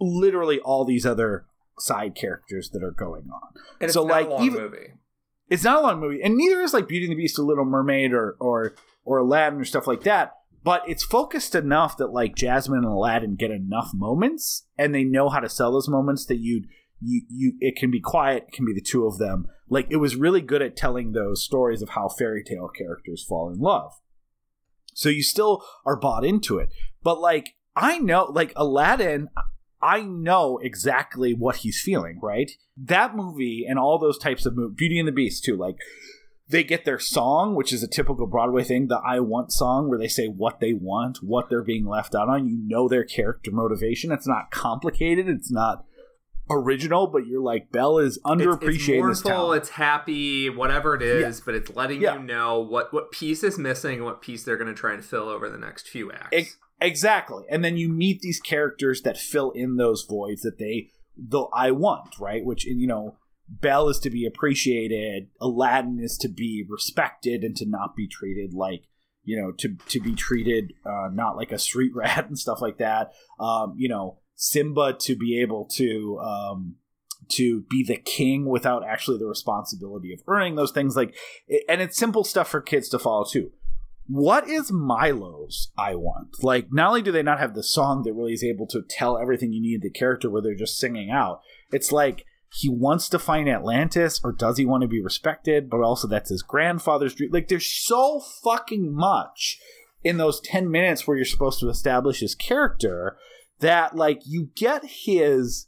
literally 0.00 0.60
all 0.60 0.84
these 0.84 1.04
other 1.04 1.46
side 1.76 2.14
characters 2.14 2.70
that 2.70 2.84
are 2.84 2.92
going 2.92 3.28
on. 3.32 3.48
And 3.80 3.88
it's 3.88 3.94
so 3.94 4.04
like 4.04 4.28
even 4.40 4.62
movie. 4.62 4.92
It's 5.48 5.64
not 5.64 5.78
a 5.78 5.86
long 5.86 6.00
movie, 6.00 6.20
and 6.22 6.36
neither 6.36 6.60
is 6.60 6.74
like 6.74 6.88
Beauty 6.88 7.06
and 7.06 7.12
the 7.12 7.16
Beast, 7.16 7.38
or 7.38 7.42
Little 7.42 7.64
Mermaid, 7.64 8.12
or 8.12 8.36
or 8.40 8.74
or 9.04 9.18
Aladdin 9.18 9.60
or 9.60 9.64
stuff 9.64 9.86
like 9.86 10.02
that 10.02 10.32
but 10.66 10.82
it's 10.88 11.04
focused 11.04 11.54
enough 11.54 11.96
that 11.96 12.08
like 12.08 12.34
Jasmine 12.34 12.78
and 12.78 12.86
Aladdin 12.86 13.36
get 13.36 13.52
enough 13.52 13.92
moments, 13.94 14.66
and 14.76 14.92
they 14.92 15.04
know 15.04 15.28
how 15.28 15.38
to 15.38 15.48
sell 15.48 15.70
those 15.70 15.88
moments 15.88 16.26
that 16.26 16.38
you 16.38 16.64
you 17.00 17.22
you 17.28 17.52
it 17.60 17.76
can 17.76 17.88
be 17.88 18.00
quiet, 18.00 18.46
it 18.48 18.52
can 18.52 18.66
be 18.66 18.74
the 18.74 18.80
two 18.80 19.06
of 19.06 19.18
them. 19.18 19.46
Like 19.68 19.86
it 19.90 19.98
was 19.98 20.16
really 20.16 20.40
good 20.40 20.62
at 20.62 20.76
telling 20.76 21.12
those 21.12 21.44
stories 21.44 21.82
of 21.82 21.90
how 21.90 22.08
fairy 22.08 22.42
tale 22.42 22.68
characters 22.68 23.24
fall 23.24 23.48
in 23.48 23.60
love. 23.60 23.92
So 24.92 25.08
you 25.08 25.22
still 25.22 25.64
are 25.84 25.94
bought 25.94 26.24
into 26.24 26.58
it, 26.58 26.70
but 27.00 27.20
like 27.20 27.54
I 27.76 27.98
know, 27.98 28.24
like 28.24 28.52
Aladdin, 28.56 29.28
I 29.80 30.02
know 30.02 30.58
exactly 30.58 31.34
what 31.34 31.56
he's 31.56 31.80
feeling. 31.80 32.18
Right, 32.22 32.50
that 32.76 33.16
movie 33.16 33.64
and 33.68 33.78
all 33.78 33.98
those 33.98 34.18
types 34.18 34.46
of 34.46 34.56
movies, 34.56 34.76
Beauty 34.76 34.98
and 34.98 35.08
the 35.08 35.12
Beast 35.12 35.44
too, 35.44 35.56
like 35.56 35.76
they 36.48 36.62
get 36.62 36.84
their 36.84 36.98
song, 36.98 37.54
which 37.54 37.72
is 37.72 37.82
a 37.82 37.88
typical 37.88 38.26
Broadway 38.26 38.62
thing, 38.62 38.86
the 38.86 39.00
I 39.04 39.20
want 39.20 39.52
song, 39.52 39.88
where 39.88 39.98
they 39.98 40.08
say 40.08 40.26
what 40.26 40.60
they 40.60 40.72
want, 40.72 41.18
what 41.22 41.48
they're 41.48 41.62
being 41.62 41.86
left 41.86 42.14
out 42.14 42.28
on. 42.28 42.46
You 42.46 42.58
know 42.62 42.88
their 42.88 43.04
character 43.04 43.50
motivation. 43.50 44.12
It's 44.12 44.28
not 44.28 44.50
complicated. 44.50 45.28
It's 45.28 45.50
not 45.50 45.84
original, 46.48 47.08
but 47.08 47.26
you're 47.26 47.42
like 47.42 47.72
Belle 47.72 47.98
is 47.98 48.18
underappreciated. 48.24 49.10
It's, 49.10 49.20
it's 49.20 49.24
mournful, 49.24 49.52
it's 49.54 49.68
happy, 49.70 50.48
whatever 50.48 50.94
it 50.94 51.02
is, 51.02 51.38
yeah. 51.38 51.42
but 51.44 51.54
it's 51.54 51.74
letting 51.74 52.00
yeah. 52.00 52.14
you 52.14 52.22
know 52.22 52.60
what 52.60 52.92
what 52.92 53.10
piece 53.10 53.42
is 53.42 53.58
missing 53.58 53.96
and 53.96 54.04
what 54.04 54.22
piece 54.22 54.44
they're 54.44 54.56
going 54.56 54.72
to 54.72 54.80
try 54.80 54.94
and 54.94 55.04
fill 55.04 55.28
over 55.28 55.48
the 55.48 55.58
next 55.58 55.88
few 55.88 56.12
acts. 56.12 56.28
It, 56.32 56.46
exactly, 56.80 57.44
and 57.50 57.64
then 57.64 57.76
you 57.76 57.88
meet 57.88 58.20
these 58.20 58.40
characters 58.40 59.02
that 59.02 59.18
fill 59.18 59.50
in 59.52 59.76
those 59.76 60.04
voids 60.04 60.42
that 60.42 60.58
they 60.58 60.90
the 61.16 61.46
I 61.54 61.70
want, 61.70 62.18
right? 62.18 62.44
Which 62.44 62.64
you 62.64 62.86
know 62.86 63.16
Belle 63.48 63.88
is 63.88 63.98
to 64.00 64.10
be 64.10 64.26
appreciated, 64.26 65.28
Aladdin 65.40 65.98
is 66.00 66.18
to 66.18 66.28
be 66.28 66.64
respected 66.68 67.42
and 67.44 67.56
to 67.56 67.68
not 67.68 67.94
be 67.96 68.08
treated 68.08 68.52
like 68.52 68.82
you 69.24 69.40
know 69.40 69.52
to 69.58 69.76
to 69.88 70.00
be 70.00 70.14
treated 70.14 70.72
uh, 70.84 71.08
not 71.12 71.36
like 71.36 71.52
a 71.52 71.58
street 71.58 71.92
rat 71.94 72.26
and 72.28 72.38
stuff 72.38 72.60
like 72.60 72.78
that. 72.78 73.12
Um, 73.38 73.74
you 73.76 73.88
know 73.88 74.18
Simba 74.34 74.92
to 75.00 75.16
be 75.16 75.40
able 75.40 75.66
to 75.74 76.18
um, 76.18 76.76
to 77.28 77.62
be 77.68 77.84
the 77.84 77.96
king 77.96 78.46
without 78.46 78.84
actually 78.86 79.18
the 79.18 79.26
responsibility 79.26 80.12
of 80.12 80.20
earning 80.28 80.54
those 80.54 80.70
things 80.70 80.94
like 80.94 81.14
and 81.68 81.80
it's 81.80 81.96
simple 81.96 82.22
stuff 82.22 82.48
for 82.48 82.60
kids 82.60 82.88
to 82.88 82.98
follow 82.98 83.24
too 83.24 83.50
what 84.08 84.48
is 84.48 84.70
milo's 84.70 85.72
i 85.76 85.94
want 85.94 86.42
like 86.42 86.68
not 86.70 86.88
only 86.88 87.02
do 87.02 87.10
they 87.10 87.22
not 87.22 87.40
have 87.40 87.54
the 87.54 87.62
song 87.62 88.02
that 88.02 88.12
really 88.12 88.32
is 88.32 88.44
able 88.44 88.66
to 88.66 88.82
tell 88.88 89.18
everything 89.18 89.52
you 89.52 89.60
need 89.60 89.82
the 89.82 89.90
character 89.90 90.30
where 90.30 90.42
they're 90.42 90.54
just 90.54 90.78
singing 90.78 91.10
out 91.10 91.40
it's 91.72 91.90
like 91.90 92.24
he 92.52 92.68
wants 92.68 93.08
to 93.08 93.18
find 93.18 93.48
Atlantis, 93.48 94.20
or 94.24 94.32
does 94.32 94.56
he 94.56 94.64
want 94.64 94.82
to 94.82 94.88
be 94.88 95.02
respected? 95.02 95.68
But 95.68 95.82
also, 95.82 96.08
that's 96.08 96.30
his 96.30 96.42
grandfather's 96.42 97.14
dream. 97.14 97.30
Like, 97.32 97.48
there's 97.48 97.70
so 97.70 98.20
fucking 98.42 98.94
much 98.94 99.58
in 100.02 100.16
those 100.16 100.40
10 100.40 100.70
minutes 100.70 101.06
where 101.06 101.16
you're 101.16 101.26
supposed 101.26 101.60
to 101.60 101.68
establish 101.68 102.20
his 102.20 102.34
character 102.34 103.16
that, 103.60 103.96
like, 103.96 104.22
you 104.24 104.50
get 104.54 104.84
his 104.84 105.66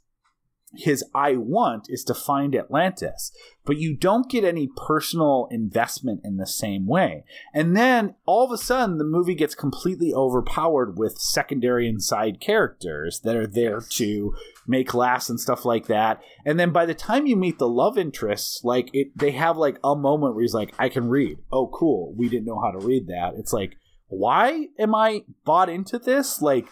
his 0.75 1.03
I 1.15 1.37
want 1.37 1.87
is 1.89 2.05
to 2.05 2.15
find 2.15 2.55
Atlantis, 2.55 3.33
but 3.65 3.79
you 3.79 3.97
don't 3.97 4.31
get 4.31 4.45
any 4.45 4.69
personal 4.77 5.49
investment 5.51 6.21
in 6.25 6.37
the 6.37 6.47
same 6.47 6.87
way. 6.87 7.25
And 7.55 7.77
then 7.77 8.15
all 8.27 8.45
of 8.45 8.53
a 8.53 8.59
sudden, 8.59 8.99
the 8.99 9.05
movie 9.05 9.35
gets 9.35 9.55
completely 9.55 10.13
overpowered 10.13 10.99
with 10.99 11.19
secondary 11.19 11.89
and 11.89 12.03
side 12.03 12.41
characters 12.41 13.21
that 13.21 13.37
are 13.37 13.47
there 13.47 13.81
to 13.81 14.35
make 14.67 14.95
laughs 14.95 15.31
and 15.31 15.41
stuff 15.41 15.65
like 15.65 15.87
that. 15.87 16.21
And 16.45 16.61
then 16.61 16.71
by 16.71 16.85
the 16.85 16.95
time 16.95 17.27
you 17.27 17.37
meet 17.37 17.59
the 17.59 17.69
love 17.69 17.97
interests, 17.97 18.63
like 18.63 18.91
it, 18.93 19.17
they 19.17 19.31
have 19.33 19.57
like 19.57 19.79
a 19.83 19.97
moment 19.97 20.35
where 20.35 20.43
he's 20.43 20.55
like, 20.55 20.75
"I 20.79 20.89
can 20.89 21.09
read." 21.09 21.39
Oh, 21.51 21.69
cool. 21.69 22.15
We 22.15 22.29
didn't 22.29 22.47
know 22.47 22.61
how 22.61 22.71
to 22.71 22.87
read 22.87 23.07
that. 23.07 23.35
It's 23.37 23.53
like, 23.53 23.77
why 24.09 24.69
am 24.79 24.95
I 24.95 25.25
bought 25.45 25.69
into 25.69 25.99
this? 25.99 26.41
Like 26.41 26.67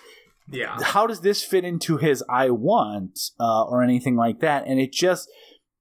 yeah. 0.51 0.77
How 0.83 1.07
does 1.07 1.21
this 1.21 1.43
fit 1.43 1.65
into 1.65 1.97
his 1.97 2.23
i 2.29 2.51
want 2.51 3.19
uh, 3.41 3.65
or 3.65 3.83
anything 3.83 4.17
like 4.17 4.41
that? 4.41 4.67
And 4.67 4.81
it 4.81 4.93
just 4.93 5.29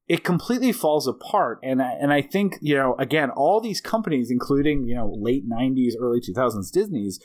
it 0.08 0.24
completely 0.24 0.72
falls 0.72 1.08
apart. 1.08 1.60
And 1.64 1.82
I, 1.82 1.94
and 1.94 2.14
I 2.14 2.22
think 2.22 2.58
you 2.62 2.76
know 2.76 2.96
again 2.98 3.30
all 3.30 3.62
these 3.62 3.82
companies 3.82 4.32
including 4.32 4.86
you 4.88 4.96
know 4.96 5.12
late 5.16 5.48
90s 5.50 5.94
early 6.00 6.20
2000s 6.20 6.72
disney's 6.72 7.20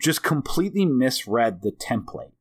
just 0.00 0.22
completely 0.22 0.86
misread 0.86 1.60
the 1.62 1.72
template 1.72 2.32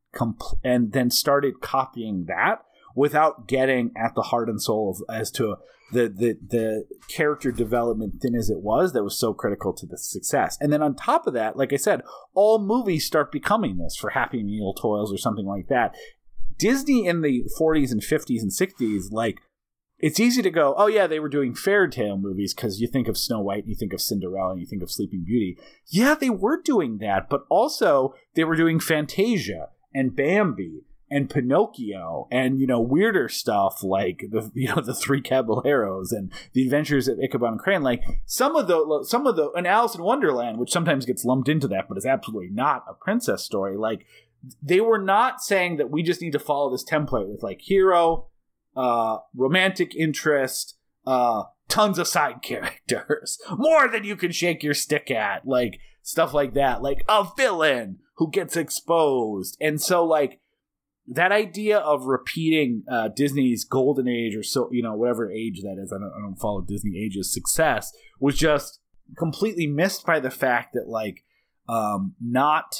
and 0.63 0.91
then 0.91 1.09
started 1.09 1.61
copying 1.61 2.25
that 2.27 2.63
without 2.95 3.47
getting 3.47 3.91
at 3.95 4.13
the 4.15 4.23
heart 4.23 4.49
and 4.49 4.61
soul 4.61 4.95
of 5.09 5.15
as 5.15 5.31
to 5.31 5.55
the 5.91 6.07
the 6.07 6.37
the 6.47 6.85
character 7.07 7.51
development 7.51 8.21
thin 8.21 8.35
as 8.35 8.49
it 8.49 8.59
was 8.61 8.93
that 8.93 9.03
was 9.03 9.17
so 9.17 9.33
critical 9.33 9.73
to 9.73 9.85
the 9.85 9.97
success. 9.97 10.57
And 10.59 10.71
then 10.71 10.81
on 10.81 10.95
top 10.95 11.27
of 11.27 11.33
that, 11.33 11.57
like 11.57 11.73
I 11.73 11.77
said, 11.77 12.01
all 12.33 12.59
movies 12.59 13.05
start 13.05 13.31
becoming 13.31 13.77
this 13.77 13.95
for 13.95 14.11
Happy 14.11 14.43
Meal 14.43 14.73
toils 14.73 15.13
or 15.13 15.17
something 15.17 15.45
like 15.45 15.67
that. 15.67 15.95
Disney 16.57 17.07
in 17.07 17.21
the 17.21 17.43
40s 17.59 17.91
and 17.91 18.01
50s 18.01 18.41
and 18.41 18.51
60s 18.51 19.11
like 19.11 19.39
it's 20.01 20.19
easy 20.19 20.41
to 20.41 20.49
go, 20.49 20.73
oh 20.77 20.87
yeah, 20.87 21.05
they 21.05 21.19
were 21.19 21.29
doing 21.29 21.53
fairy 21.53 21.89
tale 21.89 22.17
movies 22.17 22.55
because 22.55 22.81
you 22.81 22.87
think 22.87 23.07
of 23.07 23.17
Snow 23.17 23.39
White, 23.39 23.67
you 23.67 23.75
think 23.75 23.93
of 23.93 24.01
Cinderella, 24.01 24.53
and 24.53 24.59
you 24.59 24.65
think 24.65 24.81
of 24.81 24.91
Sleeping 24.91 25.23
Beauty. 25.23 25.57
Yeah, 25.87 26.15
they 26.15 26.31
were 26.31 26.59
doing 26.59 26.97
that, 26.97 27.29
but 27.29 27.45
also 27.49 28.15
they 28.33 28.43
were 28.43 28.55
doing 28.55 28.79
Fantasia 28.79 29.67
and 29.93 30.15
Bambi 30.15 30.81
and 31.11 31.29
Pinocchio 31.29 32.27
and 32.31 32.59
you 32.59 32.65
know 32.65 32.79
weirder 32.79 33.27
stuff 33.27 33.83
like 33.83 34.23
the 34.31 34.49
you 34.55 34.69
know 34.69 34.81
the 34.81 34.95
Three 34.95 35.21
Caballeros 35.21 36.11
and 36.11 36.31
the 36.53 36.63
Adventures 36.63 37.07
of 37.07 37.19
Ichabod 37.19 37.51
and 37.51 37.59
Crane. 37.59 37.83
Like 37.83 38.01
some 38.25 38.55
of 38.55 38.67
the 38.67 39.03
some 39.07 39.27
of 39.27 39.35
the 39.35 39.51
and 39.51 39.67
Alice 39.67 39.93
in 39.93 40.01
Wonderland, 40.01 40.57
which 40.57 40.71
sometimes 40.71 41.05
gets 41.05 41.25
lumped 41.25 41.49
into 41.49 41.67
that, 41.67 41.87
but 41.87 41.97
is 41.97 42.05
absolutely 42.05 42.49
not 42.49 42.85
a 42.89 42.93
princess 42.93 43.43
story. 43.43 43.77
Like 43.77 44.05
they 44.63 44.81
were 44.81 45.01
not 45.01 45.41
saying 45.41 45.77
that 45.77 45.91
we 45.91 46.01
just 46.01 46.21
need 46.21 46.31
to 46.31 46.39
follow 46.39 46.71
this 46.71 46.85
template 46.85 47.27
with 47.27 47.43
like 47.43 47.61
hero, 47.61 48.27
uh, 48.75 49.17
romantic 49.35 49.93
interest, 49.93 50.77
uh, 51.05 51.43
tons 51.67 51.99
of 51.99 52.07
side 52.07 52.37
characters, 52.41 53.37
more 53.55 53.87
than 53.87 54.05
you 54.05 54.15
can 54.15 54.31
shake 54.31 54.63
your 54.63 54.73
stick 54.73 55.11
at, 55.11 55.45
like 55.45 55.79
stuff 56.01 56.33
like 56.33 56.53
that, 56.53 56.81
like 56.81 57.03
a 57.07 57.27
villain 57.37 57.99
who 58.15 58.31
gets 58.31 58.55
exposed, 58.55 59.57
and 59.59 59.81
so 59.81 60.03
like 60.05 60.40
that 61.07 61.31
idea 61.31 61.77
of 61.77 62.05
repeating 62.05 62.83
uh, 62.89 63.09
Disney's 63.09 63.65
golden 63.65 64.07
age 64.07 64.35
or 64.35 64.43
so 64.43 64.69
you 64.71 64.83
know 64.83 64.95
whatever 64.95 65.31
age 65.31 65.61
that 65.63 65.77
is 65.81 65.91
I 65.91 65.99
don't, 65.99 66.13
I 66.15 66.21
don't 66.21 66.35
follow 66.35 66.61
Disney 66.61 66.97
age's 66.97 67.33
success 67.33 67.91
was 68.19 68.37
just 68.37 68.79
completely 69.17 69.67
missed 69.67 70.05
by 70.05 70.19
the 70.19 70.29
fact 70.29 70.73
that 70.73 70.87
like 70.87 71.23
um, 71.67 72.15
not 72.21 72.75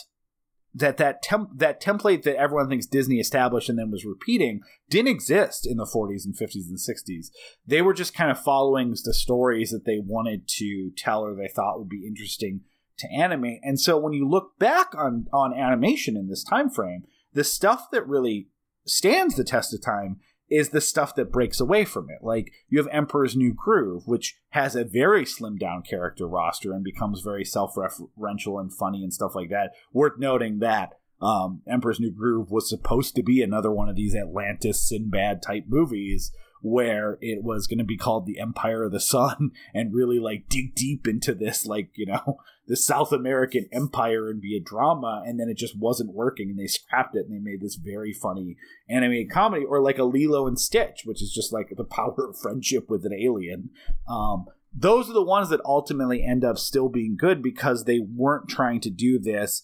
that 0.74 0.98
that 0.98 1.22
temp- 1.22 1.58
that 1.58 1.82
template 1.82 2.24
that 2.24 2.38
everyone 2.38 2.70
thinks 2.70 2.86
Disney 2.86 3.20
established 3.20 3.70
and 3.70 3.78
then 3.78 3.92
was 3.92 4.06
repeating 4.06 4.62
didn't 4.90 5.12
exist 5.12 5.68
in 5.68 5.78
the 5.78 5.86
40s 5.86 6.26
and 6.26 6.36
50s 6.36 6.70
and 6.70 6.78
60s. 6.78 7.28
They 7.66 7.82
were 7.82 7.94
just 7.94 8.14
kind 8.14 8.32
of 8.32 8.40
following 8.40 8.92
the 8.92 9.14
stories 9.14 9.72
that 9.72 9.86
they 9.86 10.00
wanted 10.00 10.48
to 10.60 10.92
tell 10.98 11.22
or 11.22 11.36
they 11.36 11.50
thought 11.50 11.78
would 11.78 11.90
be 11.90 12.08
interesting 12.08 12.62
to 13.00 13.08
animate. 13.12 13.60
And 13.64 13.80
so 13.80 13.98
when 13.98 14.14
you 14.14 14.28
look 14.28 14.58
back 14.60 14.96
on 14.96 15.28
on 15.34 15.54
animation 15.54 16.16
in 16.16 16.30
this 16.30 16.44
time 16.44 16.70
frame, 16.70 17.04
the 17.34 17.44
stuff 17.44 17.90
that 17.92 18.08
really 18.08 18.48
stands 18.86 19.36
the 19.36 19.44
test 19.44 19.74
of 19.74 19.82
time 19.82 20.20
is 20.50 20.70
the 20.70 20.82
stuff 20.82 21.16
that 21.16 21.32
breaks 21.32 21.62
away 21.62 21.86
from 21.86 22.10
it. 22.10 22.24
Like 22.24 22.52
you 22.68 22.78
have 22.78 22.90
Emperor's 22.92 23.38
New 23.38 23.54
Groove, 23.54 24.04
which 24.06 24.38
has 24.50 24.76
a 24.76 24.84
very 24.84 25.24
slimmed 25.24 25.60
down 25.60 25.82
character 25.82 26.28
roster 26.28 26.74
and 26.74 26.84
becomes 26.84 27.22
very 27.22 27.46
self 27.46 27.76
referential 27.76 28.60
and 28.60 28.72
funny 28.74 29.02
and 29.02 29.14
stuff 29.14 29.34
like 29.34 29.50
that. 29.50 29.72
Worth 29.94 30.20
noting 30.20 30.60
that 30.60 30.96
um, 31.22 31.62
Emperor's 31.68 32.00
New 32.00 32.12
Groove 32.12 32.52
was 32.52 32.68
supposed 32.68 33.16
to 33.16 33.24
be 33.24 33.42
another 33.42 33.72
one 33.72 33.88
of 33.88 33.96
these 33.96 34.16
Atlantis 34.16 34.88
Sinbad 34.88 35.42
type 35.42 35.66
movies 35.68 36.32
where 36.62 37.18
it 37.22 37.44
was 37.44 37.68
going 37.68 37.80
to 37.80 37.84
be 37.84 37.98
called 37.98 38.26
the 38.26 38.40
Empire 38.40 38.84
of 38.84 38.92
the 38.92 39.00
Sun 39.00 39.52
and 39.74 39.94
really 39.94 40.20
like 40.20 40.50
dig 40.50 40.76
deep 40.76 41.08
into 41.08 41.34
this 41.34 41.66
like 41.66 41.90
you 41.96 42.06
know 42.06 42.38
the 42.68 42.78
South 42.78 43.12
American 43.12 43.68
empire 43.74 44.30
and 44.30 44.40
be 44.40 44.56
a 44.56 44.64
drama 44.64 45.24
and 45.26 45.40
then 45.40 45.50
it 45.50 45.58
just 45.58 45.78
wasn't 45.78 46.14
working 46.14 46.50
and 46.50 46.60
they 46.60 46.68
scrapped 46.68 47.16
it 47.16 47.26
and 47.28 47.34
they 47.34 47.52
made 47.52 47.62
this 47.62 47.76
very 47.76 48.14
funny 48.14 48.56
animated 48.90 49.32
comedy 49.32 49.66
or 49.66 49.82
like 49.82 49.98
a 49.98 50.04
Lilo 50.04 50.48
and 50.48 50.60
Stitch 50.60 51.02
which 51.04 51.22
is 51.22 51.32
just 51.34 51.52
like 51.52 51.74
the 51.76 51.84
power 51.92 52.30
of 52.30 52.40
friendship 52.40 52.90
with 52.90 53.06
an 53.06 53.14
alien. 53.14 53.72
Um, 54.08 54.46
those 54.74 55.10
are 55.10 55.14
the 55.14 55.24
ones 55.24 55.50
that 55.50 55.60
ultimately 55.66 56.24
end 56.24 56.46
up 56.46 56.58
still 56.58 56.88
being 56.88 57.18
good 57.18 57.42
because 57.44 57.84
they 57.84 58.00
weren't 58.00 58.48
trying 58.48 58.80
to 58.82 58.90
do 58.90 59.20
this 59.20 59.64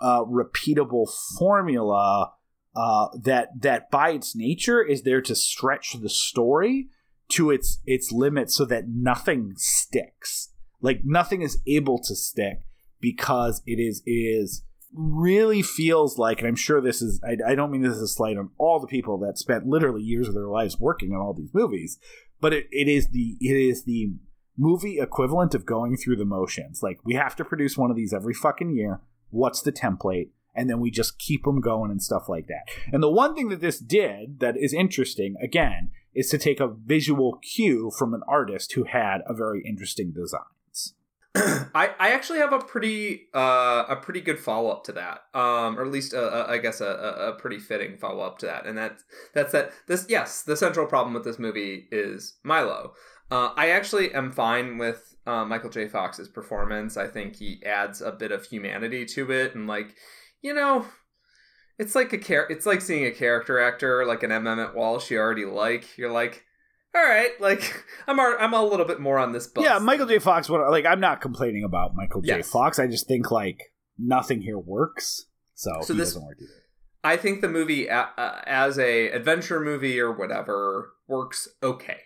uh, 0.00 0.24
repeatable 0.24 1.06
formula 1.36 2.32
uh, 2.74 3.08
that 3.22 3.48
that 3.60 3.90
by 3.90 4.10
its 4.10 4.36
nature 4.36 4.82
is 4.82 5.02
there 5.02 5.20
to 5.22 5.34
stretch 5.34 5.94
the 6.00 6.08
story 6.08 6.88
to 7.30 7.50
its 7.50 7.80
its 7.86 8.12
limit 8.12 8.50
so 8.50 8.64
that 8.64 8.88
nothing 8.88 9.54
sticks. 9.56 10.52
Like 10.80 11.00
nothing 11.04 11.42
is 11.42 11.60
able 11.66 11.98
to 11.98 12.14
stick 12.14 12.60
because 13.00 13.62
it 13.66 13.78
is 13.80 14.02
it 14.06 14.12
is 14.12 14.62
really 14.92 15.62
feels 15.62 16.18
like 16.18 16.40
and 16.40 16.48
i'm 16.48 16.56
sure 16.56 16.80
this 16.80 17.00
is 17.00 17.20
I, 17.22 17.52
I 17.52 17.54
don't 17.54 17.70
mean 17.70 17.82
this 17.82 17.94
is 17.94 18.02
a 18.02 18.08
slight 18.08 18.36
on 18.36 18.50
all 18.58 18.80
the 18.80 18.88
people 18.88 19.18
that 19.18 19.38
spent 19.38 19.64
literally 19.64 20.02
years 20.02 20.26
of 20.26 20.34
their 20.34 20.48
lives 20.48 20.80
working 20.80 21.12
on 21.12 21.20
all 21.20 21.32
these 21.32 21.54
movies 21.54 21.96
but 22.40 22.52
it, 22.52 22.66
it 22.72 22.88
is 22.88 23.08
the 23.10 23.36
it 23.40 23.56
is 23.56 23.84
the 23.84 24.14
movie 24.56 24.98
equivalent 24.98 25.54
of 25.54 25.66
going 25.66 25.96
through 25.96 26.16
the 26.16 26.24
motions. 26.24 26.82
Like 26.82 26.98
we 27.04 27.14
have 27.14 27.36
to 27.36 27.44
produce 27.44 27.76
one 27.76 27.90
of 27.90 27.96
these 27.96 28.12
every 28.12 28.34
fucking 28.34 28.74
year. 28.76 29.00
What's 29.30 29.62
the 29.62 29.72
template 29.72 30.30
and 30.54 30.68
then 30.68 30.80
we 30.80 30.90
just 30.90 31.18
keep 31.18 31.44
them 31.44 31.60
going 31.60 31.90
and 31.90 32.02
stuff 32.02 32.28
like 32.28 32.46
that. 32.48 32.68
And 32.92 33.02
the 33.02 33.10
one 33.10 33.34
thing 33.34 33.48
that 33.48 33.60
this 33.60 33.78
did 33.78 34.40
that 34.40 34.56
is 34.56 34.72
interesting, 34.72 35.36
again, 35.42 35.90
is 36.14 36.28
to 36.30 36.38
take 36.38 36.60
a 36.60 36.68
visual 36.68 37.38
cue 37.38 37.90
from 37.96 38.14
an 38.14 38.22
artist 38.26 38.72
who 38.72 38.84
had 38.84 39.20
a 39.26 39.34
very 39.34 39.62
interesting 39.64 40.12
designs. 40.12 40.94
I, 41.36 41.94
I 42.00 42.10
actually 42.10 42.40
have 42.40 42.52
a 42.52 42.58
pretty 42.58 43.28
uh, 43.32 43.84
a 43.88 43.96
pretty 43.96 44.20
good 44.20 44.40
follow 44.40 44.70
up 44.70 44.82
to 44.84 44.92
that, 44.92 45.22
um, 45.32 45.78
or 45.78 45.82
at 45.82 45.92
least 45.92 46.12
a, 46.12 46.20
a, 46.20 46.54
I 46.54 46.58
guess 46.58 46.80
a, 46.80 46.86
a 46.86 47.40
pretty 47.40 47.60
fitting 47.60 47.96
follow 47.98 48.24
up 48.24 48.38
to 48.38 48.46
that, 48.46 48.66
and 48.66 48.76
that's 48.76 49.04
that's 49.32 49.52
that 49.52 49.70
this 49.86 50.06
yes 50.08 50.42
the 50.42 50.56
central 50.56 50.86
problem 50.86 51.14
with 51.14 51.22
this 51.22 51.38
movie 51.38 51.86
is 51.92 52.38
Milo. 52.42 52.94
Uh, 53.30 53.50
I 53.56 53.68
actually 53.68 54.12
am 54.12 54.32
fine 54.32 54.76
with 54.76 55.14
uh, 55.24 55.44
Michael 55.44 55.70
J. 55.70 55.86
Fox's 55.86 56.28
performance. 56.28 56.96
I 56.96 57.06
think 57.06 57.36
he 57.36 57.62
adds 57.64 58.00
a 58.00 58.10
bit 58.10 58.32
of 58.32 58.44
humanity 58.46 59.04
to 59.06 59.30
it, 59.30 59.54
and 59.54 59.68
like 59.68 59.94
you 60.42 60.54
know, 60.54 60.86
it's 61.78 61.94
like 61.94 62.12
a 62.12 62.18
char- 62.18 62.48
it's 62.50 62.66
like 62.66 62.80
seeing 62.80 63.06
a 63.06 63.10
character 63.10 63.58
actor 63.58 64.04
like 64.04 64.22
an 64.22 64.32
M. 64.32 64.46
Emmett 64.46 64.74
Walsh 64.74 65.10
you 65.10 65.18
already 65.18 65.44
like. 65.44 65.96
You're 65.96 66.12
like, 66.12 66.44
all 66.94 67.02
right, 67.02 67.30
like 67.40 67.84
I'm 68.06 68.18
a, 68.18 68.36
I'm 68.38 68.54
a 68.54 68.62
little 68.62 68.86
bit 68.86 69.00
more 69.00 69.18
on 69.18 69.32
this 69.32 69.46
bus. 69.46 69.64
Yeah, 69.64 69.78
Michael 69.78 70.06
J. 70.06 70.18
Fox. 70.18 70.48
What 70.48 70.70
like 70.70 70.86
I'm 70.86 71.00
not 71.00 71.20
complaining 71.20 71.64
about 71.64 71.94
Michael 71.94 72.22
J. 72.22 72.38
Yes. 72.38 72.50
Fox. 72.50 72.78
I 72.78 72.86
just 72.86 73.08
think 73.08 73.30
like 73.30 73.72
nothing 73.98 74.42
here 74.42 74.58
works. 74.58 75.26
So, 75.54 75.70
so 75.82 75.92
this, 75.92 76.10
doesn't 76.10 76.24
work 76.24 76.38
either. 76.40 76.52
I 77.02 77.16
think 77.16 77.40
the 77.40 77.48
movie 77.48 77.88
uh, 77.88 78.06
as 78.16 78.78
a 78.78 79.10
adventure 79.10 79.60
movie 79.60 80.00
or 80.00 80.12
whatever 80.12 80.92
works 81.08 81.48
okay. 81.62 81.98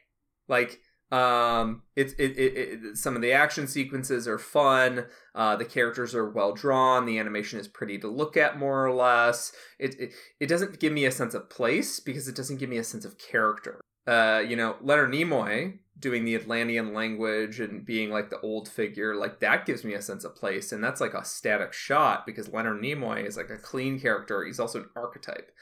Like 0.49 0.81
um, 1.11 1.83
it's 1.97 2.13
it, 2.15 2.37
it, 2.37 2.57
it, 2.57 2.97
some 2.97 3.15
of 3.15 3.23
the 3.23 3.33
action 3.33 3.67
sequences 3.69 4.27
are 4.27 4.39
fun. 4.39 5.07
Uh, 5.35 5.55
the 5.57 5.65
characters 5.65 6.15
are 6.15 6.29
well 6.29 6.53
drawn. 6.53 7.07
The 7.07 7.19
animation 7.19 7.59
is 7.59 7.69
pretty 7.69 7.99
to 7.99 8.09
look 8.09 8.37
at, 8.37 8.59
more 8.59 8.85
or 8.85 8.93
less. 8.93 9.53
It, 9.79 9.99
it 10.01 10.13
it 10.41 10.47
doesn't 10.47 10.81
give 10.81 10.93
me 10.93 11.05
a 11.05 11.13
sense 11.13 11.35
of 11.35 11.51
place 11.51 12.01
because 12.01 12.27
it 12.27 12.35
doesn't 12.37 12.59
give 12.59 12.71
me 12.71 12.79
a 12.79 12.85
sense 12.85 13.05
of 13.05 13.19
character. 13.19 13.81
Uh, 14.07 14.43
you 14.47 14.57
know, 14.57 14.77
Leonard 14.83 15.13
Nimoy 15.13 15.79
doing 15.99 16.25
the 16.25 16.35
Atlantean 16.35 16.93
language 16.93 17.61
and 17.61 17.87
being 17.87 18.11
like 18.11 18.29
the 18.31 18.41
old 18.41 18.69
figure, 18.69 19.15
like 19.15 19.41
that 19.41 19.65
gives 19.65 19.85
me 19.85 19.95
a 19.95 20.03
sense 20.03 20.25
of 20.25 20.35
place, 20.35 20.73
and 20.73 20.83
that's 20.83 21.01
like 21.01 21.15
a 21.15 21.25
static 21.25 21.73
shot 21.73 22.27
because 22.27 22.53
Leonard 22.53 22.83
Nimoy 22.83 23.25
is 23.25 23.37
like 23.37 23.51
a 23.51 23.57
clean 23.57 24.01
character. 24.01 24.45
He's 24.45 24.61
also 24.61 24.81
an 24.81 24.91
archetype. 24.97 25.53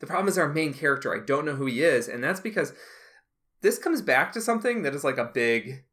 The 0.00 0.06
problem 0.06 0.28
is 0.28 0.36
our 0.36 0.52
main 0.52 0.74
character. 0.74 1.14
I 1.14 1.24
don't 1.24 1.46
know 1.46 1.54
who 1.54 1.66
he 1.66 1.82
is, 1.82 2.08
and 2.08 2.22
that's 2.22 2.40
because 2.40 2.74
this 3.60 3.78
comes 3.78 4.02
back 4.02 4.32
to 4.32 4.40
something 4.40 4.82
that 4.82 4.94
is 4.94 5.04
like 5.04 5.18
a 5.18 5.30
big 5.32 5.84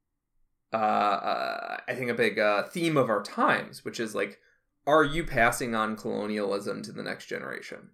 uh, 0.73 0.76
uh 0.76 1.77
i 1.88 1.94
think 1.94 2.10
a 2.10 2.15
big 2.15 2.40
uh, 2.40 2.64
theme 2.64 2.98
of 2.98 3.10
our 3.10 3.22
times 3.22 3.85
which 3.85 3.99
is 3.99 4.15
like 4.15 4.40
are 4.85 5.03
you 5.03 5.23
passing 5.23 5.76
on 5.76 5.95
colonialism 5.95 6.81
to 6.84 6.91
the 6.91 7.03
next 7.03 7.27
generation? 7.27 7.91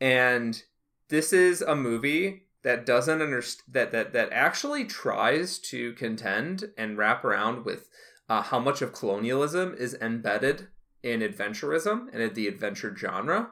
And 0.00 0.62
this 1.08 1.32
is 1.32 1.60
a 1.60 1.76
movie 1.76 2.44
that 2.62 2.86
doesn't 2.86 3.22
understand 3.22 3.72
that 3.72 3.92
that 3.92 4.12
that 4.12 4.32
actually 4.32 4.84
tries 4.84 5.58
to 5.58 5.92
contend 5.94 6.70
and 6.76 6.96
wrap 6.96 7.24
around 7.24 7.64
with 7.64 7.88
uh, 8.28 8.42
how 8.42 8.58
much 8.58 8.80
of 8.80 8.92
colonialism 8.92 9.74
is 9.78 9.94
embedded 10.00 10.68
in 11.02 11.20
adventurism 11.20 12.08
and 12.12 12.22
in 12.22 12.34
the 12.34 12.46
adventure 12.46 12.94
genre 12.96 13.50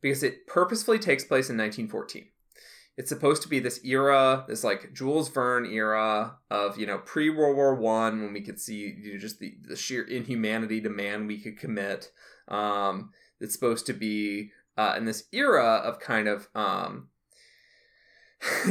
because 0.00 0.22
it 0.22 0.46
purposefully 0.46 0.98
takes 0.98 1.24
place 1.24 1.50
in 1.50 1.56
1914 1.56 2.28
it's 2.98 3.10
supposed 3.10 3.42
to 3.42 3.48
be 3.48 3.60
this 3.60 3.80
era, 3.84 4.44
this 4.48 4.64
like 4.64 4.92
Jules 4.92 5.28
Verne 5.28 5.66
era 5.66 6.36
of 6.50 6.76
you 6.76 6.84
know 6.84 6.98
pre 6.98 7.30
World 7.30 7.56
War 7.56 7.76
One 7.76 8.20
when 8.20 8.32
we 8.32 8.40
could 8.40 8.60
see 8.60 8.98
you 9.00 9.12
know, 9.12 9.18
just 9.18 9.38
the, 9.38 9.54
the 9.62 9.76
sheer 9.76 10.02
inhumanity 10.02 10.80
to 10.80 10.90
man 10.90 11.28
we 11.28 11.38
could 11.38 11.56
commit. 11.56 12.10
Um, 12.48 13.12
it's 13.40 13.54
supposed 13.54 13.86
to 13.86 13.92
be 13.92 14.50
uh, 14.76 14.94
in 14.96 15.04
this 15.04 15.28
era 15.32 15.76
of 15.76 16.00
kind 16.00 16.26
of 16.26 16.48
um, 16.56 17.10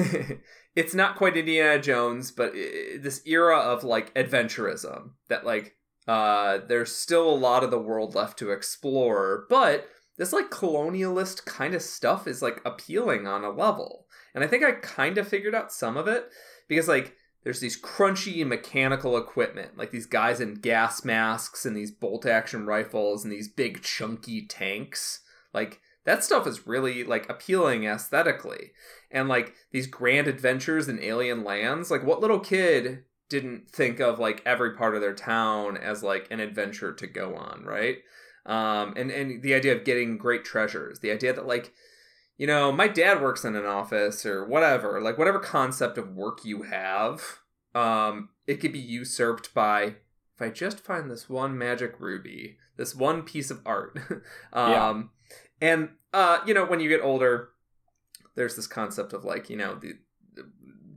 it's 0.75 0.93
not 0.93 1.15
quite 1.15 1.37
Indiana 1.37 1.81
Jones, 1.81 2.31
but 2.31 2.51
it, 2.53 3.01
this 3.03 3.21
era 3.25 3.57
of 3.57 3.85
like 3.85 4.13
adventurism 4.13 5.11
that 5.29 5.45
like 5.45 5.77
uh, 6.05 6.57
there's 6.67 6.93
still 6.93 7.29
a 7.29 7.31
lot 7.31 7.63
of 7.63 7.71
the 7.71 7.79
world 7.79 8.13
left 8.13 8.37
to 8.39 8.51
explore, 8.51 9.45
but 9.49 9.87
this 10.17 10.33
like 10.33 10.49
colonialist 10.49 11.45
kind 11.45 11.73
of 11.73 11.81
stuff 11.81 12.27
is 12.27 12.41
like 12.41 12.61
appealing 12.65 13.27
on 13.27 13.43
a 13.43 13.49
level. 13.49 14.07
And 14.33 14.43
I 14.43 14.47
think 14.47 14.63
I 14.63 14.73
kind 14.73 15.17
of 15.17 15.27
figured 15.27 15.55
out 15.55 15.71
some 15.71 15.97
of 15.97 16.07
it 16.07 16.29
because 16.67 16.87
like 16.87 17.15
there's 17.43 17.59
these 17.59 17.81
crunchy 17.81 18.45
mechanical 18.45 19.17
equipment, 19.17 19.77
like 19.77 19.91
these 19.91 20.05
guys 20.05 20.41
in 20.41 20.55
gas 20.55 21.05
masks 21.05 21.65
and 21.65 21.77
these 21.77 21.91
bolt 21.91 22.25
action 22.25 22.65
rifles 22.65 23.23
and 23.23 23.31
these 23.31 23.47
big 23.47 23.81
chunky 23.83 24.45
tanks. 24.45 25.21
Like 25.53 25.79
that 26.03 26.23
stuff 26.23 26.47
is 26.47 26.67
really 26.67 27.03
like 27.03 27.29
appealing 27.29 27.85
aesthetically. 27.85 28.71
And 29.11 29.29
like 29.29 29.53
these 29.71 29.87
grand 29.87 30.27
adventures 30.27 30.89
in 30.89 31.01
alien 31.01 31.43
lands, 31.43 31.89
like 31.89 32.03
what 32.03 32.21
little 32.21 32.39
kid 32.39 33.03
didn't 33.29 33.69
think 33.69 33.99
of 33.99 34.19
like 34.19 34.41
every 34.45 34.73
part 34.75 34.95
of 34.95 35.01
their 35.01 35.13
town 35.13 35.77
as 35.77 36.03
like 36.03 36.27
an 36.31 36.39
adventure 36.39 36.93
to 36.93 37.07
go 37.07 37.35
on, 37.35 37.63
right? 37.63 37.99
Um, 38.47 38.93
and 38.95 39.11
and 39.11 39.41
the 39.43 39.53
idea 39.53 39.75
of 39.75 39.83
getting 39.83 40.17
great 40.17 40.45
treasures, 40.45 40.99
the 40.99 41.11
idea 41.11 41.33
that 41.33 41.45
like, 41.45 41.73
you 42.37 42.47
know, 42.47 42.71
my 42.71 42.87
dad 42.87 43.21
works 43.21 43.43
in 43.43 43.55
an 43.55 43.65
office 43.65 44.25
or 44.25 44.45
whatever, 44.45 45.01
like 45.01 45.17
whatever 45.17 45.39
concept 45.39 45.97
of 45.97 46.15
work 46.15 46.45
you 46.45 46.63
have, 46.63 47.39
um, 47.75 48.29
it 48.47 48.55
could 48.55 48.71
be 48.71 48.79
usurped 48.79 49.53
by 49.53 49.95
if 50.35 50.41
I 50.41 50.49
just 50.49 50.79
find 50.79 51.11
this 51.11 51.29
one 51.29 51.57
magic 51.57 51.99
ruby, 51.99 52.57
this 52.77 52.95
one 52.95 53.23
piece 53.23 53.51
of 53.51 53.61
art. 53.65 53.99
um, 54.53 54.71
yeah. 54.71 55.03
and 55.69 55.89
uh, 56.13 56.39
you 56.45 56.53
know, 56.53 56.65
when 56.65 56.79
you 56.79 56.87
get 56.87 57.01
older, 57.01 57.49
there's 58.35 58.55
this 58.55 58.67
concept 58.67 59.11
of 59.11 59.25
like, 59.25 59.49
you 59.49 59.57
know, 59.57 59.75
the 59.75 59.97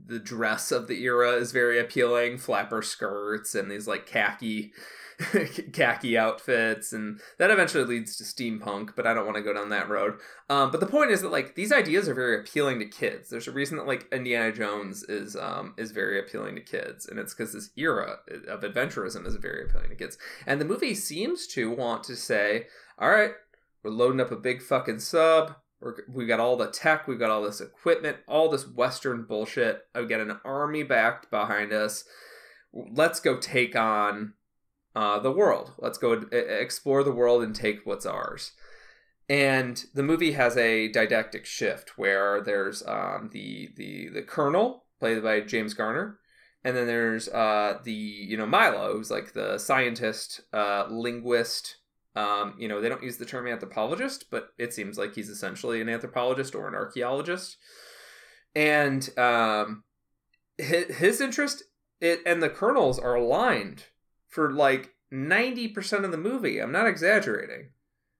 the 0.07 0.19
dress 0.19 0.71
of 0.71 0.87
the 0.87 1.03
era 1.03 1.31
is 1.31 1.53
very 1.53 1.79
appealing 1.79 2.37
flapper 2.37 2.81
skirts 2.81 3.55
and 3.55 3.71
these 3.71 3.87
like 3.87 4.05
khaki 4.05 4.73
khaki 5.73 6.17
outfits 6.17 6.93
and 6.93 7.19
that 7.37 7.51
eventually 7.51 7.83
leads 7.83 8.15
to 8.15 8.23
steampunk 8.23 8.95
but 8.95 9.05
i 9.05 9.13
don't 9.13 9.25
want 9.25 9.35
to 9.35 9.43
go 9.43 9.53
down 9.53 9.69
that 9.69 9.89
road 9.89 10.13
um, 10.49 10.71
but 10.71 10.79
the 10.79 10.85
point 10.85 11.11
is 11.11 11.21
that 11.21 11.31
like 11.31 11.55
these 11.55 11.71
ideas 11.71 12.07
are 12.07 12.13
very 12.13 12.39
appealing 12.39 12.79
to 12.79 12.85
kids 12.85 13.29
there's 13.29 13.47
a 13.47 13.51
reason 13.51 13.77
that 13.77 13.87
like 13.87 14.07
indiana 14.11 14.51
jones 14.51 15.03
is 15.03 15.35
um, 15.35 15.73
is 15.77 15.91
very 15.91 16.19
appealing 16.19 16.55
to 16.55 16.61
kids 16.61 17.07
and 17.07 17.19
it's 17.19 17.33
because 17.33 17.53
this 17.53 17.69
era 17.75 18.17
of 18.47 18.61
adventurism 18.61 19.25
is 19.25 19.35
very 19.35 19.65
appealing 19.65 19.89
to 19.89 19.95
kids 19.95 20.17
and 20.45 20.59
the 20.59 20.65
movie 20.65 20.95
seems 20.95 21.47
to 21.47 21.69
want 21.69 22.03
to 22.03 22.15
say 22.15 22.67
all 22.97 23.09
right 23.09 23.31
we're 23.83 23.91
loading 23.91 24.21
up 24.21 24.31
a 24.31 24.35
big 24.35 24.61
fucking 24.61 24.99
sub 24.99 25.55
we're, 25.81 25.95
we 26.07 26.27
got 26.27 26.39
all 26.39 26.57
the 26.57 26.67
tech, 26.67 27.07
we've 27.07 27.17
got 27.17 27.31
all 27.31 27.41
this 27.41 27.59
equipment, 27.59 28.17
all 28.27 28.49
this 28.49 28.67
Western 28.67 29.23
bullshit. 29.23 29.81
I've 29.95 30.07
got 30.07 30.21
an 30.21 30.39
army 30.45 30.83
backed 30.83 31.31
behind 31.31 31.73
us. 31.73 32.03
Let's 32.71 33.19
go 33.19 33.37
take 33.37 33.75
on 33.75 34.33
uh, 34.95 35.19
the 35.19 35.31
world. 35.31 35.73
Let's 35.77 35.97
go 35.97 36.13
explore 36.31 37.03
the 37.03 37.11
world 37.11 37.43
and 37.43 37.55
take 37.55 37.79
what's 37.85 38.05
ours. 38.05 38.51
And 39.29 39.83
the 39.93 40.03
movie 40.03 40.33
has 40.33 40.57
a 40.57 40.89
didactic 40.89 41.45
shift 41.45 41.97
where 41.97 42.41
there's 42.41 42.85
um, 42.85 43.29
the 43.31 43.69
the 43.75 44.09
the 44.09 44.23
colonel 44.23 44.85
played 44.99 45.23
by 45.23 45.39
James 45.41 45.73
Garner, 45.73 46.19
and 46.63 46.75
then 46.75 46.87
there's 46.87 47.29
uh, 47.29 47.79
the 47.83 47.93
you 47.93 48.35
know 48.35 48.45
Milo, 48.45 48.93
who's 48.93 49.11
like 49.11 49.33
the 49.33 49.57
scientist, 49.57 50.41
uh, 50.53 50.85
linguist, 50.89 51.77
um, 52.15 52.55
you 52.57 52.67
know, 52.67 52.81
they 52.81 52.89
don't 52.89 53.03
use 53.03 53.17
the 53.17 53.25
term 53.25 53.47
anthropologist, 53.47 54.25
but 54.29 54.49
it 54.57 54.73
seems 54.73 54.97
like 54.97 55.15
he's 55.15 55.29
essentially 55.29 55.79
an 55.81 55.89
anthropologist 55.89 56.55
or 56.55 56.67
an 56.67 56.75
archaeologist. 56.75 57.57
And 58.53 59.17
um, 59.17 59.83
his, 60.57 60.97
his 60.97 61.21
interest 61.21 61.63
it 62.01 62.19
and 62.25 62.41
the 62.43 62.49
colonels 62.49 62.99
are 62.99 63.15
aligned 63.15 63.85
for 64.31 64.51
like 64.51 64.95
90% 65.13 66.03
of 66.03 66.11
the 66.11 66.17
movie. 66.17 66.59
I'm 66.59 66.71
not 66.71 66.87
exaggerating. 66.87 67.69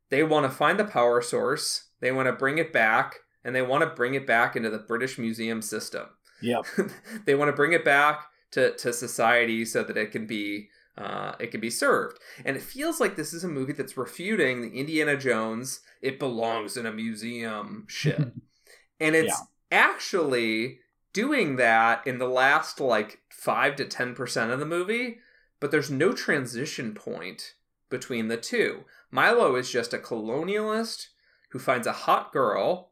They 0.09 0.23
want 0.23 0.45
to 0.45 0.55
find 0.55 0.77
the 0.77 0.85
power 0.85 1.21
source, 1.21 1.89
they 2.01 2.11
want 2.11 2.27
to 2.27 2.33
bring 2.33 2.57
it 2.57 2.73
back, 2.73 3.15
and 3.43 3.55
they 3.55 3.61
want 3.61 3.81
to 3.81 3.95
bring 3.95 4.13
it 4.13 4.27
back 4.27 4.55
into 4.55 4.69
the 4.69 4.77
British 4.77 5.17
Museum 5.17 5.61
system. 5.61 6.07
Yep. 6.41 6.65
they 7.25 7.33
want 7.33 7.49
to 7.49 7.55
bring 7.55 7.71
it 7.71 7.85
back 7.85 8.25
to, 8.51 8.75
to 8.75 8.91
society 8.91 9.63
so 9.65 9.83
that 9.83 9.97
it 9.97 10.11
can 10.11 10.27
be 10.27 10.67
uh, 10.97 11.33
it 11.39 11.51
can 11.51 11.61
be 11.61 11.69
served. 11.69 12.19
And 12.43 12.57
it 12.57 12.61
feels 12.61 12.99
like 12.99 13.15
this 13.15 13.33
is 13.33 13.45
a 13.45 13.47
movie 13.47 13.71
that's 13.71 13.95
refuting 13.95 14.61
the 14.61 14.77
Indiana 14.77 15.15
Jones, 15.15 15.79
it 16.01 16.19
belongs 16.19 16.75
in 16.75 16.85
a 16.85 16.91
museum 16.91 17.85
shit. 17.88 18.19
and 18.99 19.15
it's 19.15 19.41
yeah. 19.71 19.79
actually 19.79 20.79
doing 21.13 21.55
that 21.55 22.05
in 22.05 22.17
the 22.17 22.27
last 22.27 22.81
like 22.81 23.19
5 23.29 23.77
to 23.77 23.85
10% 23.85 24.51
of 24.51 24.59
the 24.59 24.65
movie, 24.65 25.19
but 25.61 25.71
there's 25.71 25.89
no 25.89 26.11
transition 26.11 26.93
point 26.93 27.53
between 27.89 28.27
the 28.27 28.35
two. 28.35 28.83
Milo 29.09 29.55
is 29.55 29.71
just 29.71 29.93
a 29.93 29.97
colonialist 29.97 31.07
who 31.51 31.59
finds 31.59 31.88
a 31.88 31.93
hot 31.93 32.33
girl, 32.33 32.91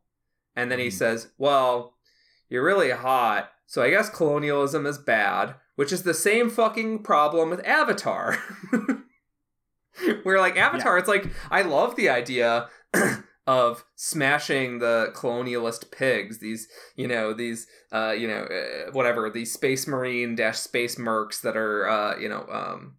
and 0.55 0.71
then 0.71 0.79
he 0.79 0.87
mm. 0.87 0.93
says, 0.93 1.31
Well, 1.37 1.95
you're 2.49 2.63
really 2.63 2.91
hot, 2.91 3.51
so 3.65 3.81
I 3.81 3.89
guess 3.89 4.09
colonialism 4.09 4.85
is 4.85 4.97
bad 4.97 5.55
which 5.79 5.93
is 5.93 6.03
the 6.03 6.13
same 6.13 6.49
fucking 6.49 7.01
problem 7.03 7.49
with 7.49 7.65
Avatar. 7.65 8.37
Where 10.23 10.37
like 10.37 10.57
Avatar, 10.57 10.97
yeah. 10.97 10.99
it's 10.99 11.07
like 11.07 11.31
I 11.49 11.61
love 11.61 11.95
the 11.95 12.09
idea 12.09 12.67
of 13.49 13.83
smashing 13.95 14.77
the 14.77 15.11
colonialist 15.15 15.89
pigs. 15.89 16.37
These, 16.37 16.67
you 16.95 17.07
know, 17.07 17.33
these, 17.33 17.65
uh, 17.91 18.11
you 18.11 18.27
know, 18.27 18.43
uh, 18.43 18.91
whatever 18.91 19.27
these 19.31 19.51
space 19.51 19.87
marine 19.87 20.35
dash 20.35 20.59
space 20.59 20.97
mercs 20.97 21.41
that 21.41 21.57
are, 21.57 21.89
uh, 21.89 22.15
you 22.19 22.29
know, 22.29 22.45
um, 22.51 22.97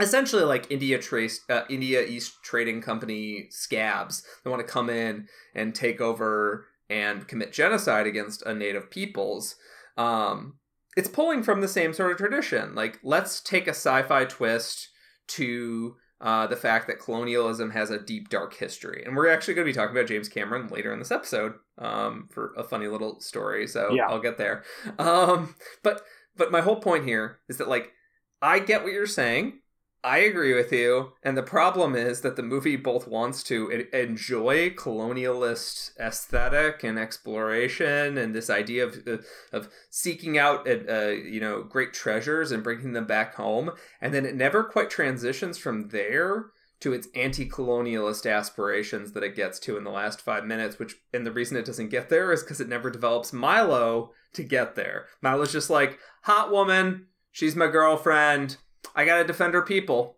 essentially 0.00 0.44
like 0.44 0.70
India 0.70 0.98
trace, 0.98 1.42
uh, 1.50 1.64
India 1.68 2.02
East 2.02 2.42
Trading 2.42 2.80
Company 2.80 3.48
scabs. 3.50 4.24
They 4.42 4.50
want 4.50 4.66
to 4.66 4.72
come 4.72 4.88
in 4.88 5.28
and 5.54 5.74
take 5.74 6.00
over 6.00 6.68
and 6.88 7.28
commit 7.28 7.52
genocide 7.52 8.06
against 8.06 8.40
a 8.46 8.54
native 8.54 8.90
peoples. 8.90 9.56
Um, 9.98 10.54
it's 10.96 11.08
pulling 11.10 11.42
from 11.42 11.60
the 11.60 11.68
same 11.68 11.92
sort 11.92 12.12
of 12.12 12.16
tradition. 12.16 12.74
Like, 12.74 12.98
let's 13.02 13.42
take 13.42 13.66
a 13.66 13.76
sci-fi 13.76 14.24
twist 14.24 14.88
to 15.26 15.96
uh, 16.20 16.46
the 16.46 16.56
fact 16.56 16.86
that 16.86 16.98
colonialism 16.98 17.70
has 17.70 17.90
a 17.90 17.98
deep, 17.98 18.28
dark 18.28 18.54
history, 18.54 19.02
and 19.04 19.16
we're 19.16 19.28
actually 19.28 19.54
going 19.54 19.66
to 19.66 19.72
be 19.72 19.76
talking 19.76 19.96
about 19.96 20.08
James 20.08 20.28
Cameron 20.28 20.68
later 20.68 20.92
in 20.92 20.98
this 20.98 21.10
episode 21.10 21.54
um, 21.78 22.28
for 22.30 22.54
a 22.56 22.64
funny 22.64 22.88
little 22.88 23.20
story. 23.20 23.66
So 23.66 23.92
yeah. 23.92 24.06
I'll 24.08 24.20
get 24.20 24.38
there. 24.38 24.64
Um, 24.98 25.54
but 25.82 26.02
but 26.36 26.50
my 26.50 26.60
whole 26.60 26.76
point 26.76 27.04
here 27.04 27.40
is 27.48 27.58
that 27.58 27.68
like 27.68 27.92
I 28.40 28.58
get 28.58 28.82
what 28.82 28.92
you're 28.92 29.06
saying. 29.06 29.60
I 30.04 30.18
agree 30.18 30.54
with 30.54 30.72
you. 30.72 31.12
And 31.22 31.36
the 31.36 31.42
problem 31.42 31.96
is 31.96 32.20
that 32.20 32.36
the 32.36 32.42
movie 32.42 32.76
both 32.76 33.08
wants 33.08 33.42
to 33.44 33.70
enjoy 33.92 34.70
colonialist 34.70 35.98
aesthetic 35.98 36.84
and 36.84 36.98
exploration 36.98 38.16
and 38.16 38.34
this 38.34 38.48
idea 38.48 38.86
of, 38.86 39.02
uh, 39.06 39.16
of 39.52 39.68
seeking 39.90 40.38
out, 40.38 40.68
uh, 40.68 40.78
uh, 40.88 41.08
you 41.08 41.40
know, 41.40 41.64
great 41.64 41.92
treasures 41.92 42.52
and 42.52 42.62
bringing 42.62 42.92
them 42.92 43.06
back 43.06 43.34
home. 43.34 43.72
And 44.00 44.14
then 44.14 44.24
it 44.24 44.36
never 44.36 44.62
quite 44.62 44.90
transitions 44.90 45.58
from 45.58 45.88
there 45.88 46.50
to 46.80 46.92
its 46.92 47.08
anti-colonialist 47.14 48.30
aspirations 48.30 49.12
that 49.12 49.22
it 49.22 49.34
gets 49.34 49.58
to 49.58 49.76
in 49.76 49.84
the 49.84 49.90
last 49.90 50.20
five 50.20 50.44
minutes 50.44 50.78
which 50.78 50.96
and 51.14 51.26
the 51.26 51.32
reason 51.32 51.56
it 51.56 51.64
doesn't 51.64 51.88
get 51.88 52.10
there 52.10 52.32
is 52.32 52.42
because 52.42 52.60
it 52.60 52.68
never 52.68 52.90
develops 52.90 53.32
milo 53.32 54.10
to 54.34 54.42
get 54.42 54.74
there 54.74 55.06
milo's 55.22 55.52
just 55.52 55.70
like 55.70 55.98
hot 56.24 56.52
woman 56.52 57.06
she's 57.32 57.56
my 57.56 57.66
girlfriend 57.66 58.58
I 58.94 59.04
gotta 59.04 59.24
defend 59.24 59.54
her 59.54 59.62
people. 59.62 60.16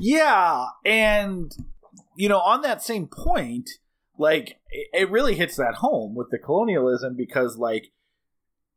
Yeah, 0.00 0.66
and 0.84 1.52
you 2.16 2.28
know, 2.28 2.40
on 2.40 2.62
that 2.62 2.82
same 2.82 3.06
point, 3.06 3.68
like 4.18 4.58
it 4.70 5.10
really 5.10 5.34
hits 5.34 5.56
that 5.56 5.76
home 5.76 6.14
with 6.14 6.30
the 6.30 6.38
colonialism 6.38 7.16
because, 7.16 7.56
like, 7.56 7.92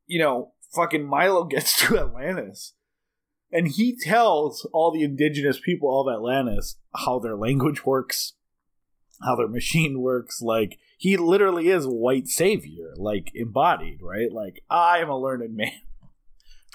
you 0.05 0.19
know, 0.19 0.53
fucking 0.73 1.05
Milo 1.05 1.43
gets 1.49 1.77
to 1.79 1.97
Atlantis, 1.97 2.73
and 3.51 3.67
he 3.67 3.95
tells 3.95 4.67
all 4.73 4.91
the 4.91 5.03
indigenous 5.03 5.59
people 5.59 6.01
of 6.01 6.13
Atlantis 6.13 6.77
how 6.95 7.19
their 7.19 7.35
language 7.35 7.85
works, 7.85 8.33
how 9.21 9.35
their 9.35 9.47
machine 9.47 10.01
works. 10.01 10.41
Like, 10.41 10.77
he 10.97 11.17
literally 11.17 11.69
is 11.69 11.85
white 11.85 12.27
savior, 12.27 12.93
like 12.95 13.31
embodied, 13.33 13.99
right? 14.01 14.31
Like, 14.31 14.63
I 14.69 14.99
am 14.99 15.09
a 15.09 15.19
learned 15.19 15.55
man. 15.55 15.71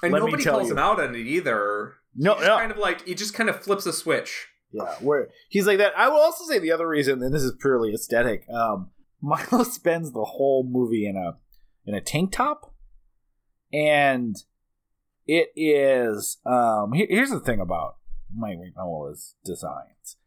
And 0.03 0.11
Let 0.11 0.19
nobody 0.19 0.43
calls 0.43 0.67
you. 0.67 0.73
him 0.73 0.79
out 0.79 0.99
on 0.99 1.15
it 1.15 1.19
either. 1.19 1.93
No, 2.13 2.37
no. 2.39 2.57
kind 2.57 2.71
of 2.71 2.77
like 2.77 3.07
he 3.07 3.15
just 3.15 3.33
kind 3.33 3.49
of 3.49 3.63
flips 3.63 3.85
a 3.85 3.93
switch. 3.93 4.49
Yeah, 4.71 4.95
where 5.01 5.29
he's 5.49 5.65
like 5.65 5.77
that. 5.77 5.93
I 5.97 6.09
will 6.09 6.19
also 6.19 6.43
say 6.45 6.59
the 6.59 6.71
other 6.71 6.87
reason, 6.87 7.23
and 7.23 7.33
this 7.33 7.43
is 7.43 7.53
purely 7.61 7.93
aesthetic. 7.93 8.45
Um, 8.49 8.89
Milo 9.21 9.63
spends 9.63 10.11
the 10.11 10.25
whole 10.25 10.67
movie 10.69 11.07
in 11.07 11.15
a 11.15 11.37
in 11.85 11.95
a 11.95 12.01
tank 12.01 12.33
top, 12.33 12.73
and 13.71 14.35
it 15.25 15.49
is. 15.55 16.37
Um, 16.45 16.91
here, 16.93 17.07
here's 17.09 17.29
the 17.29 17.39
thing 17.39 17.61
about 17.61 17.95
Mike 18.35 18.57
Mignola's 18.59 19.35
designs: 19.45 20.17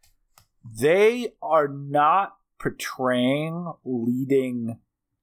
they 0.64 1.34
are 1.42 1.68
not 1.68 2.36
portraying 2.58 3.72
leading 3.84 4.78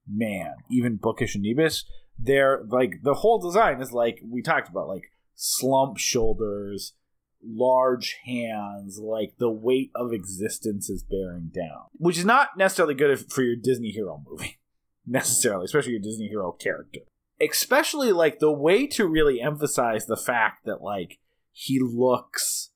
man, 0.07 0.53
even 0.69 0.97
bookish 0.97 1.35
Anubis 1.35 1.85
they're 2.18 2.64
like 2.68 3.02
the 3.03 3.15
whole 3.15 3.40
design 3.40 3.81
is 3.81 3.91
like 3.91 4.22
we 4.23 4.41
talked 4.41 4.69
about 4.69 4.88
like 4.88 5.11
slump 5.35 5.98
shoulders 5.98 6.94
large 7.45 8.18
hands, 8.26 8.99
like 8.99 9.38
the 9.38 9.52
weight 9.52 9.91
of 9.95 10.14
existence 10.14 10.90
is 10.90 11.03
bearing 11.03 11.52
down, 11.53 11.85
which 11.94 12.18
is 12.18 12.26
not 12.26 12.57
necessarily 12.57 12.94
good 12.95 13.31
for 13.31 13.44
your 13.44 13.56
Disney 13.56 13.91
hero 13.91 14.23
movie, 14.27 14.60
necessarily, 15.06 15.65
especially 15.65 15.91
your 15.91 16.02
Disney 16.02 16.27
hero 16.27 16.52
character. 16.52 17.02
Especially 17.41 18.11
like 18.11 18.40
the 18.40 18.52
way 18.52 18.88
to 18.88 19.07
really 19.07 19.41
emphasize 19.41 20.06
the 20.06 20.18
fact 20.18 20.65
that 20.65 20.81
like 20.81 21.19
he 21.52 21.80
looks 21.80 22.69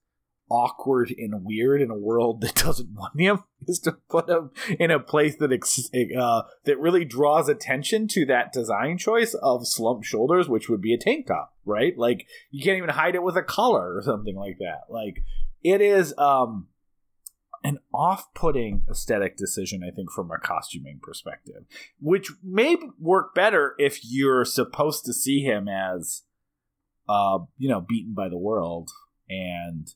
awkward 0.50 1.14
and 1.18 1.44
weird 1.44 1.82
in 1.82 1.92
a 1.92 1.98
world 1.98 2.42
that 2.42 2.56
doesn't 2.56 2.94
want 2.94 3.20
him 3.20 3.44
is 3.68 3.80
to 3.80 3.94
put 4.10 4.30
him 4.30 4.52
in 4.80 4.92
a 4.92 5.00
place 5.00 5.36
that 5.38 5.52
ex- 5.52 5.90
uh, 6.18 6.44
that 6.66 6.80
really 6.80 7.06
draws 7.06 7.50
attention 7.50 8.08
to 8.08 8.26
that 8.26 8.54
design 8.54 8.98
choice 8.98 9.34
of 9.36 9.68
slumped 9.68 10.06
shoulders, 10.06 10.48
which 10.48 10.70
would 10.70 10.82
be 10.82 10.94
a 10.94 10.98
tank 10.98 11.28
top, 11.28 11.54
right? 11.66 11.98
Like 11.98 12.28
you 12.52 12.64
can't 12.64 12.78
even 12.78 12.90
hide 12.90 13.16
it 13.16 13.24
with 13.24 13.38
a 13.38 13.44
collar 13.44 13.96
or 13.96 14.02
something 14.02 14.36
like 14.36 14.58
that. 14.60 14.84
Like 14.90 15.24
it 15.64 15.82
is 15.82 16.14
um, 16.18 16.68
an 17.64 17.80
off-putting 17.94 18.84
aesthetic 18.90 19.36
decision, 19.36 19.84
I 19.84 19.94
think, 19.94 20.12
from 20.12 20.32
a 20.32 20.38
costuming 20.38 21.00
perspective, 21.02 21.66
which 22.00 22.32
may 22.44 22.78
work 23.00 23.36
better 23.36 23.76
if 23.78 24.00
you're 24.04 24.46
supposed 24.46 25.06
to 25.06 25.14
see 25.14 25.42
him 25.42 25.68
as, 25.68 26.24
uh, 27.10 27.40
you 27.58 27.68
know, 27.68 27.82
beaten 27.82 28.14
by 28.14 28.30
the 28.30 28.38
world 28.38 28.92
and 29.30 29.88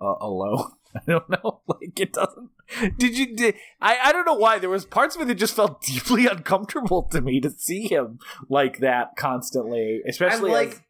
uh, 0.00 0.14
alone. 0.20 0.70
I 0.94 1.00
don't 1.06 1.28
know. 1.30 1.60
Like 1.68 1.98
it 2.00 2.12
doesn't. 2.12 2.50
Did 2.98 3.16
you? 3.16 3.34
Did, 3.36 3.54
I 3.80 3.98
I 4.06 4.12
don't 4.12 4.24
know 4.26 4.34
why. 4.34 4.58
There 4.58 4.68
was 4.70 4.84
parts 4.84 5.14
of 5.16 5.22
it 5.22 5.26
that 5.28 5.36
just 5.36 5.54
felt 5.54 5.80
deeply 5.92 6.26
uncomfortable 6.26 7.04
to 7.12 7.20
me 7.20 7.40
to 7.40 7.50
see 7.50 7.86
him 7.88 8.18
like 8.48 8.78
that 8.80 9.16
constantly, 9.16 10.00
especially 10.08 10.50
I 10.50 10.54
like- 10.54 10.70
as- 10.72 10.80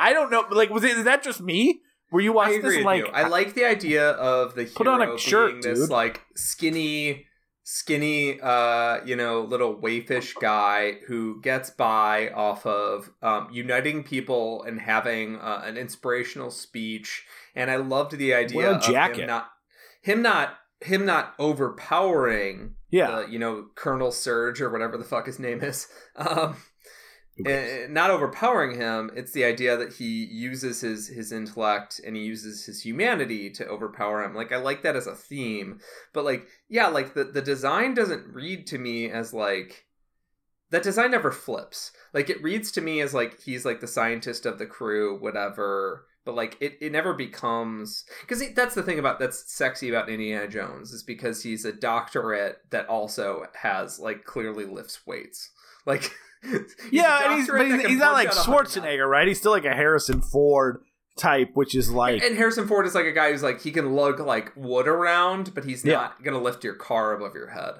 I 0.00 0.12
don't 0.14 0.30
know. 0.32 0.44
Like, 0.50 0.70
was 0.70 0.82
it 0.84 0.96
is 0.98 1.04
that 1.04 1.22
just 1.22 1.40
me? 1.40 1.80
Were 2.10 2.20
you 2.20 2.32
watching 2.32 2.60
this? 2.60 2.84
Like, 2.84 3.04
you. 3.06 3.12
I 3.12 3.28
like 3.28 3.54
the 3.54 3.64
idea 3.64 4.10
of 4.10 4.54
the 4.54 4.64
Put 4.66 4.86
on 4.88 5.00
a 5.00 5.16
shirt, 5.16 5.50
being 5.52 5.60
this 5.62 5.78
dude. 5.80 5.90
like 5.90 6.22
skinny, 6.34 7.26
skinny, 7.62 8.40
uh, 8.40 9.04
you 9.04 9.16
know, 9.16 9.42
little 9.42 9.76
waifish 9.76 10.34
guy 10.40 10.98
who 11.06 11.40
gets 11.40 11.70
by 11.70 12.30
off 12.30 12.66
of 12.66 13.10
um, 13.22 13.48
uniting 13.52 14.02
people 14.02 14.62
and 14.64 14.80
having 14.80 15.36
uh, 15.36 15.62
an 15.64 15.76
inspirational 15.76 16.50
speech. 16.50 17.24
And 17.54 17.70
I 17.70 17.76
loved 17.76 18.16
the 18.16 18.34
idea 18.34 18.72
of 18.72 18.82
jacket. 18.82 19.20
him 19.20 19.26
not, 19.26 19.50
him 20.00 20.22
not, 20.22 20.54
him 20.80 21.04
not 21.04 21.34
overpowering. 21.38 22.74
yeah, 22.90 23.22
the, 23.22 23.30
you 23.30 23.38
know, 23.38 23.66
Colonel 23.74 24.10
Surge 24.10 24.60
or 24.60 24.70
whatever 24.70 24.96
the 24.96 25.04
fuck 25.04 25.26
his 25.26 25.38
name 25.38 25.60
is. 25.60 25.86
Um, 26.16 26.56
eh, 27.46 27.86
not 27.88 28.10
overpowering 28.10 28.78
him 28.78 29.10
it's 29.14 29.32
the 29.32 29.44
idea 29.44 29.76
that 29.76 29.94
he 29.94 30.24
uses 30.24 30.82
his 30.82 31.08
his 31.08 31.32
intellect 31.32 32.00
and 32.04 32.14
he 32.16 32.22
uses 32.22 32.66
his 32.66 32.82
humanity 32.82 33.50
to 33.50 33.66
overpower 33.66 34.22
him 34.22 34.34
like 34.34 34.52
i 34.52 34.56
like 34.56 34.82
that 34.82 34.96
as 34.96 35.06
a 35.06 35.14
theme 35.14 35.80
but 36.12 36.24
like 36.24 36.46
yeah 36.68 36.88
like 36.88 37.14
the, 37.14 37.24
the 37.24 37.42
design 37.42 37.94
doesn't 37.94 38.26
read 38.26 38.66
to 38.66 38.78
me 38.78 39.10
as 39.10 39.32
like 39.32 39.86
that 40.70 40.82
design 40.82 41.10
never 41.10 41.32
flips 41.32 41.92
like 42.12 42.28
it 42.28 42.42
reads 42.42 42.70
to 42.70 42.80
me 42.80 43.00
as 43.00 43.14
like 43.14 43.40
he's 43.40 43.64
like 43.64 43.80
the 43.80 43.88
scientist 43.88 44.44
of 44.44 44.58
the 44.58 44.66
crew 44.66 45.18
whatever 45.18 46.06
but 46.24 46.34
like 46.34 46.56
it, 46.60 46.78
it 46.80 46.92
never 46.92 47.12
becomes 47.14 48.04
because 48.22 48.42
that's 48.54 48.74
the 48.74 48.82
thing 48.82 48.98
about 48.98 49.18
that's 49.18 49.52
sexy 49.52 49.88
about 49.88 50.08
indiana 50.08 50.46
jones 50.48 50.92
is 50.92 51.02
because 51.02 51.42
he's 51.42 51.64
a 51.64 51.72
doctorate 51.72 52.58
that 52.70 52.86
also 52.88 53.44
has 53.60 53.98
like 53.98 54.24
clearly 54.24 54.64
lifts 54.64 55.06
weights 55.06 55.50
like 55.86 56.12
yeah, 56.90 57.24
and 57.30 57.34
he's 57.38 57.48
but 57.48 57.64
he's, 57.64 57.80
he's 57.86 57.98
not 57.98 58.14
like 58.14 58.26
out 58.28 58.34
a 58.36 58.40
hundred 58.40 58.56
pounds. 58.64 58.74
Schwarzenegger, 58.76 59.08
right? 59.08 59.28
He's 59.28 59.38
still 59.38 59.52
like 59.52 59.64
a 59.64 59.74
Harrison 59.74 60.20
Ford 60.20 60.82
type, 61.16 61.50
which 61.54 61.72
is 61.76 61.88
like 61.90 62.20
and 62.20 62.36
Harrison 62.36 62.66
Ford 62.66 62.84
is 62.84 62.96
like 62.96 63.04
a 63.06 63.12
guy 63.12 63.30
who's 63.30 63.44
like 63.44 63.60
he 63.62 63.70
can 63.70 63.92
lug 63.92 64.18
like 64.18 64.50
wood 64.56 64.88
around, 64.88 65.54
but 65.54 65.64
he's 65.64 65.84
Yeah. 65.84 65.94
not 65.94 66.24
gonna 66.24 66.40
lift 66.40 66.64
your 66.64 66.74
car 66.74 67.12
above 67.14 67.34
your 67.34 67.50
head. 67.50 67.74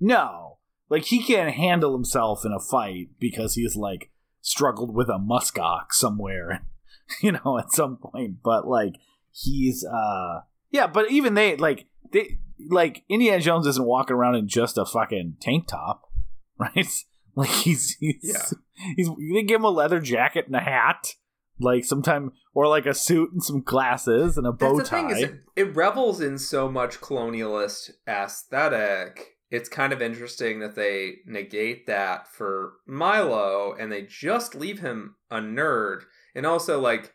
no, 0.00 0.56
like 0.88 1.04
he 1.04 1.22
can't 1.22 1.54
handle 1.54 1.92
himself 1.92 2.46
in 2.46 2.52
a 2.52 2.60
fight 2.60 3.08
because 3.18 3.54
he's 3.56 3.76
like 3.76 4.10
struggled 4.40 4.94
with 4.94 5.08
a 5.10 5.18
muskox 5.18 5.92
somewhere, 5.92 6.62
you 7.22 7.32
know, 7.32 7.58
at 7.58 7.72
some 7.72 7.96
point. 7.96 8.36
But 8.42 8.66
like 8.66 8.94
he's 9.32 9.84
uh 9.84 10.40
yeah, 10.70 10.86
but 10.86 11.10
even 11.10 11.34
they 11.34 11.56
like 11.56 11.86
they 12.12 12.38
like 12.68 13.04
Indiana 13.08 13.40
Jones 13.40 13.66
isn't 13.66 13.84
walking 13.86 14.16
around 14.16 14.34
in 14.34 14.48
just 14.48 14.76
a 14.78 14.84
fucking 14.84 15.36
tank 15.40 15.68
top, 15.68 16.02
right? 16.58 16.86
Like 17.34 17.50
he's 17.50 17.96
he's 18.00 18.16
Yeah. 18.22 18.58
he's 18.96 19.08
they 19.32 19.42
give 19.42 19.60
him 19.60 19.64
a 19.64 19.70
leather 19.70 20.00
jacket 20.00 20.46
and 20.46 20.56
a 20.56 20.60
hat. 20.60 21.14
Like 21.60 21.84
sometime, 21.84 22.30
or 22.54 22.68
like 22.68 22.86
a 22.86 22.94
suit 22.94 23.32
and 23.32 23.42
some 23.42 23.62
glasses 23.62 24.38
and 24.38 24.46
a 24.46 24.52
bow 24.52 24.76
That's 24.76 24.88
the 24.90 24.96
tie. 24.96 25.08
thing 25.08 25.16
is 25.16 25.22
it, 25.24 25.34
it 25.56 25.74
revels 25.74 26.20
in 26.20 26.38
so 26.38 26.68
much 26.70 27.00
colonialist 27.00 27.90
aesthetic. 28.06 29.34
It's 29.50 29.68
kind 29.68 29.92
of 29.92 30.00
interesting 30.02 30.60
that 30.60 30.76
they 30.76 31.16
negate 31.26 31.86
that 31.86 32.28
for 32.28 32.74
Milo 32.86 33.74
and 33.78 33.90
they 33.90 34.02
just 34.02 34.54
leave 34.54 34.80
him 34.80 35.16
a 35.30 35.38
nerd. 35.38 36.02
And 36.38 36.46
also 36.46 36.80
like 36.80 37.12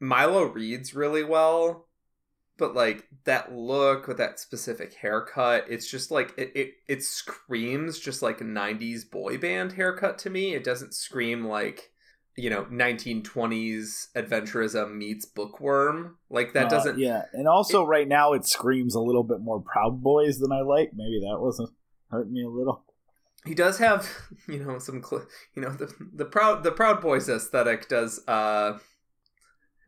Milo 0.00 0.42
reads 0.44 0.94
really 0.94 1.24
well, 1.24 1.88
but 2.58 2.74
like 2.74 3.08
that 3.24 3.52
look 3.52 4.06
with 4.06 4.18
that 4.18 4.38
specific 4.38 4.92
haircut, 4.94 5.64
it's 5.68 5.90
just 5.90 6.10
like 6.10 6.34
it 6.36 6.52
it, 6.54 6.74
it 6.86 7.02
screams 7.02 7.98
just 7.98 8.20
like 8.22 8.40
a 8.42 8.44
90s 8.44 9.10
boy 9.10 9.38
band 9.38 9.72
haircut 9.72 10.18
to 10.18 10.30
me. 10.30 10.54
It 10.54 10.62
doesn't 10.62 10.94
scream 10.94 11.46
like 11.46 11.90
you 12.36 12.50
know 12.50 12.64
1920s 12.66 14.08
adventurism 14.14 14.94
meets 14.94 15.24
bookworm 15.24 16.18
like 16.30 16.52
that 16.52 16.66
Uh, 16.66 16.68
doesn't 16.68 16.98
yeah, 16.98 17.22
and 17.32 17.48
also 17.48 17.82
right 17.84 18.06
now 18.06 18.34
it 18.34 18.46
screams 18.46 18.94
a 18.94 19.00
little 19.00 19.24
bit 19.24 19.40
more 19.40 19.60
Proud 19.60 20.02
Boys 20.02 20.38
than 20.38 20.52
I 20.52 20.60
like. 20.60 20.90
Maybe 20.94 21.20
that 21.20 21.40
wasn't 21.40 21.70
hurting 22.10 22.32
me 22.34 22.44
a 22.44 22.48
little. 22.48 22.84
He 23.44 23.54
does 23.54 23.78
have 23.78 24.08
you 24.48 24.64
know 24.64 24.78
some 24.78 25.02
cl- 25.02 25.26
you 25.54 25.62
know 25.62 25.70
the 25.70 25.92
the 26.14 26.24
proud 26.24 26.62
the 26.62 26.72
proud 26.72 27.00
boys 27.00 27.28
aesthetic 27.28 27.88
does 27.88 28.20
uh 28.28 28.78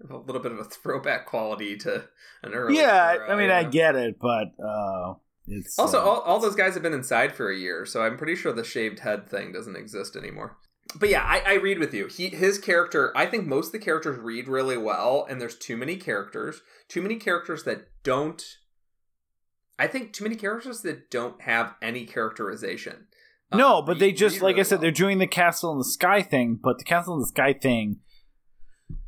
a 0.08 0.16
little 0.16 0.40
bit 0.40 0.52
of 0.52 0.58
a 0.58 0.64
throwback 0.64 1.26
quality 1.26 1.76
to 1.76 2.08
an 2.42 2.54
early 2.54 2.78
yeah, 2.78 3.16
era, 3.16 3.32
I 3.32 3.36
mean 3.36 3.50
I 3.50 3.64
get 3.64 3.96
it, 3.96 4.18
but 4.18 4.48
uh, 4.58 5.14
it's 5.46 5.78
also 5.78 5.98
uh, 5.98 6.04
all, 6.04 6.20
all 6.20 6.38
those 6.38 6.54
guys 6.54 6.72
have 6.72 6.82
been 6.82 6.94
inside 6.94 7.34
for 7.34 7.50
a 7.50 7.56
year 7.56 7.84
so 7.84 8.02
i'm 8.02 8.16
pretty 8.16 8.36
sure 8.36 8.52
the 8.52 8.64
shaved 8.64 9.00
head 9.00 9.28
thing 9.28 9.52
doesn't 9.52 9.76
exist 9.76 10.16
anymore. 10.16 10.56
But 10.98 11.10
yeah 11.10 11.22
I, 11.22 11.42
I 11.46 11.54
read 11.54 11.78
with 11.78 11.94
you. 11.94 12.06
He 12.06 12.28
his 12.28 12.58
character 12.58 13.12
i 13.14 13.26
think 13.26 13.46
most 13.46 13.66
of 13.66 13.72
the 13.72 13.78
characters 13.78 14.18
read 14.18 14.48
really 14.48 14.78
well 14.78 15.26
and 15.28 15.40
there's 15.40 15.56
too 15.56 15.76
many 15.76 15.96
characters 15.96 16.62
too 16.88 17.02
many 17.02 17.16
characters 17.16 17.64
that 17.64 17.88
don't 18.02 18.42
i 19.78 19.86
think 19.86 20.12
too 20.12 20.24
many 20.24 20.36
characters 20.36 20.80
that 20.80 21.10
don't 21.10 21.42
have 21.42 21.74
any 21.82 22.06
characterization 22.06 23.06
Uh, 23.52 23.56
no, 23.56 23.82
but 23.82 23.98
they 23.98 24.12
just 24.12 24.42
like 24.42 24.58
I 24.58 24.62
said, 24.62 24.76
well. 24.76 24.82
they're 24.82 24.90
doing 24.90 25.18
the 25.18 25.26
Castle 25.26 25.72
in 25.72 25.78
the 25.78 25.84
Sky 25.84 26.22
thing, 26.22 26.58
but 26.62 26.78
the 26.78 26.84
Castle 26.84 27.14
in 27.14 27.20
the 27.20 27.26
Sky 27.26 27.52
thing. 27.52 28.00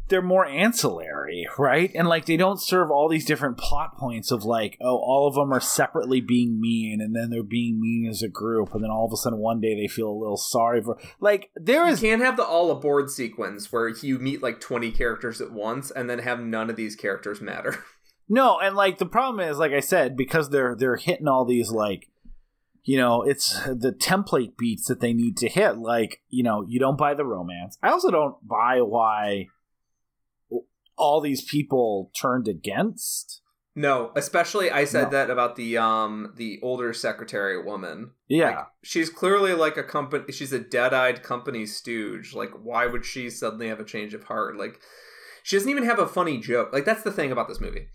They're 0.08 0.20
more 0.20 0.44
ancillary, 0.44 1.46
right? 1.56 1.90
And 1.94 2.06
like 2.06 2.26
they 2.26 2.36
don't 2.36 2.60
serve 2.60 2.90
all 2.90 3.08
these 3.08 3.24
different 3.24 3.56
plot 3.56 3.96
points 3.96 4.30
of 4.30 4.44
like, 4.44 4.76
oh, 4.82 4.96
all 4.96 5.26
of 5.26 5.34
them 5.34 5.54
are 5.54 5.60
separately 5.60 6.20
being 6.20 6.60
mean, 6.60 7.00
and 7.00 7.16
then 7.16 7.30
they're 7.30 7.42
being 7.42 7.80
mean 7.80 8.10
as 8.10 8.20
a 8.20 8.28
group, 8.28 8.74
and 8.74 8.84
then 8.84 8.90
all 8.90 9.06
of 9.06 9.12
a 9.12 9.16
sudden 9.16 9.38
one 9.38 9.60
day 9.60 9.74
they 9.74 9.88
feel 9.88 10.08
a 10.08 10.20
little 10.20 10.36
sorry 10.36 10.82
for. 10.82 10.98
Like 11.18 11.50
there 11.54 11.86
is 11.86 12.02
you 12.02 12.10
can't 12.10 12.20
have 12.20 12.36
the 12.36 12.44
all 12.44 12.70
aboard 12.70 13.10
sequence 13.10 13.72
where 13.72 13.88
you 13.88 14.18
meet 14.18 14.42
like 14.42 14.60
20 14.60 14.90
characters 14.90 15.40
at 15.40 15.52
once 15.52 15.90
and 15.90 16.10
then 16.10 16.18
have 16.18 16.40
none 16.40 16.68
of 16.68 16.76
these 16.76 16.94
characters 16.94 17.40
matter 17.40 17.82
No, 18.28 18.58
and 18.58 18.74
like 18.74 18.96
the 18.96 19.04
problem 19.04 19.46
is, 19.46 19.58
like 19.58 19.72
I 19.72 19.80
said, 19.80 20.16
because 20.16 20.48
they're 20.48 20.74
they're 20.74 20.96
hitting 20.96 21.28
all 21.28 21.44
these 21.44 21.70
like, 21.70 22.08
you 22.84 22.96
know, 22.98 23.22
it's 23.22 23.58
the 23.64 23.94
template 23.96 24.56
beats 24.56 24.86
that 24.88 25.00
they 25.00 25.12
need 25.12 25.36
to 25.38 25.48
hit. 25.48 25.78
Like, 25.78 26.20
you 26.28 26.42
know, 26.42 26.64
you 26.66 26.80
don't 26.80 26.98
buy 26.98 27.14
the 27.14 27.24
romance. 27.24 27.78
I 27.82 27.90
also 27.90 28.10
don't 28.10 28.36
buy 28.46 28.80
why 28.80 29.46
all 30.96 31.20
these 31.20 31.42
people 31.44 32.10
turned 32.20 32.46
against. 32.48 33.40
no 33.74 34.12
especially 34.14 34.70
i 34.70 34.84
said 34.84 35.04
No. 35.04 35.10
that 35.10 35.30
about 35.30 35.56
the 35.56 35.78
um 35.78 36.34
the 36.36 36.60
older 36.62 36.92
secretary 36.92 37.60
woman 37.62 38.10
Yeah, 38.28 38.48
Like, 38.50 38.66
she's 38.82 39.08
clearly 39.08 39.54
like 39.54 39.76
a 39.78 39.82
company. 39.82 40.30
She's 40.32 40.52
a 40.52 40.58
dead-eyed 40.58 41.22
company 41.22 41.64
stooge. 41.66 42.34
Like, 42.34 42.50
why 42.62 42.86
would 42.86 43.04
she 43.06 43.30
suddenly 43.30 43.68
have 43.68 43.80
a 43.80 43.84
change 43.84 44.12
of 44.14 44.24
heart? 44.24 44.56
Like, 44.58 44.78
she 45.42 45.56
doesn't 45.56 45.70
even 45.70 45.84
have 45.84 45.98
a 45.98 46.06
funny 46.06 46.38
joke. 46.38 46.72
Like, 46.72 46.84
that's 46.84 47.02
the 47.02 47.10
thing 47.12 47.32
about 47.32 47.48
this 47.48 47.60
movie. 47.60 47.86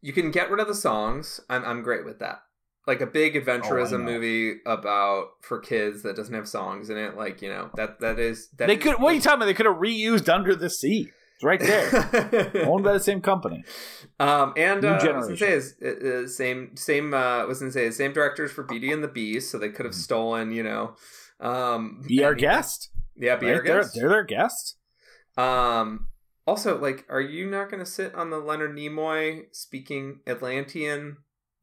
You 0.00 0.12
can 0.12 0.30
get 0.30 0.50
rid 0.50 0.60
of 0.60 0.68
the 0.68 0.74
songs. 0.74 1.40
I'm 1.50 1.64
I'm 1.64 1.82
great 1.82 2.04
with 2.06 2.18
that. 2.20 2.38
Like 2.86 3.00
a 3.00 3.06
big 3.06 3.34
adventurism 3.34 3.92
know. 4.00 4.12
movie 4.12 4.60
about 4.64 5.30
for 5.42 5.58
kids 5.58 6.02
that 6.04 6.14
doesn't 6.14 6.34
have 6.34 6.46
songs 6.48 6.88
in 6.88 6.96
it. 6.96 7.16
Like, 7.16 7.42
you 7.42 7.48
know 7.48 7.70
that 7.74 7.98
that 8.00 8.18
is 8.18 8.48
that 8.58 8.66
they 8.68 8.76
is- 8.76 8.82
could. 8.82 9.00
What 9.00 9.10
are 9.12 9.14
you 9.14 9.20
talking 9.20 9.38
about? 9.38 9.46
They 9.46 9.54
could 9.54 9.66
have 9.66 9.76
reused 9.76 10.32
Under 10.32 10.54
the 10.54 10.70
Sea. 10.70 11.10
It's 11.34 11.44
right 11.44 11.60
there, 11.60 12.52
owned 12.66 12.82
by 12.84 12.92
the 12.94 13.00
same 13.00 13.20
company. 13.20 13.62
Um, 14.18 14.54
and 14.56 14.80
New 14.82 14.88
uh, 14.88 14.92
I 14.92 14.94
was 14.94 15.02
gonna 15.04 15.36
say 15.36 15.36
generation. 15.36 15.48
is 15.48 15.74
uh, 15.84 16.08
uh, 16.24 16.26
same 16.28 16.76
same 16.76 17.12
uh, 17.12 17.44
was 17.46 17.58
gonna 17.58 17.72
say 17.72 17.90
same 17.90 18.12
directors 18.14 18.52
for 18.52 18.62
Beauty 18.62 18.90
and 18.92 19.02
the 19.04 19.08
Beast, 19.08 19.50
so 19.50 19.58
they 19.58 19.68
could 19.68 19.84
have 19.84 19.94
Mhm. 19.94 19.98
stolen, 19.98 20.52
you 20.52 20.62
know, 20.62 20.94
um, 21.40 22.02
Be 22.08 22.24
our 22.24 22.34
guest. 22.34 22.90
Yeah, 23.16 23.36
be 23.36 23.46
right? 23.46 23.56
our 23.56 23.62
They're, 23.64 23.80
guest. 23.82 23.94
they're 23.94 24.08
their 24.08 24.24
guest. 24.24 24.76
Um, 25.36 26.08
Also, 26.46 26.78
like, 26.78 27.04
are 27.10 27.20
you 27.20 27.50
not 27.50 27.68
going 27.70 27.80
to 27.84 27.90
sit 27.90 28.14
on 28.14 28.30
the 28.30 28.38
Leonard 28.38 28.76
Nimoy 28.76 29.46
speaking 29.52 30.20
Atlantean? 30.28 31.16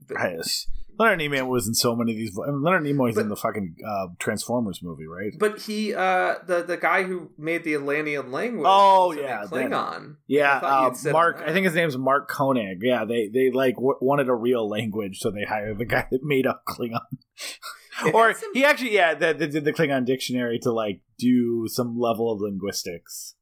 Yes. 0.09 0.67
Leonard 0.99 1.19
Nimoy 1.19 1.47
was 1.47 1.67
in 1.67 1.73
so 1.73 1.95
many 1.95 2.11
of 2.11 2.17
these. 2.17 2.37
I 2.39 2.51
mean, 2.51 2.61
Leonard 2.61 2.83
Nimoy's 2.83 3.15
But- 3.15 3.21
in 3.21 3.29
the 3.29 3.35
fucking 3.35 3.75
uh, 3.87 4.07
Transformers 4.19 4.81
movie, 4.83 5.07
right? 5.07 5.33
But 5.39 5.61
he, 5.61 5.93
uh, 5.93 6.35
the 6.45 6.63
the 6.63 6.77
guy 6.77 7.03
who 7.03 7.31
made 7.37 7.63
the 7.63 7.73
Atlantean 7.75 8.31
language. 8.31 8.65
Oh, 8.69 9.11
yeah, 9.11 9.43
Klingon. 9.45 10.17
Yeah, 10.27 10.59
I 10.61 10.87
uh, 10.87 11.11
Mark. 11.11 11.41
I 11.45 11.51
think 11.51 11.65
his 11.65 11.75
name's 11.75 11.97
Mark 11.97 12.29
Koenig. 12.29 12.79
Yeah, 12.81 13.05
they 13.05 13.27
they 13.27 13.49
like 13.51 13.75
w- 13.75 13.97
wanted 14.01 14.29
a 14.29 14.33
real 14.35 14.67
language, 14.69 15.19
so 15.19 15.31
they 15.31 15.43
hired 15.43 15.77
the 15.79 15.85
guy 15.85 16.07
that 16.11 16.23
made 16.23 16.45
up 16.47 16.63
Klingon. 16.67 16.99
Or 18.11 18.33
some- 18.33 18.49
he 18.55 18.65
actually, 18.65 18.95
yeah, 18.95 19.13
they, 19.13 19.33
they 19.33 19.45
did 19.47 19.65
the 19.65 19.71
Klingon 19.71 20.03
dictionary 20.03 20.57
to 20.63 20.71
like 20.71 21.01
do 21.19 21.67
some 21.67 21.97
level 21.99 22.31
of 22.31 22.41
linguistics. 22.41 23.35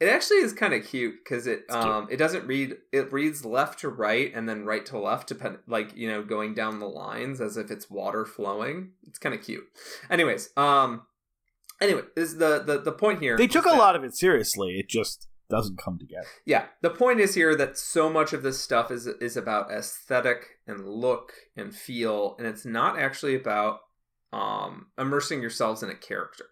It 0.00 0.08
actually 0.08 0.38
is 0.38 0.52
kind 0.52 0.74
of 0.74 0.84
cute 0.86 1.16
because 1.24 1.46
it 1.46 1.60
It's 1.68 1.74
cute. 1.74 1.84
um 1.84 2.06
it 2.10 2.16
doesn't 2.18 2.46
read 2.46 2.76
it 2.92 3.12
reads 3.12 3.44
left 3.44 3.80
to 3.80 3.88
right 3.88 4.32
and 4.34 4.48
then 4.48 4.64
right 4.64 4.86
to 4.86 4.98
left 4.98 5.28
depend 5.28 5.58
like 5.66 5.96
you 5.96 6.08
know 6.08 6.22
going 6.22 6.54
down 6.54 6.78
the 6.78 6.88
lines 6.88 7.40
as 7.40 7.56
if 7.56 7.70
it's 7.70 7.90
water 7.90 8.24
flowing. 8.24 8.92
It's 9.06 9.18
kind 9.18 9.34
of 9.34 9.42
cute. 9.42 9.64
Anyways, 10.08 10.50
um, 10.56 11.02
anyway, 11.80 12.02
is 12.16 12.36
the 12.38 12.62
the 12.64 12.78
the 12.78 12.92
point 12.92 13.20
here? 13.20 13.36
They 13.36 13.46
took 13.48 13.66
a 13.66 13.70
that- 13.70 13.78
lot 13.78 13.96
of 13.96 14.04
it 14.04 14.16
seriously. 14.16 14.78
It 14.78 14.88
just 14.88 15.26
doesn't 15.50 15.78
come 15.78 15.98
together. 15.98 16.26
Yeah, 16.44 16.66
the 16.82 16.90
point 16.90 17.20
is 17.20 17.34
here 17.34 17.56
that 17.56 17.78
so 17.78 18.10
much 18.10 18.32
of 18.34 18.42
this 18.42 18.60
stuff 18.60 18.90
is 18.90 19.06
is 19.06 19.36
about 19.36 19.70
aesthetic 19.70 20.58
and 20.66 20.86
look 20.86 21.32
and 21.56 21.74
feel, 21.74 22.36
and 22.38 22.46
it's 22.46 22.66
not 22.66 22.98
actually 22.98 23.34
about 23.34 23.80
um, 24.32 24.88
immersing 24.98 25.40
yourselves 25.40 25.82
in 25.82 25.88
a 25.88 25.94
character. 25.94 26.44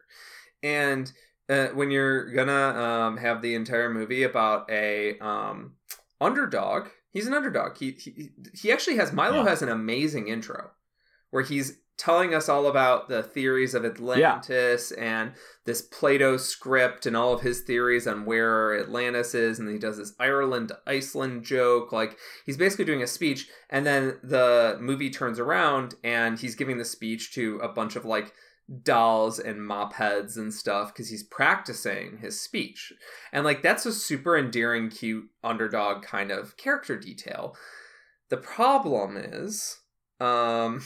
And 0.63 1.13
uh, 1.49 1.69
when 1.69 1.91
you're 1.91 2.31
gonna 2.33 2.53
um, 2.53 3.17
have 3.19 3.43
the 3.43 3.55
entire 3.55 3.89
movie 3.93 4.23
about 4.23 4.71
a 4.71 5.19
um, 5.21 5.75
underdog, 6.21 6.89
he's 7.11 7.27
an 7.27 7.35
underdog. 7.35 7.77
He 7.77 7.93
he, 7.93 8.31
he 8.55 8.73
actually 8.73 8.97
has 8.97 9.13
Milo 9.13 9.43
Yeah. 9.43 9.49
has 9.51 9.63
an 9.63 9.69
amazing 9.69 10.29
intro 10.29 10.71
where 11.31 11.43
he's 11.43 11.79
telling 11.99 12.35
us 12.35 12.47
all 12.47 12.67
about 12.67 13.09
the 13.09 13.23
theories 13.23 13.75
of 13.75 13.83
Atlantis 13.83 14.93
and 14.93 15.33
this 15.65 15.81
Plato 15.81 16.37
script 16.37 17.07
and 17.07 17.17
all 17.17 17.33
of 17.33 17.41
his 17.41 17.63
theories 17.63 18.07
on 18.07 18.27
where 18.27 18.79
Atlantis 18.79 19.35
is, 19.35 19.59
and 19.59 19.67
he 19.71 19.79
does 19.79 19.97
this 19.97 20.13
Ireland 20.21 20.73
Iceland 20.87 21.45
joke. 21.45 21.93
Like 21.93 22.19
he's 22.45 22.59
basically 22.59 22.85
doing 22.85 23.03
a 23.03 23.07
speech, 23.07 23.49
and 23.71 23.87
then 23.87 24.19
the 24.23 24.77
movie 24.81 25.11
turns 25.11 25.39
around 25.39 25.95
and 26.05 26.39
he's 26.39 26.55
giving 26.55 26.77
the 26.79 26.85
speech 26.85 27.33
to 27.35 27.59
a 27.63 27.69
bunch 27.69 27.97
of 27.97 28.05
like 28.05 28.33
dolls 28.83 29.39
and 29.39 29.65
mop 29.65 29.93
heads 29.95 30.37
and 30.37 30.53
stuff 30.53 30.93
because 30.93 31.09
he's 31.09 31.23
practicing 31.23 32.19
his 32.19 32.41
speech. 32.41 32.93
And 33.33 33.45
like 33.45 33.63
that's 33.63 33.87
a 33.87 33.93
super 33.93 34.37
endearing, 34.37 34.91
cute 34.91 35.29
underdog 35.45 36.03
kind 36.03 36.31
of 36.31 36.57
character 36.57 36.99
detail. 36.99 37.57
The 38.29 38.37
problem 38.39 39.17
is, 39.17 39.79
um, 40.19 40.83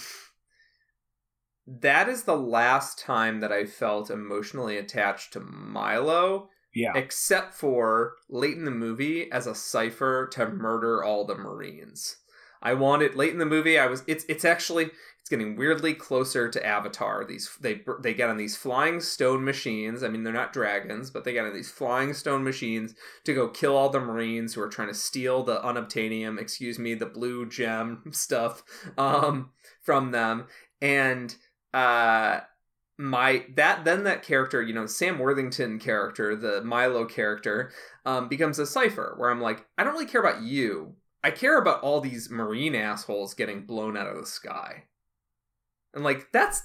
that 1.66 2.09
is 2.09 2.24
the 2.24 2.36
last 2.36 2.98
time 2.98 3.40
that 3.40 3.52
I 3.52 3.65
felt 3.65 4.11
emotionally 4.11 4.77
attached 4.77 5.32
to 5.35 5.40
Milo, 5.40 6.51
Yeah, 6.74 6.93
except 6.94 7.55
for 7.55 8.15
late 8.28 8.57
in 8.57 8.65
the 8.65 8.70
movie 8.70 9.31
as 9.32 9.47
a 9.47 9.55
cipher 9.55 10.28
to 10.32 10.48
murder 10.48 11.02
all 11.02 11.24
the 11.24 11.36
Marines. 11.36 12.16
I 12.62 12.74
wanted 12.74 13.15
late 13.15 13.32
in 13.32 13.39
the 13.39 13.47
movie. 13.47 13.78
I 13.78 13.87
was. 13.87 14.03
It's. 14.07 14.24
It's 14.28 14.45
actually. 14.45 14.91
It's 15.20 15.28
getting 15.28 15.57
weirdly 15.57 15.93
closer 15.95 16.49
to 16.49 16.66
Avatar. 16.66 17.24
These 17.24 17.51
they 17.61 17.82
they 18.03 18.15
get 18.15 18.31
on 18.31 18.37
these 18.37 18.57
flying 18.57 19.01
stone 19.01 19.45
machines. 19.45 20.03
I 20.03 20.09
mean, 20.09 20.24
they're 20.24 20.32
not 20.32 20.53
dragons, 20.53 21.11
but 21.11 21.24
they 21.24 21.32
get 21.32 21.45
on 21.45 21.55
these 21.55 21.70
flying 21.70 22.15
stone 22.15 22.43
machines 22.43 22.95
to 23.24 23.35
go 23.35 23.49
kill 23.49 23.77
all 23.77 23.91
the 23.91 24.01
Marines 24.01 24.55
who 24.55 24.62
are 24.62 24.69
trying 24.69 24.89
to 24.89 24.95
steal 24.95 25.43
the 25.43 25.61
unobtainium. 25.61 26.41
Excuse 26.41 26.78
me, 26.78 26.95
the 26.95 27.07
blue 27.07 27.49
gem 27.49 28.03
stuff 28.12 28.62
um, 28.97 29.51
from 29.82 30.11
them. 30.11 30.47
And 30.81 31.35
uh, 31.74 32.41
my 33.01 33.47
that 33.55 33.85
then 33.85 34.05
that 34.05 34.23
character, 34.23 34.62
you 34.62 34.74
know, 34.74 34.87
Sam 34.87 35.19
Worthington 35.19 35.78
character, 35.78 36.37
the 36.37 36.62
Milo 36.62 37.07
character, 37.07 37.73
um, 38.05 38.28
becomes 38.28 38.59
a 38.59 38.66
cipher 38.66 39.15
where 39.16 39.31
I'm 39.31 39.41
like, 39.41 39.66
I 39.78 39.85
don't 39.85 39.95
really 39.95 40.07
care 40.07 40.20
about 40.20 40.43
you. 40.43 40.95
I 41.22 41.30
care 41.30 41.59
about 41.59 41.82
all 41.82 42.01
these 42.01 42.30
marine 42.30 42.74
assholes 42.74 43.34
getting 43.34 43.66
blown 43.66 43.97
out 43.97 44.06
of 44.06 44.16
the 44.18 44.26
sky. 44.26 44.84
And 45.94 46.02
like 46.05 46.32
that's 46.32 46.62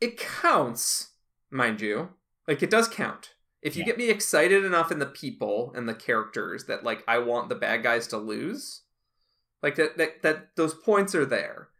it 0.00 0.18
counts, 0.18 1.12
mind 1.50 1.80
you. 1.80 2.10
Like 2.46 2.62
it 2.62 2.70
does 2.70 2.88
count. 2.88 3.34
If 3.62 3.76
you 3.76 3.80
Yeah. 3.80 3.86
get 3.86 3.98
me 3.98 4.10
excited 4.10 4.64
enough 4.64 4.92
in 4.92 4.98
the 4.98 5.06
people 5.06 5.72
and 5.74 5.88
the 5.88 5.94
characters 5.94 6.66
that 6.66 6.84
like 6.84 7.02
I 7.08 7.18
want 7.18 7.48
the 7.48 7.54
bad 7.54 7.82
guys 7.82 8.06
to 8.08 8.16
lose, 8.18 8.82
like 9.62 9.74
that 9.76 9.96
that, 9.96 10.22
that 10.22 10.56
those 10.56 10.74
points 10.74 11.14
are 11.14 11.26
there. 11.26 11.70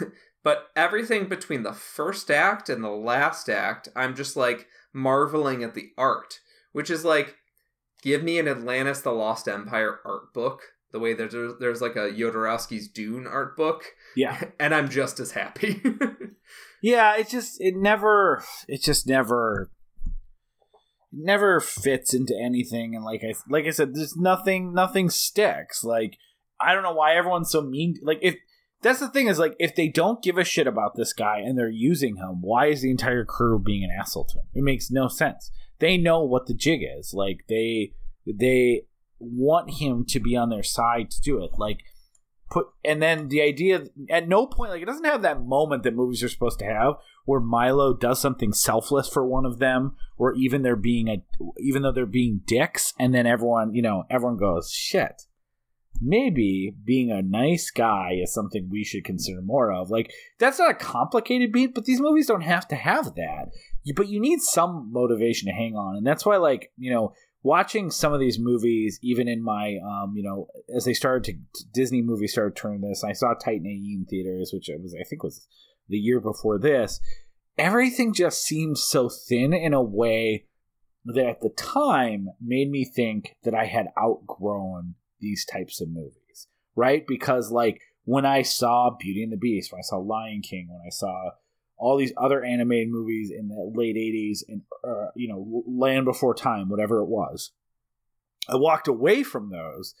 but 0.42 0.68
everything 0.76 1.28
between 1.28 1.62
the 1.62 1.72
first 1.72 2.30
act 2.30 2.68
and 2.68 2.82
the 2.84 2.90
last 2.90 3.48
act, 3.48 3.88
I'm 3.96 4.14
just 4.14 4.36
like 4.36 4.66
marveling 4.92 5.62
at 5.62 5.74
the 5.74 5.92
art, 5.96 6.40
which 6.72 6.90
is 6.90 7.04
like 7.04 7.36
give 8.02 8.22
me 8.22 8.38
an 8.38 8.48
Atlantis 8.48 9.00
the 9.00 9.10
Lost 9.12 9.48
Empire 9.48 10.00
art 10.04 10.32
book, 10.34 10.62
the 10.92 10.98
way 10.98 11.14
there's 11.14 11.34
there's 11.60 11.82
like 11.82 11.96
a 11.96 12.10
Jodorowsky's 12.10 12.88
Dune 12.88 13.26
art 13.26 13.56
book, 13.56 13.84
yeah, 14.16 14.42
and 14.60 14.74
I'm 14.74 14.88
just 14.88 15.20
as 15.20 15.32
happy. 15.32 15.82
yeah. 16.82 17.16
It 17.16 17.28
just 17.28 17.60
it 17.60 17.74
never 17.76 18.42
it 18.66 18.82
just 18.82 19.06
never 19.06 19.70
never 21.12 21.60
fits 21.60 22.14
into 22.14 22.34
anything. 22.36 22.94
And 22.94 23.04
like 23.04 23.22
I 23.22 23.34
like 23.48 23.66
I 23.66 23.70
said, 23.70 23.94
there's 23.94 24.16
nothing 24.16 24.72
nothing 24.72 25.10
sticks. 25.10 25.84
Like 25.84 26.16
I 26.60 26.72
don't 26.72 26.82
know 26.82 26.94
why 26.94 27.14
everyone's 27.14 27.50
so 27.50 27.62
mean. 27.62 27.96
Like 28.02 28.18
if 28.22 28.36
that's 28.80 29.00
the 29.00 29.08
thing 29.08 29.26
is 29.26 29.38
like 29.38 29.56
if 29.58 29.74
they 29.74 29.88
don't 29.88 30.22
give 30.22 30.38
a 30.38 30.44
shit 30.44 30.66
about 30.66 30.96
this 30.96 31.12
guy 31.12 31.38
and 31.38 31.58
they're 31.58 31.68
using 31.68 32.16
him, 32.16 32.40
why 32.40 32.66
is 32.66 32.82
the 32.82 32.90
entire 32.90 33.24
crew 33.24 33.58
being 33.58 33.84
an 33.84 33.90
asshole 33.90 34.26
to 34.26 34.38
him? 34.38 34.46
It 34.54 34.62
makes 34.62 34.90
no 34.90 35.08
sense. 35.08 35.50
They 35.80 35.96
know 35.96 36.24
what 36.24 36.46
the 36.46 36.54
jig 36.54 36.80
is. 36.82 37.12
Like 37.14 37.44
they 37.48 37.92
they 38.26 38.82
want 39.18 39.80
him 39.80 40.04
to 40.06 40.20
be 40.20 40.36
on 40.36 40.50
their 40.50 40.62
side 40.62 41.10
to 41.10 41.20
do 41.20 41.42
it. 41.42 41.52
Like 41.58 41.80
put 42.50 42.66
and 42.84 43.02
then 43.02 43.28
the 43.28 43.42
idea 43.42 43.84
at 44.10 44.28
no 44.28 44.46
point 44.46 44.70
like 44.70 44.82
it 44.82 44.86
doesn't 44.86 45.04
have 45.04 45.22
that 45.22 45.44
moment 45.44 45.82
that 45.82 45.94
movies 45.94 46.22
are 46.22 46.28
supposed 46.28 46.58
to 46.58 46.64
have 46.64 46.94
where 47.24 47.40
Milo 47.40 47.94
does 47.94 48.20
something 48.20 48.52
selfless 48.52 49.08
for 49.08 49.26
one 49.26 49.44
of 49.44 49.58
them 49.58 49.96
or 50.16 50.34
even 50.34 50.62
they're 50.62 50.76
being 50.76 51.08
a 51.08 51.22
even 51.58 51.82
though 51.82 51.92
they're 51.92 52.06
being 52.06 52.40
dicks 52.46 52.94
and 52.98 53.14
then 53.14 53.26
everyone 53.26 53.74
you 53.74 53.82
know 53.82 54.04
everyone 54.10 54.36
goes 54.36 54.70
shit. 54.70 55.22
Maybe 56.00 56.72
being 56.84 57.10
a 57.10 57.22
nice 57.22 57.72
guy 57.72 58.20
is 58.22 58.32
something 58.32 58.68
we 58.70 58.84
should 58.84 59.04
consider 59.04 59.42
more 59.42 59.72
of. 59.72 59.90
Like 59.90 60.12
that's 60.38 60.58
not 60.58 60.70
a 60.70 60.74
complicated 60.74 61.52
beat 61.52 61.74
but 61.74 61.84
these 61.84 62.00
movies 62.00 62.28
don't 62.28 62.42
have 62.42 62.66
to 62.68 62.76
have 62.76 63.14
that. 63.16 63.48
But 63.96 64.08
you 64.08 64.20
need 64.20 64.40
some 64.40 64.90
motivation 64.92 65.48
to 65.48 65.54
hang 65.54 65.74
on 65.74 65.96
and 65.96 66.06
that's 66.06 66.24
why 66.24 66.36
like 66.36 66.72
you 66.78 66.92
know 66.92 67.12
watching 67.42 67.90
some 67.90 68.12
of 68.12 68.20
these 68.20 68.38
movies 68.38 68.98
even 69.02 69.28
in 69.28 69.42
my 69.42 69.78
um 69.84 70.14
you 70.16 70.22
know 70.22 70.48
as 70.74 70.84
they 70.84 70.92
started 70.92 71.24
to 71.24 71.64
disney 71.72 72.02
movies 72.02 72.32
started 72.32 72.56
turning 72.56 72.80
this 72.80 73.04
i 73.04 73.12
saw 73.12 73.32
titan 73.34 73.66
ae 73.66 73.94
in 73.94 74.04
theaters 74.08 74.50
which 74.52 74.68
was 74.82 74.94
i 75.00 75.04
think 75.04 75.22
was 75.22 75.46
the 75.88 75.98
year 75.98 76.20
before 76.20 76.58
this. 76.58 77.00
Everything 77.56 78.12
just 78.14 78.42
seems 78.44 78.82
so 78.82 79.08
thin 79.08 79.52
in 79.52 79.74
a 79.74 79.82
way 79.82 80.46
that 81.04 81.26
at 81.26 81.40
the 81.40 81.48
time 81.48 82.28
made 82.40 82.70
me 82.70 82.84
think 82.84 83.36
that 83.42 83.54
i 83.54 83.64
had 83.64 83.86
outgrown 84.00 84.94
these 85.20 85.44
types 85.44 85.80
of 85.80 85.88
movies 85.88 86.14
right? 86.76 87.06
Because 87.08 87.50
like 87.50 87.80
when 88.04 88.24
i 88.24 88.42
saw 88.42 88.90
beauty 88.98 89.22
and 89.22 89.32
the 89.32 89.36
beast 89.36 89.72
when 89.72 89.80
i 89.80 89.82
saw 89.82 89.96
lion 89.96 90.40
king 90.40 90.68
when 90.70 90.80
i 90.86 90.90
saw 90.90 91.30
all 91.78 91.96
these 91.96 92.12
other 92.16 92.44
animated 92.44 92.88
movies 92.88 93.30
in 93.30 93.48
the 93.48 93.72
late 93.74 93.96
80s 93.96 94.40
and 94.48 94.62
uh, 94.84 95.10
you 95.14 95.28
know 95.28 95.62
land 95.66 96.04
before 96.04 96.34
time 96.34 96.68
whatever 96.68 97.00
it 97.00 97.08
was. 97.08 97.52
I 98.48 98.56
walked 98.56 98.88
away 98.88 99.22
from 99.22 99.50
those 99.50 99.94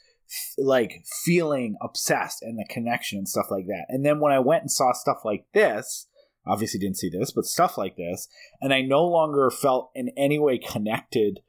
like 0.58 1.04
feeling 1.24 1.76
obsessed 1.80 2.42
and 2.42 2.58
the 2.58 2.66
connection 2.68 3.18
and 3.18 3.28
stuff 3.28 3.50
like 3.50 3.66
that. 3.66 3.86
And 3.88 4.04
then 4.04 4.20
when 4.20 4.32
i 4.32 4.38
went 4.38 4.62
and 4.62 4.70
saw 4.70 4.92
stuff 4.92 5.18
like 5.24 5.46
this 5.54 6.06
obviously 6.46 6.80
didn't 6.80 6.96
see 6.96 7.10
this 7.10 7.30
but 7.30 7.44
stuff 7.44 7.76
like 7.76 7.96
this 7.96 8.26
and 8.60 8.72
i 8.72 8.80
no 8.80 9.04
longer 9.04 9.50
felt 9.50 9.90
in 9.94 10.08
any 10.16 10.38
way 10.38 10.56
connected 10.56 11.40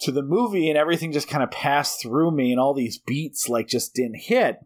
to 0.00 0.12
the 0.12 0.22
movie 0.22 0.68
and 0.68 0.78
everything 0.78 1.12
just 1.12 1.28
kind 1.28 1.42
of 1.42 1.50
passed 1.50 2.02
through 2.02 2.30
me 2.30 2.50
and 2.50 2.60
all 2.60 2.74
these 2.74 2.98
beats 2.98 3.48
like 3.48 3.68
just 3.68 3.94
didn't 3.94 4.20
hit 4.20 4.58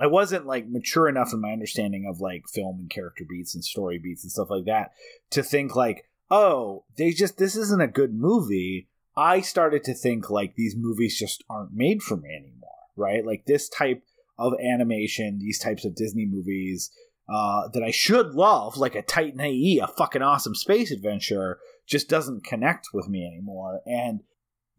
I 0.00 0.06
wasn't 0.06 0.46
like 0.46 0.68
mature 0.68 1.08
enough 1.08 1.32
in 1.32 1.40
my 1.40 1.52
understanding 1.52 2.06
of 2.08 2.20
like 2.20 2.48
film 2.48 2.78
and 2.80 2.90
character 2.90 3.24
beats 3.28 3.54
and 3.54 3.64
story 3.64 3.98
beats 3.98 4.24
and 4.24 4.32
stuff 4.32 4.50
like 4.50 4.64
that 4.66 4.92
to 5.30 5.42
think 5.42 5.74
like, 5.74 6.04
oh, 6.30 6.84
they 6.96 7.10
just 7.10 7.38
this 7.38 7.56
isn't 7.56 7.80
a 7.80 7.88
good 7.88 8.14
movie. 8.14 8.88
I 9.16 9.40
started 9.40 9.82
to 9.84 9.94
think 9.94 10.30
like 10.30 10.54
these 10.54 10.76
movies 10.76 11.18
just 11.18 11.42
aren't 11.50 11.72
made 11.72 12.02
for 12.02 12.16
me 12.16 12.30
anymore, 12.30 12.70
right? 12.96 13.26
Like 13.26 13.46
this 13.46 13.68
type 13.68 14.02
of 14.38 14.54
animation, 14.60 15.38
these 15.40 15.58
types 15.58 15.84
of 15.84 15.96
Disney 15.96 16.26
movies 16.26 16.90
uh, 17.28 17.68
that 17.74 17.82
I 17.82 17.90
should 17.90 18.34
love, 18.34 18.76
like 18.76 18.94
a 18.94 19.02
Titan 19.02 19.40
AE, 19.40 19.80
a 19.82 19.88
fucking 19.88 20.22
awesome 20.22 20.54
space 20.54 20.90
adventure, 20.90 21.58
just 21.86 22.08
doesn't 22.08 22.44
connect 22.44 22.88
with 22.94 23.08
me 23.08 23.26
anymore. 23.26 23.80
And 23.86 24.20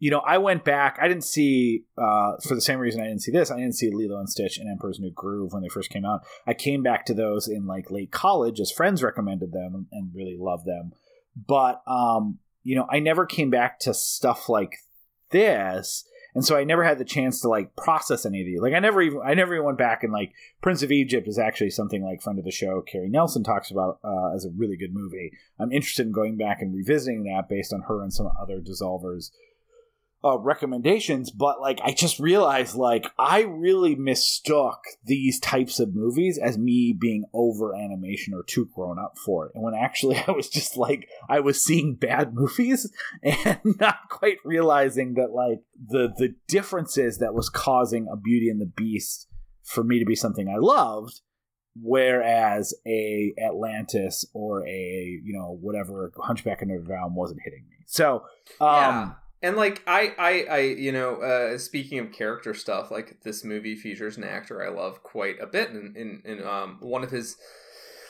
you 0.00 0.10
know, 0.10 0.20
I 0.20 0.38
went 0.38 0.64
back. 0.64 0.98
I 1.00 1.06
didn't 1.06 1.24
see 1.24 1.84
uh, 1.96 2.32
for 2.42 2.54
the 2.54 2.60
same 2.60 2.78
reason 2.78 3.02
I 3.02 3.06
didn't 3.06 3.20
see 3.20 3.30
this. 3.30 3.50
I 3.50 3.58
didn't 3.58 3.74
see 3.74 3.90
Lilo 3.90 4.18
and 4.18 4.28
Stitch 4.28 4.58
and 4.58 4.68
Emperor's 4.68 4.98
New 4.98 5.12
Groove 5.12 5.52
when 5.52 5.62
they 5.62 5.68
first 5.68 5.90
came 5.90 6.06
out. 6.06 6.22
I 6.46 6.54
came 6.54 6.82
back 6.82 7.04
to 7.06 7.14
those 7.14 7.46
in 7.46 7.66
like 7.66 7.90
late 7.90 8.10
college 8.10 8.60
as 8.60 8.72
friends 8.72 9.02
recommended 9.02 9.52
them 9.52 9.86
and 9.92 10.14
really 10.14 10.38
loved 10.38 10.64
them. 10.64 10.94
But 11.36 11.82
um, 11.86 12.38
you 12.64 12.74
know, 12.74 12.86
I 12.90 12.98
never 12.98 13.26
came 13.26 13.50
back 13.50 13.78
to 13.80 13.94
stuff 13.94 14.48
like 14.48 14.78
this 15.30 16.04
and 16.34 16.44
so 16.44 16.56
I 16.56 16.64
never 16.64 16.84
had 16.84 16.98
the 16.98 17.04
chance 17.04 17.40
to 17.40 17.48
like 17.48 17.74
process 17.76 18.24
any 18.24 18.40
of 18.40 18.46
these. 18.46 18.60
Like 18.60 18.74
I 18.74 18.78
never 18.78 19.02
even 19.02 19.20
I 19.24 19.34
never 19.34 19.54
even 19.54 19.66
went 19.66 19.78
back 19.78 20.02
and 20.02 20.12
like 20.12 20.32
Prince 20.62 20.82
of 20.82 20.92
Egypt 20.92 21.26
is 21.28 21.38
actually 21.38 21.70
something 21.70 22.02
like 22.02 22.22
friend 22.22 22.38
of 22.38 22.44
the 22.44 22.50
show 22.50 22.82
Carrie 22.82 23.08
Nelson 23.08 23.42
talks 23.42 23.70
about 23.70 23.98
uh, 24.04 24.34
as 24.34 24.44
a 24.44 24.50
really 24.56 24.76
good 24.76 24.94
movie. 24.94 25.32
I'm 25.58 25.72
interested 25.72 26.06
in 26.06 26.12
going 26.12 26.36
back 26.36 26.58
and 26.60 26.74
revisiting 26.74 27.24
that 27.24 27.48
based 27.48 27.72
on 27.72 27.82
her 27.82 28.02
and 28.02 28.12
some 28.12 28.30
other 28.40 28.60
dissolvers 28.60 29.30
uh, 30.22 30.38
recommendations, 30.38 31.30
but 31.30 31.60
like 31.60 31.80
I 31.82 31.92
just 31.92 32.18
realized 32.20 32.74
like 32.74 33.06
I 33.18 33.42
really 33.42 33.94
mistook 33.94 34.80
these 35.04 35.40
types 35.40 35.80
of 35.80 35.94
movies 35.94 36.38
as 36.38 36.58
me 36.58 36.94
being 36.98 37.24
over 37.32 37.74
animation 37.74 38.34
or 38.34 38.42
too 38.42 38.68
grown 38.74 38.98
up 38.98 39.16
for 39.16 39.46
it, 39.46 39.52
and 39.54 39.64
when 39.64 39.74
actually 39.74 40.16
I 40.28 40.32
was 40.32 40.48
just 40.48 40.76
like 40.76 41.08
I 41.28 41.40
was 41.40 41.62
seeing 41.62 41.94
bad 41.94 42.34
movies 42.34 42.90
and 43.22 43.60
not 43.80 43.96
quite 44.10 44.38
realizing 44.44 45.14
that 45.14 45.30
like 45.32 45.60
the 45.88 46.12
the 46.16 46.34
differences 46.48 47.18
that 47.18 47.34
was 47.34 47.48
causing 47.48 48.06
a 48.12 48.16
Beauty 48.16 48.50
and 48.50 48.60
the 48.60 48.66
Beast 48.66 49.26
for 49.64 49.82
me 49.82 49.98
to 49.98 50.04
be 50.04 50.16
something 50.16 50.48
I 50.48 50.58
loved 50.58 51.20
whereas 51.80 52.74
a 52.84 53.32
Atlantis 53.42 54.26
or 54.34 54.66
a 54.66 55.20
you 55.24 55.32
know 55.32 55.56
whatever 55.60 56.12
Hunchback 56.18 56.60
of 56.60 56.68
Notre 56.68 56.82
Dame 56.82 57.14
wasn't 57.14 57.40
hitting 57.42 57.64
me. 57.70 57.76
So 57.86 58.24
um, 58.60 58.68
yeah 58.68 59.10
and 59.42 59.56
like 59.56 59.82
I, 59.86 60.14
I, 60.18 60.44
I, 60.50 60.58
you 60.58 60.92
know, 60.92 61.16
uh, 61.16 61.58
speaking 61.58 61.98
of 61.98 62.12
character 62.12 62.54
stuff, 62.54 62.90
like 62.90 63.20
this 63.22 63.44
movie 63.44 63.76
features 63.76 64.16
an 64.16 64.24
actor 64.24 64.64
I 64.64 64.68
love 64.68 65.02
quite 65.02 65.40
a 65.40 65.46
bit, 65.46 65.70
in 65.70 65.94
in, 65.96 66.22
in 66.24 66.46
um 66.46 66.78
one 66.80 67.02
of 67.02 67.10
his 67.10 67.36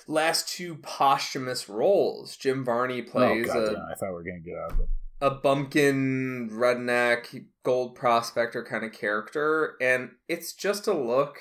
last 0.07 0.49
two 0.49 0.77
posthumous 0.77 1.69
roles, 1.69 2.37
Jim 2.37 2.65
Varney 2.65 3.05
oh, 3.07 3.11
plays. 3.11 3.49
Oh, 3.51 3.55
God, 3.55 3.75
a, 3.75 3.89
I 3.91 3.95
thought 3.95 4.09
we 4.09 4.15
were 4.15 4.25
gonna 4.25 4.41
get 4.41 4.59
out 4.59 4.73
of 4.73 4.81
it. 4.81 4.89
A 5.23 5.31
bumpkin 5.31 6.49
redneck 6.51 7.45
gold 7.63 7.95
prospector 7.95 8.65
kind 8.65 8.85
of 8.85 8.93
character, 8.93 9.77
and 9.81 10.11
it's 10.29 10.53
just 10.53 10.87
a 10.87 10.95
look. 10.95 11.39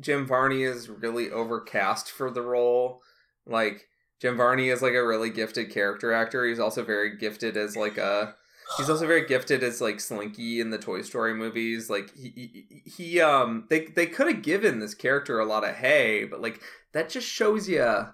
Jim 0.00 0.26
Varney 0.26 0.62
is 0.62 0.88
really 0.88 1.30
overcast 1.30 2.10
for 2.10 2.30
the 2.30 2.42
role. 2.42 3.00
Like 3.46 3.86
Jim 4.20 4.36
Varney 4.36 4.68
is 4.68 4.82
like 4.82 4.94
a 4.94 5.06
really 5.06 5.30
gifted 5.30 5.70
character 5.70 6.12
actor. 6.12 6.46
He's 6.46 6.60
also 6.60 6.84
very 6.84 7.16
gifted 7.16 7.56
as 7.56 7.76
like 7.76 7.98
a 7.98 8.34
He's 8.76 8.88
also 8.88 9.06
very 9.06 9.26
gifted 9.26 9.62
as 9.62 9.80
like 9.80 10.00
Slinky 10.00 10.60
in 10.60 10.70
the 10.70 10.78
Toy 10.78 11.02
Story 11.02 11.34
movies. 11.34 11.90
Like 11.90 12.16
he, 12.16 12.30
he, 12.30 12.82
he 12.84 13.20
um 13.20 13.66
they 13.68 13.86
they 13.86 14.06
could 14.06 14.28
have 14.28 14.42
given 14.42 14.78
this 14.78 14.94
character 14.94 15.38
a 15.38 15.44
lot 15.44 15.64
of 15.64 15.76
hay, 15.76 16.24
but 16.24 16.40
like 16.40 16.60
that 16.92 17.10
just 17.10 17.26
shows 17.26 17.68
you 17.68 18.06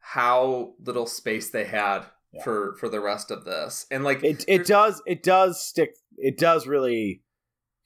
how 0.00 0.74
little 0.84 1.06
space 1.06 1.50
they 1.50 1.64
had 1.64 2.06
yeah. 2.32 2.42
for 2.42 2.74
for 2.76 2.88
the 2.88 3.00
rest 3.00 3.30
of 3.30 3.44
this. 3.44 3.86
And 3.90 4.04
like 4.04 4.22
it 4.24 4.44
it 4.48 4.66
does 4.66 5.02
it 5.06 5.22
does 5.22 5.62
stick 5.62 5.96
it 6.16 6.36
does 6.36 6.66
really 6.66 7.21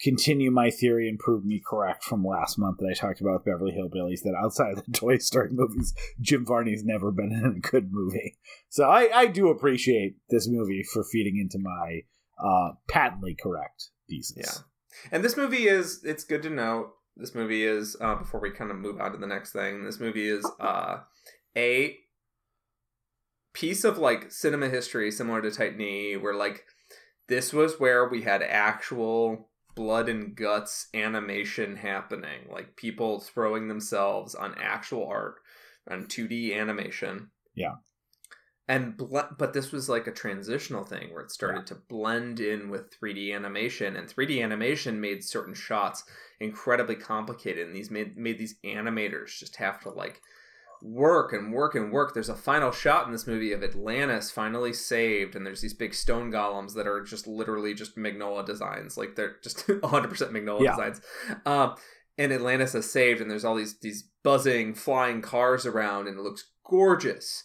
continue 0.00 0.50
my 0.50 0.70
theory 0.70 1.08
and 1.08 1.18
prove 1.18 1.44
me 1.44 1.62
correct 1.64 2.04
from 2.04 2.24
last 2.24 2.58
month 2.58 2.78
that 2.78 2.88
I 2.90 2.94
talked 2.94 3.20
about 3.20 3.34
with 3.34 3.44
Beverly 3.44 3.72
Hillbillies 3.72 4.22
that 4.22 4.34
outside 4.38 4.72
of 4.78 4.84
the 4.84 4.92
Toy 4.92 5.18
Story 5.18 5.50
movies, 5.50 5.94
Jim 6.20 6.44
Varney's 6.44 6.84
never 6.84 7.10
been 7.10 7.32
in 7.32 7.44
a 7.44 7.68
good 7.68 7.88
movie. 7.90 8.36
So 8.68 8.84
I, 8.84 9.10
I 9.14 9.26
do 9.26 9.48
appreciate 9.48 10.16
this 10.28 10.48
movie 10.48 10.82
for 10.92 11.04
feeding 11.04 11.38
into 11.38 11.58
my 11.58 12.02
uh, 12.38 12.72
patently 12.88 13.36
correct 13.40 13.90
thesis. 14.08 14.36
Yeah. 14.36 15.08
And 15.12 15.24
this 15.24 15.36
movie 15.36 15.66
is, 15.68 16.02
it's 16.04 16.24
good 16.24 16.42
to 16.42 16.50
know. 16.50 16.92
this 17.16 17.34
movie 17.34 17.64
is, 17.64 17.96
uh, 18.00 18.16
before 18.16 18.40
we 18.40 18.50
kind 18.50 18.70
of 18.70 18.76
move 18.76 19.00
on 19.00 19.12
to 19.12 19.18
the 19.18 19.26
next 19.26 19.52
thing, 19.52 19.84
this 19.84 20.00
movie 20.00 20.28
is 20.28 20.46
uh, 20.60 20.98
a 21.56 21.96
piece 23.54 23.84
of 23.84 23.96
like 23.96 24.30
cinema 24.30 24.68
history 24.68 25.10
similar 25.10 25.40
to 25.40 25.50
Titanic, 25.50 26.22
where 26.22 26.34
like 26.34 26.64
this 27.28 27.52
was 27.54 27.80
where 27.80 28.06
we 28.06 28.22
had 28.22 28.42
actual 28.42 29.48
blood 29.76 30.08
and 30.08 30.34
guts 30.34 30.88
animation 30.94 31.76
happening, 31.76 32.48
like 32.50 32.74
people 32.74 33.20
throwing 33.20 33.68
themselves 33.68 34.34
on 34.34 34.56
actual 34.60 35.06
art, 35.06 35.36
on 35.88 36.06
2D 36.06 36.58
animation. 36.58 37.30
Yeah. 37.54 37.74
And 38.66 38.96
ble- 38.96 39.28
but 39.38 39.52
this 39.52 39.70
was 39.70 39.88
like 39.88 40.08
a 40.08 40.12
transitional 40.12 40.82
thing 40.82 41.12
where 41.12 41.22
it 41.22 41.30
started 41.30 41.68
yeah. 41.68 41.76
to 41.76 41.82
blend 41.88 42.40
in 42.40 42.68
with 42.68 42.90
3D 42.98 43.32
animation, 43.32 43.94
and 43.94 44.08
3D 44.08 44.42
animation 44.42 45.00
made 45.00 45.22
certain 45.22 45.54
shots 45.54 46.02
incredibly 46.40 46.96
complicated, 46.96 47.64
and 47.68 47.76
these 47.76 47.92
made 47.92 48.16
made 48.16 48.38
these 48.38 48.56
animators 48.64 49.38
just 49.38 49.54
have 49.56 49.78
to 49.82 49.90
like 49.90 50.20
work 50.82 51.32
and 51.32 51.52
work 51.52 51.74
and 51.74 51.92
work. 51.92 52.14
There's 52.14 52.28
a 52.28 52.34
final 52.34 52.70
shot 52.70 53.06
in 53.06 53.12
this 53.12 53.26
movie 53.26 53.52
of 53.52 53.62
Atlantis 53.62 54.30
finally 54.30 54.72
saved, 54.72 55.34
and 55.34 55.46
there's 55.46 55.60
these 55.60 55.74
big 55.74 55.94
stone 55.94 56.30
golems 56.30 56.74
that 56.74 56.86
are 56.86 57.02
just 57.02 57.26
literally 57.26 57.74
just 57.74 57.96
Mignola 57.96 58.44
designs, 58.44 58.96
like 58.96 59.16
they're 59.16 59.36
just 59.42 59.66
100% 59.66 59.82
Mignola 59.82 60.62
yeah. 60.62 60.70
designs. 60.70 61.00
Um, 61.44 61.74
and 62.18 62.32
Atlantis 62.32 62.74
is 62.74 62.90
saved, 62.90 63.20
and 63.20 63.30
there's 63.30 63.44
all 63.44 63.54
these 63.54 63.78
these 63.80 64.08
buzzing 64.22 64.74
flying 64.74 65.22
cars 65.22 65.66
around, 65.66 66.08
and 66.08 66.18
it 66.18 66.22
looks 66.22 66.50
gorgeous, 66.64 67.44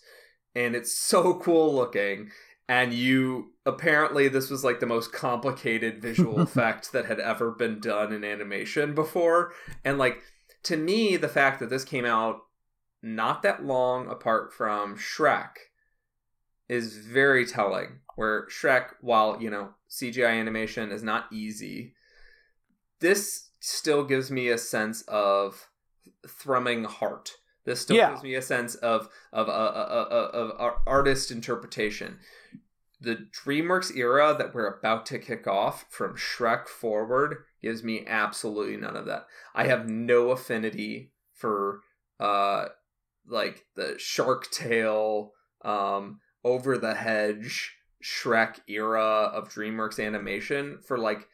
and 0.55 0.75
it's 0.75 0.93
so 0.93 1.33
cool 1.43 1.73
looking. 1.73 2.29
And 2.69 2.93
you 2.93 3.51
apparently 3.65 4.29
this 4.29 4.49
was 4.49 4.63
like 4.63 4.79
the 4.79 4.85
most 4.85 5.11
complicated 5.11 6.01
visual 6.01 6.39
effect 6.41 6.93
that 6.93 7.05
had 7.05 7.19
ever 7.19 7.51
been 7.51 7.79
done 7.79 8.13
in 8.13 8.23
animation 8.23 8.95
before, 8.95 9.53
and 9.83 9.97
like 9.97 10.21
to 10.63 10.77
me, 10.77 11.17
the 11.17 11.27
fact 11.27 11.59
that 11.59 11.69
this 11.69 11.83
came 11.83 12.05
out 12.05 12.41
not 13.01 13.43
that 13.43 13.63
long 13.63 14.07
apart 14.07 14.53
from 14.53 14.97
Shrek 14.97 15.51
is 16.69 16.97
very 16.97 17.45
telling. 17.45 17.99
Where 18.15 18.47
Shrek, 18.47 18.91
while, 19.01 19.41
you 19.41 19.49
know, 19.49 19.69
CGI 19.89 20.39
animation 20.39 20.91
is 20.91 21.03
not 21.03 21.25
easy, 21.31 21.93
this 22.99 23.49
still 23.59 24.03
gives 24.03 24.31
me 24.31 24.49
a 24.49 24.57
sense 24.57 25.01
of 25.03 25.69
thrumming 26.27 26.85
heart. 26.85 27.31
This 27.65 27.81
still 27.81 27.97
yeah. 27.97 28.11
gives 28.11 28.23
me 28.23 28.35
a 28.35 28.41
sense 28.41 28.75
of 28.75 29.09
of, 29.31 29.47
uh, 29.47 29.51
uh, 29.51 30.07
uh, 30.11 30.29
of, 30.33 30.51
of 30.51 30.73
artist 30.87 31.31
interpretation. 31.31 32.19
The 32.99 33.27
DreamWorks 33.31 33.95
era 33.95 34.35
that 34.37 34.53
we're 34.53 34.67
about 34.67 35.07
to 35.07 35.19
kick 35.19 35.47
off 35.47 35.85
from 35.89 36.15
Shrek 36.15 36.67
forward 36.67 37.37
gives 37.61 37.83
me 37.83 38.05
absolutely 38.07 38.77
none 38.77 38.95
of 38.95 39.05
that. 39.05 39.25
I 39.55 39.65
have 39.65 39.89
no 39.89 40.29
affinity 40.29 41.11
for 41.33 41.81
uh, 42.19 42.67
like 43.27 43.65
the 43.75 43.95
Shark 43.97 44.49
Tale, 44.51 45.31
um, 45.63 46.19
Over 46.43 46.77
the 46.77 46.95
Hedge, 46.95 47.75
Shrek 48.03 48.59
era 48.67 49.31
of 49.33 49.49
DreamWorks 49.49 50.03
animation 50.03 50.79
for 50.87 50.97
like 50.97 51.27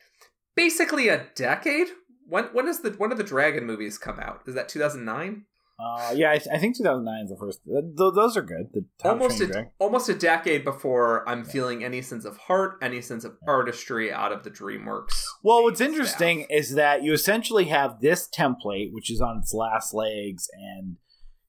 basically 0.56 1.08
a 1.08 1.28
decade. 1.36 1.88
When 2.28 2.46
when 2.46 2.68
is 2.68 2.82
the 2.82 2.92
when 2.92 3.10
did 3.10 3.20
the 3.20 3.24
Dragon 3.24 3.66
movies 3.66 3.98
come 3.98 4.20
out? 4.20 4.42
Is 4.48 4.56
that 4.56 4.70
two 4.70 4.80
thousand 4.80 5.06
nine? 5.06 5.46
Uh, 5.80 6.12
yeah, 6.16 6.32
I, 6.32 6.40
th- 6.40 6.48
I, 6.52 6.58
think 6.58 6.76
2009 6.76 7.26
is 7.26 7.30
the 7.30 7.38
first. 7.38 7.60
Th- 7.64 7.84
those 7.96 8.36
are 8.36 8.42
good. 8.42 8.70
The 8.74 8.84
almost 9.08 9.40
a, 9.42 9.68
almost 9.78 10.10
a 10.10 10.16
decade 10.16 10.64
before 10.64 11.28
I'm 11.30 11.44
yeah. 11.44 11.52
feeling 11.52 11.84
any 11.84 12.02
sense 12.02 12.26
of 12.26 12.36
heart, 12.36 12.80
any 12.82 13.00
sense 13.00 13.24
of 13.24 13.38
artistry 13.48 14.12
out 14.12 14.32
of 14.32 14.44
the 14.44 14.50
DreamWorks. 14.50 15.24
Well, 15.44 15.62
what's 15.62 15.80
interesting 15.80 16.46
staff. 16.46 16.60
is 16.60 16.74
that 16.74 17.04
you 17.04 17.14
essentially 17.14 17.66
have 17.66 18.02
this 18.02 18.28
template, 18.28 18.92
which 18.92 19.12
is 19.12 19.22
on 19.22 19.38
its 19.38 19.54
last 19.54 19.94
legs, 19.94 20.50
and 20.52 20.98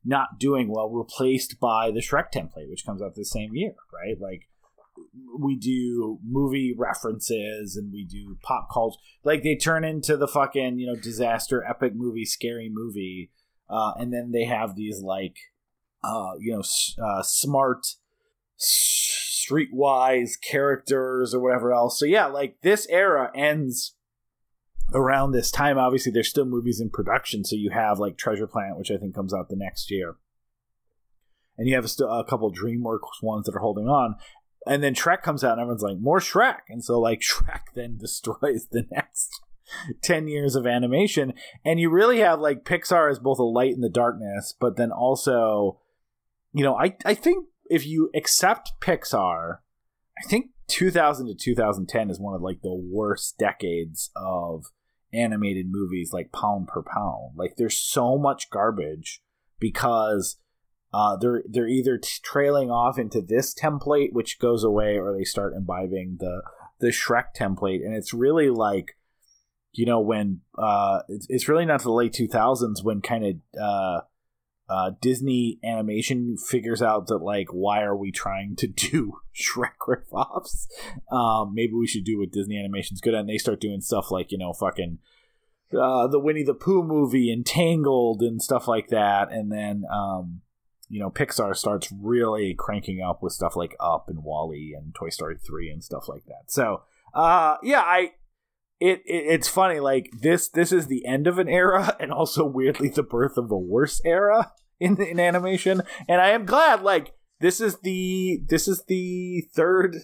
not 0.08 0.38
doing 0.38 0.68
well 0.68 0.88
replaced 0.88 1.60
by 1.60 1.90
the 1.90 2.00
Shrek 2.00 2.32
template, 2.34 2.70
which 2.70 2.86
comes 2.86 3.02
out 3.02 3.14
the 3.14 3.24
same 3.24 3.50
year, 3.52 3.74
right? 3.92 4.16
Like 4.18 4.48
we 5.38 5.54
do 5.54 6.18
movie 6.26 6.74
references 6.76 7.76
and 7.76 7.92
we 7.92 8.04
do 8.04 8.38
pop 8.42 8.68
culture. 8.72 8.98
Like 9.22 9.42
they 9.42 9.54
turn 9.54 9.84
into 9.84 10.16
the 10.16 10.26
fucking 10.26 10.78
you 10.78 10.86
know 10.86 10.96
disaster 10.96 11.62
epic 11.62 11.92
movie, 11.94 12.24
scary 12.24 12.70
movie, 12.72 13.30
uh, 13.68 13.92
and 13.98 14.12
then 14.12 14.32
they 14.32 14.44
have 14.44 14.74
these 14.76 15.02
like 15.02 15.36
uh, 16.02 16.32
you 16.40 16.52
know 16.52 16.62
uh, 17.04 17.22
smart 17.22 17.86
streetwise 18.58 20.40
characters 20.42 21.34
or 21.34 21.40
whatever 21.40 21.72
else. 21.72 22.00
So 22.00 22.06
yeah, 22.06 22.26
like 22.26 22.56
this 22.62 22.86
era 22.88 23.30
ends 23.34 23.94
around 24.92 25.32
this 25.32 25.50
time, 25.50 25.78
obviously, 25.78 26.12
there's 26.12 26.28
still 26.28 26.44
movies 26.44 26.80
in 26.80 26.90
production. 26.90 27.44
So 27.44 27.56
you 27.56 27.70
have 27.70 27.98
like 27.98 28.16
Treasure 28.16 28.46
Planet, 28.46 28.78
which 28.78 28.90
I 28.90 28.96
think 28.96 29.14
comes 29.14 29.34
out 29.34 29.48
the 29.48 29.56
next 29.56 29.90
year, 29.90 30.16
and 31.56 31.68
you 31.68 31.74
have 31.74 31.84
a, 31.84 32.04
a 32.04 32.24
couple 32.24 32.52
DreamWorks 32.52 33.22
ones 33.22 33.46
that 33.46 33.54
are 33.54 33.60
holding 33.60 33.88
on. 33.88 34.16
And 34.66 34.82
then 34.82 34.94
Shrek 34.94 35.22
comes 35.22 35.44
out, 35.44 35.52
and 35.52 35.60
everyone's 35.60 35.82
like, 35.82 35.98
"More 35.98 36.20
Shrek!" 36.20 36.60
And 36.68 36.84
so 36.84 36.98
like 37.00 37.20
Shrek 37.28 37.72
then 37.74 37.96
destroys 37.96 38.66
the 38.70 38.86
next 38.90 39.40
10 40.02 40.28
years 40.28 40.54
of 40.54 40.66
animation 40.66 41.34
and 41.64 41.80
you 41.80 41.90
really 41.90 42.20
have 42.20 42.40
like 42.40 42.64
pixar 42.64 43.10
as 43.10 43.18
both 43.18 43.38
a 43.38 43.44
light 43.44 43.72
in 43.72 43.80
the 43.80 43.88
darkness 43.88 44.54
but 44.58 44.76
then 44.76 44.90
also 44.90 45.78
you 46.52 46.64
know 46.64 46.74
i 46.76 46.96
i 47.04 47.14
think 47.14 47.46
if 47.68 47.86
you 47.86 48.10
accept 48.14 48.72
pixar 48.80 49.58
i 50.18 50.28
think 50.28 50.46
2000 50.68 51.26
to 51.26 51.34
2010 51.34 52.10
is 52.10 52.20
one 52.20 52.34
of 52.34 52.42
like 52.42 52.60
the 52.62 52.74
worst 52.74 53.38
decades 53.38 54.10
of 54.16 54.66
animated 55.12 55.66
movies 55.70 56.12
like 56.12 56.32
pound 56.32 56.68
per 56.68 56.82
pound. 56.82 57.36
Like 57.36 57.56
there's 57.56 57.78
so 57.78 58.18
much 58.18 58.50
garbage 58.50 59.22
because 59.58 60.38
uh, 60.92 61.16
they're 61.16 61.42
they're 61.48 61.68
either 61.68 61.98
t- 61.98 62.08
trailing 62.22 62.70
off 62.70 62.98
into 62.98 63.20
this 63.20 63.54
template 63.54 64.12
which 64.12 64.38
goes 64.38 64.64
away 64.64 64.98
or 64.98 65.16
they 65.16 65.24
start 65.24 65.54
imbibing 65.54 66.16
the 66.20 66.42
the 66.80 66.88
Shrek 66.88 67.34
template. 67.36 67.84
And 67.84 67.94
it's 67.94 68.14
really 68.14 68.50
like 68.50 68.96
you 69.72 69.86
know 69.86 70.00
when 70.00 70.40
uh 70.56 71.00
it's, 71.08 71.26
it's 71.28 71.48
really 71.48 71.66
not 71.66 71.82
the 71.82 71.92
late 71.92 72.12
2000s 72.12 72.82
when 72.82 73.00
kind 73.00 73.24
of 73.24 73.60
uh 73.60 74.00
uh, 74.68 74.92
Disney 75.00 75.58
Animation 75.64 76.36
figures 76.36 76.82
out 76.82 77.06
that 77.06 77.18
like 77.18 77.48
why 77.50 77.82
are 77.82 77.96
we 77.96 78.12
trying 78.12 78.54
to 78.56 78.66
do 78.66 79.20
Shrek 79.34 79.76
ripoffs? 79.86 80.66
Um, 81.10 81.54
maybe 81.54 81.72
we 81.72 81.86
should 81.86 82.04
do 82.04 82.18
what 82.18 82.32
Disney 82.32 82.58
Animation's 82.58 83.00
good 83.00 83.14
at. 83.14 83.20
And 83.20 83.28
they 83.28 83.38
start 83.38 83.60
doing 83.60 83.80
stuff 83.80 84.10
like 84.10 84.30
you 84.30 84.38
know 84.38 84.52
fucking 84.52 84.98
uh, 85.78 86.06
the 86.08 86.18
Winnie 86.18 86.44
the 86.44 86.54
Pooh 86.54 86.82
movie 86.82 87.32
and 87.32 87.44
Tangled 87.46 88.22
and 88.22 88.42
stuff 88.42 88.68
like 88.68 88.88
that. 88.88 89.32
And 89.32 89.50
then 89.50 89.84
um, 89.92 90.42
you 90.88 91.00
know 91.00 91.10
Pixar 91.10 91.56
starts 91.56 91.90
really 91.90 92.54
cranking 92.54 93.02
up 93.02 93.22
with 93.22 93.32
stuff 93.32 93.56
like 93.56 93.74
Up 93.80 94.08
and 94.08 94.22
WALL-E 94.22 94.74
and 94.76 94.94
Toy 94.94 95.08
Story 95.08 95.36
three 95.36 95.70
and 95.70 95.82
stuff 95.82 96.08
like 96.08 96.26
that. 96.26 96.44
So 96.48 96.82
uh, 97.14 97.56
yeah, 97.62 97.80
I 97.80 98.12
it, 98.80 99.00
it, 99.04 99.24
it's 99.28 99.48
funny 99.48 99.80
like 99.80 100.10
this 100.20 100.48
this 100.48 100.72
is 100.72 100.86
the 100.86 101.04
end 101.06 101.26
of 101.26 101.38
an 101.38 101.48
era 101.48 101.96
and 102.00 102.12
also 102.12 102.44
weirdly 102.44 102.88
the 102.88 103.02
birth 103.02 103.36
of 103.36 103.50
a 103.50 103.58
worse 103.58 104.00
era 104.04 104.52
in 104.80 105.00
in 105.02 105.20
animation. 105.20 105.82
And 106.08 106.20
i 106.20 106.30
am 106.30 106.46
glad 106.46 106.82
like 106.82 107.12
this 107.40 107.60
is 107.60 107.78
the 107.78 108.40
this 108.46 108.68
is 108.68 108.84
the 108.86 109.44
third 109.54 109.96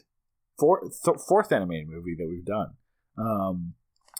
fourth 0.58 1.02
th- 1.04 1.18
fourth 1.28 1.52
animated 1.52 1.88
movie 1.88 2.16
that 2.18 2.28
we've 2.28 2.44
done. 2.44 2.74
Um 3.18 3.74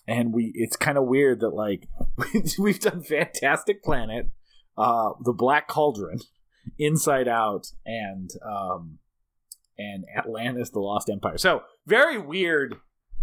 and 0.07 0.35
we 0.35 0.53
it's 0.55 0.77
kind 0.77 0.99
of 0.99 1.05
weird 1.05 1.41
that 1.41 1.55
like 1.55 1.89
we've 2.59 2.81
done 2.81 3.03
fantastic 3.03 3.83
planet 3.83 4.29
uh 4.77 5.11
the 5.25 5.33
black 5.33 5.69
cauldron 5.69 6.19
inside 6.79 7.29
out 7.29 7.67
and 7.85 8.31
um 8.47 8.99
and 9.77 10.05
atlantis 10.17 10.71
the 10.71 10.79
lost 10.79 11.11
empire. 11.11 11.39
So 11.39 11.63
very 11.87 12.19
weird 12.19 12.77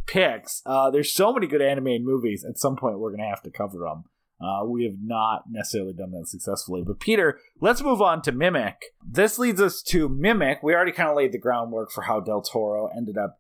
picks. 0.06 0.62
Uh, 0.66 0.90
there's 0.90 1.14
so 1.14 1.34
many 1.34 1.48
good 1.48 1.62
animated 1.62 2.06
movies. 2.06 2.46
At 2.48 2.58
some 2.58 2.76
point, 2.76 3.00
we're 3.00 3.12
going 3.12 3.24
to 3.24 3.30
have 3.30 3.44
to 3.44 3.52
cover 3.52 3.80
them. 3.80 4.06
Uh, 4.42 4.66
we 4.66 4.86
have 4.86 4.96
not 5.00 5.44
necessarily 5.52 5.94
done 5.94 6.12
that 6.12 6.28
successfully. 6.28 6.82
But 6.86 7.00
Peter, 7.00 7.40
let's 7.60 7.84
move 7.84 8.02
on 8.02 8.24
to 8.24 8.32
Mimic. 8.32 8.86
This 9.08 9.38
leads 9.38 9.62
us 9.62 9.84
to 9.84 10.10
Mimic. 10.10 10.64
We 10.64 10.74
already 10.74 10.92
kind 10.92 11.10
of 11.10 11.16
laid 11.16 11.32
the 11.32 11.38
groundwork 11.38 11.92
for 11.92 12.04
how 12.04 12.20
Del 12.20 12.42
Toro 12.42 12.90
ended 12.96 13.18
up 13.18 13.40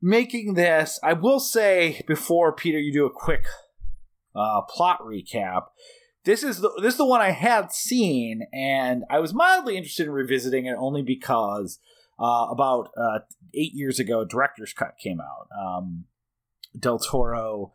making 0.00 0.54
this. 0.54 1.00
I 1.02 1.14
will 1.14 1.40
say 1.40 2.02
before 2.06 2.52
Peter, 2.52 2.78
you 2.78 2.92
do 2.92 3.06
a 3.06 3.10
quick 3.10 3.44
uh, 4.36 4.60
plot 4.62 5.00
recap. 5.00 5.64
This 6.24 6.42
is 6.42 6.60
the 6.60 6.70
this 6.82 6.94
is 6.94 6.98
the 6.98 7.06
one 7.06 7.20
I 7.20 7.30
had 7.30 7.72
seen, 7.72 8.46
and 8.52 9.04
I 9.08 9.20
was 9.20 9.32
mildly 9.32 9.76
interested 9.76 10.06
in 10.06 10.12
revisiting 10.12 10.66
it 10.66 10.74
only 10.76 11.02
because 11.02 11.78
uh, 12.18 12.46
about 12.50 12.90
uh, 12.96 13.20
eight 13.54 13.74
years 13.74 13.98
ago, 13.98 14.24
director's 14.24 14.72
cut 14.72 14.96
came 15.02 15.20
out. 15.20 15.48
Um, 15.58 16.04
Del 16.78 16.98
Toro 16.98 17.72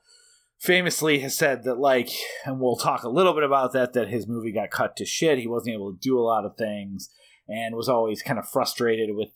famously 0.60 1.20
has 1.20 1.36
said 1.36 1.64
that, 1.64 1.80
like, 1.80 2.10
and 2.46 2.60
we'll 2.60 2.76
talk 2.76 3.04
a 3.04 3.10
little 3.10 3.34
bit 3.34 3.44
about 3.44 3.74
that, 3.74 3.94
that 3.94 4.10
his 4.10 4.28
movie 4.28 4.52
got 4.52 4.70
cut 4.70 4.96
to 4.98 5.06
shit. 5.06 5.40
He 5.40 5.48
wasn't 5.48 5.74
able 5.74 5.92
to 5.92 6.00
do 6.00 6.20
a 6.20 6.22
lot 6.22 6.46
of 6.46 6.56
things 6.56 7.10
and 7.48 7.76
was 7.76 7.90
always 7.90 8.22
kind 8.22 8.40
of 8.40 8.48
frustrated 8.48 9.16
with 9.16 9.30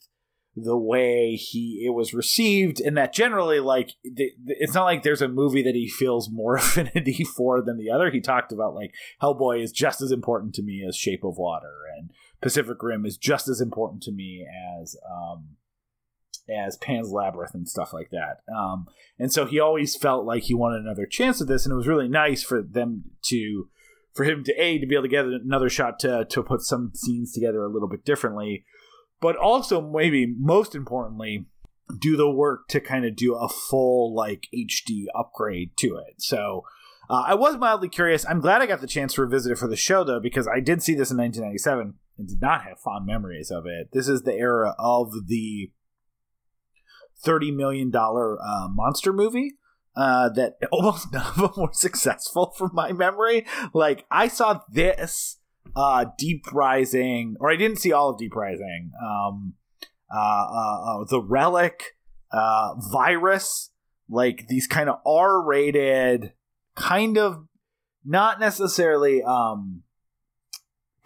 the 0.55 0.77
way 0.77 1.35
he 1.35 1.83
it 1.85 1.93
was 1.93 2.13
received 2.13 2.79
and 2.79 2.95
that 2.95 3.13
generally 3.13 3.59
like 3.59 3.91
the, 4.03 4.31
the, 4.41 4.55
it's 4.57 4.73
not 4.73 4.85
like 4.85 5.03
there's 5.03 5.21
a 5.21 5.27
movie 5.27 5.61
that 5.61 5.75
he 5.75 5.89
feels 5.89 6.29
more 6.29 6.55
affinity 6.55 7.25
for 7.25 7.61
than 7.61 7.77
the 7.77 7.89
other 7.89 8.09
he 8.09 8.21
talked 8.21 8.53
about 8.53 8.73
like 8.73 8.93
hellboy 9.21 9.61
is 9.61 9.71
just 9.71 10.01
as 10.01 10.11
important 10.11 10.55
to 10.55 10.63
me 10.63 10.85
as 10.87 10.95
shape 10.95 11.25
of 11.25 11.37
water 11.37 11.73
and 11.97 12.09
pacific 12.41 12.81
rim 12.81 13.05
is 13.05 13.17
just 13.17 13.47
as 13.47 13.61
important 13.61 14.03
to 14.03 14.11
me 14.11 14.45
as 14.81 14.95
um 15.09 15.55
as 16.49 16.77
Pan's 16.77 17.11
Labyrinth 17.11 17.53
and 17.53 17.67
stuff 17.67 17.93
like 17.93 18.09
that. 18.11 18.41
Um, 18.55 18.87
and 19.17 19.31
so 19.31 19.45
he 19.45 19.59
always 19.59 19.95
felt 19.95 20.25
like 20.25 20.43
he 20.43 20.53
wanted 20.53 20.81
another 20.81 21.05
chance 21.05 21.41
at 21.41 21.47
this, 21.47 21.65
and 21.65 21.73
it 21.73 21.77
was 21.77 21.87
really 21.87 22.07
nice 22.07 22.43
for 22.43 22.61
them 22.61 23.05
to, 23.25 23.69
for 24.13 24.23
him 24.23 24.43
to 24.43 24.53
a 24.53 24.77
to 24.77 24.85
be 24.85 24.95
able 24.95 25.03
to 25.03 25.09
get 25.09 25.25
another 25.25 25.69
shot 25.69 25.99
to 25.99 26.25
to 26.25 26.43
put 26.43 26.61
some 26.61 26.91
scenes 26.93 27.33
together 27.33 27.63
a 27.63 27.69
little 27.69 27.89
bit 27.89 28.05
differently, 28.05 28.65
but 29.19 29.35
also 29.35 29.81
maybe 29.81 30.25
most 30.37 30.75
importantly, 30.75 31.45
do 31.99 32.15
the 32.15 32.29
work 32.29 32.67
to 32.69 32.79
kind 32.79 33.05
of 33.05 33.15
do 33.15 33.35
a 33.35 33.49
full 33.49 34.13
like 34.13 34.47
HD 34.53 35.05
upgrade 35.15 35.75
to 35.77 35.97
it. 35.97 36.21
So. 36.21 36.63
Uh, 37.07 37.23
I 37.27 37.35
was 37.35 37.55
mildly 37.55 37.87
curious. 37.87 38.25
I'm 38.25 38.39
glad 38.39 38.63
I 38.63 38.65
got 38.65 38.81
the 38.81 38.87
chance 38.87 39.13
to 39.13 39.21
revisit 39.21 39.51
it 39.51 39.59
for 39.59 39.67
the 39.67 39.75
show, 39.75 40.03
though, 40.03 40.19
because 40.19 40.47
I 40.47 40.59
did 40.59 40.81
see 40.81 40.95
this 40.95 41.11
in 41.11 41.17
1997 41.17 41.93
and 42.17 42.27
did 42.27 42.41
not 42.41 42.63
have 42.63 42.79
fond 42.79 43.05
memories 43.05 43.51
of 43.51 43.65
it. 43.65 43.89
This 43.91 44.07
is 44.07 44.23
the 44.23 44.33
era 44.33 44.75
of 44.79 45.27
the 45.27 45.71
thirty 47.23 47.51
million 47.51 47.91
dollar 47.91 48.37
uh, 48.41 48.67
monster 48.69 49.13
movie. 49.13 49.53
Uh, 49.95 50.27
that 50.29 50.55
almost 50.71 51.11
none 51.13 51.25
of 51.25 51.35
them 51.35 51.51
were 51.57 51.69
successful 51.73 52.53
from 52.57 52.71
my 52.73 52.91
memory. 52.91 53.45
Like 53.73 54.05
I 54.11 54.27
saw 54.27 54.61
this 54.69 55.37
uh, 55.75 56.05
Deep 56.17 56.51
Rising, 56.51 57.35
or 57.39 57.51
I 57.51 57.55
didn't 57.55 57.77
see 57.77 57.91
all 57.91 58.09
of 58.09 58.17
Deep 58.17 58.35
Rising. 58.35 58.91
Um, 59.01 59.53
uh, 60.13 60.19
uh, 60.19 61.01
uh 61.01 61.05
the 61.09 61.21
Relic, 61.21 61.95
uh, 62.31 62.75
Virus, 62.91 63.71
like 64.09 64.47
these 64.47 64.67
kind 64.67 64.89
of 64.89 64.99
R 65.05 65.41
rated, 65.41 66.33
kind 66.75 67.17
of 67.17 67.47
not 68.03 68.39
necessarily 68.39 69.23
um 69.23 69.81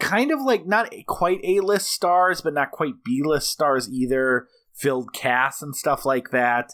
kind 0.00 0.32
of 0.32 0.40
like 0.40 0.66
not 0.66 0.92
quite 1.06 1.40
A 1.44 1.60
list 1.60 1.90
stars, 1.90 2.40
but 2.40 2.54
not 2.54 2.72
quite 2.72 3.04
B 3.04 3.22
list 3.24 3.48
stars 3.48 3.88
either 3.88 4.48
filled 4.74 5.12
casts 5.12 5.62
and 5.62 5.76
stuff 5.76 6.04
like 6.04 6.30
that. 6.30 6.72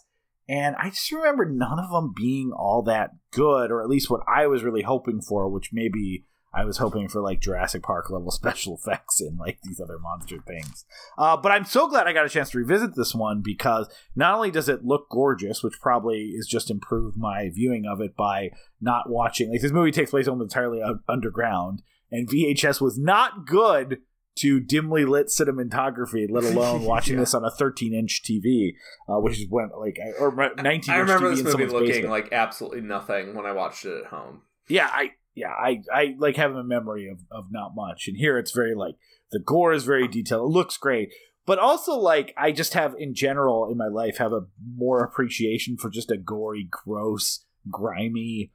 And 0.48 0.76
I 0.76 0.90
just 0.90 1.10
remember 1.10 1.44
none 1.44 1.78
of 1.78 1.90
them 1.90 2.14
being 2.16 2.52
all 2.52 2.82
that 2.82 3.10
good, 3.32 3.70
or 3.70 3.82
at 3.82 3.88
least 3.88 4.08
what 4.08 4.20
I 4.28 4.46
was 4.46 4.62
really 4.62 4.82
hoping 4.82 5.20
for, 5.20 5.48
which 5.48 5.70
maybe 5.72 6.24
I 6.56 6.64
was 6.64 6.78
hoping 6.78 7.08
for 7.08 7.20
like 7.20 7.40
Jurassic 7.40 7.82
Park 7.82 8.10
level 8.10 8.30
special 8.30 8.76
effects 8.76 9.20
and 9.20 9.38
like 9.38 9.58
these 9.62 9.80
other 9.80 9.98
monster 9.98 10.38
things. 10.46 10.86
Uh, 11.18 11.36
but 11.36 11.52
I'm 11.52 11.64
so 11.64 11.88
glad 11.88 12.06
I 12.06 12.12
got 12.12 12.24
a 12.24 12.30
chance 12.30 12.50
to 12.50 12.58
revisit 12.58 12.94
this 12.94 13.14
one 13.14 13.42
because 13.42 13.88
not 14.14 14.34
only 14.34 14.50
does 14.50 14.68
it 14.68 14.84
look 14.84 15.08
gorgeous, 15.10 15.62
which 15.62 15.80
probably 15.80 16.30
is 16.30 16.46
just 16.46 16.70
improved 16.70 17.16
my 17.16 17.50
viewing 17.52 17.84
of 17.84 18.00
it 18.00 18.16
by 18.16 18.50
not 18.80 19.10
watching. 19.10 19.50
Like 19.50 19.60
this 19.60 19.72
movie 19.72 19.92
takes 19.92 20.10
place 20.10 20.28
almost 20.28 20.54
entirely 20.54 20.80
underground, 21.08 21.82
and 22.10 22.28
VHS 22.28 22.80
was 22.80 22.98
not 22.98 23.46
good 23.46 23.98
to 24.36 24.60
dimly 24.60 25.04
lit 25.04 25.28
cinematography, 25.28 26.30
let 26.30 26.44
alone 26.52 26.84
watching 26.84 27.14
yeah. 27.14 27.20
this 27.20 27.34
on 27.34 27.44
a 27.44 27.50
13 27.50 27.94
inch 27.94 28.22
TV, 28.22 28.74
uh, 29.08 29.20
which 29.20 29.38
is 29.38 29.46
when 29.48 29.70
like 29.78 29.98
or 30.20 30.30
19. 30.30 30.94
I 30.94 30.98
remember 30.98 31.32
TV 31.32 31.42
this 31.42 31.44
movie 31.44 31.66
looking 31.66 31.88
basement. 31.88 32.10
like 32.10 32.32
absolutely 32.32 32.82
nothing 32.82 33.34
when 33.34 33.46
I 33.46 33.52
watched 33.52 33.84
it 33.84 34.04
at 34.04 34.10
home. 34.10 34.42
Yeah, 34.68 34.88
I 34.92 35.12
yeah 35.34 35.50
I 35.50 35.82
I 35.92 36.14
like 36.18 36.36
have 36.36 36.54
a 36.54 36.64
memory 36.64 37.08
of 37.08 37.20
of 37.30 37.46
not 37.50 37.72
much, 37.74 38.08
and 38.08 38.16
here 38.16 38.38
it's 38.38 38.52
very 38.52 38.74
like 38.74 38.96
the 39.32 39.40
gore 39.40 39.72
is 39.72 39.84
very 39.84 40.06
detailed. 40.06 40.50
It 40.50 40.54
looks 40.54 40.76
great, 40.76 41.12
but 41.46 41.58
also 41.58 41.96
like 41.96 42.34
I 42.36 42.52
just 42.52 42.74
have 42.74 42.94
in 42.98 43.14
general 43.14 43.70
in 43.70 43.78
my 43.78 43.88
life 43.88 44.18
have 44.18 44.32
a 44.32 44.46
more 44.76 45.02
appreciation 45.02 45.76
for 45.76 45.88
just 45.88 46.10
a 46.10 46.16
gory, 46.16 46.68
gross, 46.70 47.44
grimy 47.70 48.52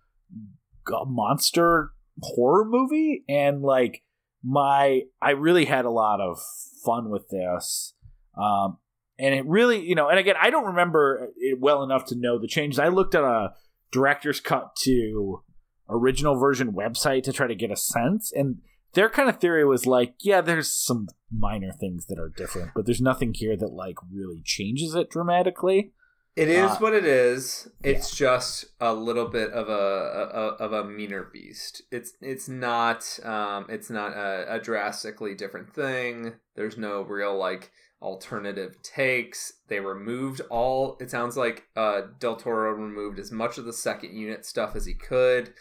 monster 1.07 1.91
horror 2.22 2.66
movie, 2.66 3.24
and 3.28 3.62
like 3.62 4.04
my 4.44 5.04
I 5.22 5.32
really 5.32 5.66
had 5.66 5.86
a 5.86 5.92
lot 5.92 6.22
of 6.22 6.40
fun 6.86 7.10
with 7.10 7.30
this. 7.30 7.94
Um, 8.38 8.78
and 9.20 9.36
it 9.36 9.46
really, 9.46 9.86
you 9.86 9.94
know, 9.94 10.10
and 10.10 10.18
again, 10.18 10.36
I 10.42 10.50
don't 10.50 10.66
remember 10.66 11.30
it 11.38 11.60
well 11.60 11.84
enough 11.84 12.06
to 12.06 12.16
know 12.16 12.40
the 12.40 12.48
changes. 12.48 12.80
I 12.80 12.88
looked 12.88 13.14
at 13.14 13.24
a 13.24 13.54
director's 13.92 14.40
cut 14.40 14.76
to 14.84 15.44
original 15.90 16.36
version 16.36 16.72
website 16.72 17.24
to 17.24 17.34
try 17.34 17.48
to 17.48 17.56
get 17.56 17.72
a 17.72 17.76
sense, 17.76 18.32
and 18.32 18.58
their 18.94 19.10
kind 19.10 19.30
of 19.30 19.40
theory 19.40 19.66
was 19.66 19.86
like, 19.86 20.16
yeah, 20.20 20.42
there's 20.42 20.70
some 20.70 21.08
minor 21.32 21.72
things 21.72 22.08
that 22.08 22.20
are 22.20 22.30
different, 22.30 22.72
but 22.76 22.86
there's 22.86 23.02
nothing 23.02 23.34
here 23.34 23.56
that 23.56 23.74
like 23.74 23.96
really 24.12 24.42
changes 24.44 24.96
it 24.96 25.10
dramatically. 25.10 25.94
It 26.36 26.48
is 26.48 26.72
uh, 26.72 26.78
what 26.78 26.94
it 26.94 27.06
is. 27.06 27.68
It's 27.84 28.20
yeah. 28.20 28.28
just 28.28 28.66
a 28.80 28.94
little 28.94 29.28
bit 29.28 29.52
of 29.52 29.68
a, 29.68 29.72
a, 29.72 30.64
of 30.64 30.72
a 30.72 30.86
meaner 30.86 31.24
beast. 31.24 31.82
It's 31.91 32.14
it's 32.22 32.48
not 32.48 33.20
um 33.24 33.66
it's 33.70 33.90
not 33.90 34.14
a, 34.14 34.56
a 34.56 34.60
drastically 34.60 35.36
different 35.36 35.74
thing. 35.74 36.34
There's 36.56 36.78
no 36.78 37.02
real 37.02 37.38
like 37.38 37.72
alternative 38.02 38.82
takes. 38.82 39.53
They 39.68 39.80
removed 39.80 40.41
all. 40.49 40.98
It 40.99 41.12
sounds 41.12 41.38
like 41.38 41.68
uh, 41.76 42.02
Del 42.20 42.36
Toro 42.36 42.72
removed 42.74 43.20
as 43.20 43.32
much 43.32 43.58
of 43.58 43.66
the 43.66 43.74
second 43.74 44.16
unit 44.16 44.45
stuff 44.45 44.76
as 44.76 44.86
he 44.86 44.94
could. 44.94 45.53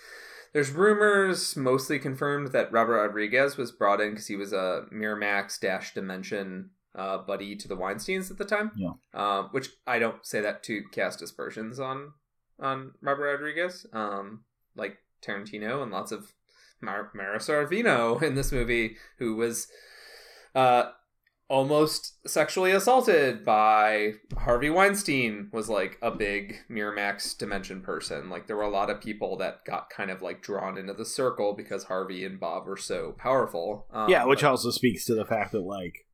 There's 0.53 0.73
rumors, 0.73 1.57
mostly 1.57 1.99
confirmed, 1.99 2.49
that 2.53 2.73
Robert 2.73 2.97
Rodriguez 2.97 3.57
was 3.57 3.71
brought 3.71 4.01
in 4.01 4.11
because 4.11 4.27
he 4.27 4.37
was 4.37 4.53
a 4.53 4.87
Miramax 4.93 5.61
Dash 5.61 5.95
Dimension 5.95 6.71
uh, 6.95 7.19
buddy 7.19 7.57
to 7.57 7.69
the 7.69 7.77
Weinstein's 7.77 8.31
at 8.31 8.39
the 8.39 8.45
time. 8.45 8.73
Yeah. 8.77 8.93
Um, 9.15 9.49
which 9.53 9.69
I 9.87 9.99
don't 9.99 10.25
say 10.25 10.41
that 10.41 10.63
to 10.65 10.83
cast 10.93 11.23
aspersions 11.23 11.79
on 11.79 12.13
on 12.59 12.93
Robert 13.01 13.25
Rodriguez. 13.33 13.87
Um, 13.93 14.45
like 14.77 14.99
Tarantino 15.25 15.83
and 15.83 15.91
lots 15.91 16.13
of 16.13 16.33
Mar- 16.81 17.11
Mira 17.15 17.39
Sorvino 17.39 18.23
in 18.23 18.35
this 18.35 18.53
movie, 18.53 18.97
who 19.19 19.37
was 19.37 19.67
uh, 20.55 20.91
almost 21.49 22.17
sexually 22.29 22.71
assaulted 22.71 23.45
by 23.45 24.15
Harvey 24.39 24.71
Weinstein, 24.71 25.49
was 25.53 25.69
like 25.69 25.99
a 26.03 26.11
big 26.11 26.57
Miramax 26.71 27.37
dimension 27.37 27.83
person. 27.83 28.31
Like 28.31 28.47
there 28.47 28.57
were 28.57 28.63
a 28.63 28.71
lot 28.71 28.91
of 28.91 29.01
people 29.01 29.37
that 29.39 29.65
got 29.65 29.91
kind 29.91 30.11
of 30.11 30.23
like 30.23 30.43
drawn 30.43 30.79
into 30.79 30.93
the 30.95 31.05
circle 31.05 31.55
because 31.55 31.85
Harvey 31.85 32.25
and 32.25 32.39
Bob 32.39 32.67
were 32.67 32.77
so 32.77 33.13
powerful. 33.19 33.87
Um, 33.93 34.09
yeah, 34.11 34.25
which 34.25 34.43
but- 34.43 34.51
also 34.51 34.71
speaks 34.71 35.05
to 35.07 35.15
the 35.15 35.25
fact 35.25 35.53
that 35.53 35.61
like 35.61 36.07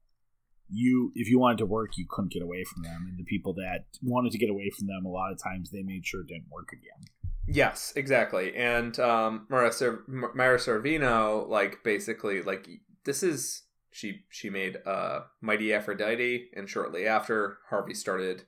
you, 0.69 1.13
if 1.15 1.29
you 1.29 1.39
wanted 1.39 1.59
to 1.59 1.67
work, 1.67 1.97
you 1.97 2.07
couldn't 2.09 2.33
get 2.33 2.43
away 2.43 2.65
from 2.65 2.83
them, 2.83 3.07
and 3.09 3.19
the 3.19 3.25
people 3.25 3.53
that 3.55 3.85
wanted 4.03 4.33
to 4.33 4.39
get 4.39 4.51
away 4.51 4.71
from 4.77 4.87
them, 4.87 5.05
a 5.07 5.11
lot 5.11 5.33
of 5.33 5.43
times 5.43 5.71
they 5.71 5.83
made 5.83 6.07
sure 6.07 6.23
it 6.23 6.29
didn't 6.29 6.51
work 6.51 6.71
again. 6.73 7.05
Yes, 7.49 7.93
exactly. 7.95 8.55
And 8.57 8.99
um 8.99 9.47
Mira, 9.49 9.71
Sorvino, 9.71 11.49
like 11.49 11.83
basically 11.85 12.43
like 12.43 12.69
this 13.05 13.23
is 13.23 13.63
she 13.93 14.25
she 14.29 14.51
made 14.51 14.79
uh 14.85 15.21
Mighty 15.41 15.73
Aphrodite 15.73 16.49
and 16.57 16.69
shortly 16.69 17.07
after 17.07 17.59
Harvey 17.71 17.95
started 17.95 18.45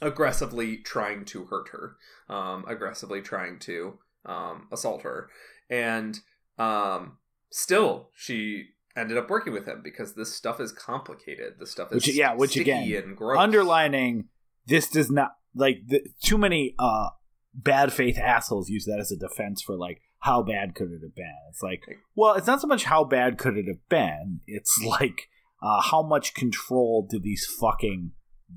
aggressively 0.00 0.78
trying 0.78 1.26
to 1.26 1.44
hurt 1.46 1.68
her. 1.68 1.96
Um 2.34 2.64
aggressively 2.66 3.20
trying 3.20 3.58
to 3.60 3.98
um 4.24 4.68
assault 4.72 5.02
her. 5.02 5.28
And 5.68 6.18
um 6.58 7.18
still 7.50 8.08
she 8.14 8.70
ended 8.96 9.16
up 9.16 9.30
working 9.30 9.52
with 9.52 9.66
him 9.66 9.80
because 9.82 10.14
this 10.14 10.34
stuff 10.34 10.60
is 10.60 10.72
complicated. 10.72 11.54
This 11.58 11.70
stuff 11.70 11.92
is 11.92 12.06
Which- 12.06 12.16
yeah, 12.16 12.34
which 12.34 12.52
sticky 12.52 12.70
again, 12.70 13.02
and 13.04 13.16
gross. 13.16 13.38
Underlining 13.38 14.28
this 14.66 14.88
does 14.88 15.10
not 15.10 15.36
like 15.54 15.82
the, 15.86 16.02
too 16.22 16.38
many 16.38 16.74
uh 16.78 17.08
bad 17.54 17.92
faith 17.92 18.18
assholes 18.18 18.68
use 18.68 18.84
that 18.84 19.00
as 19.00 19.10
a 19.10 19.16
defense 19.16 19.62
for 19.62 19.76
like 19.76 20.00
how 20.20 20.42
bad 20.42 20.74
could 20.74 20.90
it 20.90 21.00
have 21.02 21.14
been. 21.14 21.34
It's 21.50 21.62
like, 21.62 21.82
well, 22.14 22.34
it's 22.34 22.46
not 22.46 22.60
so 22.60 22.66
much 22.66 22.84
how 22.84 23.04
bad 23.04 23.38
could 23.38 23.56
it 23.56 23.66
have 23.66 23.88
been. 23.88 24.40
It's 24.46 24.82
like 24.86 25.28
uh, 25.62 25.80
how 25.80 26.02
much 26.02 26.34
control 26.34 27.06
do 27.08 27.18
these 27.18 27.46
fucking 27.46 28.12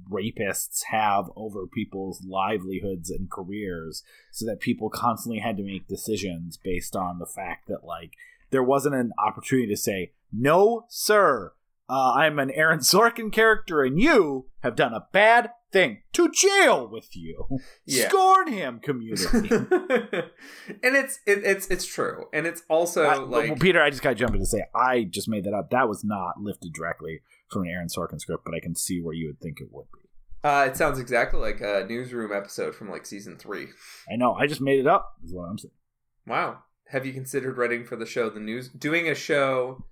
rapists 0.09 0.83
have 0.89 1.25
over 1.35 1.67
people's 1.67 2.23
livelihoods 2.25 3.09
and 3.09 3.29
careers 3.29 4.03
so 4.31 4.45
that 4.45 4.61
people 4.61 4.89
constantly 4.89 5.39
had 5.39 5.57
to 5.57 5.63
make 5.63 5.87
decisions 5.87 6.57
based 6.57 6.95
on 6.95 7.19
the 7.19 7.25
fact 7.25 7.67
that 7.67 7.83
like 7.83 8.13
there 8.51 8.63
wasn't 8.63 8.95
an 8.95 9.11
opportunity 9.19 9.67
to 9.67 9.75
say 9.77 10.13
no 10.31 10.85
sir 10.89 11.53
uh, 11.89 12.13
i'm 12.15 12.39
an 12.39 12.51
aaron 12.51 12.79
sorkin 12.91 13.31
character 13.31 13.81
and 13.83 13.99
you 13.99 14.47
have 14.61 14.75
done 14.75 14.93
a 14.93 15.07
bad 15.11 15.49
thing 15.71 16.01
to 16.13 16.29
jail 16.31 16.87
with 16.91 17.15
you 17.15 17.45
Yeah. 17.85 18.09
scorn 18.09 18.47
him 18.51 18.79
community 18.79 19.49
and 20.83 20.95
it's 20.95 21.19
it, 21.25 21.43
it's 21.43 21.67
it's 21.67 21.85
true, 21.85 22.25
and 22.33 22.45
it's 22.45 22.63
also 22.69 23.03
I- 23.05 23.15
like 23.17 23.49
well, 23.49 23.57
Peter, 23.59 23.81
I 23.81 23.89
just 23.89 24.01
got 24.01 24.09
to 24.09 24.15
jump 24.15 24.33
in 24.33 24.39
to 24.41 24.45
say 24.45 24.63
I 24.75 25.03
just 25.05 25.27
made 25.29 25.45
that 25.45 25.53
up. 25.53 25.69
That 25.71 25.87
was 25.87 26.03
not 26.03 26.39
lifted 26.39 26.73
directly 26.73 27.21
from 27.49 27.63
an 27.63 27.69
Aaron 27.69 27.87
Sorkin 27.87 28.19
script, 28.19 28.43
but 28.45 28.53
I 28.53 28.59
can 28.59 28.75
see 28.75 29.01
where 29.01 29.13
you 29.13 29.27
would 29.27 29.39
think 29.39 29.59
it 29.61 29.67
would 29.71 29.85
be. 29.93 30.09
uh, 30.47 30.65
it 30.69 30.75
sounds 30.77 30.99
exactly 30.99 31.39
like 31.39 31.61
a 31.61 31.85
newsroom 31.87 32.31
episode 32.33 32.75
from 32.75 32.89
like 32.89 33.05
season 33.05 33.37
three. 33.37 33.67
I 34.11 34.15
know. 34.17 34.33
I 34.33 34.47
just 34.47 34.61
made 34.61 34.79
it 34.79 34.87
up. 34.87 35.13
Is 35.23 35.33
what 35.33 35.43
I'm 35.49 35.57
saying. 35.57 35.71
Wow, 36.27 36.59
have 36.89 37.05
you 37.05 37.13
considered 37.13 37.57
writing 37.57 37.85
for 37.85 37.95
the 37.95 38.05
show? 38.05 38.29
The 38.29 38.39
news 38.39 38.67
doing 38.69 39.07
a 39.07 39.15
show 39.15 39.85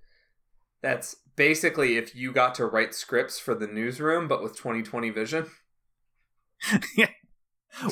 that's 0.82 1.16
basically 1.36 1.96
if 1.96 2.14
you 2.14 2.32
got 2.32 2.54
to 2.56 2.66
write 2.66 2.94
scripts 2.94 3.38
for 3.38 3.54
the 3.54 3.66
newsroom, 3.66 4.28
but 4.28 4.42
with 4.42 4.56
2020 4.56 5.10
vision. 5.10 5.46
yeah. 6.96 7.08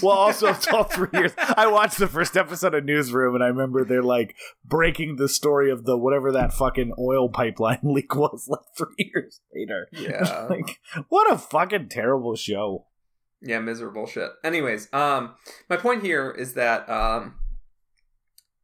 Well, 0.02 0.16
also, 0.16 0.48
it's 0.48 0.66
all 0.69 0.85
three 0.85 1.09
years. 1.12 1.32
I 1.39 1.69
watched 1.69 1.98
the 1.98 2.09
first 2.09 2.36
episode 2.36 2.74
of 2.74 2.85
Newsroom, 2.85 3.35
and 3.35 3.44
I 3.44 3.47
remember 3.47 3.85
they're 3.85 4.02
like 4.02 4.35
breaking 4.65 5.16
the 5.16 5.28
story 5.28 5.70
of 5.70 5.85
the 5.85 5.97
whatever 5.97 6.32
that 6.32 6.52
fucking 6.52 6.94
oil 6.98 7.28
pipeline 7.28 7.78
leak 7.85 8.15
was 8.15 8.48
like 8.48 8.60
three 8.77 9.12
years 9.15 9.40
later. 9.55 9.89
Yeah, 9.93 10.47
like, 10.51 10.81
what 11.09 11.32
a 11.32 11.39
fucking 11.39 11.89
terrible 11.89 12.35
show. 12.35 12.86
yeah, 13.40 13.60
miserable 13.60 14.06
shit. 14.06 14.31
Anyways, 14.44 14.93
um, 14.93 15.35
my 15.70 15.77
point 15.77 16.02
here 16.02 16.31
is 16.32 16.55
that 16.55 16.89
um, 16.90 17.36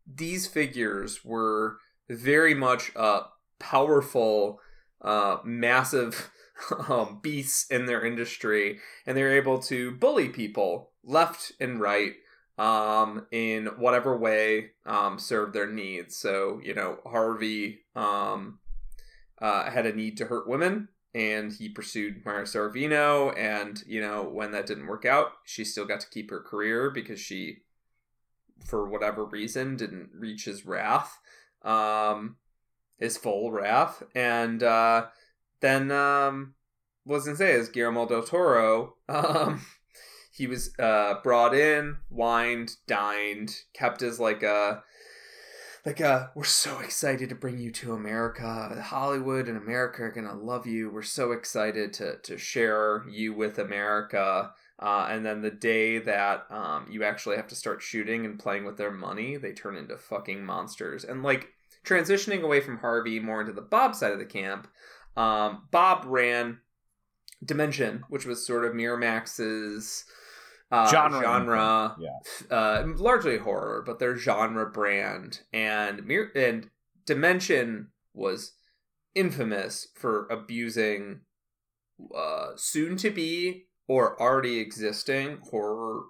these 0.06 0.46
figures 0.46 1.24
were 1.24 1.78
very 2.10 2.54
much 2.54 2.92
uh 2.96 3.22
powerful, 3.58 4.60
uh, 5.00 5.38
massive 5.44 6.30
um, 6.88 7.20
beasts 7.22 7.66
in 7.70 7.86
their 7.86 8.04
industry, 8.04 8.78
and 9.06 9.16
they're 9.16 9.36
able 9.36 9.58
to 9.58 9.92
bully 9.92 10.28
people 10.28 10.90
left 11.02 11.52
and 11.60 11.80
right 11.80 12.14
um, 12.58 13.26
in 13.30 13.66
whatever 13.78 14.16
way 14.16 14.70
um, 14.86 15.18
served 15.18 15.54
their 15.54 15.70
needs. 15.70 16.16
So 16.16 16.60
you 16.62 16.74
know, 16.74 16.98
Harvey 17.06 17.80
um, 17.96 18.58
uh, 19.40 19.70
had 19.70 19.86
a 19.86 19.94
need 19.94 20.16
to 20.18 20.26
hurt 20.26 20.48
women. 20.48 20.88
And 21.16 21.52
he 21.52 21.68
pursued 21.68 22.22
Mira 22.26 22.42
Sorvino, 22.42 23.32
and 23.38 23.80
you 23.86 24.00
know 24.00 24.24
when 24.24 24.50
that 24.50 24.66
didn't 24.66 24.88
work 24.88 25.04
out, 25.04 25.28
she 25.44 25.64
still 25.64 25.84
got 25.84 26.00
to 26.00 26.10
keep 26.10 26.28
her 26.30 26.40
career 26.40 26.90
because 26.90 27.20
she, 27.20 27.58
for 28.66 28.88
whatever 28.88 29.24
reason, 29.24 29.76
didn't 29.76 30.10
reach 30.12 30.44
his 30.44 30.66
wrath, 30.66 31.16
um, 31.62 32.34
his 33.04 33.16
full 33.16 33.52
wrath, 33.52 34.02
and 34.14 34.62
uh, 34.62 35.06
then 35.60 35.90
um, 35.92 36.54
was 37.04 37.24
gonna 37.24 37.36
say 37.36 37.52
is 37.52 37.68
Guillermo 37.68 38.06
del 38.06 38.22
Toro. 38.22 38.94
Um, 39.08 39.60
he 40.32 40.48
was 40.48 40.76
uh, 40.78 41.14
brought 41.22 41.54
in, 41.54 41.98
wined, 42.10 42.76
dined, 42.88 43.54
kept 43.72 44.02
as 44.02 44.18
like 44.18 44.42
a 44.42 44.82
like 45.86 46.00
a 46.00 46.32
we're 46.34 46.44
so 46.44 46.80
excited 46.80 47.28
to 47.28 47.34
bring 47.34 47.58
you 47.58 47.70
to 47.72 47.92
America. 47.92 48.82
Hollywood 48.82 49.46
and 49.46 49.58
America 49.58 50.02
are 50.02 50.10
gonna 50.10 50.34
love 50.34 50.66
you. 50.66 50.90
We're 50.90 51.02
so 51.02 51.32
excited 51.32 51.92
to 51.94 52.16
to 52.22 52.38
share 52.38 53.04
you 53.08 53.34
with 53.34 53.58
America. 53.58 54.52
Uh, 54.78 55.06
and 55.08 55.24
then 55.24 55.42
the 55.42 55.52
day 55.52 55.98
that 55.98 56.46
um, 56.50 56.86
you 56.90 57.04
actually 57.04 57.36
have 57.36 57.46
to 57.46 57.54
start 57.54 57.80
shooting 57.80 58.26
and 58.26 58.40
playing 58.40 58.64
with 58.64 58.76
their 58.76 58.90
money, 58.90 59.36
they 59.36 59.52
turn 59.52 59.76
into 59.76 59.96
fucking 59.96 60.44
monsters. 60.44 61.04
And 61.04 61.22
like 61.22 61.52
transitioning 61.84 62.42
away 62.42 62.60
from 62.60 62.78
Harvey 62.78 63.20
more 63.20 63.40
into 63.40 63.52
the 63.52 63.60
Bob 63.60 63.94
side 63.94 64.12
of 64.12 64.18
the 64.18 64.24
camp, 64.24 64.68
um, 65.16 65.68
Bob 65.70 66.04
ran 66.06 66.60
Dimension, 67.44 68.04
which 68.08 68.24
was 68.26 68.46
sort 68.46 68.64
of 68.64 68.72
Miramax's 68.72 70.04
uh, 70.72 70.90
Genre. 70.90 71.20
genre 71.20 71.96
Yeah. 71.98 72.56
uh, 72.56 72.86
largely 72.96 73.38
horror, 73.38 73.82
but 73.86 73.98
their 73.98 74.16
genre 74.16 74.70
brand 74.70 75.40
and 75.52 76.04
Mir- 76.06 76.32
and 76.34 76.70
Dimension 77.06 77.88
was 78.14 78.52
infamous 79.14 79.88
for 79.94 80.26
abusing 80.28 81.20
uh, 82.16 82.52
soon 82.56 82.96
to 82.96 83.10
be 83.10 83.66
or 83.86 84.20
already 84.20 84.58
existing 84.58 85.38
horror 85.50 86.04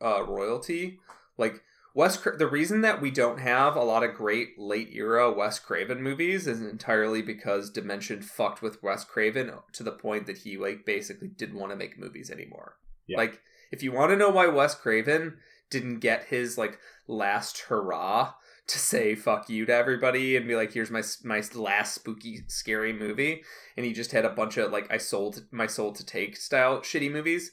uh, 0.00 0.22
royalty. 0.24 1.00
Like 1.36 1.62
Wes, 1.98 2.16
the 2.16 2.46
reason 2.46 2.82
that 2.82 3.00
we 3.00 3.10
don't 3.10 3.40
have 3.40 3.74
a 3.74 3.82
lot 3.82 4.04
of 4.04 4.14
great 4.14 4.56
late 4.56 4.90
era 4.92 5.32
Wes 5.32 5.58
Craven 5.58 6.00
movies 6.00 6.46
is 6.46 6.60
entirely 6.60 7.22
because 7.22 7.70
Dimension 7.70 8.22
fucked 8.22 8.62
with 8.62 8.80
Wes 8.84 9.02
Craven 9.02 9.50
to 9.72 9.82
the 9.82 9.90
point 9.90 10.28
that 10.28 10.38
he 10.38 10.56
like 10.56 10.86
basically 10.86 11.26
didn't 11.26 11.58
want 11.58 11.72
to 11.72 11.76
make 11.76 11.98
movies 11.98 12.30
anymore. 12.30 12.76
Yeah. 13.08 13.18
Like 13.18 13.40
if 13.72 13.82
you 13.82 13.90
want 13.90 14.12
to 14.12 14.16
know 14.16 14.30
why 14.30 14.46
Wes 14.46 14.76
Craven 14.76 15.38
didn't 15.70 15.98
get 15.98 16.26
his 16.26 16.56
like 16.56 16.78
last 17.08 17.62
hurrah 17.62 18.34
to 18.68 18.78
say 18.78 19.16
fuck 19.16 19.50
you 19.50 19.66
to 19.66 19.74
everybody 19.74 20.36
and 20.36 20.46
be 20.46 20.54
like 20.54 20.72
here's 20.72 20.92
my 20.92 21.02
my 21.24 21.42
last 21.56 21.96
spooky 21.96 22.44
scary 22.46 22.92
movie 22.92 23.42
and 23.76 23.84
he 23.84 23.92
just 23.92 24.12
had 24.12 24.24
a 24.24 24.30
bunch 24.30 24.56
of 24.56 24.70
like 24.70 24.86
I 24.88 24.98
sold 24.98 25.46
my 25.50 25.66
soul 25.66 25.90
to 25.94 26.06
take 26.06 26.36
style 26.36 26.78
shitty 26.78 27.10
movies 27.10 27.50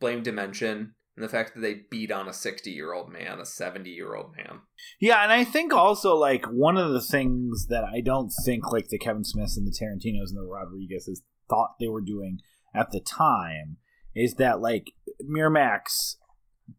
blame 0.00 0.24
dimension 0.24 0.94
and 1.16 1.24
the 1.24 1.28
fact 1.28 1.54
that 1.54 1.60
they 1.60 1.82
beat 1.90 2.10
on 2.10 2.28
a 2.28 2.32
60 2.32 2.70
year 2.70 2.92
old 2.92 3.08
man 3.08 3.38
a 3.38 3.46
70 3.46 3.88
year 3.90 4.14
old 4.14 4.34
man. 4.36 4.60
Yeah, 5.00 5.22
and 5.22 5.32
I 5.32 5.44
think 5.44 5.72
also 5.72 6.14
like 6.16 6.46
one 6.46 6.76
of 6.76 6.92
the 6.92 7.00
things 7.00 7.66
that 7.68 7.84
I 7.84 8.00
don't 8.00 8.32
think 8.44 8.70
like 8.70 8.88
the 8.88 8.98
Kevin 8.98 9.24
Smiths 9.24 9.56
and 9.56 9.66
the 9.66 9.70
Tarantinos 9.70 10.30
and 10.30 10.38
the 10.38 10.46
Rodriguez's 10.46 11.22
thought 11.48 11.76
they 11.78 11.88
were 11.88 12.00
doing 12.00 12.40
at 12.74 12.90
the 12.90 13.00
time 13.00 13.76
is 14.14 14.34
that 14.34 14.60
like 14.60 14.92
Miramax 15.22 16.16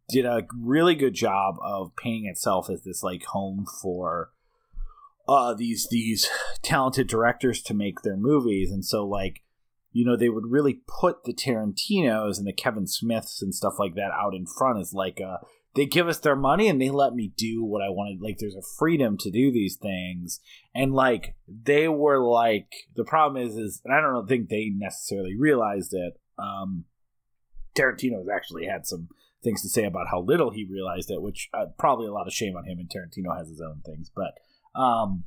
did 0.10 0.26
a 0.26 0.46
really 0.60 0.96
good 0.96 1.14
job 1.14 1.56
of 1.62 1.96
painting 1.96 2.26
itself 2.30 2.70
as 2.70 2.84
this 2.84 3.04
like 3.04 3.24
home 3.26 3.66
for 3.82 4.32
uh 5.28 5.54
these 5.54 5.88
these 5.90 6.30
talented 6.64 7.08
directors 7.08 7.62
to 7.62 7.74
make 7.74 8.02
their 8.02 8.18
movies. 8.18 8.72
And 8.72 8.84
so 8.84 9.06
like 9.08 9.42
you 9.96 10.04
know 10.04 10.18
they 10.18 10.28
would 10.28 10.52
really 10.52 10.82
put 11.00 11.24
the 11.24 11.34
Tarantinos 11.34 12.38
and 12.38 12.46
the 12.46 12.52
Kevin 12.52 12.86
Smiths 12.86 13.42
and 13.42 13.56
stuff 13.56 13.76
like 13.80 13.96
that 13.96 14.12
out 14.12 14.36
in 14.36 14.46
front 14.46 14.78
as 14.78 14.94
like 14.94 15.22
a 15.22 15.40
they 15.74 15.86
give 15.86 16.10
us 16.10 16.20
their 16.20 16.36
money 16.36 16.68
and 16.68 16.82
they 16.82 16.90
let 16.90 17.14
me 17.14 17.32
do 17.38 17.64
what 17.64 17.82
I 17.82 17.88
wanted. 17.90 18.22
Like 18.22 18.38
there's 18.38 18.56
a 18.56 18.76
freedom 18.78 19.18
to 19.18 19.32
do 19.32 19.54
these 19.54 19.78
things. 19.78 20.42
And 20.74 20.94
like 20.94 21.36
they 21.48 21.88
were 21.88 22.20
like 22.20 22.68
the 22.98 23.06
problem 23.06 23.42
is 23.42 23.56
is 23.56 23.82
and 23.86 23.96
I 23.96 24.02
don't 24.02 24.28
think 24.28 24.50
they 24.50 24.70
necessarily 24.70 25.38
realized 25.38 25.94
it. 25.94 26.20
Um 26.38 26.84
Tarantino 27.78 28.18
has 28.18 28.28
actually 28.34 28.66
had 28.66 28.86
some 28.86 29.08
things 29.46 29.62
to 29.62 29.70
say 29.70 29.86
about 29.86 30.08
how 30.12 30.20
little 30.20 30.52
he 30.52 30.68
realized 30.70 31.10
it, 31.10 31.22
which 31.22 31.48
uh, 31.54 31.68
probably 31.80 32.08
a 32.08 32.14
lot 32.14 32.28
of 32.28 32.34
shame 32.34 32.58
on 32.58 32.66
him. 32.66 32.80
And 32.80 32.90
Tarantino 32.90 33.38
has 33.38 33.48
his 33.48 33.62
own 33.62 33.82
things, 33.86 34.12
but 34.14 34.34
um, 34.78 35.24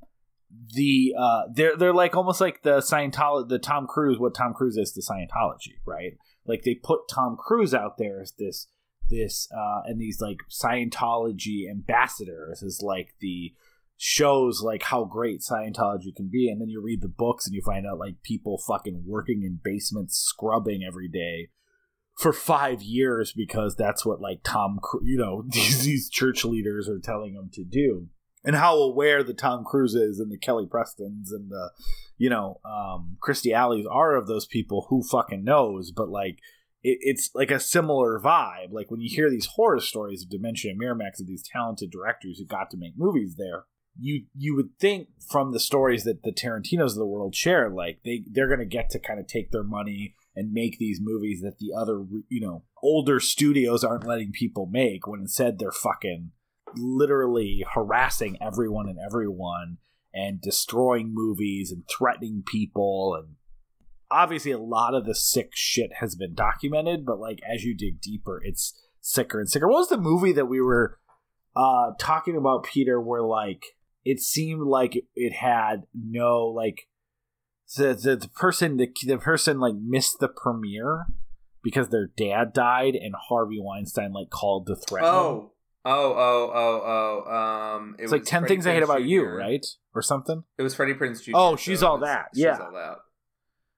the 0.50 1.14
uh, 1.18 1.42
they're 1.52 1.76
they're 1.76 1.94
like 1.94 2.16
almost 2.16 2.40
like 2.40 2.62
the 2.62 2.78
Scientology, 2.78 3.48
the 3.48 3.58
Tom 3.58 3.86
Cruise, 3.86 4.18
what 4.18 4.34
Tom 4.34 4.54
Cruise 4.54 4.76
is 4.76 4.92
to 4.92 5.00
Scientology, 5.00 5.76
right? 5.86 6.16
Like 6.46 6.62
they 6.62 6.74
put 6.74 7.08
Tom 7.08 7.36
Cruise 7.38 7.74
out 7.74 7.98
there 7.98 8.20
as 8.20 8.32
this 8.38 8.66
this 9.10 9.48
uh, 9.52 9.82
and 9.84 10.00
these 10.00 10.20
like 10.20 10.38
Scientology 10.50 11.70
ambassadors 11.70 12.62
is 12.62 12.82
like 12.82 13.14
the 13.20 13.54
shows 13.96 14.62
like 14.62 14.84
how 14.84 15.04
great 15.04 15.40
Scientology 15.40 16.14
can 16.14 16.28
be, 16.30 16.48
and 16.48 16.60
then 16.60 16.68
you 16.68 16.80
read 16.80 17.02
the 17.02 17.08
books 17.08 17.46
and 17.46 17.54
you 17.54 17.62
find 17.62 17.86
out 17.86 17.98
like 17.98 18.22
people 18.22 18.58
fucking 18.58 19.04
working 19.06 19.42
in 19.42 19.60
basements 19.62 20.16
scrubbing 20.16 20.82
every 20.86 21.08
day 21.08 21.48
for 22.18 22.32
five 22.32 22.82
years 22.82 23.32
because 23.32 23.76
that's 23.76 24.04
what 24.04 24.20
like 24.20 24.40
Tom, 24.42 24.80
you 25.02 25.18
know, 25.18 25.44
these 25.48 25.84
these 25.84 26.08
church 26.08 26.44
leaders 26.44 26.88
are 26.88 27.00
telling 27.00 27.34
them 27.34 27.50
to 27.52 27.64
do, 27.64 28.08
and 28.48 28.56
how 28.56 28.78
aware 28.78 29.22
the 29.22 29.34
Tom 29.34 29.62
Cruises 29.62 30.18
and 30.18 30.32
the 30.32 30.38
Kelly 30.38 30.64
Prestons 30.64 31.32
and 31.32 31.50
the, 31.50 31.70
you 32.16 32.30
know, 32.30 32.58
um, 32.64 33.18
Kirstie 33.22 33.52
Alley's 33.52 33.84
are 33.84 34.16
of 34.16 34.26
those 34.26 34.46
people. 34.46 34.86
Who 34.88 35.02
fucking 35.02 35.44
knows? 35.44 35.90
But 35.90 36.08
like, 36.08 36.38
it, 36.82 36.96
it's 37.02 37.30
like 37.34 37.50
a 37.50 37.60
similar 37.60 38.18
vibe. 38.18 38.72
Like 38.72 38.90
when 38.90 39.02
you 39.02 39.14
hear 39.14 39.28
these 39.28 39.50
horror 39.54 39.80
stories 39.80 40.22
of 40.22 40.30
Dementia 40.30 40.70
and 40.70 40.80
Miramax 40.80 41.20
of 41.20 41.26
these 41.26 41.46
talented 41.46 41.90
directors 41.90 42.38
who 42.38 42.46
got 42.46 42.70
to 42.70 42.78
make 42.78 42.94
movies 42.96 43.34
there. 43.36 43.66
You 44.00 44.24
you 44.34 44.56
would 44.56 44.78
think 44.80 45.08
from 45.30 45.52
the 45.52 45.60
stories 45.60 46.04
that 46.04 46.22
the 46.22 46.32
Tarantinos 46.32 46.92
of 46.92 46.94
the 46.94 47.06
world 47.06 47.34
share, 47.34 47.68
like 47.68 47.98
they 48.02 48.22
they're 48.30 48.48
gonna 48.48 48.64
get 48.64 48.88
to 48.90 48.98
kind 48.98 49.20
of 49.20 49.26
take 49.26 49.50
their 49.50 49.64
money 49.64 50.14
and 50.36 50.52
make 50.52 50.78
these 50.78 51.00
movies 51.02 51.42
that 51.42 51.58
the 51.58 51.72
other 51.76 52.04
you 52.28 52.40
know 52.40 52.62
older 52.80 53.18
studios 53.18 53.82
aren't 53.82 54.06
letting 54.06 54.30
people 54.30 54.66
make 54.70 55.06
when 55.06 55.20
instead 55.20 55.58
they're 55.58 55.72
fucking 55.72 56.30
literally 56.76 57.64
harassing 57.74 58.36
everyone 58.40 58.88
and 58.88 58.98
everyone 59.04 59.78
and 60.14 60.40
destroying 60.40 61.12
movies 61.12 61.70
and 61.70 61.84
threatening 61.88 62.42
people 62.46 63.14
and 63.18 63.34
obviously 64.10 64.50
a 64.50 64.58
lot 64.58 64.94
of 64.94 65.04
the 65.04 65.14
sick 65.14 65.50
shit 65.54 65.90
has 66.00 66.14
been 66.14 66.34
documented 66.34 67.04
but 67.04 67.18
like 67.18 67.40
as 67.48 67.64
you 67.64 67.76
dig 67.76 68.00
deeper 68.00 68.40
it's 68.42 68.80
sicker 69.00 69.38
and 69.38 69.50
sicker 69.50 69.68
what 69.68 69.78
was 69.78 69.88
the 69.88 69.98
movie 69.98 70.32
that 70.32 70.46
we 70.46 70.60
were 70.60 70.98
uh 71.54 71.92
talking 71.98 72.36
about 72.36 72.64
peter 72.64 73.00
where 73.00 73.22
like 73.22 73.62
it 74.04 74.20
seemed 74.20 74.62
like 74.62 75.04
it 75.14 75.34
had 75.34 75.82
no 75.94 76.46
like 76.46 76.88
the, 77.76 77.94
the, 77.94 78.16
the 78.16 78.28
person 78.28 78.78
the, 78.78 78.88
the 79.06 79.18
person 79.18 79.60
like 79.60 79.74
missed 79.74 80.20
the 80.20 80.28
premiere 80.28 81.06
because 81.62 81.88
their 81.88 82.06
dad 82.16 82.52
died 82.52 82.94
and 82.94 83.14
Harvey 83.28 83.58
Weinstein 83.60 84.12
like 84.12 84.30
called 84.30 84.66
to 84.66 84.76
threaten. 84.76 85.10
Oh, 85.10 85.52
oh, 85.88 86.14
oh, 86.16 86.52
oh, 86.54 87.24
oh. 87.26 87.34
Um, 87.34 87.96
it 87.98 88.04
it's 88.04 88.12
like 88.12 88.24
ten 88.24 88.42
Freddie 88.42 88.54
things 88.54 88.66
Prinze 88.66 88.70
I 88.70 88.74
hate 88.74 88.82
about 88.82 88.98
Jr. 88.98 89.04
you, 89.04 89.24
right, 89.24 89.66
or 89.94 90.02
something. 90.02 90.44
It 90.58 90.62
was 90.62 90.74
Freddie 90.74 90.94
Prinze 90.94 91.22
Jr. 91.22 91.32
Oh, 91.34 91.56
she's 91.56 91.80
so 91.80 91.88
all 91.88 91.98
that. 91.98 92.28
Yeah, 92.34 92.54
she's 92.54 92.60
all 92.60 92.72
that. 92.72 92.96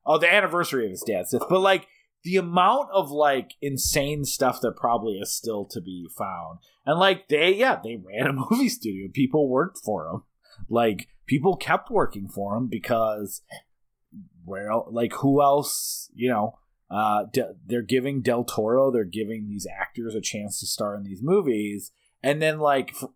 Oh, 0.06 0.18
the 0.18 0.32
anniversary 0.32 0.86
of 0.86 0.90
his 0.90 1.02
dad's 1.06 1.30
death, 1.32 1.42
but 1.48 1.60
like 1.60 1.86
the 2.24 2.36
amount 2.36 2.90
of 2.92 3.10
like 3.10 3.52
insane 3.62 4.24
stuff 4.24 4.60
that 4.60 4.76
probably 4.76 5.14
is 5.14 5.32
still 5.32 5.64
to 5.66 5.80
be 5.80 6.08
found, 6.16 6.58
and 6.84 6.98
like 6.98 7.28
they, 7.28 7.54
yeah, 7.54 7.80
they 7.82 7.96
ran 7.96 8.26
a 8.26 8.32
movie 8.50 8.68
studio. 8.68 9.08
People 9.12 9.48
worked 9.48 9.78
for 9.78 10.04
them. 10.04 10.24
Like 10.68 11.08
people 11.26 11.56
kept 11.56 11.90
working 11.90 12.28
for 12.28 12.56
him 12.56 12.66
because 12.66 13.42
where 14.44 14.70
like 14.90 15.12
who 15.14 15.40
else 15.40 16.10
you 16.14 16.28
know 16.28 16.58
uh, 16.90 17.24
de- 17.32 17.54
they're 17.64 17.82
giving 17.82 18.20
del 18.20 18.42
toro 18.42 18.90
they're 18.90 19.04
giving 19.04 19.48
these 19.48 19.66
actors 19.80 20.14
a 20.14 20.20
chance 20.20 20.58
to 20.58 20.66
star 20.66 20.96
in 20.96 21.04
these 21.04 21.22
movies 21.22 21.92
and 22.22 22.40
then 22.40 22.58
like 22.58 22.92
f- 23.00 23.10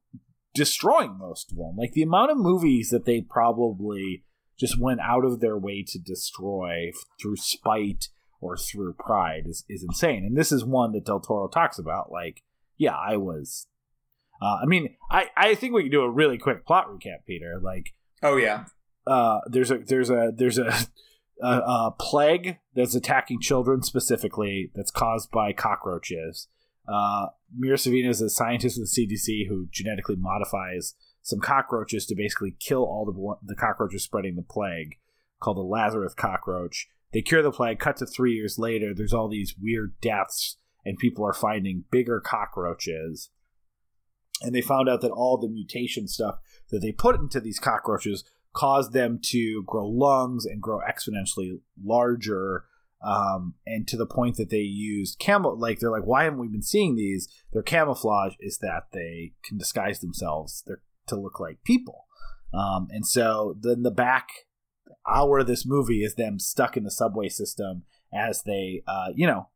destroying 0.55 1.19
most 1.19 1.53
of 1.53 1.59
them. 1.59 1.77
Like 1.77 1.93
the 1.93 2.03
amount 2.03 2.31
of 2.31 2.39
movies 2.39 2.91
that 2.91 3.05
they 3.05 3.21
probably 3.21 4.25
just 4.59 4.81
went 4.81 5.01
out 5.01 5.25
of 5.25 5.41
their 5.41 5.59
way 5.59 5.85
to 5.89 5.99
destroy 5.99 6.93
through 7.21 7.37
spite 7.37 8.09
or 8.41 8.57
through 8.57 8.95
pride 8.95 9.45
is, 9.47 9.65
is 9.69 9.83
insane. 9.83 10.25
And 10.25 10.37
this 10.37 10.53
is 10.53 10.65
one 10.65 10.93
that 10.93 11.05
del 11.05 11.21
toro 11.21 11.49
talks 11.49 11.79
about 11.79 12.13
like 12.13 12.43
yeah 12.77 12.95
i 12.95 13.17
was 13.17 13.67
uh, 14.43 14.59
i 14.63 14.67
mean 14.67 14.97
i 15.11 15.29
i 15.37 15.55
think 15.55 15.73
we 15.73 15.83
can 15.83 15.93
do 15.93 16.03
a 16.03 16.11
really 16.11 16.39
quick 16.39 16.67
plot 16.67 16.87
recap 16.89 17.25
peter. 17.27 17.59
Like 17.63 17.95
oh 18.23 18.37
yeah. 18.37 18.65
uh, 19.07 19.41
there's 19.47 19.71
a 19.71 19.79
there's 19.79 20.11
a 20.11 20.33
there's 20.35 20.59
a, 20.59 20.73
a, 21.43 21.47
a, 21.47 21.95
plague 21.99 22.59
that's 22.75 22.95
attacking 22.95 23.41
children 23.41 23.83
specifically 23.83 24.71
that's 24.75 24.91
caused 24.91 25.31
by 25.31 25.53
cockroaches. 25.53 26.49
Uh, 26.87 27.27
Mira 27.57 27.77
Sorvino 27.77 28.11
is 28.11 28.21
a 28.21 28.29
scientist 28.29 28.79
with 28.79 28.93
the 28.93 29.07
CDC 29.07 29.49
who 29.49 29.69
genetically 29.71 30.17
modifies 30.17 30.95
some 31.23 31.41
cockroaches 31.41 32.05
to 32.07 32.15
basically 32.15 32.55
kill 32.61 32.83
all 32.83 33.05
the 33.07 33.47
the 33.47 33.59
cockroaches 33.59 34.05
spreading 34.05 34.37
the 34.37 34.43
plague, 34.43 34.97
called 35.41 35.57
the 35.57 35.63
Lazarus 35.63 36.15
cockroach. 36.15 36.89
They 37.13 37.23
cure 37.23 37.43
the 37.43 37.53
plague. 37.53 37.79
Cut 37.79 37.97
to 37.99 38.07
three 38.07 38.35
years 38.35 38.59
later, 38.59 38.93
there's 38.95 39.15
all 39.15 39.29
these 39.29 39.55
weird 39.61 39.95
deaths, 40.01 40.57
and 40.85 40.99
people 40.99 41.25
are 41.25 41.33
finding 41.33 41.85
bigger 41.91 42.21
cockroaches. 42.21 43.31
And 44.43 44.55
they 44.55 44.61
found 44.61 44.89
out 44.89 45.01
that 45.01 45.13
all 45.13 45.39
the 45.39 45.49
mutation 45.49 46.09
stuff 46.09 46.39
that 46.71 46.81
they 46.81 46.93
put 46.93 47.17
into 47.17 47.41
these 47.41 47.61
cockroaches 47.61 48.25
caused 48.53 48.93
them 48.93 49.19
to 49.23 49.63
grow 49.65 49.87
lungs 49.87 50.45
and 50.45 50.61
grow 50.61 50.81
exponentially 50.81 51.61
larger 51.83 52.65
um, 53.05 53.55
and 53.67 53.87
to 53.89 53.97
the 53.97 54.07
point 54.07 54.37
that 54.37 54.51
they 54.51 54.59
used 54.59 55.21
camo 55.25 55.51
like 55.51 55.79
they're 55.79 55.91
like 55.91 56.07
why 56.07 56.25
haven't 56.25 56.39
we 56.39 56.49
been 56.49 56.63
seeing 56.63 56.97
these? 56.97 57.29
Their 57.53 57.63
camouflage 57.63 58.35
is 58.41 58.59
that 58.59 58.89
they 58.93 59.35
can 59.45 59.59
disguise 59.59 60.01
themselves. 60.01 60.65
To 61.09 61.21
look 61.21 61.39
like 61.39 61.63
people. 61.65 62.07
Um, 62.55 62.89
and 62.91 63.07
so 63.07 63.59
then 63.61 63.83
the 63.83 63.91
back 63.91 64.29
hour 65.07 65.41
of 65.41 65.47
this 65.47 65.67
movie 65.67 66.03
is 66.03 66.15
them 66.15 66.39
stuck 66.39 66.79
in 66.79 66.85
the 66.85 66.91
subway 66.91 67.29
system 67.29 67.83
as 68.13 68.43
they 68.45 68.83
uh, 68.87 69.09
you 69.15 69.27
know 69.27 69.49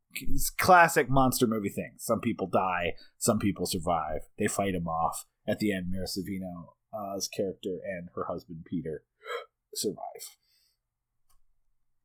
classic 0.58 1.08
monster 1.08 1.46
movie 1.46 1.70
thing. 1.70 1.92
Some 1.96 2.20
people 2.20 2.48
die 2.48 2.94
some 3.16 3.38
people 3.38 3.64
survive. 3.64 4.22
They 4.38 4.46
fight 4.46 4.74
them 4.74 4.88
off. 4.88 5.24
At 5.46 5.58
the 5.60 5.72
end 5.72 5.86
Mira 5.90 6.06
Sorvino 6.06 6.74
uh, 6.92 7.18
character 7.34 7.78
and 7.82 8.08
her 8.14 8.24
husband 8.24 8.66
Peter 8.68 9.04
survive. 9.74 10.36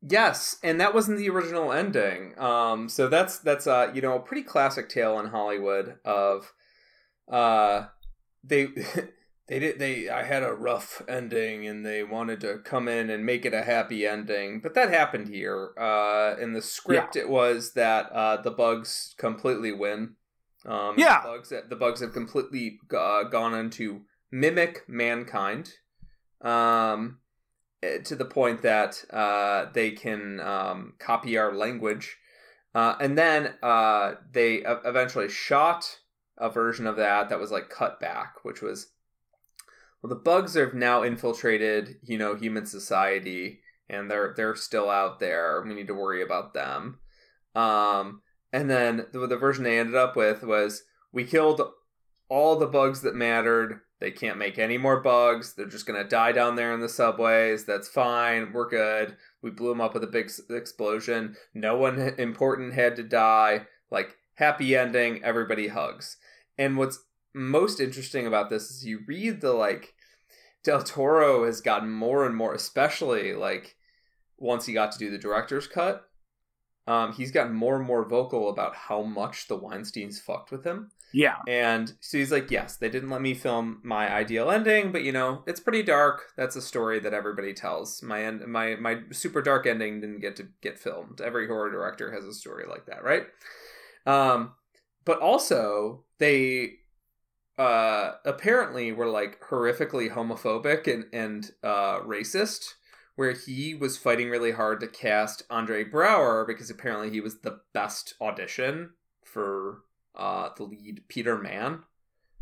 Yes, 0.06 0.58
and 0.62 0.78
that 0.80 0.94
wasn't 0.94 1.18
the 1.18 1.30
original 1.30 1.72
ending. 1.72 2.38
Um, 2.38 2.88
so 2.88 3.08
that's 3.08 3.38
that's 3.38 3.66
uh, 3.66 3.90
you 3.94 4.02
know 4.02 4.16
a 4.16 4.20
pretty 4.20 4.42
classic 4.42 4.88
tale 4.88 5.18
in 5.18 5.26
Hollywood 5.26 5.96
of 6.04 6.52
uh, 7.26 7.86
they 8.42 8.66
they 9.48 9.58
did 9.58 9.78
they 9.78 10.10
I 10.10 10.24
had 10.24 10.42
a 10.42 10.52
rough 10.52 11.00
ending 11.08 11.66
and 11.66 11.86
they 11.86 12.02
wanted 12.02 12.40
to 12.42 12.58
come 12.58 12.86
in 12.86 13.08
and 13.08 13.24
make 13.24 13.46
it 13.46 13.54
a 13.54 13.62
happy 13.62 14.06
ending, 14.06 14.60
but 14.60 14.74
that 14.74 14.90
happened 14.90 15.28
here. 15.28 15.70
Uh, 15.78 16.36
in 16.38 16.52
the 16.52 16.62
script, 16.62 17.16
yeah. 17.16 17.22
it 17.22 17.28
was 17.30 17.72
that 17.72 18.10
uh, 18.12 18.42
the 18.42 18.50
bugs 18.50 19.14
completely 19.16 19.72
win. 19.72 20.16
Um, 20.66 20.96
yeah, 20.98 21.22
the 21.22 21.28
bugs 21.28 21.52
the 21.70 21.76
bugs 21.76 22.00
have 22.00 22.12
completely 22.12 22.78
uh, 22.94 23.24
gone 23.24 23.54
into 23.54 24.02
mimic 24.30 24.84
mankind 24.86 25.72
um, 26.42 27.18
to 28.04 28.16
the 28.16 28.24
point 28.24 28.62
that 28.62 29.04
uh, 29.10 29.66
they 29.72 29.90
can 29.90 30.40
um, 30.40 30.94
copy 30.98 31.36
our 31.38 31.54
language. 31.54 32.16
Uh, 32.74 32.96
and 33.00 33.16
then 33.16 33.54
uh, 33.62 34.14
they 34.32 34.56
eventually 34.84 35.28
shot 35.28 36.00
a 36.36 36.50
version 36.50 36.86
of 36.86 36.96
that 36.96 37.28
that 37.28 37.38
was 37.38 37.50
like 37.50 37.68
cut 37.68 38.00
back, 38.00 38.36
which 38.42 38.60
was 38.60 38.88
well, 40.04 40.10
the 40.10 40.16
bugs 40.16 40.54
have 40.54 40.74
now 40.74 41.02
infiltrated, 41.02 41.96
you 42.02 42.18
know, 42.18 42.34
human 42.34 42.66
society, 42.66 43.60
and 43.88 44.10
they're 44.10 44.34
they're 44.36 44.54
still 44.54 44.90
out 44.90 45.18
there. 45.18 45.64
We 45.66 45.72
need 45.72 45.86
to 45.86 45.94
worry 45.94 46.22
about 46.22 46.52
them. 46.52 46.98
Um, 47.54 48.20
and 48.52 48.68
then 48.68 49.06
the, 49.12 49.26
the 49.26 49.38
version 49.38 49.64
they 49.64 49.78
ended 49.78 49.94
up 49.94 50.14
with 50.14 50.42
was 50.42 50.82
we 51.10 51.24
killed 51.24 51.62
all 52.28 52.56
the 52.56 52.66
bugs 52.66 53.00
that 53.00 53.14
mattered. 53.14 53.80
They 54.04 54.10
can't 54.10 54.36
make 54.36 54.58
any 54.58 54.76
more 54.76 55.00
bugs. 55.00 55.54
They're 55.54 55.64
just 55.64 55.86
going 55.86 56.02
to 56.02 56.06
die 56.06 56.32
down 56.32 56.56
there 56.56 56.74
in 56.74 56.80
the 56.80 56.90
subways. 56.90 57.64
That's 57.64 57.88
fine. 57.88 58.52
We're 58.52 58.68
good. 58.68 59.16
We 59.40 59.48
blew 59.50 59.70
them 59.70 59.80
up 59.80 59.94
with 59.94 60.04
a 60.04 60.08
big 60.08 60.30
explosion. 60.50 61.36
No 61.54 61.78
one 61.78 61.98
important 62.18 62.74
had 62.74 62.96
to 62.96 63.02
die. 63.02 63.62
Like, 63.90 64.16
happy 64.34 64.76
ending. 64.76 65.24
Everybody 65.24 65.68
hugs. 65.68 66.18
And 66.58 66.76
what's 66.76 67.02
most 67.34 67.80
interesting 67.80 68.26
about 68.26 68.50
this 68.50 68.70
is 68.70 68.84
you 68.84 69.00
read 69.08 69.40
the, 69.40 69.54
like, 69.54 69.94
Del 70.64 70.82
Toro 70.82 71.46
has 71.46 71.62
gotten 71.62 71.90
more 71.90 72.26
and 72.26 72.36
more, 72.36 72.52
especially, 72.52 73.32
like, 73.32 73.74
once 74.36 74.66
he 74.66 74.74
got 74.74 74.92
to 74.92 74.98
do 74.98 75.10
the 75.10 75.16
director's 75.16 75.66
cut. 75.66 76.02
Um, 76.86 77.14
he's 77.14 77.30
gotten 77.30 77.54
more 77.54 77.76
and 77.76 77.86
more 77.86 78.06
vocal 78.06 78.50
about 78.50 78.76
how 78.76 79.02
much 79.02 79.48
the 79.48 79.58
Weinsteins 79.58 80.20
fucked 80.20 80.50
with 80.50 80.62
him 80.62 80.90
Yeah. 81.14 81.36
And 81.46 81.92
so 82.00 82.18
he's 82.18 82.32
like, 82.32 82.50
yes, 82.50 82.76
they 82.76 82.88
didn't 82.88 83.08
let 83.08 83.22
me 83.22 83.34
film 83.34 83.80
my 83.84 84.12
ideal 84.12 84.50
ending, 84.50 84.90
but 84.90 85.04
you 85.04 85.12
know, 85.12 85.44
it's 85.46 85.60
pretty 85.60 85.84
dark. 85.84 86.32
That's 86.36 86.56
a 86.56 86.60
story 86.60 86.98
that 86.98 87.14
everybody 87.14 87.54
tells. 87.54 88.02
My 88.02 88.24
end, 88.24 88.44
my 88.48 88.74
my 88.74 88.98
super 89.12 89.40
dark 89.40 89.64
ending 89.64 90.00
didn't 90.00 90.18
get 90.18 90.34
to 90.36 90.48
get 90.60 90.76
filmed. 90.76 91.20
Every 91.20 91.46
horror 91.46 91.70
director 91.70 92.12
has 92.12 92.24
a 92.24 92.34
story 92.34 92.64
like 92.68 92.86
that, 92.86 93.04
right? 93.04 93.26
Um, 94.06 94.54
but 95.04 95.20
also 95.20 96.02
they 96.18 96.78
uh 97.56 98.14
apparently 98.24 98.90
were 98.90 99.06
like 99.06 99.40
horrifically 99.48 100.10
homophobic 100.10 100.92
and 100.92 101.04
and 101.12 101.52
uh 101.62 102.00
racist 102.00 102.74
where 103.14 103.30
he 103.30 103.76
was 103.76 103.96
fighting 103.96 104.28
really 104.28 104.50
hard 104.50 104.80
to 104.80 104.88
cast 104.88 105.44
Andre 105.48 105.84
Braugher 105.84 106.44
because 106.44 106.70
apparently 106.70 107.10
he 107.10 107.20
was 107.20 107.42
the 107.42 107.60
best 107.72 108.14
audition 108.20 108.90
for 109.24 109.82
uh, 110.14 110.50
the 110.56 110.64
lead 110.64 111.02
Peter 111.08 111.38
Mann. 111.38 111.82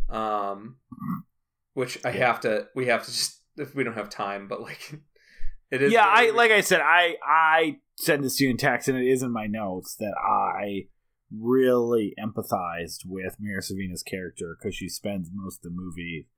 Um, 0.08 0.76
which 1.74 1.98
I 2.04 2.10
have 2.10 2.40
to, 2.40 2.66
we 2.74 2.86
have 2.86 3.04
to 3.04 3.10
just, 3.10 3.40
if 3.56 3.74
we 3.74 3.84
don't 3.84 3.94
have 3.94 4.10
time, 4.10 4.46
but 4.48 4.60
like, 4.60 4.92
it 5.70 5.82
is. 5.82 5.92
yeah, 5.92 6.06
I 6.06 6.30
like 6.30 6.50
I 6.50 6.60
said, 6.60 6.80
I 6.80 7.16
I 7.26 7.78
sent 7.98 8.22
this 8.22 8.36
to 8.36 8.44
you 8.44 8.50
in 8.50 8.56
text, 8.56 8.88
and 8.88 8.98
it 8.98 9.06
is 9.06 9.22
in 9.22 9.32
my 9.32 9.46
notes 9.46 9.96
that 9.96 10.14
I 10.18 10.88
really 11.34 12.14
empathized 12.22 13.06
with 13.06 13.36
Mira 13.40 13.62
Sorvino's 13.62 14.02
character 14.02 14.56
because 14.58 14.74
she 14.74 14.88
spends 14.88 15.30
most 15.32 15.64
of 15.64 15.72
the 15.72 15.80
movie 15.80 16.28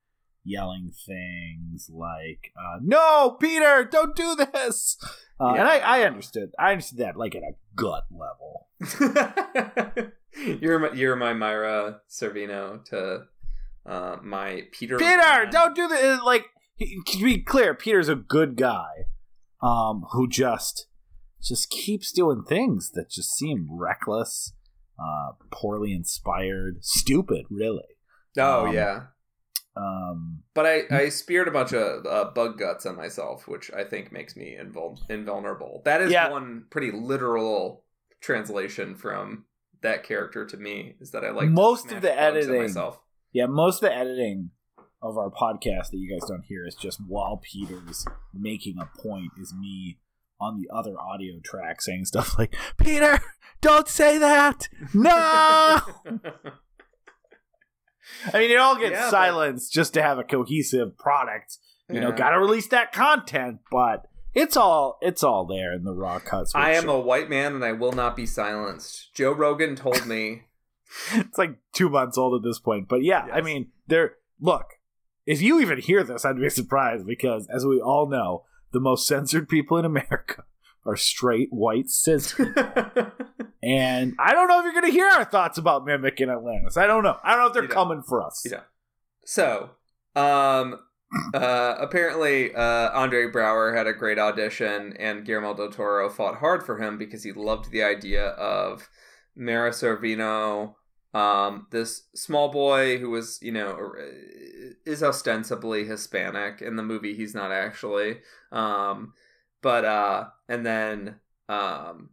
yelling 0.45 0.93
things 1.07 1.91
like 1.93 2.53
uh, 2.57 2.79
"No, 2.81 3.37
Peter, 3.41 3.85
don't 3.91 4.15
do 4.15 4.37
this," 4.37 4.97
uh, 5.41 5.55
and 5.55 5.67
I, 5.67 5.79
I 5.79 6.03
understood. 6.03 6.53
I 6.59 6.73
understood 6.73 6.99
that 6.99 7.17
like 7.17 7.35
at 7.35 7.43
a 7.43 7.55
gut 7.75 8.05
level. 8.11 8.69
you're 10.37 10.79
my, 10.79 10.93
you're 10.93 11.17
my 11.17 11.33
Mira 11.33 12.01
Sorvino 12.11 12.85
to 12.87 13.25
uh, 13.87 14.17
my 14.23 14.63
Peter. 14.73 14.97
Peter, 14.99 15.17
Mann. 15.17 15.51
don't 15.51 15.75
do 15.75 15.89
this. 15.89 16.21
Like, 16.23 16.47
to 16.79 17.23
be 17.25 17.39
clear, 17.43 17.75
Peter's 17.75 18.09
a 18.09 18.15
good 18.15 18.57
guy, 18.57 19.07
um, 19.63 20.05
who 20.13 20.29
just 20.29 20.87
just 21.43 21.69
keeps 21.71 22.11
doing 22.11 22.43
things 22.43 22.91
that 22.93 23.11
just 23.11 23.35
seem 23.35 23.69
reckless, 23.71 24.55
uh, 24.99 25.33
poorly 25.51 25.93
inspired, 25.93 26.79
stupid, 26.83 27.45
really. 27.51 27.83
Oh 28.39 28.67
um, 28.69 28.75
yeah, 28.75 29.03
Um, 29.77 30.43
but 30.55 30.67
I 30.67 30.83
I 30.91 31.09
speared 31.11 31.47
a 31.49 31.51
bunch 31.53 31.73
of 31.75 32.07
uh, 32.07 32.31
bug 32.35 32.59
guts 32.59 32.87
on 32.87 32.97
myself, 32.97 33.47
which 33.47 33.71
I 33.73 33.85
think 33.85 34.11
makes 34.11 34.35
me 34.37 34.57
invul- 34.59 34.99
invulnerable. 35.11 35.83
That 35.85 36.01
is 36.01 36.11
Yeah. 36.13 36.31
one 36.31 36.65
pretty 36.71 36.91
literal 36.91 37.85
translation 38.21 38.95
from 38.95 39.45
that 39.85 40.03
character 40.03 40.45
to 40.45 40.57
me. 40.57 40.97
Is 41.01 41.13
that 41.13 41.25
I 41.25 41.31
like 41.31 41.49
Most 41.49 41.93
of 41.93 42.03
the 42.03 42.13
editing- 42.19 42.61
myself. 42.63 43.01
yeah, 43.33 43.47
most 43.47 43.77
of 43.83 43.89
the 43.91 43.97
editing 43.97 44.51
of 45.01 45.17
our 45.17 45.31
podcast 45.31 45.91
that 45.91 45.99
you 45.99 46.11
guys 46.11 46.29
don't 46.29 46.45
hear 46.45 46.67
is 46.67 46.75
just 46.75 46.99
while 47.07 47.37
Peter's 47.43 48.05
making 48.33 48.77
a 48.81 48.87
point 49.01 49.31
is 49.41 49.55
me 49.59 49.99
on 50.41 50.57
the 50.61 50.69
other 50.75 50.99
audio 51.01 51.35
track 51.45 51.81
saying 51.81 52.05
stuff 52.07 52.37
like, 52.39 52.55
"Peter, 52.79 53.21
don't 53.61 53.87
say 53.89 54.19
that." 54.19 54.69
No. 54.93 55.11
I 58.33 58.39
mean, 58.39 58.51
it 58.51 58.57
all 58.59 58.77
gets 58.77 58.93
Yeah, 58.93 59.03
but- 59.05 59.11
silenced 59.11 59.73
just 59.73 59.95
to 59.95 60.03
have 60.03 60.19
a 60.19 60.25
cohesive 60.25 60.97
product. 60.99 61.59
You 61.91 62.01
know, 62.01 62.13
got 62.13 62.31
to 62.31 62.39
release 62.39 62.69
that 62.69 62.93
content, 62.93 63.59
but 63.71 64.07
it's 64.35 64.57
all 64.57 64.99
it's 65.01 65.23
all 65.23 65.47
there 65.47 65.73
in 65.73 65.85
the 65.85 65.95
raw 65.95 66.19
cuts. 66.19 66.55
I 66.55 66.73
am 66.73 66.89
a 66.89 66.99
white 66.99 67.31
man 67.31 67.55
and 67.55 67.65
I 67.65 67.73
will 67.73 67.93
not 67.93 68.17
be 68.17 68.27
silenced. 68.27 69.15
Joe 69.15 69.33
Rogan 69.33 69.77
told 69.77 70.07
me. 70.07 70.43
it's 71.13 71.39
like 71.39 71.57
two 71.73 71.89
months 71.89 72.19
old 72.19 72.35
at 72.35 72.47
this 72.47 72.59
point, 72.59 72.89
but 72.89 73.03
yeah, 73.03 73.27
I 73.33 73.41
mean, 73.41 73.69
there. 73.87 74.17
Look, 74.41 74.75
if 75.27 75.41
you 75.41 75.61
even 75.61 75.79
hear 75.79 76.03
this, 76.05 76.25
I'd 76.25 76.39
be 76.39 76.51
surprised 76.51 77.07
because, 77.07 77.47
as 77.49 77.65
we 77.65 77.81
all 77.81 78.09
know, 78.09 78.45
the 78.73 78.81
most 78.81 79.07
censored 79.07 79.49
people 79.49 79.79
in 79.79 79.85
America 79.85 80.45
are 80.87 80.97
straight 80.97 81.49
white 81.51 81.89
cis. 81.89 82.35
and 83.63 84.15
I 84.19 84.33
don't 84.33 84.49
know 84.49 84.59
if 84.59 84.65
you're 84.65 84.73
going 84.73 84.87
to 84.87 84.93
hear 84.93 85.07
our 85.07 85.25
thoughts 85.25 85.57
about 85.59 85.87
Mimic 85.87 86.21
in 86.21 86.31
Atlantis. 86.31 86.77
I 86.77 86.87
don't 86.87 87.03
know. 87.05 87.17
I 87.23 87.31
don't 87.31 87.41
know 87.41 87.47
if 87.47 87.53
they're 87.55 87.69
coming 87.69 88.03
for 88.03 88.23
us. 88.23 88.47
Yeah. 88.51 88.61
so, 89.25 89.71
um, 90.15 90.81
uh, 91.35 91.77
apparently, 91.79 92.55
uh, 92.55 92.91
Andre 92.93 93.27
Braugher 93.31 93.77
had 93.77 93.87
a 93.87 93.93
great 93.93 94.19
audition, 94.19 94.95
and 94.99 95.25
Guillermo 95.25 95.55
del 95.55 95.71
Toro 95.71 96.09
fought 96.09 96.37
hard 96.37 96.65
for 96.65 96.79
him 96.79 96.99
because 96.99 97.23
he 97.23 97.33
loved 97.33 97.71
the 97.71 97.83
idea 97.83 98.29
of 98.29 98.89
Mira 99.37 99.71
Sorvino, 99.71 100.75
um, 101.13 101.69
this 101.71 102.09
small 102.15 102.49
boy 102.49 102.99
who 102.99 103.11
was, 103.11 103.39
you 103.41 103.53
know, 103.53 103.93
is 104.85 105.03
ostensibly 105.03 105.85
Hispanic. 105.85 106.61
In 106.61 106.77
the 106.77 106.83
movie, 106.83 107.15
he's 107.15 107.35
not 107.35 107.53
actually. 107.53 108.19
Um, 108.51 109.15
but, 109.63 109.85
uh, 109.85 110.27
and 110.49 110.67
then, 110.67 111.21
um, 111.49 112.11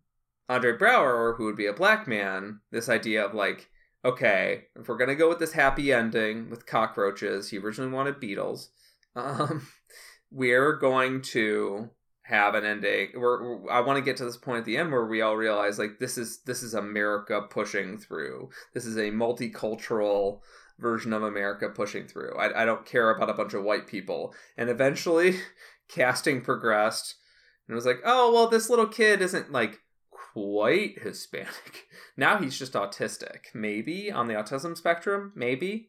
Andre 0.47 0.77
Braugher, 0.77 1.35
who 1.35 1.45
would 1.45 1.55
be 1.55 1.65
a 1.65 1.73
black 1.73 2.07
man, 2.07 2.59
this 2.71 2.89
idea 2.89 3.25
of 3.25 3.33
like, 3.33 3.69
okay, 4.03 4.65
if 4.75 4.87
we're 4.87 4.97
gonna 4.97 5.15
go 5.15 5.29
with 5.29 5.39
this 5.39 5.53
happy 5.53 5.93
ending 5.93 6.49
with 6.49 6.65
cockroaches, 6.65 7.49
he 7.49 7.57
originally 7.57 7.91
wanted 7.91 8.19
beetles. 8.19 8.69
Um, 9.15 9.67
we're 10.31 10.77
going 10.77 11.21
to 11.23 11.89
have 12.23 12.55
an 12.55 12.63
ending. 12.65 13.09
We're, 13.15 13.57
we're- 13.57 13.69
I 13.71 13.81
want 13.81 13.97
to 13.97 14.03
get 14.03 14.17
to 14.17 14.25
this 14.25 14.37
point 14.37 14.59
at 14.59 14.65
the 14.65 14.77
end 14.77 14.91
where 14.91 15.05
we 15.05 15.21
all 15.21 15.35
realize 15.35 15.77
like 15.79 15.99
this 15.99 16.17
is 16.17 16.41
this 16.45 16.63
is 16.63 16.73
America 16.73 17.41
pushing 17.49 17.97
through. 17.97 18.49
This 18.73 18.85
is 18.85 18.97
a 18.97 19.11
multicultural 19.11 20.39
version 20.79 21.13
of 21.13 21.23
America 21.23 21.69
pushing 21.69 22.07
through. 22.07 22.35
I, 22.37 22.63
I 22.63 22.65
don't 22.65 22.85
care 22.85 23.09
about 23.11 23.29
a 23.29 23.33
bunch 23.33 23.53
of 23.53 23.63
white 23.63 23.87
people. 23.87 24.33
And 24.57 24.69
eventually, 24.69 25.35
casting 25.89 26.41
progressed, 26.41 27.15
and 27.67 27.73
it 27.73 27.75
was 27.75 27.85
like, 27.85 27.99
oh 28.05 28.31
well, 28.31 28.47
this 28.47 28.69
little 28.69 28.87
kid 28.87 29.21
isn't 29.21 29.51
like 29.51 29.79
quite 30.09 30.99
Hispanic. 31.01 31.85
Now 32.17 32.37
he's 32.37 32.59
just 32.59 32.73
autistic, 32.73 33.45
maybe 33.55 34.11
on 34.11 34.27
the 34.27 34.33
autism 34.33 34.77
spectrum, 34.77 35.31
maybe. 35.33 35.87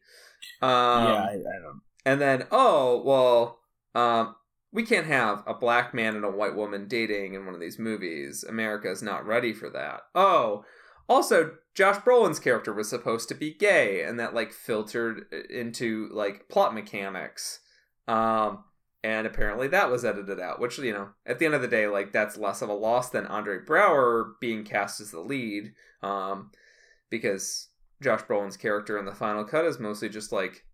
Um, 0.62 0.70
yeah, 0.70 1.24
I, 1.24 1.32
I 1.32 1.60
don't. 1.62 1.80
And 2.04 2.20
then, 2.20 2.46
oh, 2.50 3.02
well, 3.04 3.60
um, 3.94 4.34
we 4.72 4.82
can't 4.82 5.06
have 5.06 5.44
a 5.46 5.54
black 5.54 5.92
man 5.92 6.16
and 6.16 6.24
a 6.24 6.30
white 6.30 6.56
woman 6.56 6.88
dating 6.88 7.34
in 7.34 7.44
one 7.44 7.54
of 7.54 7.60
these 7.60 7.78
movies. 7.78 8.44
America 8.48 8.90
is 8.90 9.02
not 9.02 9.26
ready 9.26 9.52
for 9.52 9.70
that. 9.70 10.00
Oh, 10.14 10.64
also, 11.08 11.52
Josh 11.74 11.98
Brolin's 11.98 12.38
character 12.38 12.72
was 12.72 12.88
supposed 12.88 13.28
to 13.28 13.34
be 13.34 13.52
gay, 13.52 14.02
and 14.02 14.18
that 14.18 14.34
like 14.34 14.52
filtered 14.52 15.26
into 15.50 16.08
like 16.12 16.48
plot 16.48 16.74
mechanics. 16.74 17.60
Um, 18.08 18.64
and 19.04 19.26
apparently 19.26 19.68
that 19.68 19.90
was 19.90 20.04
edited 20.04 20.40
out, 20.40 20.60
which 20.60 20.78
you 20.78 20.92
know, 20.92 21.10
at 21.26 21.38
the 21.38 21.44
end 21.44 21.54
of 21.54 21.62
the 21.62 21.68
day, 21.68 21.86
like 21.86 22.12
that's 22.12 22.36
less 22.36 22.62
of 22.62 22.68
a 22.68 22.74
loss 22.74 23.10
than 23.10 23.26
Andre 23.26 23.58
Braugher 23.58 24.32
being 24.40 24.64
cast 24.64 25.00
as 25.00 25.10
the 25.10 25.20
lead, 25.20 25.74
um, 26.02 26.50
because 27.10 27.68
Josh 28.02 28.22
Brolin's 28.22 28.56
character 28.56 28.98
in 28.98 29.04
the 29.04 29.14
final 29.14 29.44
cut 29.44 29.64
is 29.64 29.78
mostly 29.78 30.08
just 30.08 30.32
like 30.32 30.64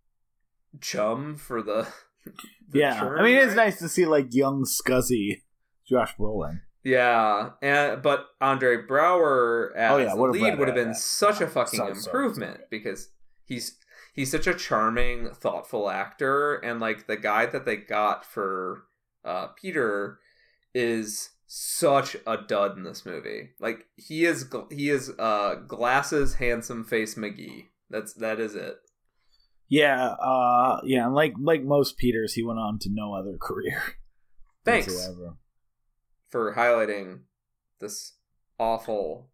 chum 0.81 1.37
for 1.37 1.63
the. 1.63 1.87
the 2.71 2.79
Yeah, 2.81 2.99
churn, 3.01 3.21
I 3.21 3.23
mean, 3.25 3.37
it's 3.37 3.49
right? 3.49 3.57
nice 3.57 3.79
to 3.79 3.89
see 3.89 4.05
like 4.07 4.35
young, 4.35 4.65
scuzzy 4.65 5.43
Josh 5.89 6.15
Brolin. 6.17 6.61
Yeah, 6.85 7.51
and 7.61 8.03
but 8.03 8.27
Andre 8.41 8.79
Braugher 8.87 9.75
as 9.77 9.93
Oh, 9.93 9.97
yeah, 9.99 10.15
the 10.15 10.23
lead 10.23 10.59
would 10.59 10.69
have 10.69 10.75
been 10.77 10.89
that. 10.89 10.97
such 10.97 11.41
a 11.41 11.47
fucking 11.47 11.79
So- 11.79 11.93
so- 11.95 12.11
improvement 12.11 12.61
because 12.71 13.11
he's 13.45 13.79
he's 14.15 14.31
such 14.31 14.47
a 14.47 14.55
charming, 14.55 15.31
thoughtful 15.35 15.91
actor, 15.91 16.55
and 16.57 16.81
like 16.81 17.07
the 17.07 17.17
guy 17.17 17.47
that 17.47 17.65
they 17.67 17.77
got 17.77 18.25
for 18.25 18.85
uh, 19.25 19.49
Peter 19.49 20.19
is 20.75 21.31
such 21.47 22.17
a 22.27 22.37
dud 22.37 22.77
in 22.77 22.85
this 22.85 23.05
movie. 23.07 23.51
Like 23.59 23.87
he 23.97 24.25
is 24.25 24.45
gl- 24.45 24.71
he 24.73 24.89
is 24.91 25.11
uh 25.19 25.57
glasses 25.67 26.35
handsome 26.35 26.85
face 26.85 27.15
McGee. 27.17 27.67
That's 27.91 28.13
that 28.15 28.39
is 28.39 28.55
it. 28.55 28.77
Yeah, 29.69 30.03
uh, 30.03 30.81
yeah, 30.85 31.05
and 31.05 31.15
like 31.15 31.35
like 31.39 31.63
most 31.63 31.99
Peters, 31.99 32.33
he 32.35 32.43
went 32.43 32.59
on 32.59 32.79
to 32.81 32.89
no 32.91 33.15
other 33.15 33.37
career. 33.41 33.83
Thanks 34.65 34.89
whatsoever. 34.89 35.37
for 36.31 36.55
highlighting 36.55 37.21
this 37.81 38.15
awful. 38.59 39.31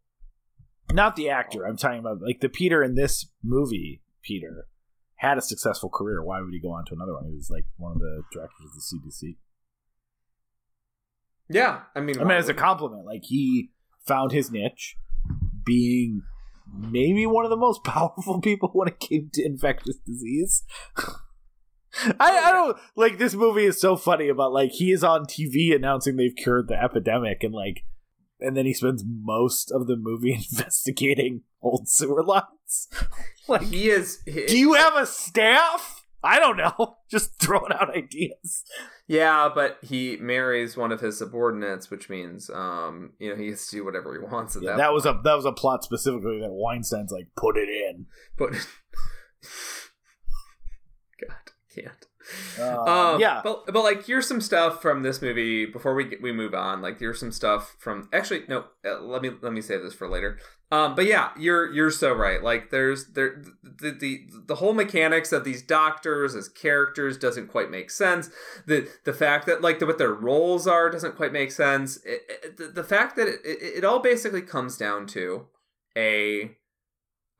Not 0.92 1.16
the 1.16 1.30
actor. 1.30 1.64
I'm 1.64 1.76
talking 1.76 2.00
about 2.00 2.20
like 2.20 2.40
the 2.40 2.48
Peter 2.48 2.82
in 2.82 2.94
this 2.94 3.26
movie. 3.42 4.02
Peter 4.22 4.66
had 5.16 5.38
a 5.38 5.42
successful 5.42 5.88
career. 5.88 6.22
Why 6.22 6.40
would 6.40 6.52
he 6.52 6.60
go 6.60 6.70
on 6.70 6.84
to 6.86 6.94
another 6.94 7.14
one? 7.14 7.26
He 7.26 7.34
was 7.34 7.50
like 7.50 7.66
one 7.76 7.92
of 7.92 7.98
the 7.98 8.22
directors 8.32 8.66
of 8.66 8.72
the 8.74 9.08
CDC. 9.10 9.36
Yeah, 11.48 11.82
I 11.94 12.00
mean, 12.00 12.18
I 12.20 12.24
mean, 12.24 12.36
as 12.36 12.48
a 12.48 12.54
compliment, 12.54 13.04
like 13.04 13.22
he 13.24 13.70
found 14.06 14.32
his 14.32 14.50
niche, 14.50 14.96
being 15.64 16.22
maybe 16.76 17.26
one 17.26 17.44
of 17.44 17.50
the 17.50 17.56
most 17.56 17.84
powerful 17.84 18.40
people 18.40 18.70
when 18.72 18.88
it 18.88 19.00
came 19.00 19.30
to 19.34 19.44
infectious 19.44 19.96
disease. 20.06 20.64
I, 22.18 22.38
I 22.38 22.52
don't 22.52 22.76
like 22.96 23.18
this 23.18 23.34
movie 23.34 23.64
is 23.66 23.80
so 23.80 23.96
funny 23.96 24.28
about 24.28 24.52
like 24.52 24.72
he 24.72 24.90
is 24.90 25.04
on 25.04 25.26
TV 25.26 25.74
announcing 25.74 26.16
they've 26.16 26.34
cured 26.34 26.66
the 26.66 26.74
epidemic 26.74 27.44
and 27.44 27.54
like 27.54 27.84
and 28.40 28.56
then 28.56 28.66
he 28.66 28.74
spends 28.74 29.04
most 29.06 29.70
of 29.70 29.86
the 29.86 29.96
movie 29.96 30.34
investigating 30.52 31.42
old 31.62 31.88
sewer 31.88 32.22
lines. 32.22 32.88
like, 33.48 33.62
he 33.62 33.88
is. 33.90 34.20
he- 34.26 34.46
do 34.46 34.58
you 34.58 34.74
have 34.74 34.96
a 34.96 35.06
staff? 35.06 36.03
I 36.24 36.38
don't 36.40 36.56
know. 36.56 36.96
Just 37.10 37.38
throwing 37.40 37.72
out 37.72 37.94
ideas. 37.94 38.64
Yeah, 39.06 39.50
but 39.54 39.78
he 39.82 40.16
marries 40.16 40.76
one 40.76 40.90
of 40.90 41.00
his 41.00 41.18
subordinates, 41.18 41.90
which 41.90 42.08
means, 42.08 42.48
um, 42.50 43.12
you 43.18 43.28
know, 43.30 43.36
he 43.36 43.48
gets 43.50 43.68
to 43.70 43.76
do 43.76 43.84
whatever 43.84 44.12
he 44.14 44.18
wants 44.18 44.56
at 44.56 44.62
Yeah, 44.62 44.70
that. 44.70 44.76
that 44.78 44.92
was 44.92 45.04
a 45.06 45.20
that 45.24 45.34
was 45.34 45.44
a 45.44 45.52
plot 45.52 45.84
specifically 45.84 46.40
that 46.40 46.50
Weinstein's 46.50 47.12
like 47.12 47.28
put 47.36 47.56
it 47.56 47.68
in. 47.68 48.06
But 48.38 48.52
God, 51.20 51.52
can't. 51.74 52.06
Um, 52.58 52.88
Um, 52.88 53.20
yeah, 53.20 53.42
but 53.44 53.66
but 53.66 53.82
like 53.82 54.06
here's 54.06 54.26
some 54.26 54.40
stuff 54.40 54.80
from 54.80 55.02
this 55.02 55.20
movie 55.20 55.66
before 55.66 55.94
we 55.94 56.04
get, 56.04 56.22
we 56.22 56.32
move 56.32 56.54
on. 56.54 56.80
Like 56.80 56.98
here's 56.98 57.20
some 57.20 57.32
stuff 57.32 57.76
from 57.78 58.08
actually 58.12 58.44
no, 58.48 58.64
uh, 58.84 59.00
let 59.00 59.20
me 59.22 59.30
let 59.42 59.52
me 59.52 59.60
save 59.60 59.82
this 59.82 59.92
for 59.94 60.08
later. 60.08 60.38
Um, 60.74 60.94
but 60.94 61.06
yeah, 61.06 61.30
you're 61.38 61.72
you're 61.72 61.90
so 61.90 62.12
right. 62.12 62.42
Like 62.42 62.70
there's 62.70 63.06
there 63.12 63.42
the, 63.62 63.90
the 63.92 64.26
the 64.46 64.54
whole 64.56 64.72
mechanics 64.74 65.30
of 65.32 65.44
these 65.44 65.62
doctors 65.62 66.34
as 66.34 66.48
characters 66.48 67.16
doesn't 67.18 67.48
quite 67.48 67.70
make 67.70 67.90
sense. 67.90 68.30
The 68.66 68.88
the 69.04 69.12
fact 69.12 69.46
that 69.46 69.62
like 69.62 69.78
the, 69.78 69.86
what 69.86 69.98
their 69.98 70.12
roles 70.12 70.66
are 70.66 70.90
doesn't 70.90 71.16
quite 71.16 71.32
make 71.32 71.52
sense. 71.52 71.98
It, 72.04 72.22
it, 72.28 72.56
the, 72.56 72.66
the 72.68 72.84
fact 72.84 73.14
that 73.16 73.28
it, 73.28 73.40
it, 73.44 73.84
all 73.84 74.00
basically 74.00 74.42
comes 74.42 74.76
down 74.76 75.06
to 75.08 75.46
a 75.96 76.56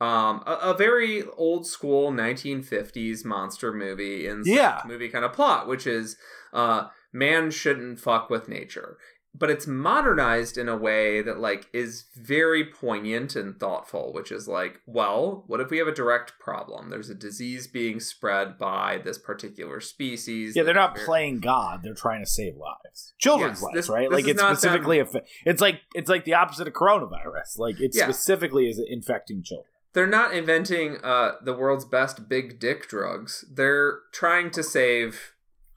um 0.01 0.43
a, 0.47 0.59
a 0.63 0.75
very 0.77 1.23
old 1.37 1.67
school 1.67 2.13
1950s 2.13 3.25
monster 3.25 3.73
movie 3.73 4.27
in 4.27 4.43
Yeah. 4.45 4.81
movie 4.87 5.09
kind 5.09 5.25
of 5.25 5.33
plot 5.33 5.69
which 5.69 5.87
is 5.87 6.17
uh 6.53 6.89
man 7.13 7.51
shouldn't 7.53 8.01
fuck 8.01 8.29
with 8.29 8.49
nature 8.49 8.99
but 9.37 9.51
it's 9.51 9.67
modernized 9.67 10.57
in 10.57 10.69
a 10.69 10.77
way 10.77 11.21
that 11.21 11.41
like 11.41 11.69
is 11.73 12.05
very 12.17 12.65
poignant 12.65 13.35
and 13.35 13.59
thoughtful 13.59 14.13
which 14.13 14.31
is 14.31 14.47
like 14.47 14.81
well 14.87 15.43
what 15.49 15.61
if 15.61 15.71
we 15.71 15.79
have 15.79 15.89
a 15.89 15.93
direct 15.95 16.39
problem 16.39 16.91
there's 16.91 17.11
a 17.11 17.15
disease 17.15 17.67
being 17.67 17.99
spread 17.99 18.57
by 18.59 18.99
this 19.05 19.19
particular 19.19 19.81
species 19.81 20.55
yeah, 20.55 20.63
they're 20.63 20.75
not 20.75 20.95
Very- 20.95 21.07
playing 21.07 21.41
God. 21.41 21.81
They're 21.83 21.95
trying 21.95 22.23
to 22.25 22.31
save 22.31 22.55
lives, 22.57 23.15
children's 23.19 23.59
Yes, 23.59 23.63
lives, 23.63 23.75
this- 23.77 23.89
right? 23.89 24.09
this 24.11 24.15
like 24.23 24.29
it's 24.29 24.41
specifically 24.43 25.01
a. 25.01 25.07
It's 25.45 25.61
like 25.61 25.81
it's 25.95 26.09
like 26.09 26.25
the 26.25 26.35
opposite 26.35 26.69
of 26.69 26.75
coronavirus. 26.75 27.59
Like 27.59 27.81
it 27.81 27.91
Yeah. 27.95 28.05
specifically 28.05 28.69
is 28.69 28.81
infecting 28.89 29.43
children. 29.43 29.67
they're 29.95 30.07
not 30.07 30.35
inventing 30.35 30.99
uh, 31.05 31.33
the 31.43 31.53
world's 31.55 31.85
best 31.85 32.29
big 32.29 32.59
dick 32.61 32.89
drugs. 32.89 33.45
They're 33.53 34.01
trying 34.13 34.51
to 34.53 34.63
save 34.63 35.33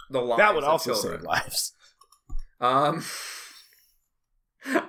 the 0.10 0.22
lives. 0.22 0.40
that 0.40 0.56
would 0.56 0.64
also 0.64 0.94
children. 0.94 1.20
save 1.20 1.24
lives. 1.24 1.74
Um, 2.60 3.04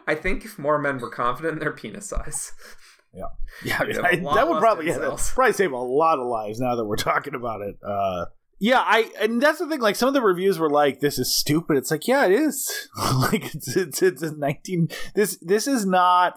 I 0.07 0.15
think 0.15 0.45
if 0.45 0.59
more 0.59 0.79
men 0.79 0.99
were 0.99 1.11
confident 1.11 1.55
in 1.55 1.59
their 1.61 1.73
penis 1.73 2.09
size, 2.09 2.53
Yeah, 3.13 3.81
a 3.81 4.05
I- 4.05 4.35
that 4.35 4.49
would 4.49 4.61
probably 4.61 4.87
yeah, 4.89 5.17
probably 5.35 5.53
save 5.53 5.73
a 5.73 5.77
lot 5.77 6.19
of 6.19 6.27
lives. 6.27 6.61
Now 6.61 6.77
that 6.77 6.85
we're 6.85 6.97
talking 7.11 7.35
about 7.35 7.61
it, 7.63 7.77
uh, 7.83 8.27
yeah, 8.61 8.83
I 8.85 9.11
and 9.21 9.41
that's 9.41 9.61
the 9.61 9.69
thing. 9.69 9.81
Like 9.81 9.97
some 9.97 10.09
of 10.09 10.15
the 10.15 10.23
reviews 10.23 10.59
were 10.59 10.71
like, 10.71 11.01
"This 11.01 11.19
is 11.19 11.37
stupid." 11.37 11.77
It's 11.77 11.91
like, 11.91 12.09
yeah, 12.09 12.27
it 12.27 12.33
is. 12.33 12.89
like 13.21 13.55
it's 13.55 13.77
it's 13.77 14.03
it's 14.03 14.23
a 14.23 14.37
nineteen. 14.37 14.89
This 15.15 15.39
this 15.41 15.67
is 15.67 15.87
not 15.87 16.35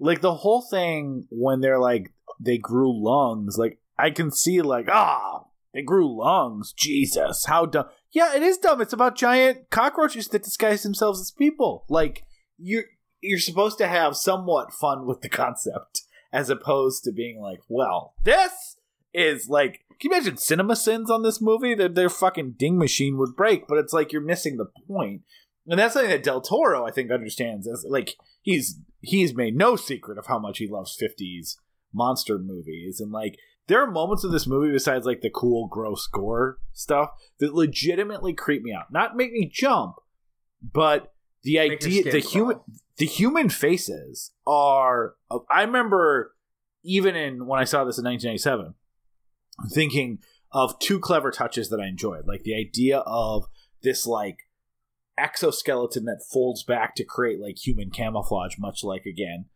like 0.00 0.20
the 0.20 0.34
whole 0.34 0.62
thing 0.62 1.26
when 1.30 1.60
they're 1.60 1.80
like 1.80 2.14
they 2.40 2.56
grew 2.56 2.92
lungs. 2.92 3.58
Like 3.58 3.78
I 3.98 4.10
can 4.10 4.30
see 4.30 4.62
like 4.62 4.88
ah. 4.90 5.44
they 5.74 5.82
grew 5.82 6.18
lungs. 6.18 6.72
Jesus, 6.72 7.44
how 7.44 7.66
dumb! 7.66 7.86
Yeah, 8.10 8.34
it 8.34 8.42
is 8.42 8.56
dumb. 8.56 8.80
It's 8.80 8.94
about 8.94 9.16
giant 9.16 9.68
cockroaches 9.70 10.28
that 10.28 10.44
disguise 10.44 10.82
themselves 10.82 11.20
as 11.20 11.30
people. 11.30 11.84
Like 11.90 12.24
you're 12.58 12.84
you're 13.20 13.38
supposed 13.38 13.78
to 13.78 13.88
have 13.88 14.16
somewhat 14.16 14.72
fun 14.72 15.06
with 15.06 15.22
the 15.22 15.28
concept 15.28 16.02
as 16.32 16.50
opposed 16.50 17.04
to 17.04 17.12
being 17.12 17.40
like, 17.40 17.60
well, 17.68 18.14
this 18.24 18.76
is 19.14 19.48
like, 19.48 19.80
can 19.98 20.10
you 20.10 20.16
imagine 20.16 20.36
CinemaSins 20.36 21.08
on 21.08 21.22
this 21.22 21.40
movie? 21.40 21.74
That 21.74 21.94
their 21.94 22.10
fucking 22.10 22.54
ding 22.58 22.78
machine 22.78 23.16
would 23.18 23.34
break, 23.34 23.66
but 23.66 23.78
it's 23.78 23.92
like 23.92 24.12
you're 24.12 24.22
missing 24.22 24.56
the 24.56 24.70
point. 24.86 25.22
And 25.66 25.78
that's 25.78 25.94
something 25.94 26.10
that 26.10 26.22
Del 26.22 26.40
Toro, 26.40 26.86
I 26.86 26.90
think, 26.90 27.10
understands. 27.10 27.66
As 27.66 27.84
like 27.88 28.16
he's 28.42 28.80
he's 29.00 29.34
made 29.34 29.56
no 29.56 29.76
secret 29.76 30.18
of 30.18 30.26
how 30.26 30.38
much 30.38 30.58
he 30.58 30.66
loves 30.66 30.96
'50s 31.00 31.56
monster 31.92 32.38
movies, 32.38 33.00
and 33.00 33.10
like 33.10 33.38
there 33.66 33.82
are 33.82 33.90
moments 33.90 34.24
of 34.24 34.30
this 34.30 34.46
movie 34.46 34.72
besides 34.72 35.04
like 35.04 35.20
the 35.20 35.30
cool, 35.30 35.66
gross 35.68 36.06
gore 36.06 36.58
stuff 36.72 37.10
that 37.38 37.54
legitimately 37.54 38.32
creep 38.32 38.62
me 38.62 38.72
out. 38.72 38.90
Not 38.90 39.16
make 39.16 39.32
me 39.32 39.50
jump, 39.52 39.96
but 40.62 41.12
the 41.48 41.58
idea, 41.58 42.02
the 42.04 42.20
human, 42.20 42.56
crawl. 42.56 42.66
the 42.98 43.06
human 43.06 43.48
faces 43.48 44.32
are. 44.46 45.14
I 45.50 45.62
remember 45.62 46.34
even 46.84 47.16
in 47.16 47.46
when 47.46 47.58
I 47.58 47.64
saw 47.64 47.84
this 47.84 47.98
in 47.98 48.04
1997, 48.04 48.74
thinking 49.72 50.18
of 50.52 50.78
two 50.78 51.00
clever 51.00 51.30
touches 51.30 51.70
that 51.70 51.80
I 51.80 51.86
enjoyed, 51.86 52.26
like 52.26 52.42
the 52.42 52.54
idea 52.54 52.98
of 52.98 53.46
this 53.82 54.06
like 54.06 54.40
exoskeleton 55.16 56.04
that 56.04 56.22
folds 56.30 56.62
back 56.64 56.94
to 56.96 57.04
create 57.04 57.40
like 57.40 57.56
human 57.58 57.90
camouflage, 57.90 58.56
much 58.58 58.84
like 58.84 59.06
again 59.06 59.46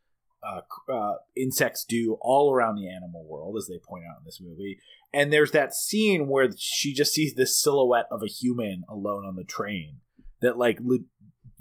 uh, 0.43 0.63
uh, 0.91 1.15
insects 1.37 1.85
do 1.85 2.17
all 2.23 2.55
around 2.55 2.77
the 2.77 2.89
animal 2.89 3.27
world, 3.29 3.57
as 3.59 3.67
they 3.69 3.79
point 3.79 4.05
out 4.11 4.19
in 4.19 4.25
this 4.25 4.41
movie. 4.41 4.79
And 5.13 5.31
there's 5.31 5.51
that 5.51 5.75
scene 5.75 6.27
where 6.27 6.49
she 6.57 6.95
just 6.95 7.13
sees 7.13 7.35
this 7.35 7.61
silhouette 7.63 8.07
of 8.11 8.23
a 8.23 8.27
human 8.27 8.85
alone 8.89 9.27
on 9.27 9.37
the 9.37 9.45
train 9.45 9.99
that 10.41 10.57
like 10.57 10.79
le- 10.81 10.99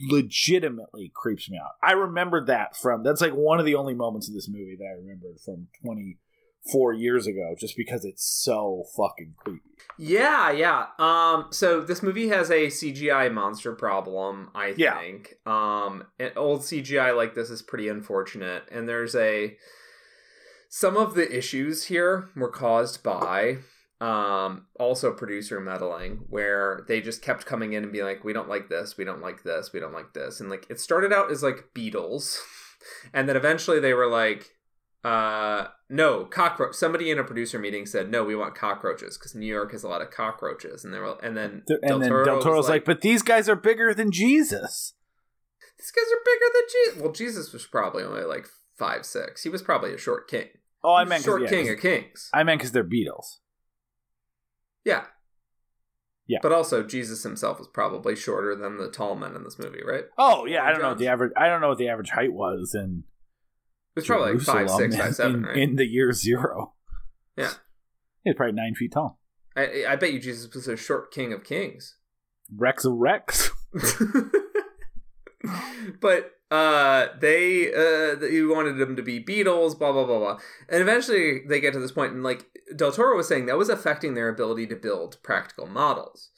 legitimately 0.10 1.12
creeps 1.16 1.50
me 1.50 1.58
out. 1.58 1.72
I 1.84 1.94
remember 1.94 2.46
that 2.46 2.76
from 2.78 3.04
that's 3.04 3.22
like 3.22 3.34
one 3.34 3.60
of 3.60 3.66
the 3.66 3.76
only 3.76 3.94
moments 3.94 4.28
of 4.28 4.34
this 4.34 4.48
movie 4.50 4.76
that 4.80 4.86
I 4.86 4.98
remembered 5.00 5.40
from 5.44 5.68
24 5.84 6.94
years 6.94 7.28
ago, 7.28 7.56
just 7.60 7.76
because 7.78 8.06
it's 8.06 8.24
so 8.26 8.84
fucking 8.96 9.34
creepy. 9.38 9.62
Yeah, 9.98 10.52
yeah. 10.52 10.88
Um, 11.00 11.48
so 11.52 11.82
this 11.82 12.02
movie 12.02 12.30
has 12.30 12.50
a 12.50 12.68
CGI 12.68 13.32
monster 13.32 13.74
problem, 13.74 14.50
I 14.56 14.74
Yeah. 14.78 15.00
think. 15.00 15.36
Um, 15.46 16.06
and 16.20 16.32
old 16.36 16.62
CGI 16.62 17.16
like 17.16 17.36
this 17.36 17.50
is 17.50 17.62
pretty 17.62 17.88
unfortunate, 17.88 18.64
and 18.72 18.88
there's 18.88 19.16
a 19.16 19.58
some 20.70 20.96
of 20.96 21.16
the 21.16 21.38
issues 21.38 21.86
here 21.86 22.30
were 22.36 22.50
caused 22.50 23.04
by 23.04 23.58
um 24.02 24.66
also 24.80 25.14
producer 25.14 25.60
meddling 25.60 26.26
where 26.28 26.84
they 26.88 27.00
just 27.00 27.22
kept 27.22 27.46
coming 27.46 27.74
in 27.74 27.84
and 27.84 27.92
being 27.94 28.04
like 28.04 28.24
we 28.24 28.34
don't 28.34 28.50
like 28.50 28.68
this 28.68 28.98
we 28.98 29.04
don't 29.04 29.22
like 29.22 29.44
this 29.44 29.72
we 29.72 29.80
don't 29.80 29.94
like 29.94 30.12
this 30.14 30.40
and 30.40 30.50
like 30.50 30.66
it 30.72 30.80
started 30.80 31.14
out 31.14 31.32
as 31.32 31.44
like 31.44 31.70
beetles. 31.76 32.42
and 33.14 33.30
then 33.30 33.36
eventually 33.36 33.80
they 33.80 33.94
were 33.94 34.08
like 34.08 34.50
uh 35.04 35.68
no 35.88 36.26
cockroach 36.26 36.74
somebody 36.74 37.12
in 37.12 37.20
a 37.20 37.24
producer 37.24 37.60
meeting 37.60 37.86
said 37.86 38.10
no 38.10 38.24
we 38.24 38.36
want 38.36 38.56
cockroaches 38.56 39.18
because 39.18 39.36
new 39.36 39.46
york 39.46 39.72
has 39.72 39.84
a 39.84 39.88
lot 39.88 40.02
of 40.02 40.10
cockroaches 40.10 40.84
and 40.84 40.92
they 40.94 41.00
were 41.00 41.16
and 41.24 41.38
then 41.38 41.64
and 41.84 42.02
then 42.02 42.10
Del 42.10 42.42
Toro's 42.42 42.70
like, 42.70 42.86
but 42.86 43.02
these 43.02 43.22
guys 43.22 43.48
are 43.48 43.56
bigger 43.56 43.94
than 43.94 44.12
Jesus. 44.12 44.94
these 45.78 45.92
guys 45.92 46.06
are 46.12 46.24
bigger 46.26 46.46
than 46.54 46.64
jesus 46.72 47.02
well 47.02 47.12
jesus 47.12 47.54
was 47.54 47.66
probably 47.68 48.04
only 48.04 48.24
like 48.24 48.48
five 48.78 49.06
six 49.06 49.44
he 49.44 49.50
was 49.50 49.62
probably 49.62 49.94
a 49.94 49.98
short 49.98 50.28
king 50.28 50.48
Oh, 50.84 50.96
I 50.96 51.06
meant 51.06 51.24
short 51.24 51.44
yeah, 51.44 51.50
king 51.50 51.70
of 51.70 51.80
kings 51.80 52.30
I 52.34 52.44
meant 52.44 52.60
because 52.60 52.72
they're 52.72 52.84
Beatles. 52.84 53.38
Yeah 54.86 55.06
Yeah. 56.28 56.40
but 56.42 56.52
also 56.52 56.84
jesus 56.84 57.24
himself 57.24 57.60
was 57.60 57.68
probably 57.68 58.16
shorter 58.16 58.56
than 58.56 58.78
the 58.78 58.90
tall 58.90 59.16
men 59.16 59.36
in 59.36 59.44
this 59.44 59.60
movie 59.60 59.82
right 59.86 60.06
Oh 60.18 60.46
yeah, 60.46 60.64
I 60.64 60.72
don't 60.72 60.82
know 60.82 60.90
what 60.90 60.98
the 60.98 61.08
average. 61.08 61.32
I 61.38 61.48
don't 61.48 61.62
know 61.62 61.70
what 61.70 61.78
the 61.78 61.90
average 61.90 62.10
height 62.12 62.34
was 62.34 62.74
in 62.76 63.04
it 63.96 64.00
was 64.00 64.06
probably 64.08 64.34
like 64.34 64.42
five 64.42 64.70
six 64.70 64.96
five 64.96 65.20
in- 65.20 65.36
in, 65.36 65.44
right 65.44 65.58
in 65.58 65.76
the 65.76 65.86
year 65.86 66.12
zero. 66.14 66.74
Yeah. 67.36 67.52
he's 68.24 68.36
probably 68.36 68.54
nine 68.54 68.74
feet 68.76 68.94
tall. 68.94 69.20
I, 69.56 69.84
I 69.90 69.96
bet 69.98 70.14
you 70.14 70.20
jesus 70.20 70.54
was 70.54 70.68
a 70.68 70.78
short 70.78 71.12
king 71.12 71.34
of 71.34 71.44
kings 71.44 71.98
Rex 72.56 72.86
of 72.86 72.94
Rex. 72.94 73.52
but 76.02 76.32
uh 76.52 77.08
they 77.20 77.74
uh 77.74 78.14
they 78.16 78.44
wanted 78.44 78.78
them 78.78 78.96
to 78.98 79.02
be 79.02 79.20
beetles 79.20 79.74
blah 79.74 79.92
blah 79.92 80.06
blah 80.06 80.20
blah. 80.20 80.38
And 80.70 80.82
eventually 80.82 81.40
they 81.48 81.62
get 81.62 81.74
to 81.74 81.80
this 81.80 81.94
point 81.94 82.14
and 82.14 82.24
like 82.24 82.46
del 82.76 82.92
toro 82.92 83.16
was 83.16 83.28
saying 83.28 83.46
that 83.46 83.58
was 83.58 83.70
affecting 83.70 84.14
their 84.14 84.30
ability 84.30 84.68
to 84.68 84.76
build 84.76 85.18
practical 85.24 85.66
models. 85.66 86.30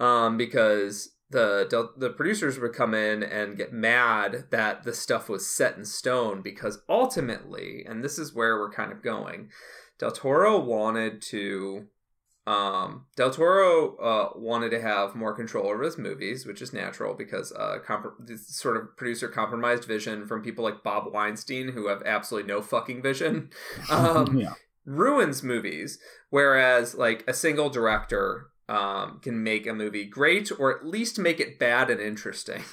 Um 0.00 0.36
because 0.38 1.10
the 1.30 1.66
Del- 1.68 1.92
the 1.96 2.08
producers 2.08 2.58
would 2.58 2.72
come 2.72 2.94
in 2.94 3.22
and 3.22 3.58
get 3.58 3.70
mad 3.70 4.46
that 4.50 4.84
the 4.84 4.94
stuff 4.94 5.28
was 5.28 5.46
set 5.46 5.76
in 5.76 5.84
stone 5.84 6.40
because 6.40 6.80
ultimately 6.88 7.84
and 7.86 8.02
this 8.02 8.18
is 8.18 8.34
where 8.34 8.56
we're 8.56 8.72
kind 8.72 8.90
of 8.90 9.02
going 9.02 9.50
del 9.98 10.10
toro 10.10 10.58
wanted 10.58 11.20
to 11.20 11.86
um, 12.48 13.04
Del 13.14 13.30
Toro 13.30 13.96
uh, 13.96 14.30
wanted 14.34 14.70
to 14.70 14.80
have 14.80 15.14
more 15.14 15.34
control 15.34 15.66
over 15.66 15.82
his 15.82 15.98
movies, 15.98 16.46
which 16.46 16.62
is 16.62 16.72
natural 16.72 17.12
because 17.12 17.52
uh, 17.52 17.78
comp- 17.84 18.14
this 18.18 18.48
sort 18.56 18.78
of 18.78 18.96
producer 18.96 19.28
compromised 19.28 19.84
vision 19.84 20.26
from 20.26 20.42
people 20.42 20.64
like 20.64 20.82
Bob 20.82 21.12
Weinstein, 21.12 21.72
who 21.72 21.88
have 21.88 22.02
absolutely 22.06 22.50
no 22.50 22.62
fucking 22.62 23.02
vision, 23.02 23.50
um, 23.90 24.38
yeah. 24.38 24.54
ruins 24.86 25.42
movies. 25.42 25.98
Whereas, 26.30 26.94
like, 26.94 27.22
a 27.28 27.34
single 27.34 27.68
director 27.68 28.46
um, 28.66 29.20
can 29.20 29.42
make 29.42 29.66
a 29.66 29.74
movie 29.74 30.06
great 30.06 30.50
or 30.58 30.74
at 30.74 30.86
least 30.86 31.18
make 31.18 31.40
it 31.40 31.58
bad 31.58 31.90
and 31.90 32.00
interesting. 32.00 32.62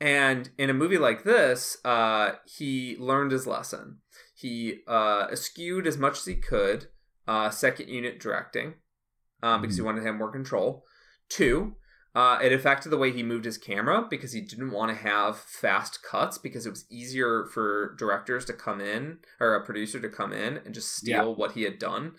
And 0.00 0.50
in 0.56 0.70
a 0.70 0.74
movie 0.74 0.96
like 0.96 1.24
this, 1.24 1.78
uh, 1.84 2.34
he 2.46 2.96
learned 3.00 3.32
his 3.32 3.48
lesson. 3.48 3.98
he 4.32 4.82
uh, 4.86 5.26
eschewed 5.32 5.88
as 5.88 5.98
much 5.98 6.18
as 6.18 6.24
he 6.26 6.36
could 6.36 6.86
uh, 7.26 7.50
second 7.50 7.88
unit 7.88 8.20
directing 8.20 8.74
um, 9.42 9.60
because 9.60 9.76
he 9.76 9.82
wanted 9.82 10.00
to 10.00 10.06
have 10.06 10.16
more 10.16 10.30
control. 10.30 10.84
Two, 11.28 11.74
uh, 12.14 12.38
it 12.42 12.52
affected 12.52 12.88
the 12.88 12.98
way 12.98 13.12
he 13.12 13.22
moved 13.22 13.44
his 13.44 13.58
camera 13.58 14.06
because 14.08 14.32
he 14.32 14.40
didn't 14.40 14.70
want 14.70 14.90
to 14.90 15.02
have 15.02 15.38
fast 15.38 16.02
cuts 16.02 16.38
because 16.38 16.66
it 16.66 16.70
was 16.70 16.86
easier 16.90 17.46
for 17.52 17.94
directors 17.98 18.44
to 18.46 18.52
come 18.52 18.80
in 18.80 19.18
or 19.40 19.54
a 19.54 19.64
producer 19.64 20.00
to 20.00 20.08
come 20.08 20.32
in 20.32 20.58
and 20.64 20.74
just 20.74 20.96
steal 20.96 21.34
what 21.34 21.52
he 21.52 21.62
had 21.62 21.78
done 21.78 22.12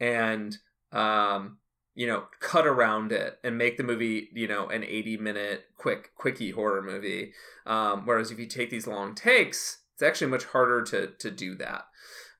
and 0.00 0.58
um, 0.92 1.58
you 1.94 2.06
know 2.06 2.24
cut 2.40 2.66
around 2.66 3.12
it 3.12 3.38
and 3.44 3.58
make 3.58 3.76
the 3.76 3.84
movie 3.84 4.30
you 4.34 4.48
know 4.48 4.68
an 4.68 4.82
80 4.82 5.18
minute 5.18 5.64
quick 5.76 6.10
quickie 6.16 6.50
horror 6.50 6.82
movie. 6.82 7.32
Um, 7.66 8.02
whereas 8.04 8.30
if 8.30 8.38
you 8.38 8.46
take 8.46 8.70
these 8.70 8.86
long 8.86 9.14
takes 9.14 9.82
it's 9.96 10.02
actually 10.02 10.30
much 10.30 10.44
harder 10.44 10.82
to 10.82 11.08
to 11.18 11.30
do 11.30 11.54
that. 11.56 11.86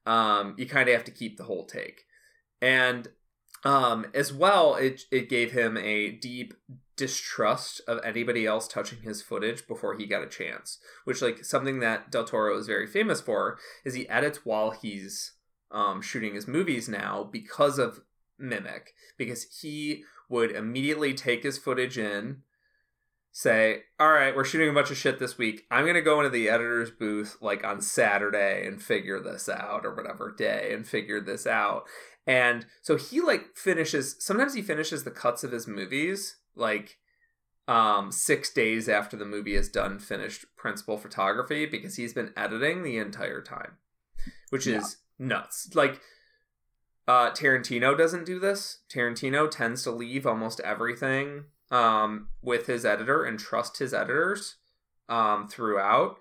Um, 0.04 0.54
you 0.58 0.66
kind 0.66 0.88
of 0.88 0.94
have 0.94 1.04
to 1.04 1.10
keep 1.10 1.36
the 1.36 1.44
whole 1.44 1.64
take. 1.64 2.04
And 2.60 3.08
um, 3.66 4.06
as 4.14 4.32
well 4.32 4.76
it 4.76 5.02
it 5.10 5.28
gave 5.28 5.50
him 5.50 5.76
a 5.76 6.12
deep 6.12 6.54
distrust 6.96 7.80
of 7.88 7.98
anybody 8.04 8.46
else 8.46 8.68
touching 8.68 9.00
his 9.02 9.20
footage 9.20 9.66
before 9.66 9.96
he 9.96 10.06
got 10.06 10.22
a 10.22 10.28
chance 10.28 10.78
which 11.04 11.20
like 11.20 11.44
something 11.44 11.80
that 11.80 12.10
del 12.10 12.24
toro 12.24 12.56
is 12.56 12.66
very 12.68 12.86
famous 12.86 13.20
for 13.20 13.58
is 13.84 13.94
he 13.94 14.08
edits 14.08 14.46
while 14.46 14.70
he's 14.70 15.32
um, 15.72 16.00
shooting 16.00 16.34
his 16.34 16.46
movies 16.46 16.88
now 16.88 17.28
because 17.30 17.78
of 17.78 18.00
mimic 18.38 18.94
because 19.18 19.60
he 19.60 20.04
would 20.28 20.52
immediately 20.52 21.12
take 21.12 21.42
his 21.42 21.58
footage 21.58 21.98
in 21.98 22.42
say 23.38 23.82
all 24.00 24.08
right 24.12 24.34
we're 24.34 24.46
shooting 24.46 24.70
a 24.70 24.72
bunch 24.72 24.90
of 24.90 24.96
shit 24.96 25.18
this 25.18 25.36
week 25.36 25.66
i'm 25.70 25.84
going 25.84 25.92
to 25.92 26.00
go 26.00 26.20
into 26.20 26.30
the 26.30 26.48
editor's 26.48 26.90
booth 26.90 27.36
like 27.42 27.62
on 27.62 27.82
saturday 27.82 28.66
and 28.66 28.80
figure 28.80 29.20
this 29.20 29.46
out 29.46 29.84
or 29.84 29.94
whatever 29.94 30.34
day 30.38 30.70
and 30.72 30.88
figure 30.88 31.20
this 31.20 31.46
out 31.46 31.84
and 32.26 32.64
so 32.80 32.96
he 32.96 33.20
like 33.20 33.54
finishes 33.54 34.16
sometimes 34.20 34.54
he 34.54 34.62
finishes 34.62 35.04
the 35.04 35.10
cuts 35.10 35.44
of 35.44 35.52
his 35.52 35.66
movies 35.68 36.36
like 36.54 36.96
um 37.68 38.10
6 38.10 38.50
days 38.54 38.88
after 38.88 39.18
the 39.18 39.26
movie 39.26 39.54
is 39.54 39.68
done 39.68 39.98
finished 39.98 40.46
principal 40.56 40.96
photography 40.96 41.66
because 41.66 41.96
he's 41.96 42.14
been 42.14 42.32
editing 42.38 42.82
the 42.82 42.96
entire 42.96 43.42
time 43.42 43.72
which 44.48 44.66
Yeah. 44.66 44.78
is 44.78 44.96
nuts 45.18 45.74
like 45.74 46.00
uh, 47.08 47.30
Tarantino 47.30 47.96
doesn't 47.96 48.26
do 48.26 48.40
this. 48.40 48.80
Tarantino 48.92 49.48
tends 49.48 49.84
to 49.84 49.92
leave 49.92 50.26
almost 50.26 50.58
everything 50.64 51.44
um, 51.70 52.28
with 52.42 52.66
his 52.66 52.84
editor 52.84 53.24
and 53.24 53.38
trust 53.38 53.78
his 53.78 53.92
editors 53.92 54.56
um, 55.08 55.48
throughout. 55.48 56.16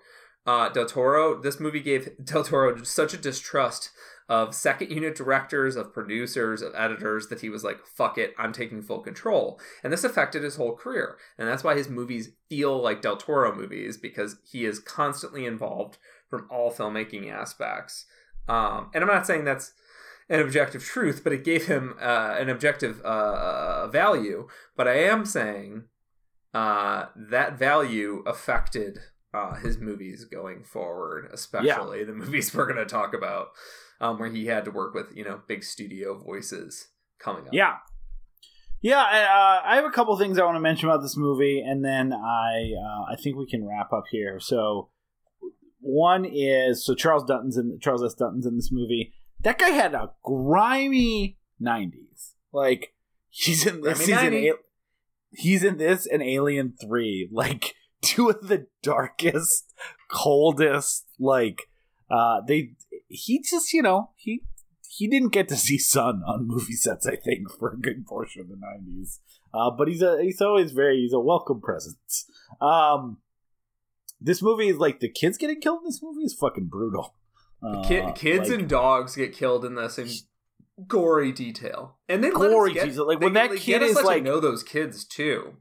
Uh, 0.46 0.68
Del 0.68 0.86
Toro, 0.86 1.40
this 1.40 1.58
movie 1.58 1.80
gave 1.80 2.10
Del 2.24 2.44
Toro 2.44 2.82
such 2.82 3.14
a 3.14 3.18
distrust 3.18 3.90
of 4.28 4.54
second 4.54 4.90
unit 4.90 5.14
directors, 5.14 5.76
of 5.76 5.92
producers, 5.92 6.60
of 6.60 6.74
editors 6.74 7.28
that 7.28 7.40
he 7.40 7.48
was 7.48 7.62
like, 7.62 7.78
fuck 7.86 8.18
it, 8.18 8.34
I'm 8.36 8.52
taking 8.52 8.82
full 8.82 9.00
control. 9.00 9.60
And 9.84 9.92
this 9.92 10.04
affected 10.04 10.42
his 10.42 10.56
whole 10.56 10.74
career. 10.74 11.16
And 11.38 11.46
that's 11.46 11.62
why 11.62 11.76
his 11.76 11.88
movies 11.88 12.30
feel 12.48 12.80
like 12.80 13.02
Del 13.02 13.16
Toro 13.16 13.54
movies 13.54 13.96
because 13.96 14.36
he 14.44 14.64
is 14.64 14.80
constantly 14.80 15.46
involved 15.46 15.98
from 16.28 16.48
all 16.50 16.72
filmmaking 16.72 17.30
aspects. 17.30 18.06
Um, 18.48 18.90
and 18.94 19.02
I'm 19.02 19.10
not 19.10 19.26
saying 19.26 19.44
that's 19.44 19.72
an 20.28 20.40
objective 20.40 20.82
truth, 20.84 21.22
but 21.22 21.32
it 21.32 21.44
gave 21.44 21.66
him 21.66 21.94
uh, 22.00 22.36
an 22.38 22.48
objective 22.48 23.00
uh, 23.02 23.86
value. 23.88 24.48
But 24.76 24.88
I 24.88 24.98
am 25.04 25.24
saying 25.24 25.84
uh, 26.54 27.06
that 27.14 27.58
value 27.58 28.22
affected 28.26 28.98
uh, 29.34 29.54
his 29.56 29.78
movies 29.78 30.24
going 30.24 30.64
forward, 30.64 31.28
especially 31.32 32.02
the 32.04 32.12
movies 32.22 32.54
we're 32.54 32.66
going 32.72 32.76
to 32.78 32.86
talk 32.86 33.14
about, 33.14 33.48
um, 34.00 34.18
where 34.18 34.30
he 34.30 34.46
had 34.46 34.64
to 34.64 34.70
work 34.70 34.94
with 34.94 35.14
you 35.14 35.24
know 35.24 35.40
big 35.46 35.62
studio 35.64 36.18
voices 36.18 36.88
coming 37.18 37.42
up. 37.46 37.52
Yeah. 37.52 37.74
Yeah, 38.82 39.02
I- 39.02 39.22
uh, 39.24 39.62
I 39.64 39.76
have 39.76 39.84
a 39.86 39.90
couple 39.90 40.16
things 40.18 40.38
I 40.38 40.44
want 40.44 40.56
to 40.56 40.60
mention 40.60 40.88
about 40.88 41.02
this 41.02 41.16
movie, 41.16 41.60
and 41.60 41.84
then 41.84 42.12
I 42.12 42.72
uh, 42.78 43.12
I 43.12 43.16
think 43.16 43.36
we 43.36 43.46
can 43.48 43.66
wrap 43.66 43.92
up 43.92 44.04
here. 44.10 44.38
So, 44.38 44.90
one 45.80 46.24
is 46.24 46.84
so 46.84 46.94
Charles 46.94 47.24
Dutton's 47.24 47.56
in 47.56 47.78
Charles 47.80 48.04
S. 48.04 48.14
Dutton's 48.14 48.44
in 48.46 48.54
this 48.56 48.70
movie. 48.70 49.12
That 49.40 49.58
guy 49.58 49.70
had 49.70 49.94
a 49.94 50.12
grimy 50.22 51.38
'90s. 51.60 52.32
Like 52.52 52.94
he's 53.28 53.66
in 53.66 53.80
this. 53.82 53.98
Grimy 53.98 54.12
He's 54.12 54.22
90. 54.32 54.48
A- 54.48 54.54
he's 55.32 55.64
in 55.64 55.76
this 55.76 56.06
and 56.06 56.22
Alien 56.22 56.74
Three. 56.80 57.28
Like 57.32 57.74
two 58.02 58.28
of 58.28 58.48
the 58.48 58.66
darkest, 58.82 59.72
coldest. 60.10 61.06
Like 61.18 61.68
uh, 62.10 62.40
they. 62.46 62.70
He 63.08 63.40
just 63.42 63.72
you 63.72 63.82
know 63.82 64.10
he 64.16 64.42
he 64.88 65.08
didn't 65.08 65.32
get 65.32 65.48
to 65.48 65.56
see 65.56 65.78
sun 65.78 66.22
on 66.26 66.46
movie 66.46 66.72
sets, 66.72 67.06
I 67.06 67.16
think, 67.16 67.50
for 67.50 67.72
a 67.72 67.78
good 67.78 68.06
portion 68.06 68.40
of 68.40 68.48
the 68.48 68.56
'90s. 68.56 69.18
Uh, 69.52 69.70
but 69.70 69.88
he's 69.88 70.02
a 70.02 70.22
he's 70.22 70.40
always 70.40 70.72
very 70.72 70.98
he's 70.98 71.12
a 71.12 71.20
welcome 71.20 71.60
presence. 71.60 72.26
Um, 72.60 73.18
this 74.20 74.42
movie 74.42 74.68
is 74.68 74.78
like 74.78 75.00
the 75.00 75.08
kids 75.08 75.36
getting 75.36 75.60
killed 75.60 75.80
in 75.80 75.84
this 75.84 76.02
movie 76.02 76.24
is 76.24 76.34
fucking 76.34 76.66
brutal. 76.66 77.14
Uh, 77.62 77.82
Ki- 77.82 78.12
kids 78.14 78.50
like, 78.50 78.58
and 78.60 78.68
dogs 78.68 79.16
get 79.16 79.32
killed 79.32 79.64
in 79.64 79.74
this 79.74 79.98
in 79.98 80.08
gory 80.86 81.32
detail, 81.32 81.96
and 82.08 82.22
they 82.22 82.30
let 82.30 82.48
us 82.48 82.52
Gory 82.52 82.72
get- 82.74 82.84
detail. 82.86 83.06
Like, 83.06 83.20
when 83.20 83.32
that 83.32 83.54
kid 83.56 83.82
is, 83.82 83.96
like- 84.02 84.22
know 84.22 84.40
those 84.40 84.62
kids 84.62 85.04
too. 85.04 85.56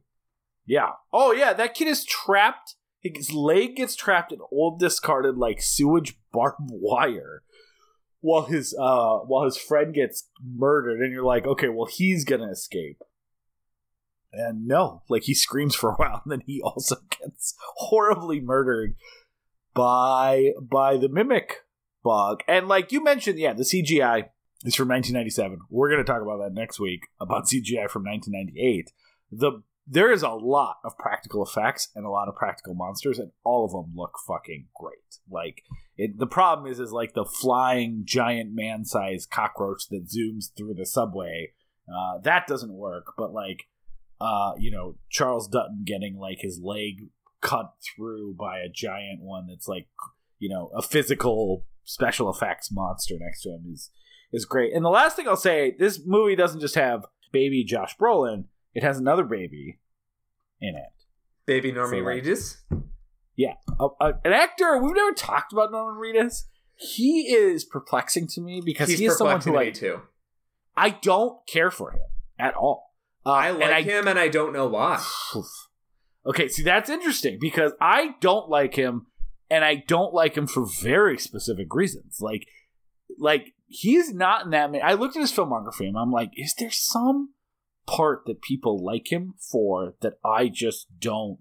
yeah. 0.65 0.91
Oh 1.13 1.31
yeah, 1.31 1.53
that 1.53 1.73
kid 1.73 1.87
is 1.87 2.03
trapped. 2.05 2.75
His 3.01 3.31
leg 3.33 3.75
gets 3.75 3.95
trapped 3.95 4.31
in 4.31 4.39
old 4.51 4.79
discarded 4.79 5.37
like 5.37 5.61
sewage 5.61 6.17
barbed 6.33 6.57
wire. 6.71 7.43
While 8.19 8.45
his 8.47 8.75
uh 8.77 9.19
while 9.19 9.45
his 9.45 9.57
friend 9.57 9.93
gets 9.93 10.27
murdered, 10.43 10.99
and 11.01 11.13
you're 11.13 11.23
like, 11.23 11.45
okay, 11.45 11.69
well 11.69 11.85
he's 11.85 12.25
gonna 12.25 12.49
escape. 12.51 13.01
And 14.33 14.67
no, 14.67 15.03
like 15.07 15.23
he 15.23 15.33
screams 15.33 15.75
for 15.75 15.91
a 15.91 15.93
while, 15.97 16.21
and 16.25 16.31
then 16.31 16.41
he 16.45 16.61
also 16.61 16.95
gets 17.21 17.55
horribly 17.75 18.41
murdered 18.41 18.95
by 19.73 20.51
by 20.59 20.97
the 20.97 21.07
mimic 21.09 21.57
bug. 22.05 22.43
And 22.47 22.67
like 22.67 22.91
you 22.91 23.03
mentioned, 23.03 23.39
yeah, 23.39 23.53
the 23.53 23.63
CGI 23.63 24.29
is 24.63 24.75
from 24.75 24.87
1997. 24.89 25.59
We're 25.69 25.89
gonna 25.89 26.03
talk 26.03 26.21
about 26.21 26.37
that 26.37 26.53
next 26.53 26.79
week 26.79 27.07
about 27.19 27.45
CGI 27.51 27.89
from 27.89 28.03
1998. 28.05 28.91
The 29.31 29.63
there 29.87 30.11
is 30.11 30.23
a 30.23 30.29
lot 30.29 30.77
of 30.83 30.97
practical 30.97 31.43
effects 31.43 31.89
and 31.95 32.05
a 32.05 32.09
lot 32.09 32.27
of 32.27 32.35
practical 32.35 32.73
monsters, 32.73 33.19
and 33.19 33.31
all 33.43 33.65
of 33.65 33.71
them 33.71 33.93
look 33.95 34.17
fucking 34.27 34.67
great. 34.75 35.19
Like 35.29 35.63
it, 35.97 36.17
the 36.17 36.27
problem 36.27 36.71
is, 36.71 36.79
is 36.79 36.91
like 36.91 37.13
the 37.13 37.25
flying 37.25 38.03
giant 38.05 38.53
man-sized 38.53 39.29
cockroach 39.29 39.87
that 39.89 40.07
zooms 40.07 40.45
through 40.55 40.75
the 40.75 40.85
subway. 40.85 41.51
Uh, 41.87 42.19
that 42.23 42.47
doesn't 42.47 42.73
work, 42.73 43.13
but 43.15 43.31
like, 43.31 43.67
uh, 44.19 44.53
you 44.57 44.71
know, 44.71 44.95
Charles 45.09 45.47
Dutton 45.47 45.83
getting 45.85 46.17
like 46.17 46.39
his 46.39 46.59
leg 46.59 47.09
cut 47.41 47.73
through 47.83 48.35
by 48.39 48.59
a 48.59 48.69
giant 48.69 49.21
one 49.21 49.45
that's 49.47 49.67
like, 49.67 49.87
you 50.39 50.49
know, 50.49 50.71
a 50.75 50.81
physical 50.81 51.67
special 51.85 52.29
effects 52.29 52.69
monster 52.71 53.15
next 53.19 53.41
to 53.43 53.49
him 53.49 53.63
is 53.71 53.89
is 54.33 54.43
great. 54.45 54.73
And 54.73 54.83
the 54.83 54.89
last 54.89 55.15
thing 55.15 55.27
I'll 55.27 55.37
say, 55.37 55.75
this 55.79 56.01
movie 56.05 56.35
doesn't 56.35 56.59
just 56.59 56.75
have 56.75 57.05
baby 57.31 57.63
Josh 57.63 57.95
Brolin; 57.97 58.45
it 58.73 58.83
has 58.83 58.97
another 58.97 59.23
baby 59.23 59.79
in 60.59 60.75
it. 60.75 61.05
Baby 61.45 61.71
Norman 61.71 61.99
So, 61.99 62.05
like, 62.05 62.23
Reedus. 62.23 62.57
a, 63.79 63.87
a- 64.01 64.19
an 64.25 64.33
actor 64.33 64.77
we've 64.81 64.95
never 64.95 65.11
talked 65.13 65.53
about 65.53 65.71
Norman 65.71 66.01
Reedus. 66.01 66.43
He 66.77 67.33
is 67.33 67.63
perplexing 67.63 68.27
to 68.29 68.41
me 68.41 68.61
because 68.65 68.89
He's 68.89 68.99
he 68.99 69.05
is 69.05 69.17
someone 69.17 69.39
who 69.41 69.51
to 69.53 69.57
I, 69.59 69.69
too. 69.71 70.01
I 70.75 70.89
don't 70.89 71.37
care 71.47 71.71
for 71.71 71.91
him 71.91 72.01
at 72.37 72.53
all. 72.55 72.91
Uh, 73.25 73.31
I 73.31 73.49
and 73.49 73.59
like 73.59 73.85
him, 73.85 74.07
and 74.07 74.19
I 74.19 74.27
don't 74.27 74.51
know 74.53 74.67
why. 74.67 75.01
Okay, 76.27 76.47
see 76.47 76.63
that's 76.63 76.89
interesting 76.89 77.37
because 77.39 77.71
I 77.79 78.15
don't 78.19 78.49
like 78.49 78.73
him, 78.73 79.05
and 79.49 79.63
I 79.63 79.75
don't 79.75 80.13
like 80.13 80.35
him 80.35 80.47
for 80.47 80.65
very 80.65 81.17
specific 81.17 81.73
reasons. 81.73 82.19
Like, 82.21 82.47
like 83.17 83.53
he's 83.67 84.13
not 84.13 84.45
in 84.45 84.51
that. 84.51 84.71
Many, 84.71 84.83
I 84.83 84.93
looked 84.93 85.15
at 85.15 85.21
his 85.21 85.31
filmography, 85.31 85.87
and 85.87 85.97
I'm 85.97 86.11
like, 86.11 86.31
is 86.35 86.53
there 86.57 86.71
some 86.71 87.33
part 87.87 88.23
that 88.25 88.41
people 88.41 88.83
like 88.83 89.11
him 89.11 89.35
for 89.39 89.95
that 90.01 90.15
I 90.23 90.49
just 90.49 90.87
don't? 90.99 91.39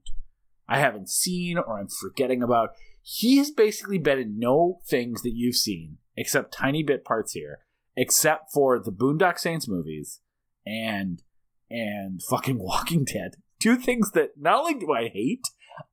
I 0.69 0.79
haven't 0.79 1.11
seen 1.11 1.59
or 1.59 1.79
I'm 1.79 1.89
forgetting 1.89 2.43
about. 2.43 2.71
He 3.03 3.37
has 3.37 3.51
basically 3.51 3.99
been 3.99 4.19
in 4.19 4.39
no 4.39 4.81
things 4.87 5.23
that 5.23 5.35
you've 5.35 5.57
seen 5.57 5.99
except 6.17 6.55
tiny 6.55 6.83
bit 6.83 7.05
parts 7.05 7.33
here, 7.33 7.59
except 7.97 8.53
for 8.53 8.79
the 8.79 8.93
Boondock 8.93 9.39
Saints 9.39 9.69
movies 9.69 10.21
and 10.67 11.23
and 11.71 12.23
fucking 12.23 12.59
Walking 12.59 13.05
Dead. 13.05 13.37
Two 13.61 13.77
things 13.77 14.13
that 14.13 14.31
not 14.39 14.61
only 14.61 14.75
do 14.75 14.93
I 14.93 15.09
hate, 15.09 15.45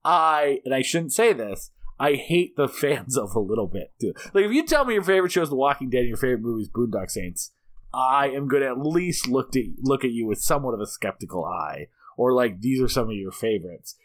I 0.03 0.61
and 0.63 0.73
I 0.73 0.81
shouldn't 0.81 1.13
say 1.13 1.33
this, 1.33 1.71
I 2.01 2.15
hate 2.15 2.55
the 2.55 2.67
fans 2.83 3.15
of 3.15 3.35
a 3.35 3.39
little 3.39 3.67
bit 3.67 3.93
too. 4.01 4.13
Like 4.33 4.45
if 4.45 4.51
you 4.51 4.65
tell 4.65 4.85
me 4.85 4.95
your 4.95 5.03
favorite 5.03 5.31
show 5.31 5.43
is 5.43 5.49
The 5.49 5.55
Walking 5.55 5.91
Dead 5.91 5.99
and 5.99 6.07
your 6.07 6.17
favorite 6.17 6.41
movie 6.41 6.63
is 6.63 6.69
Boondock 6.69 7.11
Saints, 7.11 7.51
I 7.93 8.29
am 8.29 8.47
going 8.47 8.63
to 8.63 8.69
at 8.69 8.79
least 8.79 9.27
look 9.27 9.55
at 9.55 9.63
look 9.79 10.03
at 10.03 10.11
you 10.11 10.25
with 10.25 10.41
somewhat 10.41 10.73
of 10.73 10.81
a 10.81 10.87
skeptical 10.87 11.45
eye, 11.45 11.87
or 12.17 12.33
like 12.33 12.61
these 12.61 12.81
are 12.81 12.87
some 12.87 13.09
of 13.09 13.15
your 13.15 13.31
favorites. 13.31 13.95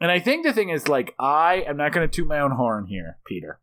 And 0.00 0.10
I 0.10 0.18
think 0.18 0.44
the 0.44 0.52
thing 0.52 0.70
is 0.70 0.88
like 0.88 1.14
I 1.18 1.64
am 1.66 1.76
not 1.76 1.92
going 1.92 2.08
to 2.08 2.12
toot 2.12 2.26
my 2.26 2.40
own 2.40 2.52
horn 2.52 2.86
here, 2.86 3.18
Peter, 3.26 3.60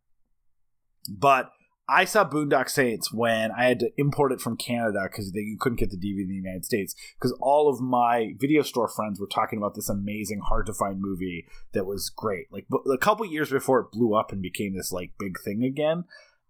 but 1.09 1.51
I 1.89 2.05
saw 2.05 2.23
Boondock 2.23 2.69
Saints 2.69 3.11
when 3.11 3.51
I 3.51 3.65
had 3.65 3.79
to 3.79 3.91
import 3.97 4.31
it 4.31 4.39
from 4.39 4.57
Canada 4.57 4.99
because 5.03 5.31
you 5.33 5.57
couldn't 5.59 5.79
get 5.79 5.89
the 5.89 5.97
DVD 5.97 6.21
in 6.21 6.29
the 6.29 6.35
United 6.35 6.63
States. 6.63 6.95
Because 7.15 7.35
all 7.41 7.67
of 7.67 7.81
my 7.81 8.35
video 8.37 8.61
store 8.61 8.87
friends 8.87 9.19
were 9.19 9.27
talking 9.27 9.57
about 9.57 9.73
this 9.73 9.89
amazing, 9.89 10.41
hard 10.41 10.67
to 10.67 10.73
find 10.73 11.01
movie 11.01 11.47
that 11.73 11.87
was 11.87 12.09
great. 12.09 12.45
Like 12.51 12.67
a 12.91 12.97
couple 12.97 13.25
years 13.25 13.49
before 13.49 13.79
it 13.79 13.91
blew 13.91 14.13
up 14.13 14.31
and 14.31 14.41
became 14.41 14.75
this 14.75 14.91
like 14.91 15.13
big 15.17 15.39
thing 15.39 15.63
again. 15.63 16.03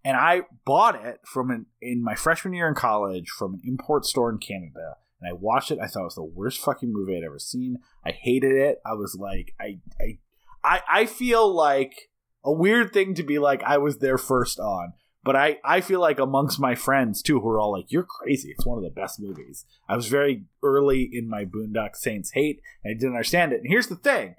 And 0.04 0.16
I 0.16 0.42
bought 0.64 1.02
it 1.04 1.20
from 1.24 1.50
an 1.50 1.66
in 1.80 2.02
my 2.02 2.14
freshman 2.14 2.54
year 2.54 2.68
in 2.68 2.74
college 2.74 3.30
from 3.30 3.54
an 3.54 3.60
import 3.64 4.04
store 4.04 4.30
in 4.30 4.38
Canada. 4.38 4.96
And 5.20 5.28
I 5.28 5.32
watched 5.32 5.70
it. 5.70 5.78
I 5.80 5.86
thought 5.86 6.02
it 6.02 6.04
was 6.04 6.14
the 6.14 6.24
worst 6.24 6.60
fucking 6.60 6.92
movie 6.92 7.16
I'd 7.16 7.24
ever 7.24 7.38
seen. 7.38 7.78
I 8.04 8.12
hated 8.12 8.52
it. 8.52 8.80
I 8.84 8.92
was 8.92 9.16
like, 9.18 9.54
I, 9.60 9.78
I, 9.98 10.18
I, 10.62 10.82
I 10.90 11.06
feel 11.06 11.52
like 11.52 12.10
a 12.44 12.52
weird 12.52 12.92
thing 12.92 13.14
to 13.14 13.22
be 13.22 13.38
like 13.38 13.62
I 13.62 13.78
was 13.78 13.98
there 13.98 14.18
first 14.18 14.58
on 14.58 14.94
but 15.22 15.36
I, 15.36 15.58
I 15.64 15.80
feel 15.80 16.00
like 16.00 16.18
amongst 16.18 16.58
my 16.58 16.74
friends 16.74 17.22
too, 17.22 17.40
who 17.40 17.48
are 17.48 17.60
all 17.60 17.72
like, 17.72 17.92
"You're 17.92 18.04
crazy! 18.04 18.50
It's 18.50 18.66
one 18.66 18.78
of 18.78 18.84
the 18.84 18.90
best 18.90 19.20
movies." 19.20 19.64
I 19.88 19.96
was 19.96 20.08
very 20.08 20.44
early 20.62 21.08
in 21.12 21.28
my 21.28 21.44
Boondock 21.44 21.96
Saints 21.96 22.32
hate, 22.32 22.60
and 22.82 22.92
I 22.92 22.94
didn't 22.94 23.14
understand 23.14 23.52
it. 23.52 23.60
And 23.60 23.68
here's 23.68 23.88
the 23.88 23.96
thing: 23.96 24.36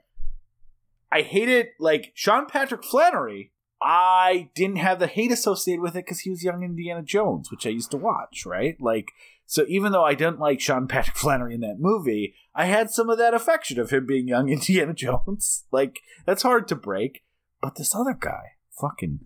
I 1.11 1.21
hated 1.21 1.67
like 1.79 2.11
Sean 2.15 2.47
Patrick 2.47 2.83
Flanery. 2.83 3.51
I 3.81 4.49
didn't 4.53 4.77
have 4.77 4.99
the 4.99 5.07
hate 5.07 5.31
associated 5.31 5.81
with 5.81 5.95
it 5.95 6.05
because 6.05 6.19
he 6.19 6.29
was 6.29 6.43
young 6.43 6.63
Indiana 6.63 7.01
Jones, 7.01 7.49
which 7.49 7.65
I 7.65 7.71
used 7.71 7.89
to 7.91 7.97
watch, 7.97 8.45
right? 8.45 8.77
Like, 8.79 9.07
so 9.47 9.65
even 9.67 9.91
though 9.91 10.03
I 10.03 10.13
didn't 10.13 10.39
like 10.39 10.61
Sean 10.61 10.87
Patrick 10.87 11.17
Flanery 11.17 11.55
in 11.55 11.61
that 11.61 11.79
movie, 11.79 12.35
I 12.53 12.65
had 12.65 12.91
some 12.91 13.09
of 13.09 13.17
that 13.17 13.33
affection 13.33 13.79
of 13.79 13.89
him 13.89 14.05
being 14.05 14.27
young 14.27 14.49
Indiana 14.49 14.93
Jones. 14.93 15.65
Like, 15.71 15.99
that's 16.25 16.43
hard 16.43 16.67
to 16.67 16.75
break. 16.75 17.23
But 17.59 17.75
this 17.75 17.95
other 17.95 18.15
guy, 18.19 18.53
fucking 18.79 19.21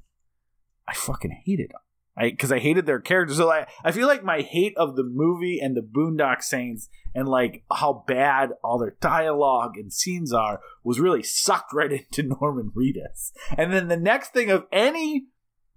I 0.88 0.94
fucking 0.94 1.42
hated 1.46 1.72
them. 1.72 1.82
I 2.18 2.30
because 2.30 2.52
I 2.52 2.60
hated 2.60 2.86
their 2.86 3.00
characters. 3.00 3.38
So 3.38 3.52
I, 3.52 3.68
I 3.84 3.92
feel 3.92 4.08
like 4.08 4.24
my 4.24 4.42
hate 4.42 4.76
of 4.78 4.96
the 4.96 5.04
movie 5.04 5.60
and 5.60 5.76
the 5.76 5.82
Boondock 5.82 6.42
Saints 6.44 6.88
and 7.14 7.28
like 7.28 7.64
how 7.72 8.06
bad 8.08 8.52
all 8.64 8.78
their 8.78 8.96
dialogue 9.02 9.78
and 9.78 9.92
scenes 9.92 10.32
are 10.32 10.62
was 10.84 11.00
really 11.00 11.24
sucked 11.24 11.74
right 11.74 11.92
into 11.92 12.24
Norman 12.24 12.72
Reedus. 12.76 13.32
And 13.58 13.74
then 13.74 13.88
the 13.88 13.98
next 13.98 14.34
thing 14.34 14.50
of 14.50 14.66
any 14.72 15.26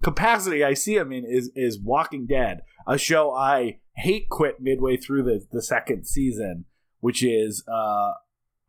capacity 0.02 0.62
I 0.62 0.74
see 0.74 0.96
him 0.96 1.12
in 1.12 1.24
is 1.24 1.50
is 1.54 1.80
Walking 1.80 2.26
Dead, 2.26 2.60
a 2.86 2.98
show 2.98 3.32
I 3.32 3.80
hate 3.96 4.28
quit 4.28 4.60
midway 4.60 4.96
through 4.96 5.24
the 5.24 5.44
the 5.50 5.62
second 5.62 6.06
season, 6.06 6.66
which 7.00 7.22
is 7.22 7.64
uh, 7.66 8.12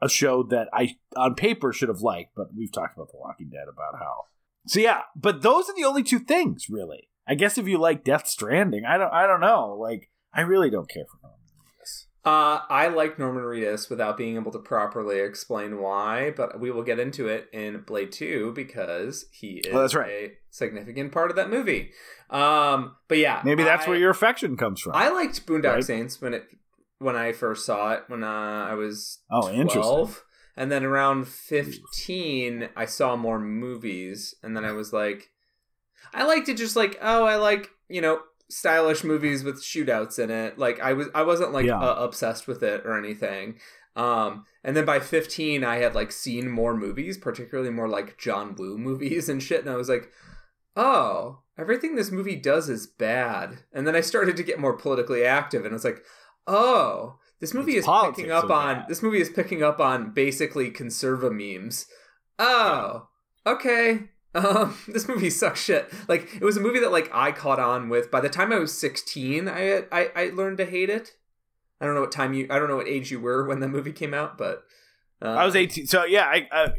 a 0.02 0.10
show 0.10 0.44
that 0.44 0.70
I 0.74 0.96
on 1.16 1.36
paper 1.36 1.72
should 1.72 1.90
have 1.90 2.02
liked, 2.02 2.32
but 2.36 2.48
we've 2.56 2.72
talked 2.72 2.96
about 2.96 3.12
The 3.12 3.18
Walking 3.18 3.50
Dead 3.50 3.68
about 3.72 4.00
how 4.00 4.26
so 4.70 4.80
yeah, 4.80 5.02
but 5.16 5.42
those 5.42 5.68
are 5.68 5.74
the 5.76 5.84
only 5.84 6.04
two 6.04 6.20
things 6.20 6.68
really. 6.70 7.10
I 7.28 7.34
guess 7.34 7.58
if 7.58 7.68
you 7.68 7.80
like 7.80 8.04
Death 8.04 8.28
Stranding, 8.28 8.86
I 8.86 8.98
don't 9.00 9.12
I 9.12 9.26
don't 9.26 9.42
know. 9.42 9.76
Like 9.80 10.12
I 10.32 10.42
really 10.42 10.70
don't 10.70 10.88
care 10.88 11.06
for 11.06 11.18
Norman 11.24 11.40
Reedus. 11.58 12.06
Uh, 12.24 12.62
I 12.70 12.88
like 12.90 13.18
Norman 13.18 13.44
Reedus 13.44 13.90
without 13.90 14.16
being 14.16 14.36
able 14.36 14.52
to 14.52 14.60
properly 14.60 15.22
explain 15.22 15.80
why, 15.80 16.30
but 16.38 16.60
we 16.60 16.70
will 16.70 16.84
get 16.84 17.00
into 17.00 17.28
it 17.28 17.50
in 17.52 17.82
Blade 17.82 18.12
2 18.12 18.52
because 18.54 19.26
he 19.32 19.62
is 19.66 19.74
oh, 19.74 19.80
that's 19.80 19.96
right. 19.96 20.10
a 20.12 20.32
significant 20.52 21.12
part 21.12 21.32
of 21.32 21.36
that 21.38 21.50
movie. 21.50 21.90
Um, 22.30 22.96
but 23.08 23.18
yeah, 23.18 23.42
maybe 23.44 23.64
that's 23.64 23.88
I, 23.88 23.90
where 23.90 23.98
your 23.98 24.12
affection 24.12 24.56
comes 24.56 24.82
from. 24.82 24.94
I 24.94 25.10
liked 25.10 25.48
Boondock 25.48 25.74
right? 25.74 25.84
Saints 25.84 26.22
when 26.22 26.36
it 26.36 26.46
when 27.00 27.16
I 27.16 27.32
first 27.32 27.66
saw 27.66 27.94
it 27.94 28.04
when 28.08 28.24
uh, 28.24 28.68
I 28.70 28.76
was 28.76 29.20
oh 29.32 29.50
12. 29.50 29.56
interesting. 29.56 30.24
And 30.56 30.72
then 30.72 30.84
around 30.84 31.28
15, 31.28 32.70
I 32.76 32.86
saw 32.86 33.16
more 33.16 33.40
movies. 33.40 34.36
And 34.44 34.56
then 34.56 34.66
I 34.66 34.72
was 34.72 34.92
like, 34.92 35.30
I 36.14 36.26
liked 36.26 36.50
it 36.50 36.58
just 36.58 36.76
like, 36.76 36.98
oh, 37.02 37.24
I 37.26 37.36
like, 37.38 37.70
you 37.88 38.02
know, 38.02 38.20
stylish 38.50 39.04
movies 39.04 39.44
with 39.44 39.62
shootouts 39.62 40.20
in 40.20 40.32
it. 40.32 40.58
Like 40.58 40.80
I 40.80 40.94
was, 40.94 41.08
I 41.16 41.24
wasn't 41.24 41.54
like 41.54 41.66
yeah. 41.66 41.80
uh, 41.80 41.96
obsessed 42.04 42.48
with 42.48 42.64
it 42.64 42.82
or 42.86 42.98
anything. 42.98 43.60
Um, 43.96 44.46
and 44.64 44.76
then 44.76 44.86
by 44.86 45.00
15, 45.00 45.64
I 45.64 45.78
had 45.78 45.96
like 45.96 46.12
seen 46.12 46.50
more 46.50 46.76
movies, 46.76 47.18
particularly 47.18 47.70
more 47.70 47.88
like 47.88 48.18
John 48.18 48.56
Woo 48.56 48.78
movies 48.78 49.30
and 49.30 49.42
shit. 49.42 49.62
And 49.62 49.70
I 49.70 49.76
was 49.76 49.90
like, 49.90 50.12
oh, 50.76 51.40
everything 51.58 51.96
this 51.96 52.12
movie 52.12 52.36
does 52.36 52.70
is 52.70 52.88
bad. 52.88 53.64
And 53.74 53.86
then 53.86 53.96
I 53.96 54.02
started 54.02 54.38
to 54.38 54.44
get 54.44 54.60
more 54.60 54.78
politically 54.78 55.26
active 55.26 55.66
and 55.66 55.74
it's 55.74 55.84
like, 55.84 56.04
oh, 56.48 57.20
this 57.40 57.54
movie 57.54 57.78
it's 57.78 57.88
is 57.88 57.94
picking 58.16 58.32
up 58.32 58.50
on 58.50 58.78
bad. 58.78 58.88
this 58.88 59.02
movie 59.02 59.22
is 59.22 59.30
picking 59.30 59.64
up 59.64 59.80
on 59.80 60.12
basically 60.12 60.70
conserva 60.72 61.32
memes. 61.32 61.86
Oh, 62.38 63.08
okay. 63.46 64.10
Um, 64.36 64.78
this 64.88 65.08
movie 65.08 65.30
sucks 65.30 65.64
shit. 65.64 65.92
Like 66.08 66.36
it 66.36 66.44
was 66.44 66.58
a 66.58 66.62
movie 66.62 66.80
that 66.80 66.92
like 66.92 67.10
I 67.14 67.32
caught 67.32 67.60
on 67.60 67.90
with. 67.90 68.12
By 68.12 68.22
the 68.22 68.30
time 68.30 68.52
I 68.52 68.60
was 68.60 68.78
sixteen, 68.78 69.48
I 69.48 69.84
I, 69.92 70.12
I 70.16 70.32
learned 70.34 70.58
to 70.58 70.66
hate 70.66 70.90
it. 70.90 71.16
I 71.82 71.86
don't 71.86 71.96
know 71.96 72.02
what 72.02 72.12
time 72.12 72.34
you. 72.34 72.48
I 72.50 72.60
don't 72.60 72.68
know 72.68 72.76
what 72.76 72.88
age 72.88 73.10
you 73.10 73.20
were 73.20 73.48
when 73.48 73.62
the 73.62 73.68
movie 73.68 73.94
came 73.94 74.14
out, 74.14 74.38
but 74.38 74.64
uh, 75.22 75.30
I 75.30 75.46
was 75.46 75.56
eighteen. 75.56 75.88
So 75.88 76.04
yeah, 76.04 76.26
I, 76.26 76.48
I 76.52 76.74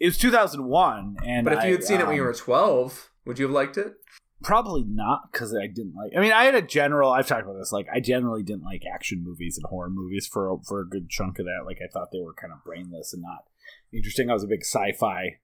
it 0.00 0.06
was 0.06 0.18
two 0.18 0.30
thousand 0.30 0.64
one. 0.64 1.16
And 1.24 1.44
but 1.44 1.54
if 1.54 1.64
you 1.64 1.72
had 1.72 1.84
seen 1.84 1.96
um, 1.96 2.02
it 2.02 2.06
when 2.06 2.16
you 2.16 2.22
um, 2.22 2.28
were 2.28 2.34
twelve, 2.34 3.10
would 3.26 3.38
you 3.38 3.46
have 3.46 3.54
liked 3.54 3.76
it? 3.76 3.94
Probably 4.42 4.84
not 4.86 5.32
because 5.32 5.54
I 5.54 5.66
didn't 5.66 5.94
like. 5.94 6.12
I 6.16 6.20
mean, 6.20 6.32
I 6.32 6.44
had 6.44 6.54
a 6.54 6.62
general. 6.62 7.10
I've 7.10 7.26
talked 7.26 7.44
about 7.44 7.56
this. 7.58 7.72
Like, 7.72 7.86
I 7.92 8.00
generally 8.00 8.42
didn't 8.42 8.64
like 8.64 8.82
action 8.92 9.24
movies 9.24 9.56
and 9.56 9.64
horror 9.68 9.88
movies 9.90 10.26
for 10.30 10.52
a, 10.52 10.56
for 10.66 10.80
a 10.80 10.88
good 10.88 11.08
chunk 11.08 11.38
of 11.38 11.46
that. 11.46 11.64
Like, 11.64 11.78
I 11.82 11.88
thought 11.90 12.08
they 12.12 12.20
were 12.20 12.34
kind 12.34 12.52
of 12.52 12.62
brainless 12.62 13.12
and 13.14 13.22
not 13.22 13.44
interesting. 13.92 14.28
I 14.28 14.34
was 14.34 14.44
a 14.44 14.48
big 14.48 14.62
sci-fi, 14.62 15.38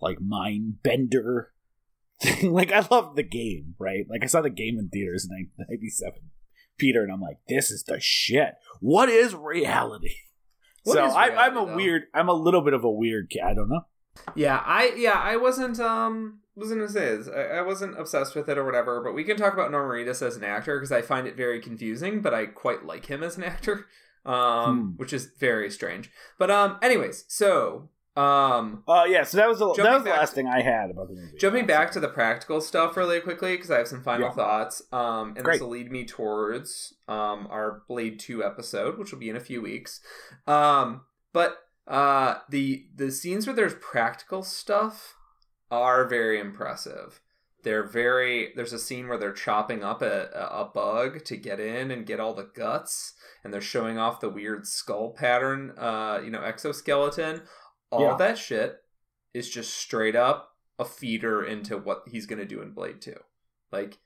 like 0.00 0.20
mind 0.20 0.82
bender 0.82 1.52
thing. 2.22 2.52
like, 2.52 2.70
I 2.70 2.86
loved 2.90 3.16
the 3.16 3.22
game, 3.22 3.74
right? 3.78 4.04
Like, 4.08 4.22
I 4.22 4.26
saw 4.26 4.42
the 4.42 4.50
game 4.50 4.78
in 4.78 4.88
theaters 4.90 5.26
in 5.28 5.48
'97, 5.58 6.12
Peter, 6.76 7.02
and 7.02 7.10
I'm 7.10 7.22
like, 7.22 7.38
this 7.48 7.70
is 7.70 7.84
the 7.84 7.98
shit. 7.98 8.54
What 8.80 9.08
is 9.08 9.34
reality? 9.34 10.14
What 10.84 10.94
so 10.94 11.06
is 11.06 11.12
reality, 11.12 11.36
I, 11.36 11.46
I'm 11.46 11.56
a 11.56 11.66
though? 11.66 11.76
weird. 11.76 12.02
I'm 12.14 12.28
a 12.28 12.32
little 12.34 12.62
bit 12.62 12.72
of 12.72 12.84
a 12.84 12.90
weird 12.90 13.28
kid. 13.30 13.42
I 13.42 13.52
don't 13.52 13.68
know. 13.68 13.82
Yeah, 14.34 14.62
I 14.64 14.94
yeah 14.96 15.18
I 15.18 15.36
wasn't 15.36 15.78
um 15.80 16.38
was 16.58 16.70
gonna 16.70 16.88
say 16.88 17.06
is 17.06 17.28
I, 17.28 17.42
I 17.42 17.62
wasn't 17.62 17.98
obsessed 17.98 18.34
with 18.34 18.48
it 18.48 18.58
or 18.58 18.64
whatever, 18.64 19.02
but 19.02 19.14
we 19.14 19.24
can 19.24 19.36
talk 19.36 19.54
about 19.54 19.70
Norman 19.70 20.06
Reedus 20.06 20.26
as 20.26 20.36
an 20.36 20.44
actor 20.44 20.78
because 20.78 20.92
I 20.92 21.02
find 21.02 21.26
it 21.26 21.36
very 21.36 21.60
confusing, 21.60 22.20
but 22.20 22.34
I 22.34 22.46
quite 22.46 22.84
like 22.84 23.06
him 23.06 23.22
as 23.22 23.36
an 23.36 23.44
actor, 23.44 23.86
um, 24.26 24.80
hmm. 24.80 24.88
which 24.96 25.12
is 25.12 25.30
very 25.38 25.70
strange. 25.70 26.10
But 26.38 26.50
um, 26.50 26.78
anyways, 26.82 27.24
so 27.28 27.90
um, 28.18 28.82
uh, 28.88 29.04
yeah, 29.06 29.22
so 29.22 29.36
that 29.36 29.48
was 29.48 29.60
the, 29.60 29.72
that 29.74 29.94
was 29.94 30.02
the 30.02 30.10
last 30.10 30.30
to, 30.30 30.34
thing 30.34 30.48
I 30.48 30.60
had 30.60 30.90
about 30.90 31.06
the 31.06 31.14
movie. 31.14 31.38
Jumping 31.38 31.66
back 31.66 31.92
to 31.92 32.00
the 32.00 32.08
practical 32.08 32.60
stuff 32.60 32.96
really 32.96 33.20
quickly 33.20 33.54
because 33.54 33.70
I 33.70 33.78
have 33.78 33.86
some 33.86 34.02
final 34.02 34.28
yeah. 34.28 34.34
thoughts. 34.34 34.82
Um, 34.90 35.34
and 35.36 35.44
Great. 35.44 35.54
this 35.54 35.62
will 35.62 35.68
lead 35.68 35.92
me 35.92 36.04
towards 36.04 36.94
um 37.06 37.46
our 37.48 37.82
Blade 37.86 38.18
Two 38.18 38.42
episode, 38.42 38.98
which 38.98 39.12
will 39.12 39.20
be 39.20 39.30
in 39.30 39.36
a 39.36 39.40
few 39.40 39.62
weeks. 39.62 40.00
Um, 40.48 41.02
but 41.32 41.58
uh, 41.86 42.38
the 42.50 42.86
the 42.92 43.12
scenes 43.12 43.46
where 43.46 43.54
there's 43.54 43.74
practical 43.74 44.42
stuff 44.42 45.14
are 45.70 46.06
very 46.06 46.38
impressive. 46.38 47.20
They're 47.64 47.86
very. 47.86 48.52
There's 48.54 48.72
a 48.72 48.78
scene 48.78 49.08
where 49.08 49.18
they're 49.18 49.32
chopping 49.32 49.82
up 49.82 50.00
a, 50.00 50.28
a 50.32 50.70
bug 50.72 51.24
to 51.24 51.36
get 51.36 51.58
in 51.60 51.90
and 51.90 52.06
get 52.06 52.20
all 52.20 52.34
the 52.34 52.48
guts, 52.54 53.14
and 53.42 53.52
they're 53.52 53.60
showing 53.60 53.98
off 53.98 54.20
the 54.20 54.30
weird 54.30 54.66
skull 54.66 55.10
pattern, 55.10 55.72
uh, 55.76 56.20
you 56.24 56.30
know, 56.30 56.42
exoskeleton. 56.42 57.42
All 57.90 58.02
yeah. 58.02 58.16
that 58.16 58.38
shit 58.38 58.78
is 59.34 59.50
just 59.50 59.74
straight 59.74 60.16
up 60.16 60.56
a 60.78 60.84
feeder 60.84 61.44
into 61.44 61.76
what 61.76 62.04
he's 62.06 62.26
gonna 62.26 62.44
do 62.44 62.62
in 62.62 62.70
Blade 62.70 63.00
Two. 63.00 63.18
Like 63.72 63.98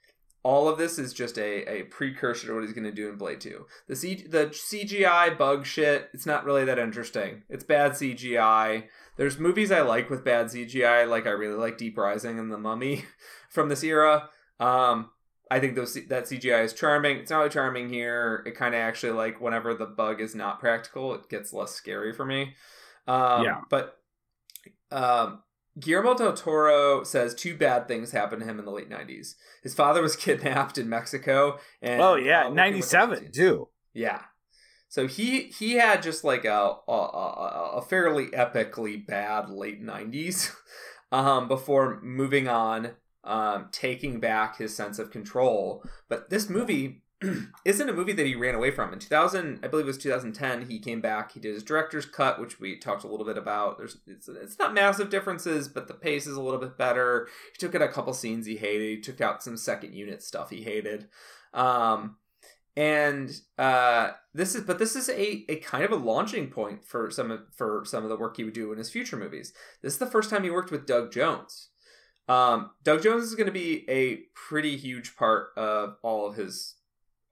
all 0.44 0.68
of 0.68 0.78
this 0.78 0.98
is 0.98 1.12
just 1.12 1.38
a, 1.38 1.70
a 1.70 1.82
precursor 1.84 2.48
to 2.48 2.54
what 2.54 2.64
he's 2.64 2.72
going 2.72 2.84
to 2.84 2.92
do 2.92 3.08
in 3.08 3.16
Blade 3.16 3.40
2. 3.40 3.64
The, 3.86 3.96
C, 3.96 4.26
the 4.28 4.46
CGI 4.46 5.36
bug 5.38 5.66
shit, 5.66 6.10
it's 6.12 6.26
not 6.26 6.44
really 6.44 6.64
that 6.64 6.78
interesting. 6.78 7.44
It's 7.48 7.64
bad 7.64 7.92
CGI. 7.92 8.84
There's 9.16 9.38
movies 9.38 9.70
I 9.70 9.82
like 9.82 10.08
with 10.08 10.24
bad 10.24 10.46
CGI, 10.46 11.08
like 11.08 11.26
I 11.26 11.30
really 11.30 11.56
like 11.56 11.78
Deep 11.78 11.98
Rising 11.98 12.38
and 12.38 12.50
The 12.50 12.58
Mummy 12.58 13.04
from 13.50 13.68
this 13.68 13.84
era. 13.84 14.30
Um, 14.58 15.10
I 15.50 15.60
think 15.60 15.74
those 15.74 15.94
that 15.94 16.24
CGI 16.24 16.64
is 16.64 16.72
charming. 16.72 17.18
It's 17.18 17.30
not 17.30 17.38
really 17.38 17.50
charming 17.50 17.90
here. 17.90 18.42
It 18.46 18.56
kind 18.56 18.74
of 18.74 18.80
actually 18.80 19.12
like 19.12 19.40
whenever 19.40 19.74
the 19.74 19.86
bug 19.86 20.20
is 20.20 20.34
not 20.34 20.60
practical, 20.60 21.14
it 21.14 21.28
gets 21.28 21.52
less 21.52 21.72
scary 21.72 22.12
for 22.14 22.24
me. 22.24 22.54
Um, 23.06 23.44
yeah. 23.44 23.60
But 23.68 23.98
um, 24.90 25.42
Guillermo 25.78 26.14
del 26.14 26.34
Toro 26.34 27.04
says 27.04 27.34
two 27.34 27.56
bad 27.56 27.88
things 27.88 28.12
happened 28.12 28.40
to 28.42 28.48
him 28.48 28.58
in 28.58 28.64
the 28.64 28.70
late 28.70 28.90
'90s. 28.90 29.34
His 29.62 29.74
father 29.74 30.00
was 30.00 30.16
kidnapped 30.16 30.78
in 30.78 30.88
Mexico, 30.88 31.58
and 31.82 32.00
oh 32.00 32.14
yeah, 32.14 32.48
'97 32.48 33.32
too. 33.32 33.68
Yeah, 33.92 34.22
so 34.92 35.06
he 35.06 35.44
he 35.44 35.76
had 35.76 36.02
just 36.02 36.22
like 36.22 36.44
a 36.44 36.76
a, 36.86 36.92
a 37.76 37.82
fairly 37.82 38.26
epically 38.26 39.06
bad 39.06 39.48
late 39.48 39.82
'90s 39.82 40.54
um, 41.12 41.48
before 41.48 41.98
moving 42.02 42.46
on, 42.46 42.90
um, 43.24 43.70
taking 43.72 44.20
back 44.20 44.58
his 44.58 44.76
sense 44.76 44.98
of 44.98 45.10
control. 45.10 45.82
But 46.10 46.28
this 46.28 46.50
movie 46.50 47.04
isn't 47.64 47.88
a 47.88 47.94
movie 47.94 48.12
that 48.12 48.26
he 48.26 48.34
ran 48.34 48.54
away 48.54 48.70
from. 48.70 48.92
In 48.92 48.98
2000, 48.98 49.60
I 49.62 49.68
believe 49.68 49.86
it 49.86 49.88
was 49.88 49.96
2010, 49.96 50.66
he 50.68 50.78
came 50.78 51.00
back. 51.00 51.32
He 51.32 51.40
did 51.40 51.54
his 51.54 51.62
director's 51.62 52.04
cut, 52.04 52.38
which 52.38 52.60
we 52.60 52.78
talked 52.78 53.04
a 53.04 53.08
little 53.08 53.24
bit 53.24 53.38
about. 53.38 53.78
There's 53.78 53.96
it's, 54.06 54.28
it's 54.28 54.58
not 54.58 54.74
massive 54.74 55.08
differences, 55.08 55.68
but 55.68 55.88
the 55.88 55.94
pace 55.94 56.26
is 56.26 56.36
a 56.36 56.42
little 56.42 56.60
bit 56.60 56.76
better. 56.76 57.28
He 57.54 57.58
took 57.58 57.74
out 57.74 57.80
a 57.80 57.88
couple 57.88 58.12
scenes 58.12 58.44
he 58.44 58.58
hated. 58.58 58.90
He 58.90 59.00
took 59.00 59.22
out 59.22 59.42
some 59.42 59.56
second 59.56 59.94
unit 59.94 60.22
stuff 60.22 60.50
he 60.50 60.62
hated. 60.64 61.08
Um, 61.54 62.16
and 62.76 63.30
uh, 63.58 64.12
this 64.32 64.54
is 64.54 64.62
but 64.62 64.78
this 64.78 64.96
is 64.96 65.08
a, 65.08 65.44
a 65.50 65.56
kind 65.56 65.84
of 65.84 65.92
a 65.92 65.96
launching 65.96 66.48
point 66.48 66.84
for 66.84 67.10
some 67.10 67.30
of, 67.30 67.40
for 67.54 67.84
some 67.84 68.02
of 68.02 68.08
the 68.08 68.16
work 68.16 68.36
he 68.36 68.44
would 68.44 68.54
do 68.54 68.72
in 68.72 68.78
his 68.78 68.90
future 68.90 69.16
movies. 69.16 69.52
This 69.82 69.94
is 69.94 69.98
the 69.98 70.06
first 70.06 70.30
time 70.30 70.44
he 70.44 70.50
worked 70.50 70.70
with 70.70 70.86
Doug 70.86 71.12
Jones. 71.12 71.68
Um, 72.28 72.70
Doug 72.82 73.02
Jones 73.02 73.24
is 73.24 73.34
going 73.34 73.46
to 73.46 73.52
be 73.52 73.84
a 73.90 74.20
pretty 74.34 74.76
huge 74.76 75.16
part 75.16 75.48
of 75.56 75.96
all 76.02 76.26
of 76.26 76.36
his 76.36 76.76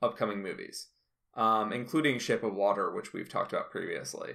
upcoming 0.02 0.42
movies, 0.42 0.88
um, 1.34 1.72
including 1.72 2.18
Shape 2.18 2.42
of 2.42 2.54
Water, 2.54 2.92
which 2.92 3.12
we've 3.12 3.28
talked 3.28 3.52
about 3.52 3.70
previously. 3.70 4.32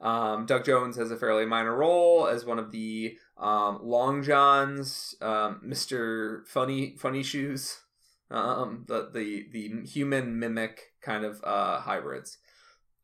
Um, 0.00 0.46
Doug 0.46 0.64
Jones 0.64 0.96
has 0.96 1.10
a 1.10 1.16
fairly 1.16 1.44
minor 1.44 1.74
role 1.74 2.28
as 2.28 2.44
one 2.44 2.58
of 2.58 2.70
the 2.70 3.18
um, 3.36 3.80
Long 3.82 4.22
Johns, 4.22 5.14
um, 5.20 5.60
Mister 5.62 6.44
Funny 6.46 6.96
Funny 6.98 7.22
Shoes, 7.22 7.78
um, 8.30 8.84
the 8.86 9.10
the 9.12 9.46
the 9.52 9.86
human 9.86 10.38
mimic 10.38 10.92
kind 11.00 11.24
of 11.24 11.40
uh, 11.44 11.80
hybrids. 11.80 12.38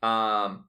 Um, 0.03 0.65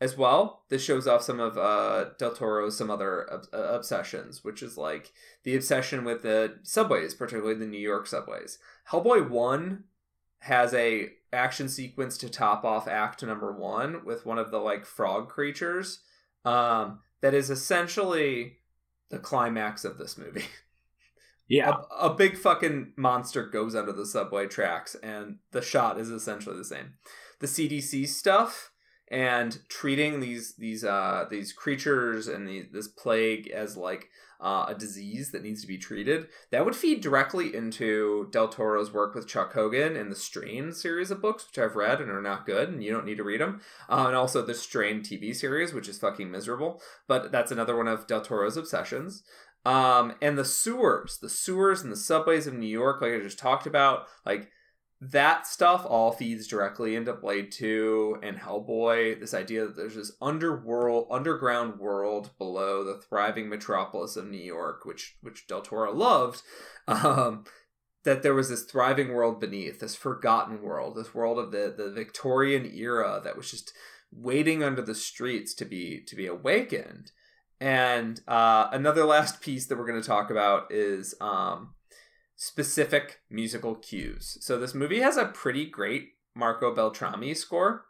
as 0.00 0.18
well, 0.18 0.64
this 0.68 0.84
shows 0.84 1.06
off 1.06 1.22
some 1.22 1.40
of 1.40 1.56
uh, 1.56 2.10
Del 2.18 2.34
Toro's 2.34 2.76
some 2.76 2.90
other 2.90 3.32
ob- 3.32 3.46
uh, 3.54 3.74
obsessions, 3.74 4.44
which 4.44 4.62
is 4.62 4.76
like 4.76 5.12
the 5.44 5.56
obsession 5.56 6.04
with 6.04 6.22
the 6.22 6.58
subways, 6.62 7.14
particularly 7.14 7.58
the 7.58 7.66
New 7.66 7.78
York 7.80 8.06
subways. 8.06 8.58
Hellboy 8.90 9.30
One 9.30 9.84
has 10.40 10.74
a 10.74 11.10
action 11.32 11.68
sequence 11.68 12.18
to 12.18 12.28
top 12.28 12.64
off 12.64 12.86
Act 12.86 13.22
Number 13.22 13.52
One 13.52 14.04
with 14.04 14.26
one 14.26 14.38
of 14.38 14.50
the 14.50 14.58
like 14.58 14.84
frog 14.84 15.28
creatures. 15.28 16.00
Um, 16.44 16.98
that 17.22 17.32
is 17.32 17.48
essentially 17.48 18.58
the 19.08 19.18
climax 19.18 19.84
of 19.84 19.96
this 19.96 20.18
movie. 20.18 20.44
Yeah. 21.48 21.74
a, 22.00 22.06
a 22.06 22.14
big 22.14 22.36
fucking 22.36 22.92
monster 22.96 23.46
goes 23.46 23.74
under 23.74 23.92
the 23.92 24.06
subway 24.06 24.46
tracks 24.46 24.96
and 25.02 25.38
the 25.52 25.62
shot 25.62 25.98
is 25.98 26.10
essentially 26.10 26.56
the 26.56 26.64
same. 26.64 26.94
The 27.40 27.46
cdc 27.46 28.08
stuff 28.08 28.70
and 29.08 29.58
treating 29.68 30.20
these 30.20 30.54
these 30.56 30.84
uh 30.84 31.26
these 31.30 31.52
creatures 31.52 32.26
and 32.26 32.48
the, 32.48 32.66
this 32.72 32.88
plague 32.88 33.48
as 33.48 33.76
like 33.76 34.08
uh, 34.40 34.66
a 34.68 34.74
disease 34.74 35.30
that 35.30 35.42
needs 35.42 35.62
to 35.62 35.66
be 35.66 35.78
treated 35.78 36.26
that 36.50 36.64
would 36.64 36.74
feed 36.76 37.00
directly 37.00 37.54
into 37.54 38.28
del 38.30 38.48
toro's 38.48 38.92
work 38.92 39.14
with 39.14 39.28
chuck 39.28 39.52
hogan 39.52 39.96
and 39.96 40.10
the 40.10 40.16
strain 40.16 40.72
series 40.72 41.10
of 41.10 41.22
books 41.22 41.46
which 41.46 41.58
i've 41.58 41.76
read 41.76 42.00
and 42.00 42.10
are 42.10 42.20
not 42.20 42.44
good 42.44 42.68
and 42.68 42.82
you 42.82 42.90
don't 42.90 43.06
need 43.06 43.16
to 43.16 43.24
read 43.24 43.40
them 43.40 43.60
uh, 43.88 44.04
and 44.06 44.16
also 44.16 44.42
the 44.42 44.52
strain 44.54 45.00
tv 45.00 45.34
series 45.34 45.72
which 45.72 45.88
is 45.88 45.98
fucking 45.98 46.30
miserable. 46.30 46.80
But 47.06 47.30
that's 47.32 47.52
another 47.52 47.76
one 47.76 47.88
of 47.88 48.06
del 48.06 48.22
toro's 48.22 48.56
obsessions 48.56 49.22
um, 49.64 50.14
and 50.20 50.36
the 50.36 50.44
sewers, 50.44 51.18
the 51.20 51.30
sewers 51.30 51.82
and 51.82 51.90
the 51.90 51.96
subways 51.96 52.46
of 52.46 52.54
New 52.54 52.66
York, 52.66 53.00
like 53.00 53.12
I 53.12 53.20
just 53.20 53.38
talked 53.38 53.66
about, 53.66 54.06
like 54.26 54.50
that 55.00 55.46
stuff 55.46 55.84
all 55.86 56.12
feeds 56.12 56.46
directly 56.46 56.94
into 56.94 57.12
Blade 57.12 57.52
2 57.52 58.18
and 58.22 58.38
Hellboy. 58.38 59.20
This 59.20 59.34
idea 59.34 59.66
that 59.66 59.76
there's 59.76 59.96
this 59.96 60.12
underworld, 60.20 61.08
underground 61.10 61.78
world 61.78 62.30
below 62.38 62.84
the 62.84 63.00
thriving 63.00 63.48
metropolis 63.48 64.16
of 64.16 64.26
New 64.26 64.42
York, 64.42 64.84
which 64.84 65.16
which 65.20 65.46
Del 65.46 65.62
Toro 65.62 65.92
loved. 65.92 66.42
Um, 66.86 67.44
that 68.04 68.22
there 68.22 68.34
was 68.34 68.50
this 68.50 68.64
thriving 68.64 69.14
world 69.14 69.40
beneath, 69.40 69.80
this 69.80 69.94
forgotten 69.94 70.60
world, 70.60 70.94
this 70.94 71.14
world 71.14 71.38
of 71.38 71.50
the 71.50 71.74
the 71.74 71.90
Victorian 71.90 72.66
era 72.66 73.22
that 73.24 73.38
was 73.38 73.50
just 73.50 73.72
waiting 74.12 74.62
under 74.62 74.82
the 74.82 74.94
streets 74.94 75.54
to 75.54 75.64
be 75.64 76.02
to 76.06 76.14
be 76.14 76.26
awakened. 76.26 77.10
And 77.60 78.20
uh, 78.26 78.68
another 78.72 79.04
last 79.04 79.40
piece 79.40 79.66
that 79.66 79.78
we're 79.78 79.86
going 79.86 80.00
to 80.00 80.06
talk 80.06 80.30
about 80.30 80.72
is 80.72 81.14
um, 81.20 81.74
specific 82.36 83.20
musical 83.30 83.74
cues. 83.76 84.38
So 84.40 84.58
this 84.58 84.74
movie 84.74 85.00
has 85.00 85.16
a 85.16 85.26
pretty 85.26 85.66
great 85.66 86.10
Marco 86.34 86.74
Beltrami 86.74 87.34
score. 87.34 87.86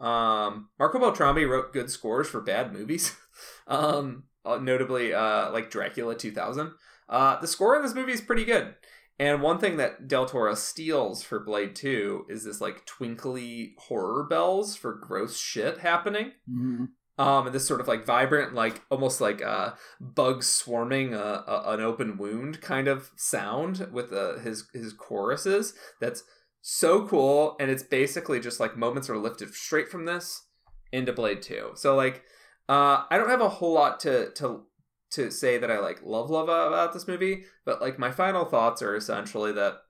Um, 0.00 0.70
Marco 0.78 0.98
Beltrami 0.98 1.44
wrote 1.44 1.72
good 1.72 1.90
scores 1.90 2.28
for 2.28 2.40
bad 2.40 2.72
movies, 2.72 3.14
um, 3.66 4.24
uh, 4.44 4.56
notably 4.56 5.12
uh, 5.12 5.50
like 5.52 5.70
Dracula 5.70 6.14
2000. 6.14 6.72
Uh, 7.08 7.40
the 7.40 7.46
score 7.46 7.76
in 7.76 7.82
this 7.82 7.94
movie 7.94 8.12
is 8.12 8.20
pretty 8.20 8.44
good. 8.44 8.74
And 9.18 9.42
one 9.42 9.58
thing 9.58 9.76
that 9.76 10.08
Del 10.08 10.24
Toro 10.24 10.54
steals 10.54 11.22
for 11.22 11.40
Blade 11.40 11.76
2 11.76 12.24
is 12.30 12.44
this 12.44 12.62
like 12.62 12.86
twinkly 12.86 13.74
horror 13.76 14.24
bells 14.24 14.76
for 14.76 14.94
gross 14.94 15.38
shit 15.38 15.78
happening 15.78 16.32
Mm-hmm. 16.50 16.84
Um, 17.20 17.44
and 17.44 17.54
this 17.54 17.66
sort 17.66 17.82
of 17.82 17.86
like 17.86 18.06
vibrant, 18.06 18.54
like 18.54 18.80
almost 18.90 19.20
like 19.20 19.42
uh, 19.42 19.72
bugs 20.00 20.46
swarming 20.46 21.12
a, 21.12 21.44
a, 21.46 21.74
an 21.74 21.80
open 21.80 22.16
wound 22.16 22.62
kind 22.62 22.88
of 22.88 23.10
sound 23.14 23.88
with 23.92 24.10
uh, 24.10 24.38
his 24.38 24.68
his 24.72 24.94
choruses. 24.94 25.74
That's 26.00 26.24
so 26.62 27.06
cool, 27.06 27.56
and 27.60 27.70
it's 27.70 27.82
basically 27.82 28.40
just 28.40 28.58
like 28.58 28.74
moments 28.74 29.10
are 29.10 29.18
lifted 29.18 29.54
straight 29.54 29.90
from 29.90 30.06
this 30.06 30.46
into 30.92 31.12
Blade 31.12 31.42
Two. 31.42 31.72
So 31.74 31.94
like, 31.94 32.22
uh, 32.70 33.04
I 33.10 33.18
don't 33.18 33.28
have 33.28 33.42
a 33.42 33.50
whole 33.50 33.74
lot 33.74 34.00
to 34.00 34.30
to 34.36 34.62
to 35.10 35.30
say 35.30 35.58
that 35.58 35.70
I 35.70 35.78
like 35.78 36.00
love 36.02 36.30
love 36.30 36.48
about 36.48 36.94
this 36.94 37.06
movie, 37.06 37.44
but 37.66 37.82
like 37.82 37.98
my 37.98 38.12
final 38.12 38.46
thoughts 38.46 38.80
are 38.80 38.96
essentially 38.96 39.52
that 39.52 39.82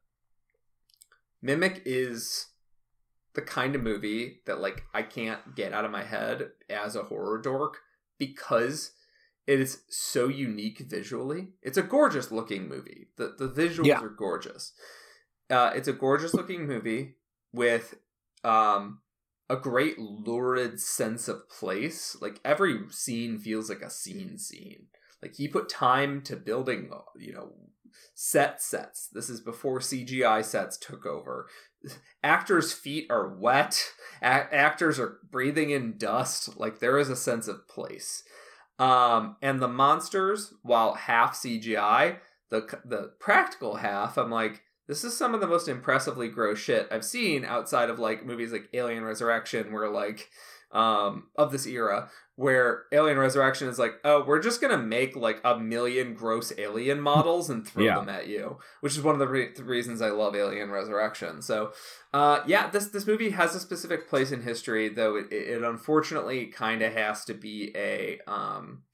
Mimic 1.40 1.82
is 1.84 2.48
the 3.40 3.46
kind 3.46 3.74
of 3.74 3.82
movie 3.82 4.40
that 4.46 4.60
like 4.60 4.84
I 4.94 5.02
can't 5.02 5.54
get 5.54 5.72
out 5.72 5.84
of 5.84 5.90
my 5.90 6.04
head 6.04 6.50
as 6.68 6.96
a 6.96 7.04
horror 7.04 7.38
dork 7.40 7.78
because 8.18 8.92
it 9.46 9.60
is 9.60 9.82
so 9.88 10.28
unique 10.28 10.78
visually. 10.80 11.48
It's 11.62 11.78
a 11.78 11.82
gorgeous 11.82 12.30
looking 12.30 12.68
movie. 12.68 13.08
The 13.16 13.34
the 13.38 13.48
visuals 13.48 13.86
Yeah. 13.86 14.00
are 14.00 14.08
gorgeous. 14.08 14.72
Uh, 15.48 15.72
it's 15.74 15.88
a 15.88 15.92
gorgeous 15.92 16.34
looking 16.34 16.66
movie 16.66 17.16
with 17.52 17.94
um 18.44 19.00
a 19.48 19.56
great 19.56 19.98
lurid 19.98 20.80
sense 20.80 21.26
of 21.26 21.48
place. 21.48 22.16
Like 22.20 22.40
every 22.44 22.78
scene 22.90 23.38
feels 23.38 23.68
like 23.68 23.82
a 23.82 23.90
scene 23.90 24.38
scene. 24.38 24.86
Like 25.22 25.34
he 25.36 25.48
put 25.48 25.68
time 25.68 26.22
to 26.22 26.36
building, 26.36 26.90
you 27.18 27.32
know, 27.32 27.52
set 28.14 28.62
sets. 28.62 29.08
This 29.12 29.28
is 29.30 29.40
before 29.40 29.80
CGI 29.80 30.44
sets 30.44 30.76
took 30.76 31.06
over 31.06 31.46
actors' 32.22 32.72
feet 32.72 33.06
are 33.10 33.28
wet. 33.28 33.92
A- 34.22 34.54
actors 34.54 34.98
are 34.98 35.18
breathing 35.30 35.70
in 35.70 35.96
dust. 35.96 36.58
Like 36.58 36.78
there 36.78 36.98
is 36.98 37.08
a 37.08 37.16
sense 37.16 37.48
of 37.48 37.68
place. 37.68 38.22
Um, 38.78 39.36
and 39.42 39.60
the 39.60 39.68
monsters, 39.68 40.54
while 40.62 40.94
half 40.94 41.34
CGI, 41.34 42.18
the 42.50 42.80
the 42.84 43.12
practical 43.20 43.76
half, 43.76 44.16
I'm 44.16 44.30
like, 44.30 44.62
this 44.88 45.04
is 45.04 45.16
some 45.16 45.34
of 45.34 45.40
the 45.40 45.46
most 45.46 45.68
impressively 45.68 46.28
gross 46.28 46.58
shit 46.58 46.88
I've 46.90 47.04
seen 47.04 47.44
outside 47.44 47.90
of 47.90 47.98
like 47.98 48.24
movies 48.24 48.52
like 48.52 48.68
Alien 48.72 49.04
Resurrection, 49.04 49.72
where 49.72 49.88
like 49.88 50.28
um 50.72 51.24
of 51.36 51.50
this 51.50 51.66
era 51.66 52.08
where 52.36 52.84
Alien 52.92 53.18
Resurrection 53.18 53.68
is 53.68 53.78
like, 53.78 53.94
oh, 54.04 54.24
we're 54.26 54.40
just 54.40 54.60
gonna 54.62 54.78
make 54.78 55.14
like 55.14 55.40
a 55.44 55.58
million 55.58 56.14
gross 56.14 56.52
alien 56.56 57.00
models 57.10 57.50
and 57.50 57.66
throw 57.66 57.84
Yeah. 57.84 57.96
them 57.96 58.08
at 58.08 58.28
you, 58.28 58.58
which 58.80 58.96
is 58.96 59.02
one 59.02 59.14
of 59.14 59.18
the, 59.18 59.28
re- 59.28 59.52
the 59.54 59.64
reasons 59.64 60.00
I 60.00 60.08
love 60.10 60.34
Alien 60.34 60.70
Resurrection. 60.70 61.42
So, 61.42 61.72
uh, 62.14 62.40
yeah, 62.46 62.70
this 62.70 62.86
this 62.88 63.06
movie 63.06 63.30
has 63.30 63.54
a 63.54 63.60
specific 63.60 64.08
place 64.08 64.30
in 64.32 64.42
history, 64.42 64.88
though 64.88 65.16
it, 65.16 65.30
it 65.32 65.62
unfortunately 65.62 66.46
kind 66.46 66.80
of 66.82 66.92
has 66.94 67.24
to 67.26 67.34
be 67.34 67.72
a 67.76 68.20
um 68.26 68.84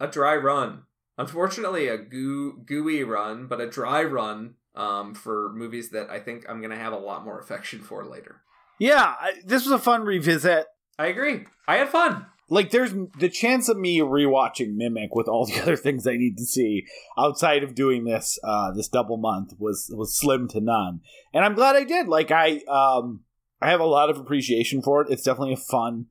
a 0.00 0.06
dry 0.08 0.34
run. 0.36 0.82
Unfortunately, 1.16 1.86
a 1.86 1.96
goo 1.96 2.60
gooey 2.66 3.04
run, 3.04 3.46
but 3.46 3.60
a 3.60 3.68
dry 3.70 4.02
run 4.02 4.54
um 4.74 5.14
for 5.14 5.52
movies 5.54 5.90
that 5.90 6.10
I 6.10 6.18
think 6.18 6.44
I'm 6.48 6.60
gonna 6.60 6.74
have 6.76 6.92
a 6.92 6.98
lot 6.98 7.24
more 7.24 7.38
affection 7.38 7.80
for 7.82 8.04
later. 8.04 8.40
Yeah, 8.80 9.14
I, 9.20 9.34
this 9.44 9.62
was 9.64 9.70
a 9.70 9.78
fun 9.78 10.02
revisit. 10.02 10.66
I 10.98 11.06
agree. 11.06 11.46
I 11.66 11.76
had 11.76 11.88
fun. 11.88 12.26
Like, 12.50 12.70
there's 12.70 12.92
the 13.18 13.30
chance 13.30 13.68
of 13.68 13.78
me 13.78 14.00
rewatching 14.00 14.74
Mimic 14.74 15.14
with 15.14 15.28
all 15.28 15.46
the 15.46 15.58
other 15.62 15.76
things 15.76 16.06
I 16.06 16.16
need 16.16 16.36
to 16.38 16.44
see 16.44 16.86
outside 17.18 17.62
of 17.62 17.74
doing 17.74 18.04
this 18.04 18.38
uh, 18.44 18.70
this 18.72 18.88
double 18.88 19.16
month 19.16 19.54
was 19.58 19.90
was 19.94 20.16
slim 20.16 20.48
to 20.48 20.60
none, 20.60 21.00
and 21.32 21.44
I'm 21.44 21.54
glad 21.54 21.76
I 21.76 21.84
did. 21.84 22.08
Like, 22.08 22.30
I 22.30 22.58
um 22.68 23.20
I 23.60 23.70
have 23.70 23.80
a 23.80 23.86
lot 23.86 24.10
of 24.10 24.18
appreciation 24.18 24.82
for 24.82 25.02
it. 25.02 25.08
It's 25.10 25.22
definitely 25.22 25.54
a 25.54 25.56
fun, 25.56 26.06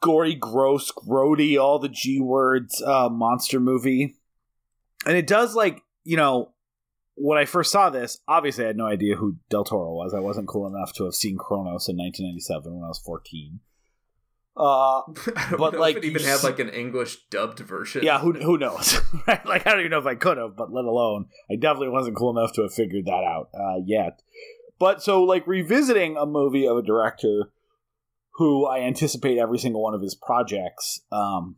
gory, 0.00 0.34
gross, 0.34 0.92
grody, 0.92 1.60
all 1.60 1.78
the 1.78 1.88
G 1.88 2.20
words 2.20 2.80
uh, 2.80 3.08
monster 3.08 3.58
movie, 3.58 4.16
and 5.04 5.16
it 5.16 5.26
does 5.26 5.54
like 5.54 5.82
you 6.04 6.16
know 6.16 6.52
when 7.16 7.38
I 7.38 7.44
first 7.44 7.70
saw 7.70 7.90
this, 7.90 8.18
obviously 8.26 8.64
I 8.64 8.68
had 8.68 8.76
no 8.76 8.86
idea 8.86 9.16
who 9.16 9.36
Del 9.48 9.64
Toro 9.64 9.94
was. 9.94 10.14
I 10.14 10.20
wasn't 10.20 10.48
cool 10.48 10.66
enough 10.66 10.92
to 10.94 11.04
have 11.04 11.14
seen 11.14 11.38
Cronos 11.38 11.88
in 11.88 11.96
1997 11.96 12.74
when 12.74 12.84
I 12.84 12.88
was 12.88 12.98
14. 12.98 13.60
Uh, 14.56 15.02
But, 15.58 15.78
like, 15.78 15.96
it 15.96 16.04
even 16.04 16.22
had 16.22 16.44
like 16.44 16.60
an 16.60 16.68
English 16.68 17.26
dubbed 17.30 17.58
version. 17.60 18.04
yeah, 18.04 18.20
who 18.20 18.32
who 18.32 18.56
knows? 18.56 19.00
right? 19.26 19.44
Like 19.44 19.66
I 19.66 19.70
don't 19.70 19.80
even 19.80 19.90
know 19.90 19.98
if 19.98 20.06
I 20.06 20.14
could 20.14 20.36
have, 20.38 20.56
but 20.56 20.72
let 20.72 20.84
alone 20.84 21.26
I 21.50 21.56
definitely 21.56 21.88
wasn't 21.88 22.16
cool 22.16 22.36
enough 22.36 22.52
to 22.54 22.62
have 22.62 22.72
figured 22.72 23.06
that 23.06 23.24
out 23.24 23.48
uh, 23.54 23.80
yet. 23.84 24.22
but 24.78 25.02
so 25.02 25.22
like 25.24 25.46
revisiting 25.46 26.16
a 26.16 26.26
movie 26.26 26.66
of 26.68 26.76
a 26.76 26.82
director 26.82 27.50
who 28.36 28.66
I 28.66 28.80
anticipate 28.80 29.38
every 29.38 29.58
single 29.58 29.82
one 29.82 29.94
of 29.94 30.02
his 30.02 30.14
projects, 30.16 31.00
um, 31.12 31.56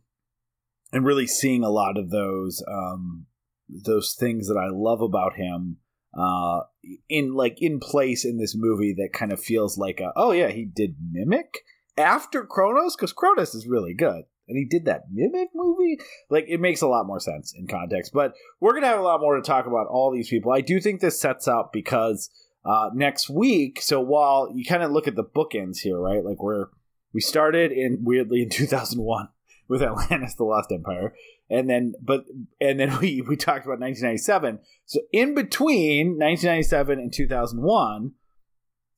and 0.91 1.05
really 1.05 1.25
seeing 1.27 1.63
a 1.63 1.69
lot 1.69 1.97
of 1.97 2.09
those 2.09 2.63
um, 2.67 3.25
those 3.69 4.15
things 4.19 4.47
that 4.47 4.57
I 4.57 4.69
love 4.71 5.01
about 5.01 5.35
him 5.35 5.77
uh, 6.17 6.61
in 7.09 7.33
like 7.35 7.57
in 7.61 7.79
place 7.79 8.25
in 8.25 8.37
this 8.37 8.55
movie 8.55 8.93
that 8.97 9.13
kind 9.13 9.31
of 9.31 9.39
feels 9.39 9.77
like 9.77 9.99
a, 9.99 10.11
oh 10.15 10.31
yeah 10.31 10.49
he 10.49 10.65
did 10.65 10.95
Mimic 11.11 11.59
after 11.97 12.45
Cronos 12.45 12.95
because 12.95 13.13
Cronos 13.13 13.55
is 13.55 13.67
really 13.67 13.93
good 13.93 14.23
and 14.47 14.57
he 14.57 14.65
did 14.65 14.85
that 14.85 15.03
Mimic 15.11 15.49
movie. 15.53 15.99
Like 16.29 16.45
it 16.47 16.59
makes 16.59 16.81
a 16.81 16.87
lot 16.87 17.05
more 17.05 17.19
sense 17.19 17.53
in 17.57 17.67
context. 17.67 18.13
But 18.13 18.33
we're 18.59 18.73
gonna 18.73 18.87
have 18.87 18.99
a 18.99 19.03
lot 19.03 19.21
more 19.21 19.35
to 19.35 19.41
talk 19.41 19.65
about 19.65 19.87
all 19.87 20.11
these 20.11 20.29
people. 20.29 20.51
I 20.51 20.61
do 20.61 20.79
think 20.79 21.01
this 21.01 21.19
sets 21.19 21.47
up 21.47 21.71
because 21.73 22.29
uh, 22.65 22.89
next 22.93 23.29
week. 23.29 23.81
So 23.81 23.99
while 24.01 24.51
you 24.53 24.65
kind 24.65 24.83
of 24.83 24.91
look 24.91 25.07
at 25.07 25.15
the 25.15 25.23
bookends 25.23 25.79
here, 25.79 25.97
right? 25.97 26.23
Like 26.23 26.41
we're 26.41 26.67
we 27.13 27.21
started 27.21 27.71
in 27.71 27.99
weirdly 28.01 28.41
in 28.41 28.49
2001 28.51 29.29
with 29.67 29.81
Atlantis: 29.81 30.35
The 30.35 30.43
Lost 30.43 30.71
Empire, 30.71 31.13
and 31.49 31.69
then 31.69 31.93
but 32.01 32.25
and 32.59 32.79
then 32.79 32.99
we 32.99 33.21
we 33.21 33.35
talked 33.35 33.65
about 33.65 33.79
1997. 33.79 34.59
So 34.85 35.01
in 35.11 35.35
between 35.35 36.19
1997 36.19 36.99
and 36.99 37.13
2001, 37.13 38.11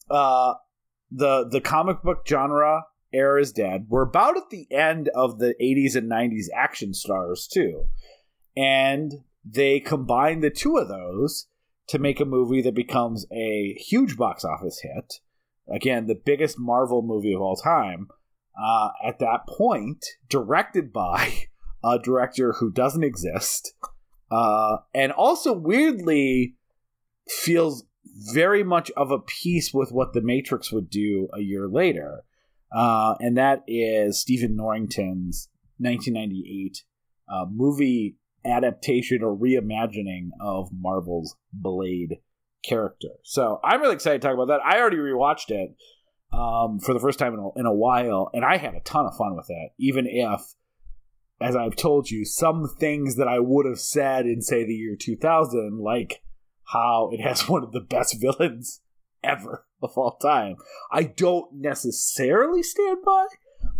uh, 0.09 0.53
the 1.11 1.47
the 1.49 1.61
comic 1.61 2.01
book 2.01 2.25
genre 2.27 2.83
era 3.11 3.41
is 3.41 3.51
dead. 3.51 3.87
We're 3.89 4.03
about 4.03 4.37
at 4.37 4.49
the 4.49 4.67
end 4.71 5.09
of 5.09 5.39
the 5.39 5.55
80s 5.61 5.95
and 5.95 6.09
90s 6.09 6.45
action 6.55 6.93
stars 6.93 7.47
too, 7.47 7.85
and 8.55 9.13
they 9.43 9.79
combine 9.79 10.41
the 10.41 10.49
two 10.49 10.77
of 10.77 10.87
those 10.87 11.47
to 11.87 11.99
make 11.99 12.19
a 12.19 12.25
movie 12.25 12.61
that 12.61 12.75
becomes 12.75 13.25
a 13.31 13.73
huge 13.79 14.15
box 14.15 14.45
office 14.45 14.81
hit. 14.81 15.15
Again, 15.67 16.07
the 16.07 16.15
biggest 16.15 16.59
Marvel 16.59 17.01
movie 17.01 17.33
of 17.33 17.41
all 17.41 17.55
time. 17.55 18.07
Uh, 18.61 18.89
at 19.05 19.19
that 19.19 19.47
point, 19.47 20.05
directed 20.27 20.91
by 20.91 21.45
a 21.83 21.97
director 21.97 22.53
who 22.53 22.71
doesn't 22.71 23.03
exist, 23.03 23.73
uh, 24.29 24.77
and 24.93 25.11
also 25.11 25.53
weirdly 25.53 26.55
feels 27.27 27.85
very 28.33 28.63
much 28.63 28.91
of 28.91 29.11
a 29.11 29.19
piece 29.19 29.73
with 29.73 29.91
what 29.91 30.13
The 30.13 30.21
Matrix 30.21 30.71
would 30.71 30.89
do 30.89 31.29
a 31.33 31.41
year 31.41 31.67
later, 31.67 32.23
uh, 32.71 33.15
and 33.19 33.37
that 33.37 33.63
is 33.67 34.19
Stephen 34.19 34.55
Norrington's 34.55 35.49
1998 35.77 36.83
uh, 37.31 37.45
movie 37.49 38.17
adaptation 38.45 39.23
or 39.23 39.35
reimagining 39.35 40.29
of 40.39 40.69
Marvel's 40.71 41.35
Blade 41.51 42.19
character. 42.63 43.09
So 43.23 43.59
I'm 43.63 43.81
really 43.81 43.95
excited 43.95 44.21
to 44.21 44.27
talk 44.27 44.33
about 44.33 44.47
that. 44.47 44.65
I 44.65 44.79
already 44.79 44.97
rewatched 44.97 45.49
it 45.49 45.75
um, 46.31 46.79
for 46.79 46.93
the 46.93 46.99
first 46.99 47.19
time 47.19 47.33
in 47.33 47.39
a, 47.39 47.59
in 47.59 47.65
a 47.65 47.73
while, 47.73 48.29
and 48.33 48.45
I 48.45 48.57
had 48.57 48.75
a 48.75 48.81
ton 48.81 49.05
of 49.05 49.15
fun 49.17 49.35
with 49.35 49.49
it, 49.49 49.71
even 49.79 50.05
if 50.07 50.41
as 51.41 51.55
I've 51.55 51.75
told 51.75 52.09
you, 52.09 52.25
some 52.25 52.67
things 52.79 53.15
that 53.15 53.27
I 53.27 53.39
would 53.39 53.65
have 53.65 53.79
said 53.79 54.25
in, 54.25 54.41
say, 54.41 54.65
the 54.65 54.73
year 54.73 54.95
2000, 54.99 55.79
like 55.79 56.21
how 56.71 57.09
it 57.11 57.21
has 57.21 57.47
one 57.49 57.63
of 57.63 57.71
the 57.71 57.81
best 57.81 58.19
villains 58.19 58.81
ever 59.23 59.65
of 59.81 59.97
all 59.97 60.17
time, 60.17 60.55
I 60.91 61.03
don't 61.03 61.53
necessarily 61.53 62.63
stand 62.63 62.99
by, 63.05 63.25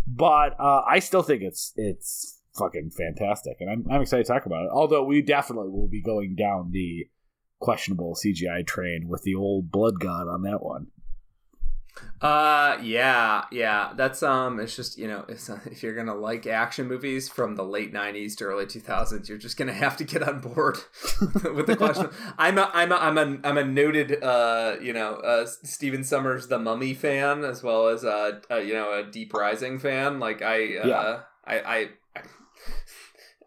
but 0.06 0.58
uh, 0.58 0.82
I 0.86 0.98
still 0.98 1.22
think 1.22 1.42
it's 1.42 1.72
it's 1.76 2.40
fucking 2.56 2.90
fantastic, 2.90 3.56
and 3.60 3.70
I'm, 3.70 3.86
I'm 3.90 4.02
excited 4.02 4.26
to 4.26 4.32
talk 4.32 4.46
about 4.46 4.64
it. 4.64 4.70
Although 4.72 5.04
we 5.04 5.22
definitely 5.22 5.70
will 5.70 5.88
be 5.88 6.02
going 6.02 6.34
down 6.34 6.70
the 6.72 7.08
questionable 7.60 8.14
CGI 8.14 8.66
train 8.66 9.06
with 9.08 9.22
the 9.22 9.34
old 9.34 9.70
blood 9.70 10.00
god 10.00 10.28
on 10.28 10.42
that 10.42 10.62
one. 10.62 10.88
Uh, 12.20 12.76
yeah, 12.82 13.44
yeah. 13.50 13.92
That's 13.96 14.22
um. 14.22 14.60
It's 14.60 14.76
just 14.76 14.98
you 14.98 15.08
know, 15.08 15.24
if 15.28 15.48
if 15.66 15.82
you're 15.82 15.94
gonna 15.94 16.14
like 16.14 16.46
action 16.46 16.86
movies 16.86 17.28
from 17.28 17.56
the 17.56 17.64
late 17.64 17.92
'90s 17.92 18.36
to 18.36 18.44
early 18.44 18.66
2000s, 18.66 19.28
you're 19.28 19.38
just 19.38 19.56
gonna 19.56 19.72
have 19.72 19.96
to 19.98 20.04
get 20.04 20.22
on 20.22 20.40
board 20.40 20.78
with 21.54 21.66
the 21.66 21.76
question. 21.76 22.10
I'm 22.38 22.58
a 22.58 22.70
I'm 22.74 22.92
a 22.92 22.96
I'm 22.96 23.18
a 23.18 23.38
I'm 23.42 23.58
a 23.58 23.64
noted 23.64 24.22
uh 24.22 24.76
you 24.82 24.92
know 24.92 25.14
uh 25.16 25.46
Stephen 25.46 26.02
Sommers 26.02 26.48
the 26.48 26.58
Mummy 26.58 26.94
fan 26.94 27.44
as 27.44 27.62
well 27.62 27.88
as 27.88 28.04
uh, 28.04 28.40
uh 28.50 28.56
you 28.56 28.74
know 28.74 28.92
a 28.92 29.04
Deep 29.04 29.32
Rising 29.32 29.78
fan. 29.78 30.20
Like 30.20 30.42
I 30.42 30.76
uh, 30.76 30.86
yeah. 30.86 31.20
I 31.44 31.60
I. 31.60 31.88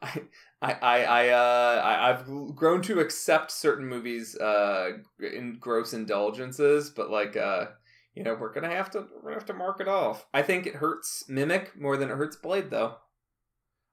I, 0.01 0.21
I, 0.61 0.71
I, 0.81 1.03
I, 1.03 1.29
uh, 1.29 1.81
I, 1.83 2.09
I've 2.09 2.55
grown 2.55 2.81
to 2.83 2.99
accept 2.99 3.51
certain 3.51 3.85
movies, 3.85 4.37
uh, 4.37 4.97
in 5.19 5.57
gross 5.59 5.93
indulgences, 5.93 6.89
but 6.89 7.09
like, 7.09 7.35
uh, 7.37 7.67
you 8.13 8.23
know, 8.23 8.35
we're 8.39 8.53
gonna 8.53 8.69
have 8.69 8.91
to 8.91 9.05
we're 9.15 9.29
gonna 9.29 9.35
have 9.35 9.45
to 9.47 9.53
mark 9.53 9.79
it 9.79 9.87
off. 9.87 10.25
I 10.33 10.41
think 10.41 10.65
it 10.65 10.75
hurts 10.75 11.25
Mimic 11.27 11.79
more 11.79 11.97
than 11.97 12.09
it 12.09 12.17
hurts 12.17 12.35
Blade, 12.35 12.69
though. 12.69 12.97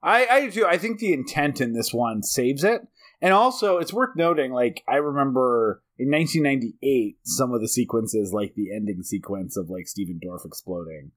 I 0.03 0.27
I 0.27 0.49
do. 0.49 0.67
I 0.67 0.79
think 0.79 0.99
the 0.99 1.13
intent 1.13 1.61
in 1.61 1.73
this 1.73 1.93
one 1.93 2.23
saves 2.23 2.65
it, 2.65 2.83
and 3.21 3.33
also 3.33 3.79
it's 3.79 3.93
worth 3.93 4.17
noting. 4.17 4.53
Like 4.53 4.83
I 4.89 4.97
remember 4.97 5.83
in 5.99 6.11
1998, 6.11 7.19
some 7.25 7.53
of 7.53 7.61
the 7.61 7.69
sequences, 7.69 8.33
like 8.33 8.55
the 8.55 8.75
ending 8.75 9.03
sequence 9.03 9.57
of 9.57 9.71
like 9.71 9.87
Stephen 9.89 10.21
Dorff 10.25 10.47
exploding, 10.47 11.13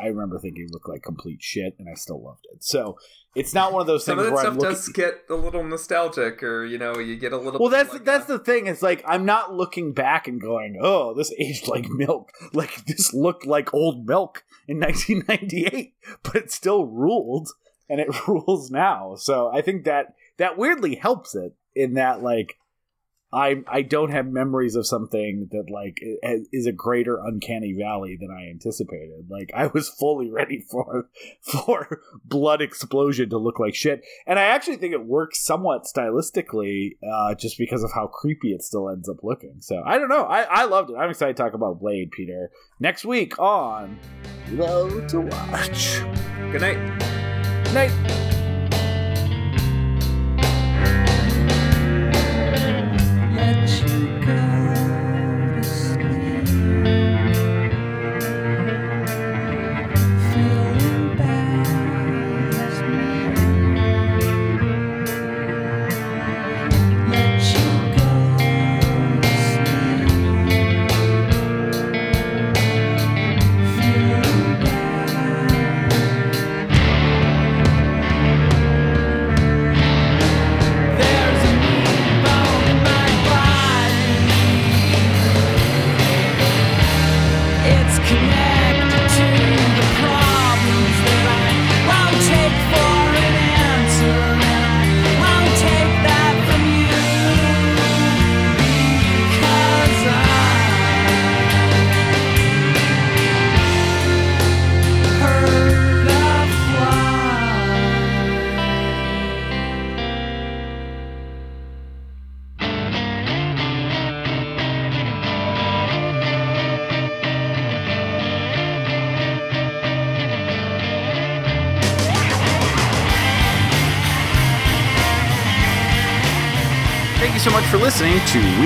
I 0.00 0.06
remember 0.06 0.38
thinking 0.38 0.64
it 0.64 0.72
looked 0.72 0.88
like 0.88 1.02
complete 1.02 1.42
shit, 1.42 1.74
and 1.78 1.88
I 1.88 1.94
still 1.94 2.22
loved 2.22 2.46
it. 2.52 2.62
So 2.62 2.98
it's 3.34 3.54
not 3.54 3.72
one 3.72 3.80
of 3.80 3.86
those 3.86 4.04
Some 4.04 4.18
things 4.18 4.26
of 4.28 4.30
that 4.30 4.34
where 4.34 4.42
stuff 4.42 4.52
I'm 4.52 4.58
looking. 4.58 4.74
does 4.74 4.88
get 4.88 5.14
a 5.28 5.34
little 5.34 5.64
nostalgic, 5.64 6.42
or 6.42 6.64
you 6.64 6.78
know, 6.78 6.98
you 6.98 7.16
get 7.16 7.32
a 7.32 7.36
little. 7.36 7.60
Well, 7.60 7.70
that's 7.70 7.92
like 7.92 8.04
that's 8.04 8.26
the 8.26 8.38
thing. 8.38 8.66
It's 8.66 8.82
like 8.82 9.02
I'm 9.06 9.24
not 9.24 9.54
looking 9.54 9.92
back 9.92 10.28
and 10.28 10.40
going, 10.40 10.78
"Oh, 10.80 11.14
this 11.14 11.32
aged 11.38 11.68
like 11.68 11.88
milk." 11.88 12.30
Like 12.52 12.84
this 12.86 13.12
looked 13.12 13.46
like 13.46 13.72
old 13.74 14.06
milk 14.06 14.44
in 14.66 14.78
1998, 14.80 15.94
but 16.22 16.36
it 16.36 16.50
still 16.50 16.86
ruled, 16.86 17.48
and 17.88 18.00
it 18.00 18.08
rules 18.28 18.70
now. 18.70 19.14
So 19.16 19.50
I 19.52 19.60
think 19.62 19.84
that 19.84 20.14
that 20.38 20.56
weirdly 20.56 20.94
helps 20.96 21.34
it 21.34 21.54
in 21.74 21.94
that 21.94 22.22
like 22.22 22.56
I 23.32 23.62
I 23.70 23.82
don't 23.82 24.10
have 24.10 24.26
memories 24.26 24.74
of 24.74 24.86
something 24.86 25.48
that 25.52 25.70
like 25.70 25.98
is 26.52 26.66
a 26.66 26.72
greater 26.72 27.18
uncanny 27.18 27.74
valley 27.78 28.16
than 28.18 28.30
I 28.30 28.48
anticipated. 28.48 29.26
Like 29.28 29.50
I 29.54 29.66
was 29.66 29.88
fully 29.88 30.30
ready 30.30 30.60
for 30.60 31.10
for 31.40 32.00
blood 32.24 32.62
explosion 32.62 33.28
to 33.30 33.38
look 33.38 33.58
like 33.58 33.74
shit, 33.74 34.02
and 34.26 34.38
I 34.38 34.44
actually 34.44 34.76
think 34.76 34.94
it 34.94 35.04
works 35.04 35.44
somewhat 35.44 35.84
stylistically, 35.84 36.96
uh, 37.06 37.34
just 37.34 37.58
because 37.58 37.84
of 37.84 37.92
how 37.92 38.06
creepy 38.06 38.52
it 38.52 38.62
still 38.62 38.88
ends 38.88 39.08
up 39.08 39.18
looking. 39.22 39.56
So 39.60 39.82
I 39.84 39.98
don't 39.98 40.08
know. 40.08 40.24
I 40.24 40.42
I 40.42 40.64
loved 40.64 40.90
it. 40.90 40.96
I'm 40.96 41.10
excited 41.10 41.36
to 41.36 41.42
talk 41.42 41.52
about 41.52 41.80
Blade, 41.80 42.10
Peter, 42.10 42.50
next 42.80 43.04
week 43.04 43.38
on 43.38 43.98
Love 44.52 45.06
to 45.08 45.20
Watch. 45.20 46.00
Good 46.50 46.62
night. 46.62 46.78
Night. 47.74 48.37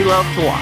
Love 0.04 0.34
to 0.34 0.46
Watch. 0.46 0.61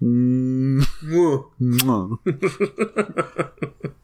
Mm. 0.00 0.80
Mwah. 1.60 2.18